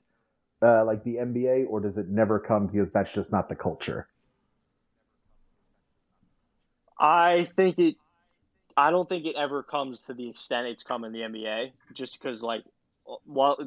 uh, 0.61 0.85
like 0.85 1.03
the 1.03 1.15
NBA, 1.15 1.65
or 1.69 1.81
does 1.81 1.97
it 1.97 2.07
never 2.07 2.39
come 2.39 2.67
because 2.67 2.91
that's 2.91 3.11
just 3.11 3.31
not 3.31 3.49
the 3.49 3.55
culture? 3.55 4.07
I 6.99 7.45
think 7.55 7.79
it. 7.79 7.95
I 8.77 8.91
don't 8.91 9.07
think 9.07 9.25
it 9.25 9.35
ever 9.35 9.63
comes 9.63 10.01
to 10.01 10.13
the 10.13 10.29
extent 10.29 10.67
it's 10.67 10.83
come 10.83 11.05
in 11.05 11.13
the 11.13 11.19
NBA, 11.19 11.71
just 11.93 12.19
because 12.19 12.43
like, 12.43 12.63
well, 13.25 13.57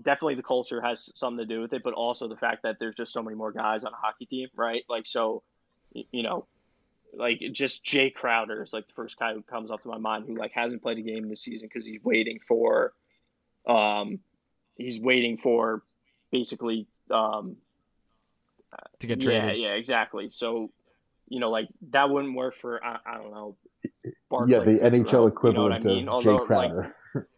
definitely 0.00 0.34
the 0.34 0.42
culture 0.42 0.80
has 0.80 1.10
something 1.14 1.46
to 1.46 1.54
do 1.54 1.60
with 1.60 1.72
it, 1.72 1.82
but 1.82 1.94
also 1.94 2.28
the 2.28 2.36
fact 2.36 2.62
that 2.62 2.78
there's 2.78 2.94
just 2.94 3.12
so 3.12 3.22
many 3.22 3.36
more 3.36 3.52
guys 3.52 3.84
on 3.84 3.92
a 3.92 3.96
hockey 3.96 4.26
team, 4.26 4.48
right? 4.54 4.84
Like, 4.88 5.06
so, 5.06 5.42
you 5.92 6.22
know, 6.22 6.46
like 7.14 7.40
just 7.52 7.82
Jay 7.82 8.10
Crowder 8.10 8.62
is 8.62 8.72
like 8.72 8.86
the 8.86 8.92
first 8.92 9.18
guy 9.18 9.32
who 9.32 9.42
comes 9.42 9.70
up 9.70 9.82
to 9.82 9.88
my 9.88 9.98
mind 9.98 10.26
who 10.26 10.36
like 10.36 10.52
hasn't 10.52 10.82
played 10.82 10.98
a 10.98 11.02
game 11.02 11.28
this 11.28 11.40
season 11.40 11.68
because 11.72 11.86
he's 11.86 12.02
waiting 12.04 12.40
for, 12.46 12.92
um, 13.66 14.18
he's 14.76 15.00
waiting 15.00 15.38
for 15.38 15.82
basically, 16.30 16.86
um, 17.10 17.56
to 18.98 19.06
get 19.06 19.20
traded. 19.20 19.56
yeah, 19.56 19.68
yeah, 19.68 19.74
exactly. 19.74 20.28
So, 20.28 20.70
you 21.28 21.40
know, 21.40 21.50
like 21.50 21.68
that 21.90 22.08
wouldn't 22.10 22.36
work 22.36 22.54
for 22.60 22.82
I, 22.84 22.98
I 23.06 23.16
don't 23.18 23.30
know. 23.32 23.56
yeah, 23.84 24.10
Barclay 24.30 24.78
the 24.78 24.80
Goodrow, 24.80 24.90
NHL 24.92 24.96
you 24.96 25.12
know 25.12 25.26
equivalent 25.26 25.86
I 25.86 25.88
mean? 25.88 26.08
of 26.08 26.14
Although, 26.14 26.38
Jay 26.38 26.54
like, 26.54 26.70
Crowder. 26.70 26.96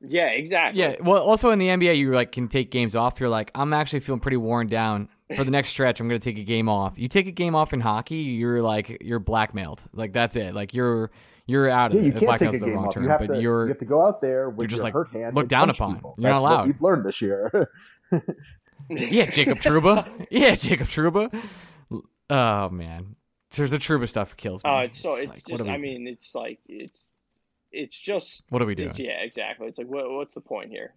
yeah, 0.00 0.26
exactly. 0.28 0.80
Yeah, 0.80 0.96
well, 1.00 1.22
also 1.22 1.50
in 1.50 1.58
the 1.58 1.68
NBA, 1.68 1.96
you 1.96 2.12
like 2.12 2.32
can 2.32 2.48
take 2.48 2.70
games 2.70 2.96
off. 2.96 3.20
You're 3.20 3.28
like, 3.28 3.50
I'm 3.54 3.72
actually 3.72 4.00
feeling 4.00 4.20
pretty 4.20 4.36
worn 4.36 4.66
down 4.66 5.08
for 5.36 5.44
the 5.44 5.50
next 5.50 5.70
stretch. 5.70 6.00
I'm 6.00 6.08
going 6.08 6.20
to 6.20 6.24
take 6.24 6.38
a 6.38 6.44
game 6.44 6.68
off. 6.68 6.94
You 6.98 7.08
take 7.08 7.26
a 7.26 7.32
game 7.32 7.54
off 7.54 7.72
in 7.72 7.80
hockey, 7.80 8.16
you're 8.16 8.62
like 8.62 8.98
you're 9.00 9.20
blackmailed. 9.20 9.84
Like 9.92 10.12
that's 10.12 10.36
it. 10.36 10.54
Like 10.54 10.74
you're 10.74 11.10
you're 11.46 11.68
out 11.68 11.92
of 11.94 11.98
yeah, 11.98 12.06
you 12.08 12.12
it. 12.12 12.18
can't 12.18 12.38
take 12.38 12.48
a 12.54 12.58
the 12.58 12.66
game 12.66 12.74
wrong 12.74 12.86
off. 12.86 12.94
term, 12.94 13.04
You 13.04 13.10
have, 13.10 13.20
but 13.20 13.34
to, 13.34 13.40
you're 13.40 13.62
you 13.62 13.68
have 13.68 13.78
to 13.78 13.84
go 13.84 14.06
out 14.06 14.20
there 14.20 14.50
with 14.50 14.70
just, 14.70 14.78
your 14.78 14.84
like, 14.84 14.94
hurt 14.94 15.08
hand. 15.12 15.34
looked 15.34 15.44
and 15.44 15.48
down 15.50 15.70
upon. 15.70 15.94
people. 15.94 16.14
You're 16.18 16.30
not 16.30 16.36
That's 16.36 16.42
what 16.42 16.52
allowed. 16.52 16.66
we've 16.66 16.82
learned 16.82 17.04
this 17.04 17.20
year. 17.22 17.70
yeah, 18.90 19.26
Jacob 19.30 19.58
Trouba. 19.58 20.26
Yeah, 20.30 20.54
Jacob 20.54 20.86
Trouba. 20.88 21.32
Oh 22.32 22.70
man, 22.70 23.16
there's 23.50 23.70
the 23.70 23.76
Trouba 23.76 24.08
stuff 24.08 24.36
kills 24.38 24.64
me. 24.64 24.70
Oh, 24.70 24.78
it's 24.78 24.98
so 24.98 25.14
it's, 25.16 25.28
like, 25.28 25.44
just. 25.46 25.64
We... 25.64 25.70
I 25.70 25.76
mean, 25.76 26.06
it's 26.08 26.34
like 26.34 26.60
it's 26.66 27.04
it's 27.70 27.98
just. 27.98 28.46
what 28.48 28.62
are 28.62 28.66
we 28.66 28.74
doing? 28.74 28.94
Yeah, 28.96 29.20
exactly. 29.20 29.68
It's 29.68 29.76
like 29.78 29.88
what, 29.88 30.10
what's 30.10 30.34
the 30.34 30.40
point 30.40 30.70
here? 30.70 30.94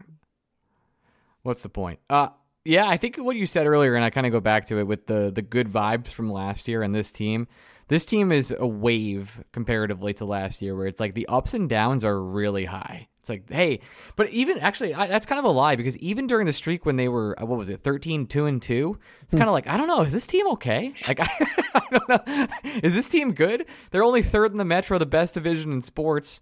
What's 1.44 1.62
the 1.62 1.70
point? 1.70 2.00
Uh 2.10 2.30
yeah, 2.64 2.88
I 2.88 2.98
think 2.98 3.18
what 3.18 3.36
you 3.36 3.46
said 3.46 3.68
earlier, 3.68 3.96
and 3.96 4.04
I 4.04 4.10
kind 4.10 4.26
of 4.26 4.32
go 4.32 4.40
back 4.40 4.66
to 4.68 4.80
it 4.80 4.88
with 4.88 5.08
the 5.08 5.30
the 5.30 5.42
good 5.42 5.68
vibes 5.68 6.08
from 6.08 6.32
last 6.32 6.68
year 6.68 6.82
and 6.82 6.96
this 6.96 7.12
team. 7.12 7.48
This 7.90 8.06
team 8.06 8.32
is 8.32 8.54
a 8.58 8.66
wave 8.66 9.44
comparatively 9.52 10.14
to 10.16 10.26
last 10.26 10.62
year, 10.62 10.76
where 10.76 10.88
it's 10.88 11.00
like 11.00 11.14
the 11.14 11.28
ups 11.28 11.54
and 11.54 11.70
downs 11.70 12.04
are 12.04 12.20
really 12.20 12.66
high. 12.66 13.10
It's 13.26 13.30
like, 13.32 13.50
hey, 13.50 13.80
but 14.16 14.30
even 14.30 14.60
actually, 14.60 14.94
I, 14.94 15.08
that's 15.08 15.26
kind 15.26 15.40
of 15.40 15.46
a 15.46 15.50
lie 15.50 15.76
because 15.76 15.98
even 15.98 16.28
during 16.28 16.46
the 16.46 16.54
streak 16.54 16.86
when 16.86 16.96
they 16.96 17.08
were, 17.08 17.36
uh, 17.42 17.46
what 17.48 17.58
was 17.58 17.70
it, 17.70 17.82
13, 17.82 18.28
2 18.28 18.46
and 18.46 18.62
2, 18.62 19.00
it's 19.24 19.34
kind 19.34 19.50
of 19.50 19.52
like, 19.52 19.66
I 19.66 19.78
don't 19.78 19.88
know, 19.88 20.02
is 20.02 20.14
this 20.14 20.28
team 20.28 20.48
okay? 20.50 20.94
Like, 21.08 21.20
I, 21.20 21.28
I 21.74 21.82
don't 21.90 22.08
know. 22.08 22.48
Is 22.84 22.94
this 22.94 23.10
team 23.10 23.34
good? 23.34 23.66
They're 23.90 24.04
only 24.04 24.22
third 24.22 24.52
in 24.52 24.60
the 24.60 24.64
Metro, 24.64 25.00
the 25.00 25.08
best 25.08 25.34
division 25.34 25.72
in 25.72 25.82
sports. 25.82 26.42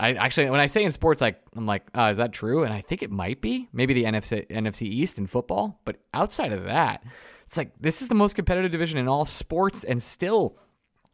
I 0.00 0.14
actually, 0.14 0.50
when 0.50 0.58
I 0.58 0.66
say 0.66 0.82
in 0.82 0.90
sports, 0.90 1.20
like 1.20 1.40
I'm 1.54 1.66
like, 1.66 1.84
uh, 1.96 2.08
is 2.10 2.16
that 2.16 2.32
true? 2.32 2.64
And 2.64 2.74
I 2.74 2.80
think 2.80 3.04
it 3.04 3.12
might 3.12 3.40
be. 3.40 3.68
Maybe 3.72 3.94
the 3.94 4.02
NFC 4.02 4.44
NFC 4.48 4.82
East 4.82 5.18
in 5.18 5.28
football, 5.28 5.80
but 5.84 5.98
outside 6.12 6.50
of 6.50 6.64
that, 6.64 7.04
it's 7.46 7.56
like 7.56 7.70
this 7.78 8.02
is 8.02 8.08
the 8.08 8.16
most 8.16 8.34
competitive 8.34 8.72
division 8.72 8.98
in 8.98 9.06
all 9.06 9.24
sports, 9.24 9.84
and 9.84 10.02
still, 10.02 10.58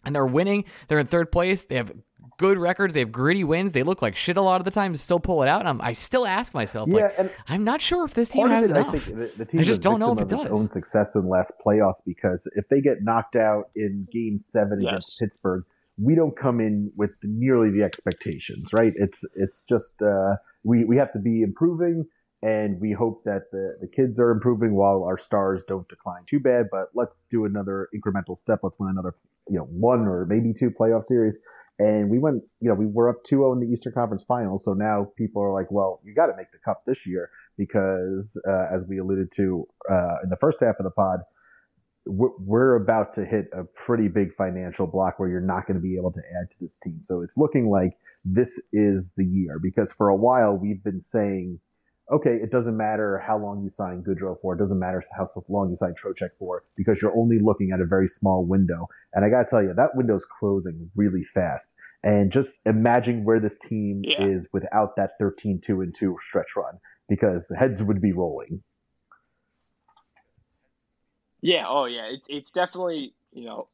and 0.05 0.15
they're 0.15 0.27
winning. 0.27 0.65
They're 0.89 0.99
in 0.99 1.07
third 1.07 1.31
place. 1.33 1.65
They 1.65 1.77
have 1.77 1.93
good 2.37 2.59
records. 2.59 2.95
They 2.95 3.01
have 3.01 3.13
gritty 3.13 3.45
wins. 3.45 3.73
They 3.73 3.83
look 3.85 4.03
like 4.03 4.17
shit 4.17 4.37
a 4.37 4.43
lot 4.43 4.61
of 4.61 4.65
the 4.65 4.71
time 4.71 4.93
to 4.93 4.99
still 4.99 5.21
pull 5.21 5.43
it 5.45 5.49
out. 5.49 5.61
And 5.61 5.69
I'm, 5.69 5.81
I 5.81 5.93
still 5.93 6.27
ask 6.27 6.53
myself, 6.53 6.89
Yeah, 6.89 7.03
like, 7.05 7.15
and 7.19 7.31
I'm 7.49 7.63
not 7.65 7.81
sure 7.81 8.05
if 8.05 8.15
this 8.15 8.31
team 8.31 8.49
Part 8.49 8.63
has 8.63 8.71
of 8.71 8.77
it, 8.77 8.81
enough. 8.81 8.95
I 8.95 8.99
think 8.99 9.17
the, 9.19 9.33
the 9.39 9.45
team 9.45 9.61
I 9.61 9.63
just 9.63 9.83
don't 9.83 10.01
know 10.01 10.13
if 10.13 10.21
it 10.21 10.29
does. 10.29 10.47
own 10.47 10.69
success 10.69 11.15
in 11.15 11.29
last 11.29 11.53
playoffs 11.65 12.01
because 12.05 12.49
if 12.57 12.69
they 12.69 12.81
get 12.81 13.03
knocked 13.03 13.37
out 13.37 13.71
in 13.77 14.09
Game 14.13 14.39
Seven 14.41 14.81
Yes. 14.81 14.89
against 14.91 15.19
Pittsburgh, 15.21 15.65
we 15.97 16.17
don't 16.17 16.37
come 16.37 16.59
in 16.61 16.91
with 16.97 17.11
nearly 17.23 17.71
the 17.71 17.85
expectations, 17.85 18.71
right? 18.73 18.93
It's 18.97 19.23
it's 19.37 19.63
just 19.63 20.03
uh, 20.03 20.35
we 20.65 20.85
we 20.85 20.97
have 20.97 21.13
to 21.13 21.21
be 21.21 21.43
improving, 21.43 22.07
and 22.45 22.78
we 22.78 22.92
hope 22.92 23.24
that 23.24 23.51
the 23.53 23.78
the 23.80 23.88
kids 23.88 24.18
are 24.18 24.30
improving 24.30 24.74
while 24.74 25.03
our 25.03 25.16
stars 25.16 25.62
don't 25.66 25.88
decline 25.88 26.22
too 26.28 26.38
bad. 26.38 26.66
But 26.70 26.90
let's 26.95 27.24
do 27.30 27.47
another 27.47 27.88
incremental 27.97 28.38
step. 28.38 28.61
Let's 28.62 28.78
win 28.78 28.90
another 28.90 29.14
you 29.49 29.57
know 29.57 29.64
one 29.64 30.07
or 30.07 30.26
maybe 30.26 30.53
two 30.53 30.70
playoff 30.70 31.07
series. 31.07 31.38
And 31.78 32.09
we 32.09 32.20
went, 32.20 32.45
you 32.61 32.68
know, 32.68 32.74
we 32.76 32.86
were 32.86 33.09
up 33.09 33.24
2-0 33.28 33.55
in 33.55 33.61
the 33.61 33.66
Eastern 33.66 33.92
Conference 33.92 34.22
Finals. 34.22 34.64
So 34.64 34.74
now 34.74 35.09
people 35.18 35.42
are 35.42 35.53
like, 35.53 35.72
well, 35.72 36.01
you 36.05 36.14
got 36.14 36.26
to 36.26 36.36
make 36.36 36.53
the 36.53 36.59
cup 36.64 36.82
this 36.86 37.05
year 37.05 37.30
because, 37.59 38.38
uh, 38.49 38.66
as 38.72 38.82
we 38.88 38.99
alluded 38.99 39.32
to 39.34 39.66
uh, 39.90 40.22
in 40.22 40.30
the 40.30 40.36
first 40.36 40.61
half 40.61 40.76
of 40.78 40.84
the 40.84 40.92
pod, 40.92 41.20
we're, 42.07 42.30
we're 42.38 42.76
about 42.76 43.14
to 43.14 43.24
hit 43.24 43.47
a 43.53 43.64
pretty 43.64 44.07
big 44.07 44.34
financial 44.36 44.86
block 44.86 45.18
where 45.18 45.28
you're 45.28 45.40
not 45.40 45.66
going 45.66 45.74
to 45.76 45.82
be 45.82 45.97
able 45.97 46.12
to 46.12 46.20
add 46.40 46.49
to 46.51 46.57
this 46.61 46.78
team. 46.78 47.01
So 47.03 47.22
it's 47.22 47.36
looking 47.36 47.68
like 47.68 47.97
this 48.24 48.62
is 48.72 49.12
the 49.16 49.24
year 49.24 49.59
because 49.61 49.90
for 49.90 50.09
a 50.09 50.16
while 50.16 50.55
we've 50.57 50.84
been 50.84 51.01
saying, 51.01 51.59
okay, 52.13 52.37
it 52.43 52.51
doesn't 52.51 52.77
matter 52.77 53.23
how 53.27 53.39
long 53.39 53.63
you 53.63 53.71
sign 53.71 54.03
Goodrow 54.03 54.41
for, 54.41 54.55
it 54.55 54.59
doesn't 54.59 54.79
matter 54.79 55.03
how 55.17 55.27
long 55.49 55.71
you 55.71 55.77
sign 55.77 55.95
Trocheck 55.95 56.31
for, 56.39 56.65
because 56.77 57.01
you're 57.01 57.17
only 57.17 57.39
looking 57.39 57.73
at 57.73 57.81
a 57.81 57.87
very 57.87 58.09
small 58.09 58.45
window. 58.45 58.89
And 59.13 59.25
I 59.25 59.31
got 59.31 59.45
to 59.45 59.51
tell 59.51 59.63
you, 59.63 59.73
that 59.75 59.95
window's 59.97 60.27
closing 60.39 60.91
really 60.95 61.25
fast. 61.35 61.73
And 62.03 62.31
just 62.31 62.59
imagine 62.67 63.25
where 63.25 63.41
this 63.41 63.57
team 63.57 64.03
Yeah. 64.05 64.27
is 64.27 64.47
without 64.53 64.97
that 64.97 65.13
13 65.19 65.61
2 65.65 65.81
and 65.81 65.95
2 65.99 66.17
stretch 66.29 66.55
run, 66.57 66.79
because 67.09 67.51
heads 67.59 67.83
would 67.83 68.01
be 68.03 68.13
rolling. 68.13 68.63
Yeah. 71.41 71.65
Oh, 71.67 71.87
yeah. 71.87 72.07
It's 72.07 72.27
it's 72.29 72.51
definitely 72.51 73.15
you 73.33 73.47
know, 73.47 73.69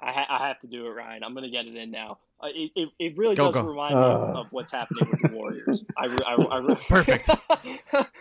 I 0.00 0.08
I, 0.08 0.12
ha- 0.12 0.26
I 0.40 0.48
have 0.48 0.60
to 0.60 0.66
do 0.66 0.86
it, 0.86 0.90
Ryan. 0.90 1.22
I'm 1.24 1.34
gonna 1.34 1.50
get 1.50 1.66
it 1.66 1.74
in 1.76 1.90
now. 1.90 2.18
Uh, 2.42 2.48
it, 2.54 2.70
it 2.76 2.88
it 2.98 3.16
really 3.16 3.34
Go, 3.34 3.46
does 3.46 3.54
go. 3.54 3.62
remind 3.62 3.94
me 3.94 4.00
Uh. 4.02 4.04
of, 4.08 4.36
of 4.36 4.46
what's 4.50 4.70
happening 4.70 5.08
with 5.10 5.22
the 5.30 5.36
Warriors. 5.36 5.84
I, 5.96 6.04
re- 6.06 6.16
I, 6.26 6.34
I 6.34 6.58
re- 6.58 6.76
Perfect. 6.88 7.30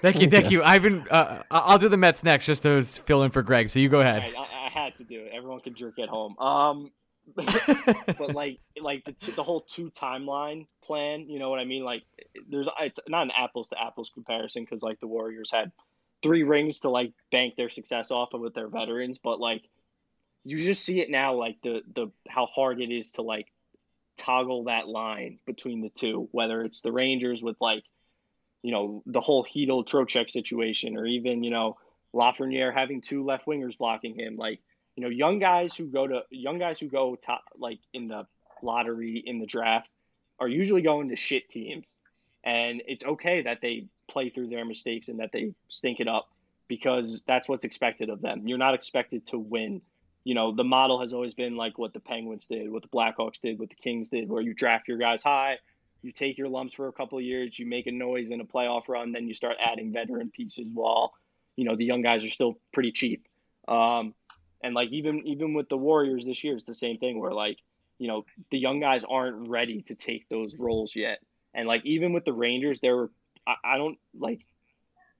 Thank 0.01 0.21
you, 0.21 0.29
thank 0.29 0.51
you. 0.51 0.63
I've 0.63 0.81
been. 0.83 1.05
Uh, 1.09 1.43
I- 1.51 1.59
I'll 1.59 1.77
do 1.77 1.89
the 1.89 1.97
Mets 1.97 2.23
next, 2.23 2.45
just 2.45 2.63
to 2.63 2.81
fill 2.83 3.23
in 3.23 3.31
for 3.31 3.41
Greg. 3.41 3.69
So 3.69 3.79
you 3.79 3.89
go 3.89 3.99
ahead. 4.01 4.21
Right, 4.23 4.35
I, 4.37 4.67
I 4.67 4.69
had 4.69 4.95
to 4.97 5.03
do 5.03 5.19
it. 5.21 5.31
Everyone 5.35 5.59
can 5.59 5.75
jerk 5.75 5.99
at 5.99 6.07
home. 6.09 6.37
Um, 6.39 6.91
but 7.35 8.33
like 8.35 8.59
like 8.81 9.03
the 9.03 9.11
t- 9.11 9.31
the 9.31 9.43
whole 9.43 9.61
two 9.61 9.89
timeline 9.91 10.67
plan. 10.83 11.27
You 11.27 11.39
know 11.39 11.49
what 11.49 11.59
I 11.59 11.65
mean? 11.65 11.83
Like 11.83 12.03
there's 12.49 12.69
it's 12.81 12.99
not 13.07 13.23
an 13.23 13.31
apples 13.37 13.69
to 13.69 13.81
apples 13.81 14.11
comparison 14.13 14.63
because 14.63 14.81
like 14.81 14.99
the 14.99 15.07
Warriors 15.07 15.49
had 15.51 15.71
three 16.23 16.43
rings 16.43 16.79
to 16.79 16.89
like 16.89 17.11
bank 17.31 17.55
their 17.55 17.69
success 17.69 18.11
off 18.11 18.33
of 18.33 18.41
with 18.41 18.53
their 18.53 18.67
veterans, 18.67 19.17
but 19.21 19.39
like 19.39 19.63
you 20.45 20.57
just 20.57 20.85
see 20.85 21.01
it 21.01 21.09
now 21.09 21.33
like 21.33 21.57
the 21.63 21.81
the 21.93 22.07
how 22.29 22.45
hard 22.45 22.79
it 22.79 22.91
is 22.91 23.13
to 23.13 23.21
like 23.21 23.47
toggle 24.17 24.65
that 24.65 24.87
line 24.87 25.39
between 25.45 25.81
the 25.81 25.89
two 25.89 26.29
whether 26.31 26.61
it's 26.61 26.81
the 26.81 26.91
rangers 26.91 27.43
with 27.43 27.57
like 27.59 27.83
you 28.65 28.71
know 28.71 29.03
the 29.05 29.21
whole 29.21 29.45
Hedel 29.45 29.85
Trocheck 29.85 30.27
situation 30.27 30.97
or 30.97 31.05
even 31.05 31.43
you 31.43 31.51
know 31.51 31.77
Lafreniere 32.15 32.73
having 32.73 32.99
two 32.99 33.23
left 33.23 33.45
wingers 33.45 33.77
blocking 33.77 34.17
him. 34.17 34.37
Like 34.37 34.59
you 34.95 35.03
know 35.03 35.09
young 35.09 35.37
guys 35.37 35.75
who 35.75 35.85
go 35.85 36.07
to 36.07 36.21
young 36.31 36.57
guys 36.57 36.79
who 36.79 36.87
go 36.87 37.15
top 37.15 37.43
like 37.59 37.77
in 37.93 38.07
the 38.07 38.25
lottery 38.63 39.21
in 39.23 39.37
the 39.37 39.45
draft 39.45 39.87
are 40.39 40.47
usually 40.47 40.81
going 40.81 41.09
to 41.09 41.15
shit 41.15 41.47
teams. 41.47 41.93
And 42.43 42.81
it's 42.87 43.05
okay 43.05 43.43
that 43.43 43.59
they 43.61 43.85
play 44.09 44.29
through 44.29 44.49
their 44.49 44.65
mistakes 44.65 45.09
and 45.09 45.19
that 45.19 45.31
they 45.31 45.53
stink 45.67 45.99
it 45.99 46.07
up 46.07 46.27
because 46.67 47.23
that's 47.27 47.47
what's 47.47 47.65
expected 47.65 48.09
of 48.09 48.21
them. 48.21 48.47
You're 48.47 48.57
not 48.57 48.73
expected 48.73 49.27
to 49.27 49.37
win 49.37 49.81
you 50.25 50.33
know, 50.33 50.53
the 50.53 50.63
model 50.63 50.99
has 50.99 51.13
always 51.13 51.35
been 51.35 51.55
like 51.55 51.77
what 51.77 51.93
the 51.93 51.99
Penguins 51.99 52.47
did, 52.47 52.69
what 52.69 52.81
the 52.81 52.89
Blackhawks 52.89 53.39
did, 53.39 53.59
what 53.59 53.69
the 53.69 53.75
Kings 53.75 54.09
did, 54.09 54.27
where 54.27 54.41
you 54.41 54.53
draft 54.53 54.87
your 54.87 54.97
guys 54.97 55.21
high, 55.23 55.59
you 56.01 56.11
take 56.11 56.37
your 56.37 56.49
lumps 56.49 56.73
for 56.73 56.87
a 56.87 56.91
couple 56.91 57.19
of 57.19 57.23
years, 57.23 57.57
you 57.57 57.67
make 57.67 57.85
a 57.85 57.91
noise 57.91 58.29
in 58.31 58.41
a 58.41 58.45
playoff 58.45 58.89
run, 58.89 59.11
then 59.11 59.27
you 59.27 59.35
start 59.35 59.55
adding 59.63 59.93
veteran 59.93 60.31
pieces 60.31 60.65
while, 60.73 61.13
you 61.55 61.63
know, 61.63 61.75
the 61.75 61.85
young 61.85 62.01
guys 62.01 62.25
are 62.25 62.29
still 62.29 62.57
pretty 62.73 62.91
cheap. 62.91 63.27
Um, 63.67 64.15
and 64.63 64.73
like 64.73 64.89
even 64.89 65.27
even 65.27 65.53
with 65.53 65.69
the 65.69 65.77
Warriors 65.77 66.25
this 66.25 66.43
year, 66.43 66.55
it's 66.55 66.65
the 66.65 66.73
same 66.73 66.97
thing 66.97 67.19
where 67.19 67.31
like, 67.31 67.59
you 67.99 68.07
know, 68.07 68.25
the 68.49 68.57
young 68.57 68.79
guys 68.79 69.03
aren't 69.07 69.47
ready 69.47 69.83
to 69.83 69.95
take 69.95 70.27
those 70.27 70.55
roles 70.57 70.95
yet. 70.95 71.19
And 71.53 71.67
like 71.67 71.85
even 71.85 72.13
with 72.13 72.25
the 72.25 72.33
Rangers, 72.33 72.79
there 72.79 72.95
were 72.95 73.11
I, 73.45 73.55
I 73.63 73.77
don't 73.77 73.99
like 74.17 74.41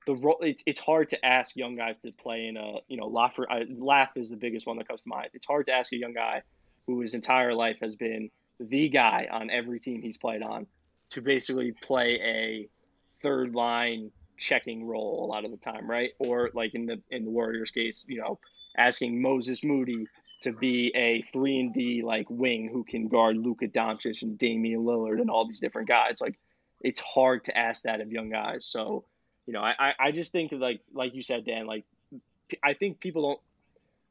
the 0.06 0.16
role 0.16 0.38
it's, 0.42 0.64
it's 0.66 0.80
hard 0.80 1.10
to 1.10 1.26
ask 1.26 1.56
young 1.56 1.76
guys 1.76 1.98
to 1.98 2.12
play 2.12 2.48
in 2.48 2.58
a 2.58 2.74
you 2.88 2.98
know 2.98 3.08
Laf 3.08 3.38
Laf 3.78 4.10
is 4.16 4.30
the 4.30 4.36
biggest 4.36 4.68
one 4.68 4.78
that 4.78 4.88
comes 4.88 5.02
to 5.02 5.10
mind 5.10 5.30
it's 5.34 5.46
hard 5.46 5.66
to 5.68 5.74
ask 5.74 5.92
a 5.94 5.98
young 5.98 6.14
guy 6.14 6.42
who 6.88 7.02
his 7.02 7.14
entire 7.14 7.54
life 7.54 7.78
has 7.82 7.96
been 7.96 8.30
the 8.60 8.90
guy 8.90 9.28
on 9.32 9.50
every 9.50 9.80
team 9.80 10.02
he's 10.02 10.18
played 10.18 10.44
on 10.44 10.68
to 11.10 11.22
basically 11.22 11.74
play 11.84 12.20
a 12.24 12.70
third 13.22 13.54
line 13.54 14.12
checking 14.38 14.86
role 14.86 15.26
a 15.26 15.28
lot 15.28 15.46
of 15.46 15.52
the 15.52 15.58
time, 15.58 15.90
right? 15.90 16.12
Or 16.20 16.50
like 16.54 16.76
in 16.76 16.86
the 16.86 17.02
in 17.10 17.26
the 17.26 17.32
Warriors 17.32 17.72
case, 17.72 18.06
you 18.08 18.20
know, 18.20 18.40
asking 18.78 19.22
Moses 19.22 19.64
Moody 19.64 20.06
to 20.42 20.52
be 20.52 20.92
a 20.96 21.24
three 21.34 21.60
and 21.60 21.74
D 21.74 22.02
like 22.04 22.28
wing 22.30 22.70
who 22.72 22.84
can 22.84 23.08
guard 23.08 23.38
Luka 23.38 23.68
Doncic 23.68 24.22
and 24.22 24.38
Damian 24.38 24.82
Lillard 24.82 25.22
and 25.22 25.30
all 25.30 25.48
these 25.48 25.60
different 25.60 25.88
guys. 25.88 26.22
Like 26.22 26.38
it's 26.82 27.00
hard 27.00 27.44
to 27.46 27.58
ask 27.58 27.84
that 27.84 28.02
of 28.02 28.12
young 28.12 28.30
guys. 28.30 28.66
So, 28.66 29.06
you 29.46 29.54
know, 29.54 29.62
I, 29.62 29.94
I 30.00 30.12
just 30.12 30.32
think 30.32 30.52
like 30.54 30.82
like 30.94 31.14
you 31.14 31.24
said, 31.24 31.46
Dan, 31.46 31.68
like 31.68 31.84
I 32.64 32.74
think 32.74 33.00
people 33.00 33.22
don't 33.22 33.40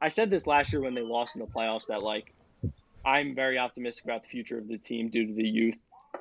I 0.00 0.08
said 0.08 0.30
this 0.30 0.46
last 0.46 0.72
year 0.72 0.82
when 0.82 0.94
they 0.94 1.02
lost 1.02 1.34
in 1.34 1.40
the 1.40 1.46
playoffs 1.46 1.86
that 1.86 2.02
like 2.02 2.32
I'm 3.04 3.34
very 3.34 3.58
optimistic 3.58 4.04
about 4.04 4.22
the 4.22 4.28
future 4.28 4.58
of 4.58 4.68
the 4.68 4.78
team 4.78 5.08
due 5.10 5.26
to 5.26 5.32
the 5.32 5.46
youth, 5.46 5.76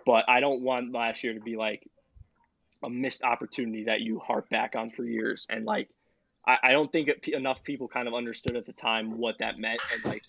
but 0.05 0.25
I 0.27 0.39
don't 0.39 0.61
want 0.61 0.91
last 0.91 1.23
year 1.23 1.33
to 1.33 1.39
be 1.39 1.55
like 1.55 1.87
a 2.83 2.89
missed 2.89 3.23
opportunity 3.23 3.85
that 3.85 4.01
you 4.01 4.19
harp 4.19 4.49
back 4.49 4.75
on 4.75 4.89
for 4.89 5.03
years. 5.03 5.47
And 5.49 5.65
like, 5.65 5.89
I, 6.45 6.57
I 6.63 6.71
don't 6.71 6.91
think 6.91 7.07
it, 7.07 7.25
enough 7.29 7.63
people 7.63 7.87
kind 7.87 8.07
of 8.07 8.13
understood 8.13 8.57
at 8.57 8.65
the 8.65 8.73
time 8.73 9.17
what 9.17 9.37
that 9.39 9.57
meant, 9.57 9.79
and 9.93 10.03
like, 10.03 10.23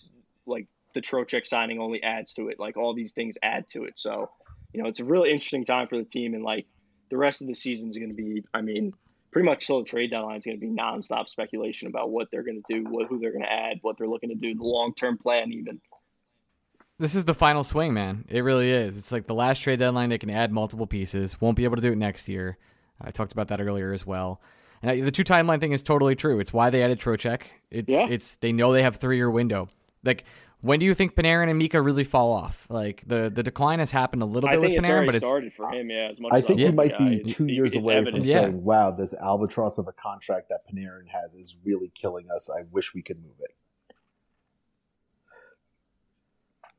like 0.45 0.67
the 0.93 1.01
Trocheck 1.01 1.45
signing 1.45 1.79
only 1.79 2.01
adds 2.01 2.33
to 2.35 2.47
it. 2.47 2.59
Like 2.59 2.77
all 2.77 2.93
these 2.93 3.11
things 3.11 3.35
add 3.43 3.69
to 3.71 3.83
it. 3.83 3.99
So, 3.99 4.29
you 4.73 4.81
know, 4.81 4.87
it's 4.87 5.01
a 5.01 5.05
really 5.05 5.31
interesting 5.31 5.65
time 5.65 5.87
for 5.87 5.97
the 5.97 6.05
team, 6.05 6.33
and 6.33 6.43
like 6.43 6.65
the 7.09 7.17
rest 7.17 7.41
of 7.41 7.47
the 7.47 7.53
season 7.53 7.89
is 7.89 7.97
going 7.97 8.09
to 8.09 8.15
be. 8.15 8.43
I 8.53 8.61
mean, 8.61 8.93
pretty 9.31 9.45
much 9.45 9.67
till 9.67 9.79
the 9.79 9.85
trade 9.85 10.11
deadline 10.11 10.37
is 10.37 10.45
going 10.45 10.59
to 10.59 10.61
be 10.61 10.71
nonstop 10.71 11.27
speculation 11.27 11.87
about 11.87 12.09
what 12.09 12.29
they're 12.31 12.43
going 12.43 12.61
to 12.61 12.73
do, 12.73 12.89
what 12.89 13.07
who 13.07 13.19
they're 13.19 13.31
going 13.31 13.43
to 13.43 13.51
add, 13.51 13.79
what 13.81 13.97
they're 13.97 14.07
looking 14.07 14.29
to 14.29 14.35
do, 14.35 14.55
the 14.55 14.63
long 14.63 14.93
term 14.93 15.17
plan, 15.17 15.51
even 15.51 15.79
this 16.97 17.13
is 17.13 17.25
the 17.25 17.33
final 17.33 17.63
swing, 17.63 17.93
man. 17.93 18.25
It 18.29 18.41
really 18.41 18.71
is. 18.71 18.97
It's 18.97 19.11
like 19.11 19.27
the 19.27 19.33
last 19.33 19.59
trade 19.59 19.79
deadline. 19.79 20.09
They 20.09 20.17
can 20.17 20.29
add 20.29 20.51
multiple 20.51 20.87
pieces. 20.87 21.39
Won't 21.41 21.57
be 21.57 21.65
able 21.65 21.75
to 21.75 21.81
do 21.81 21.91
it 21.91 21.97
next 21.97 22.29
year. 22.29 22.57
I 23.01 23.11
talked 23.11 23.33
about 23.33 23.49
that 23.49 23.59
earlier 23.59 23.91
as 23.91 24.05
well. 24.05 24.41
And 24.81 25.05
the 25.05 25.11
two 25.11 25.23
timeline 25.23 25.59
thing 25.59 25.73
is 25.73 25.83
totally 25.83 26.15
true. 26.15 26.39
It's 26.39 26.53
why 26.53 26.69
they 26.69 26.83
added 26.83 26.99
Trocheck. 26.99 27.41
It's 27.69 27.91
yeah. 27.91 28.07
it's 28.09 28.37
they 28.37 28.53
know 28.53 28.71
they 28.71 28.83
have 28.83 28.95
three 28.97 29.17
year 29.17 29.29
window. 29.29 29.67
Like 30.03 30.23
when 30.65 30.79
do 30.79 30.85
you 30.85 30.95
think 30.95 31.13
Panarin 31.13 31.47
and 31.47 31.59
Mika 31.59 31.79
really 31.79 32.03
fall 32.03 32.31
off? 32.31 32.65
Like 32.71 33.03
the, 33.05 33.31
the 33.33 33.43
decline 33.43 33.77
has 33.77 33.91
happened 33.91 34.23
a 34.23 34.25
little 34.25 34.49
bit 34.49 34.59
with 34.59 34.71
Panarin, 34.71 35.05
but 35.05 35.13
it's 35.13 35.25
started 35.25 35.53
for 35.53 35.71
him. 35.71 35.91
Yeah, 35.91 36.09
as 36.09 36.19
much 36.19 36.33
I 36.33 36.41
think 36.41 36.59
he 36.59 36.71
might 36.71 36.97
be 36.97 37.21
two 37.23 37.45
years 37.45 37.75
away 37.75 37.97
evident. 37.97 38.23
from 38.23 38.27
yeah. 38.27 38.41
saying, 38.41 38.63
"Wow, 38.63 38.89
this 38.89 39.13
albatross 39.13 39.77
of 39.77 39.87
a 39.87 39.91
contract 39.91 40.49
that 40.49 40.61
Panarin 40.67 41.07
has 41.07 41.35
is 41.35 41.55
really 41.63 41.91
killing 41.93 42.31
us. 42.33 42.49
I 42.49 42.63
wish 42.71 42.95
we 42.95 43.03
could 43.03 43.21
move 43.21 43.35
it." 43.39 43.51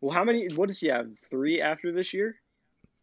Well, 0.01 0.13
how 0.13 0.25
many? 0.25 0.49
What 0.57 0.67
does 0.67 0.81
he 0.81 0.89
have? 0.89 1.07
Three 1.31 1.63
after 1.63 1.93
this 1.93 2.13
year? 2.13 2.35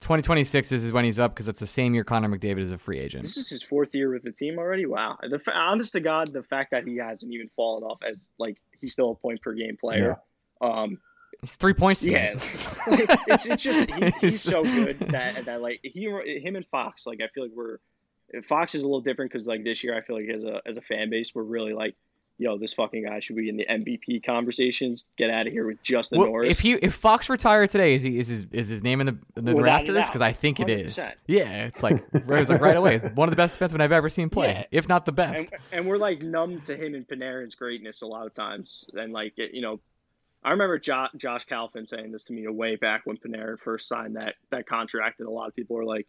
2026 0.02 0.74
is 0.74 0.92
when 0.92 1.06
he's 1.06 1.18
up 1.18 1.34
because 1.34 1.48
it's 1.48 1.62
the 1.62 1.66
same 1.66 1.94
year 1.94 2.04
Connor 2.04 2.28
McDavid 2.28 2.60
is 2.60 2.74
a 2.74 2.78
free 2.78 3.00
agent. 3.00 3.24
This 3.24 3.38
is 3.38 3.48
his 3.48 3.64
fourth 3.64 3.96
year 3.96 4.12
with 4.12 4.24
the 4.24 4.34
team 4.34 4.60
already. 4.60 4.86
Wow. 4.86 5.18
The 5.22 5.40
honest 5.54 5.94
to 5.94 6.02
God, 6.02 6.34
the 6.34 6.44
fact 6.44 6.72
that 6.72 6.86
he 6.86 6.98
hasn't 6.98 7.32
even 7.32 7.50
fallen 7.56 7.84
off 7.84 8.00
as 8.06 8.18
like 8.38 8.58
he's 8.82 8.92
still 8.92 9.12
a 9.12 9.16
point 9.16 9.42
per 9.42 9.54
game 9.54 9.78
player. 9.80 10.18
Um, 10.64 11.00
He's 11.42 11.56
three 11.56 11.74
points. 11.74 12.04
Yeah, 12.06 12.34
like, 12.88 13.06
it's, 13.28 13.46
it's 13.46 13.64
just 13.64 13.92
he, 13.92 14.12
he's 14.22 14.42
so 14.42 14.64
good 14.64 14.98
that 15.00 15.44
that 15.46 15.62
like 15.62 15.82
he 15.84 16.06
him 16.06 16.56
and 16.56 16.66
Fox 16.68 17.06
like 17.06 17.20
I 17.22 17.28
feel 17.28 17.44
like 17.44 17.52
we're 17.54 17.80
Fox 18.48 18.76
is 18.76 18.84
a 18.84 18.86
little 18.86 19.02
different 19.02 19.32
because 19.32 19.46
like 19.46 19.64
this 19.64 19.84
year 19.84 19.98
I 19.98 20.02
feel 20.02 20.16
like 20.16 20.30
as 20.30 20.46
a 20.46 20.62
as 20.66 20.78
a 20.78 20.82
fan 20.82 21.10
base 21.10 21.36
we're 21.36 21.44
really 21.44 21.74
like 21.74 21.96
yo, 22.38 22.58
this 22.58 22.74
fucking 22.74 23.04
guy 23.04 23.20
should 23.20 23.36
be 23.36 23.50
in 23.50 23.58
the 23.58 23.66
MVP 23.66 24.24
conversations. 24.26 25.06
Get 25.18 25.30
out 25.30 25.48
of 25.48 25.54
here 25.54 25.66
with 25.66 25.82
Justin 25.84 26.20
well, 26.20 26.28
Norris. 26.28 26.50
If 26.50 26.60
he 26.60 26.74
if 26.74 26.94
Fox 26.94 27.30
retired 27.30 27.70
today, 27.70 27.96
is 27.96 28.04
he 28.04 28.18
is 28.18 28.28
his 28.28 28.46
is 28.52 28.70
his 28.70 28.84
name 28.84 29.02
in 29.02 29.08
the 29.08 29.18
in 29.38 29.46
the 29.46 29.56
rafters? 29.56 30.06
Because 30.06 30.22
I 30.22 30.32
think 30.32 30.60
it 30.60 30.68
100%. 30.68 30.86
is. 30.86 31.00
Yeah, 31.28 31.66
it's 31.66 31.84
like 31.84 32.04
it's 32.14 32.50
like 32.50 32.62
right 32.62 32.78
away. 32.78 33.00
One 33.00 33.28
of 33.28 33.32
the 33.32 33.38
best 33.38 33.60
defensemen 33.60 33.82
I've 33.82 33.92
ever 33.92 34.10
seen 34.10 34.30
play, 34.30 34.48
yeah. 34.48 34.66
if 34.72 34.88
not 34.88 35.06
the 35.06 35.12
best. 35.12 35.52
And, 35.52 35.62
and, 35.72 35.88
we're 35.88 35.98
like 35.98 36.22
numb 36.22 36.62
to 36.62 36.76
him 36.76 36.96
and 36.96 37.08
Panarin's 37.08 37.56
greatness 37.56 38.02
a 38.02 38.08
lot 38.08 38.26
of 38.26 38.34
times, 38.34 38.86
and 38.94 39.14
like 39.14 39.34
it, 39.38 39.54
you 39.54 39.62
know. 39.62 39.80
I 40.44 40.52
remember 40.52 40.78
jo- 40.78 41.08
Josh 41.16 41.46
Calvin 41.46 41.88
saying 41.88 42.12
this 42.12 42.26
to 42.26 42.34
me 42.34 42.48
way 42.48 42.76
back 42.76 43.02
when 43.06 43.18
Panarin 43.18 43.60
first 43.60 43.88
signed 43.88 44.16
that 44.16 44.36
that 44.52 44.66
contract, 44.66 45.20
and 45.20 45.28
a 45.28 45.32
lot 45.32 45.48
of 45.48 45.56
people 45.56 45.76
were 45.76 45.86
like, 45.86 46.08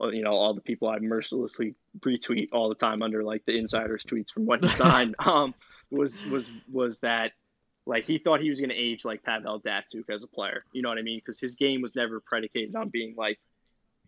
you 0.00 0.22
know, 0.22 0.32
all 0.32 0.54
the 0.54 0.60
people 0.60 0.88
I 0.88 0.98
mercilessly 0.98 1.74
retweet 2.00 2.48
all 2.52 2.68
the 2.68 2.74
time 2.74 3.02
under 3.02 3.22
like 3.22 3.44
the 3.46 3.56
insiders 3.56 4.04
tweets 4.04 4.32
from 4.32 4.46
when 4.46 4.62
he 4.62 4.68
signed, 4.84 5.14
um, 5.18 5.54
was 5.90 6.24
was 6.24 6.50
was 6.72 7.00
that 7.00 7.32
like 7.86 8.06
he 8.06 8.18
thought 8.18 8.40
he 8.40 8.50
was 8.50 8.60
going 8.60 8.70
to 8.70 8.76
age 8.76 9.04
like 9.04 9.22
Pavel 9.22 9.60
Datsyuk 9.60 10.10
as 10.10 10.22
a 10.22 10.26
player. 10.26 10.64
You 10.72 10.82
know 10.82 10.88
what 10.88 10.98
I 10.98 11.02
mean? 11.02 11.18
Because 11.18 11.40
his 11.40 11.54
game 11.54 11.82
was 11.82 11.94
never 11.94 12.20
predicated 12.20 12.74
on 12.74 12.88
being 12.88 13.14
like 13.16 13.38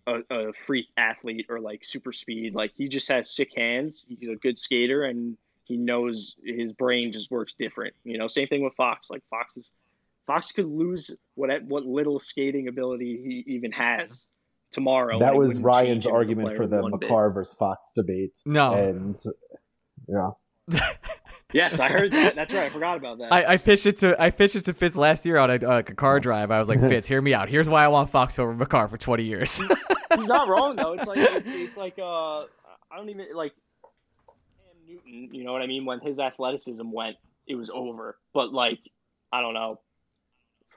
a, 0.07 0.21
a, 0.31 0.53
freak 0.53 0.87
athlete 0.97 1.47
or 1.49 1.61
like 1.61 1.85
super 1.85 2.13
speed. 2.13 2.55
Like 2.55 2.73
he 2.77 2.89
just 2.89 3.09
has 3.09 3.31
sick 3.31 3.51
hands. 3.57 4.05
He's 4.09 4.29
a 4.29 4.35
good 4.35 4.59
skater 4.59 5.05
and 5.05 5.37
he 5.69 5.77
knows 5.77 6.35
his 6.43 6.73
brain 6.73 7.13
just 7.13 7.31
works 7.31 7.55
different. 7.59 7.95
You 8.03 8.19
know, 8.19 8.27
same 8.27 8.47
thing 8.47 8.65
with 8.65 8.75
Fox. 8.75 9.09
Like 9.11 9.23
Fox 9.29 9.57
is 9.57 9.69
Fox 10.27 10.51
could 10.51 10.67
lose 10.67 11.15
what 11.35 11.51
what 11.65 11.85
little 11.85 12.19
skating 12.19 12.69
ability 12.69 13.45
he 13.47 13.55
even 13.55 13.71
has 13.73 14.27
tomorrow. 14.73 15.19
That 15.21 15.37
was 15.37 15.61
Ryan's 15.61 16.07
argument 16.07 16.57
for 16.57 16.67
the 16.67 16.83
Makar 16.89 17.31
versus 17.31 17.55
Fox 17.55 17.93
debate. 17.95 18.39
No, 18.47 18.73
and 18.73 19.17
yeah. 20.09 20.31
yes, 21.53 21.81
I 21.81 21.89
heard 21.89 22.13
that. 22.13 22.35
That's 22.35 22.53
right. 22.53 22.65
I 22.65 22.69
forgot 22.71 22.97
about 22.97 23.19
that. 23.19 23.33
I, 23.33 23.53
I 23.53 23.57
pitched 23.59 23.87
it 23.87 23.99
to 23.99 24.21
I 24.21 24.31
pitched 24.31 24.57
it 24.57 24.65
to 24.65 24.75
Fitz 24.75 24.97
last 24.97 25.25
year 25.27 25.37
on 25.37 25.51
a, 25.51 25.55
uh, 25.55 25.79
a 25.79 25.83
car 25.83 26.19
drive. 26.19 26.51
I 26.51 26.59
was 26.59 26.69
like, 26.69 26.81
Fitz, 26.89 27.07
hear 27.07 27.21
me 27.21 27.35
out. 27.35 27.51
Here's 27.51 27.69
why 27.69 27.85
I 27.85 27.89
want 27.89 28.09
Fox 28.09 28.39
over 28.39 28.55
Makar 28.55 28.89
for 28.89 28.97
20 28.97 29.23
years. 29.23 29.61
He's 30.15 30.27
not 30.27 30.49
wrong 30.49 30.77
though. 30.77 30.93
It's 30.93 31.07
like 31.07 31.19
it's 31.47 31.77
like 31.77 31.99
uh, 31.99 32.41
I 32.41 32.97
don't 32.97 33.11
even 33.11 33.27
like 33.35 33.53
Cam 35.09 35.29
You 35.33 35.45
know 35.45 35.53
what 35.53 35.63
I 35.63 35.67
mean? 35.67 35.85
When 35.85 36.01
his 36.01 36.19
athleticism 36.19 36.91
went, 36.91 37.17
it 37.47 37.55
was 37.55 37.71
over. 37.71 38.19
But 38.35 38.53
like, 38.53 38.79
I 39.33 39.41
don't 39.41 39.55
know 39.55 39.81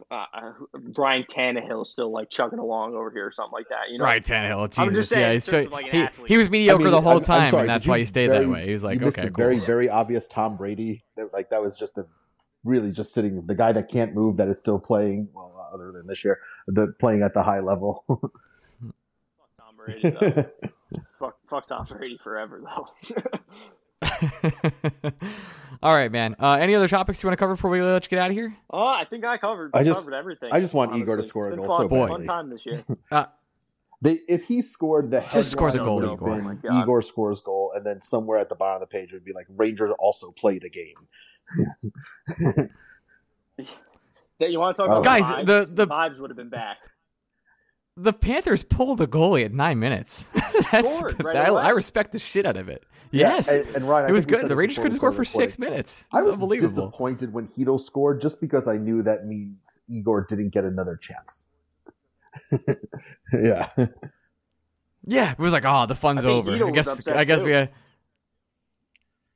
uh, 0.09 0.25
uh, 0.33 0.51
Brian 0.93 1.23
Tannehill 1.23 1.81
is 1.81 1.89
still 1.89 2.11
like 2.11 2.29
chugging 2.29 2.59
along 2.59 2.95
over 2.95 3.11
here 3.11 3.27
or 3.27 3.31
something 3.31 3.53
like 3.53 3.67
that. 3.69 3.89
You 3.91 3.99
know, 3.99 4.05
Ryan 4.05 4.23
Tannehill. 4.23 4.69
Jesus, 4.69 4.79
I'm 4.79 4.95
just 4.95 5.09
saying, 5.09 5.33
yeah. 5.33 5.39
So 5.39 5.61
like 5.71 5.91
he, 5.91 6.07
he 6.27 6.37
was 6.37 6.49
mediocre 6.49 6.81
I 6.81 6.83
mean, 6.83 6.91
the 6.91 7.01
whole 7.01 7.17
I'm, 7.17 7.23
time, 7.23 7.41
I'm 7.43 7.51
sorry, 7.51 7.61
and 7.61 7.69
that's 7.69 7.87
why 7.87 7.99
he 7.99 8.05
stayed 8.05 8.29
very, 8.29 8.45
that 8.45 8.51
way. 8.51 8.65
He 8.65 8.71
was 8.71 8.83
like, 8.83 9.01
okay, 9.01 9.23
cool. 9.23 9.31
very 9.35 9.59
very 9.59 9.89
obvious 9.89 10.27
Tom 10.27 10.57
Brady. 10.57 11.03
Like 11.33 11.49
that 11.49 11.61
was 11.61 11.77
just 11.77 11.97
a 11.97 12.05
really 12.63 12.91
just 12.91 13.13
sitting 13.13 13.45
the 13.45 13.55
guy 13.55 13.71
that 13.71 13.89
can't 13.89 14.13
move 14.13 14.37
that 14.37 14.47
is 14.47 14.59
still 14.59 14.79
playing. 14.79 15.27
Well, 15.33 15.53
uh, 15.57 15.75
other 15.75 15.91
than 15.91 16.07
this 16.07 16.23
year, 16.23 16.39
the 16.67 16.93
playing 16.99 17.21
at 17.21 17.33
the 17.33 17.43
high 17.43 17.59
level. 17.59 18.03
fuck 18.09 18.31
Tom 19.57 19.75
Brady. 19.77 20.09
Though. 20.09 20.45
fuck, 21.19 21.37
fuck 21.49 21.67
Tom 21.67 21.85
Brady 21.89 22.19
forever 22.23 22.61
though. 22.63 23.15
All 25.83 25.95
right, 25.95 26.11
man. 26.11 26.35
Uh, 26.39 26.53
any 26.53 26.75
other 26.75 26.87
topics 26.87 27.23
you 27.23 27.27
want 27.27 27.33
to 27.33 27.41
cover 27.41 27.55
before 27.55 27.71
we 27.71 27.81
let 27.81 28.03
you 28.03 28.09
get 28.09 28.19
out 28.19 28.29
of 28.29 28.35
here? 28.35 28.55
Oh, 28.69 28.85
I 28.85 29.05
think 29.05 29.25
I 29.25 29.37
covered. 29.37 29.71
I 29.73 29.83
just, 29.83 29.99
covered 29.99 30.13
everything. 30.13 30.51
I 30.51 30.59
just 30.59 30.73
want 30.73 30.91
honestly. 30.91 31.03
Igor 31.03 31.17
to 31.17 31.23
score 31.23 31.51
a 31.51 31.55
goal 31.55 31.67
fun, 31.67 31.81
so 31.81 31.87
boy, 31.87 32.07
Fun 32.07 32.25
time 32.25 32.49
this 32.49 32.65
year. 32.65 32.83
Uh, 33.11 33.25
they, 34.03 34.19
if 34.27 34.45
he 34.45 34.63
scored 34.63 35.11
the 35.11 35.23
just 35.31 35.51
score 35.51 35.69
the 35.69 35.77
goal, 35.77 36.03
Igor. 36.03 36.59
Oh 36.71 36.81
Igor 36.81 37.03
scores 37.03 37.39
goal, 37.41 37.73
and 37.75 37.85
then 37.85 38.01
somewhere 38.01 38.39
at 38.39 38.49
the 38.49 38.55
bottom 38.55 38.81
of 38.81 38.89
the 38.89 38.91
page 38.91 39.11
it 39.11 39.13
would 39.15 39.25
be 39.25 39.33
like 39.33 39.45
Rangers 39.49 39.91
also 39.99 40.31
played 40.31 40.63
a 40.63 40.69
game. 40.69 40.95
that 44.39 44.51
you 44.51 44.59
want 44.59 44.75
to 44.75 44.81
talk 44.81 44.89
about? 44.89 45.03
Guys, 45.03 45.23
vibes? 45.23 45.45
the 45.45 45.75
the 45.75 45.87
vibes 45.87 46.19
would 46.19 46.31
have 46.31 46.37
been 46.37 46.49
back. 46.49 46.77
The 47.97 48.13
Panthers 48.13 48.63
pulled 48.63 48.99
the 48.99 49.07
goalie 49.07 49.43
at 49.43 49.53
nine 49.53 49.79
minutes. 49.79 50.29
That's 50.71 51.03
right 51.19 51.35
I, 51.35 51.49
I, 51.49 51.69
respect 51.69 52.13
the 52.13 52.19
shit 52.19 52.45
out 52.45 52.55
of 52.55 52.69
it. 52.69 52.83
Yes, 53.11 53.49
yeah, 53.51 53.57
and, 53.57 53.75
and 53.75 53.89
Ryan, 53.89 54.09
it 54.09 54.13
was 54.13 54.25
good. 54.25 54.47
The 54.47 54.55
Rangers 54.55 54.77
couldn't 54.77 54.95
score 54.95 55.11
for 55.11 55.25
six 55.25 55.59
minutes. 55.59 56.07
I 56.13 56.21
was 56.21 56.27
unbelievable. 56.27 56.85
disappointed 56.87 57.33
when 57.33 57.49
Chytil 57.49 57.81
scored, 57.81 58.21
just 58.21 58.39
because 58.39 58.69
I 58.69 58.77
knew 58.77 59.03
that 59.03 59.27
means 59.27 59.57
Igor 59.89 60.25
didn't 60.29 60.49
get 60.49 60.63
another 60.63 60.95
chance. 60.95 61.49
yeah, 63.33 63.67
yeah. 65.05 65.31
It 65.31 65.39
was 65.39 65.51
like, 65.51 65.65
oh, 65.65 65.85
the 65.85 65.95
fun's 65.95 66.23
over. 66.23 66.65
I 66.65 66.71
guess. 66.71 67.05
I 67.07 67.25
guess 67.25 67.41
too. 67.41 67.45
we. 67.45 67.51
Had... 67.51 67.69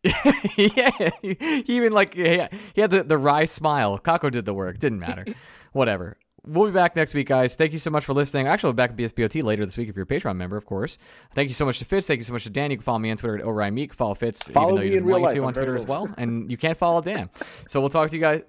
yeah, 0.58 1.10
he 1.22 1.64
even 1.68 1.92
like 1.92 2.14
he 2.14 2.48
had 2.78 2.92
the 2.92 3.04
the 3.04 3.18
wry 3.18 3.44
smile. 3.44 4.00
Kakko 4.00 4.32
did 4.32 4.46
the 4.46 4.54
work. 4.54 4.80
Didn't 4.80 5.00
matter. 5.00 5.26
Whatever 5.74 6.18
we'll 6.46 6.68
be 6.68 6.74
back 6.74 6.96
next 6.96 7.14
week, 7.14 7.28
guys. 7.28 7.56
Thank 7.56 7.74
you 7.74 7.80
so 7.80 7.90
much 7.90 8.06
for 8.06 8.14
listening. 8.14 8.48
Actually, 8.48 8.70
we'll 8.70 8.74
be 8.74 8.78
back 8.78 8.92
at 8.92 8.98
BSBOT 8.98 9.44
later 9.44 9.66
this 9.66 9.78
week 9.78 9.90
if 9.90 9.96
you're 9.96 10.04
a 10.04 10.08
Patreon 10.08 10.36
member, 10.36 10.58
of 10.58 10.66
course. 10.66 10.98
Thank 11.34 11.50
you 11.50 11.54
so 11.54 11.66
much 11.66 11.80
to 11.80 11.86
Fitz. 11.86 12.08
Thank 12.08 12.20
you 12.20 12.24
so 12.24 12.34
much 12.34 12.44
to 12.44 12.50
Dan. 12.50 12.72
You 12.72 12.78
can 12.78 12.84
follow 12.84 13.00
me 13.00 13.12
on 13.12 13.18
Twitter 13.18 13.38
at 13.38 13.44
ORionMeek. 13.44 13.94
Follow 13.94 14.16
Fitz, 14.16 14.50
follow 14.50 14.70
even 14.70 14.76
though 14.76 14.82
you 14.82 14.92
just 14.92 15.04
want 15.06 15.34
to 15.34 15.44
on 15.44 15.54
Twitter 15.54 15.76
as 15.76 15.86
well. 15.86 16.14
And 16.18 16.50
you 16.50 16.58
can't 16.58 16.78
follow 16.78 17.02
Dan. 17.02 17.30
So 17.68 17.80
we'll 17.80 17.90
talk 17.90 18.10
to 18.10 18.16
you 18.16 18.22
guys. 18.22 18.44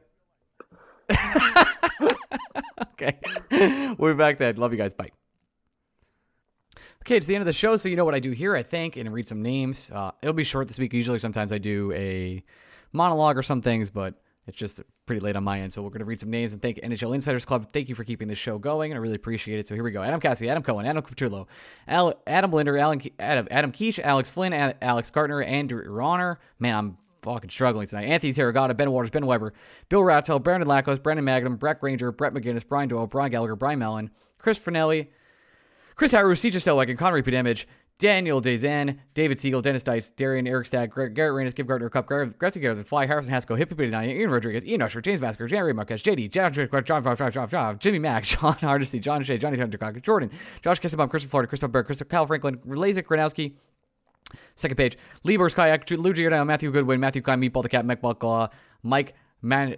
okay. 2.93 3.19
We'll 3.99 4.15
be 4.15 4.19
back 4.19 4.39
then. 4.39 4.57
Love 4.57 4.73
you 4.73 4.79
guys. 4.79 4.93
Bye. 4.93 5.11
Okay, 7.03 7.17
it's 7.17 7.27
the 7.27 7.37
end 7.37 7.43
of 7.43 7.47
the 7.47 7.53
show, 7.53 7.77
so 7.77 7.89
you 7.89 7.95
know 7.95 8.05
what 8.05 8.17
I 8.17 8.19
do 8.19 8.33
here, 8.33 8.57
I 8.57 8.65
think, 8.65 8.97
and 8.97 9.13
read 9.13 9.29
some 9.29 9.41
names. 9.41 9.93
Uh, 9.95 10.11
it'll 10.23 10.35
be 10.35 10.43
short 10.43 10.67
this 10.67 10.77
week. 10.77 10.93
Usually, 10.93 11.21
sometimes 11.21 11.53
I 11.53 11.59
do 11.59 11.93
a 11.93 12.43
monologue 12.93 13.39
or 13.39 13.45
some 13.45 13.63
things, 13.63 13.91
but 13.91 14.15
It's 14.49 14.57
just 14.57 14.81
pretty 15.07 15.21
late 15.21 15.37
on 15.37 15.45
my 15.45 15.61
end, 15.61 15.73
so 15.73 15.83
we're 15.83 15.91
going 15.91 16.01
to 16.01 16.05
read 16.05 16.21
some 16.21 16.31
names 16.31 16.53
and 16.53 16.61
thank 16.61 16.79
NHL 16.79 17.15
Insiders 17.15 17.45
Club. 17.45 17.69
Thank 17.73 17.89
you 17.89 17.95
for 17.95 18.05
keeping 18.05 18.27
this 18.29 18.39
show 18.39 18.59
going, 18.59 18.91
and 18.91 18.99
I 18.99 19.01
really 19.01 19.15
appreciate 19.15 19.59
it. 19.59 19.67
So 19.69 19.75
here 19.75 19.85
we 19.85 19.93
go: 19.93 20.03
Adam 20.03 20.21
Cassidy, 20.21 20.51
Adam 20.51 20.63
Cohen, 20.63 20.85
Adam 20.85 21.03
Capitullo, 21.03 21.47
Al- 21.89 22.21
Adam 22.27 22.51
Linder, 22.51 22.77
Alan, 22.77 23.01
Adam, 23.19 23.47
Adam 23.51 23.73
Keach, 23.73 23.99
Alex 24.01 24.31
Flynn, 24.31 24.53
A- 24.53 24.75
Alex 24.83 25.11
Gartner, 25.11 25.43
Andrew 25.43 25.89
Ronner. 25.89 26.39
Man, 26.59 26.75
I'm 26.75 26.99
fucking 27.23 27.51
struggling 27.51 27.87
tonight. 27.87 28.07
Anthony 28.07 28.33
Terragata, 28.33 28.77
Ben 28.77 28.91
Waters, 28.91 29.11
Ben 29.11 29.27
Weber, 29.27 29.53
Bill 29.89 30.01
Rattel, 30.01 30.43
Brandon 30.43 30.69
Lackos, 30.69 31.01
Brandon 31.03 31.25
Magnum, 31.25 31.57
Brett 31.57 31.81
Granger, 31.81 32.13
Brett 32.13 32.35
McGinnis, 32.35 32.67
Brian 32.67 32.89
Doyle, 32.89 33.07
Brian 33.07 33.31
Gallagher, 33.31 33.57
Brian 33.57 33.79
Mellon, 33.79 34.11
Chris 34.39 34.59
Fernelli, 34.59 35.09
Chris 35.95 36.13
Harrow, 36.13 36.35
CJ 36.35 36.57
Selweg, 36.57 36.97
Connery 36.99 37.23
Damage, 37.23 37.67
Daniel 37.99 38.43
Dezan, 38.43 39.01
David 39.15 39.39
Siegel, 39.39 39.63
Dennis 39.63 39.83
Dice, 39.83 40.11
Darian 40.11 40.45
Ericstad, 40.45 40.95
Garrett 41.15 41.33
Reynes, 41.35 41.55
Give 41.55 41.67
Gardner 41.67 41.89
Cup, 41.89 42.07
Gretzky 42.07 42.61
Garrett, 42.61 42.87
Fly, 42.87 43.07
Harrison 43.07 43.33
Haskell, 43.33 43.57
Hippie 43.57 43.77
Pitty 43.77 43.91
Ian 43.91 44.31
Rodriguez, 44.31 44.67
Ian 44.67 44.83
Usher, 44.83 45.01
James 45.01 45.21
Masker, 45.21 45.47
Jerry 45.47 45.73
Marquez, 45.73 46.03
JD, 46.03 46.31
John, 46.31 46.53
John, 46.53 46.69
John, 46.71 46.85
John, 46.85 47.33
John, 47.33 47.49
John, 47.49 47.79
Jimmy 47.79 47.99
Mack, 47.99 48.25
Sean 48.27 48.53
Hardesty, 48.55 49.01
John 49.01 49.23
Shea, 49.23 49.39
Johnny 49.39 49.57
Thundercock, 49.57 50.03
Jordan, 50.03 50.31
Josh 50.63 50.79
Kissenbaum, 50.79 51.09
Christopher 51.09 51.31
Florida, 51.31 51.49
Christopher 51.49 51.73
Berg, 51.73 51.87
Christopher 51.87 52.11
Kyle 52.11 52.27
Franklin, 52.27 52.59
Lazik 52.67 53.05
Granowski, 53.05 53.55
Second 54.57 54.77
page, 54.77 54.99
Lieber's 55.25 55.55
Kayak, 55.55 55.89
Lou 55.91 56.13
Giordano, 56.13 56.45
Matthew 56.45 56.71
Goodwin, 56.73 57.01
Matthew 57.01 57.23
Klein, 57.23 57.41
Meatball 57.41 57.63
the 57.63 57.69
Cat, 57.69 57.87
Mike 57.87 58.03
Bucklaw, 58.03 58.51
Mike 58.83 59.15
Man. 59.43 59.77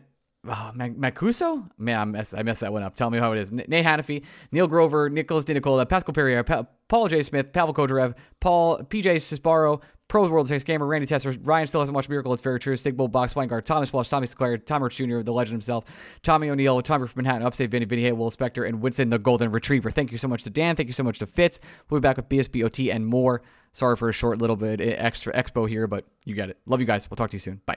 Oh, 0.49 0.73
Macuso? 0.75 1.69
Man, 1.77 2.01
I 2.01 2.05
messed, 2.05 2.35
I 2.35 2.43
that 2.43 2.73
one 2.73 2.83
up. 2.83 2.95
Tell 2.95 3.11
me 3.11 3.19
how 3.19 3.33
it 3.33 3.39
is. 3.39 3.53
Nate 3.53 3.85
Hannafy, 3.85 4.25
Neil 4.51 4.67
Grover, 4.67 5.11
Nicholas 5.11 5.45
DiNicola, 5.45 5.89
Pascal 5.89 6.15
Perrier, 6.15 6.43
pa- 6.45 6.67
Paul 6.89 7.09
J. 7.09 7.23
Smith, 7.23 7.53
Pavel 7.53 7.75
Kodarev, 7.75 8.15
Paul 8.41 8.79
PJ 8.79 9.17
Cisbaro, 9.17 9.83
Pro 10.09 10.27
World 10.27 10.49
Series 10.49 10.65
Gamer, 10.65 10.87
Randy 10.87 11.07
Tesser, 11.07 11.39
Ryan 11.47 11.67
still 11.67 11.81
hasn't 11.83 11.95
watched 11.95 12.09
Miracle, 12.09 12.33
it's 12.33 12.43
very 12.43 12.59
true. 12.59 12.77
Sigbo 12.77 13.13
Box, 13.13 13.35
Weingart, 13.35 13.65
Thomas 13.65 13.93
Walsh, 13.93 14.09
Tommy 14.09 14.27
Sinclair, 14.27 14.57
Tom 14.57 14.83
Rich 14.83 14.97
Jr., 14.97 15.21
the 15.21 15.33
legend 15.33 15.53
himself, 15.53 15.85
Tommy 16.23 16.49
O'Neill, 16.49 16.81
Tommy 16.81 17.07
from 17.07 17.25
Manhattan, 17.25 17.47
Upstate 17.47 17.71
Vinny, 17.71 17.85
Vinny 17.85 18.03
Hay, 18.05 18.13
Will 18.13 18.31
Spector, 18.31 18.67
and 18.67 18.81
Winston 18.81 19.11
the 19.11 19.19
Golden 19.19 19.53
Retriever. 19.53 19.91
Thank 19.91 20.11
you 20.11 20.17
so 20.19 20.27
much 20.27 20.45
to 20.45 20.51
Dan. 20.51 20.77
Thank 20.77 20.87
you 20.89 20.95
so 20.95 21.05
much 21.05 21.19
to 21.19 21.27
Fitz. 21.27 21.61
We'll 21.91 22.01
be 22.01 22.09
back 22.09 22.17
with 22.17 22.29
BSBOT 22.31 22.95
and 22.95 23.07
more. 23.07 23.43
Sorry 23.73 23.97
for 23.97 24.09
a 24.09 24.13
short 24.13 24.39
little 24.39 24.57
bit 24.57 24.81
eh, 24.81 24.95
extra 24.97 25.31
expo 25.35 25.69
here, 25.69 25.87
but 25.87 26.07
you 26.25 26.35
get 26.35 26.49
it. 26.49 26.59
Love 26.65 26.81
you 26.81 26.87
guys. 26.87 27.11
We'll 27.11 27.17
talk 27.17 27.29
to 27.31 27.37
you 27.37 27.41
soon. 27.41 27.61
Bye. 27.67 27.77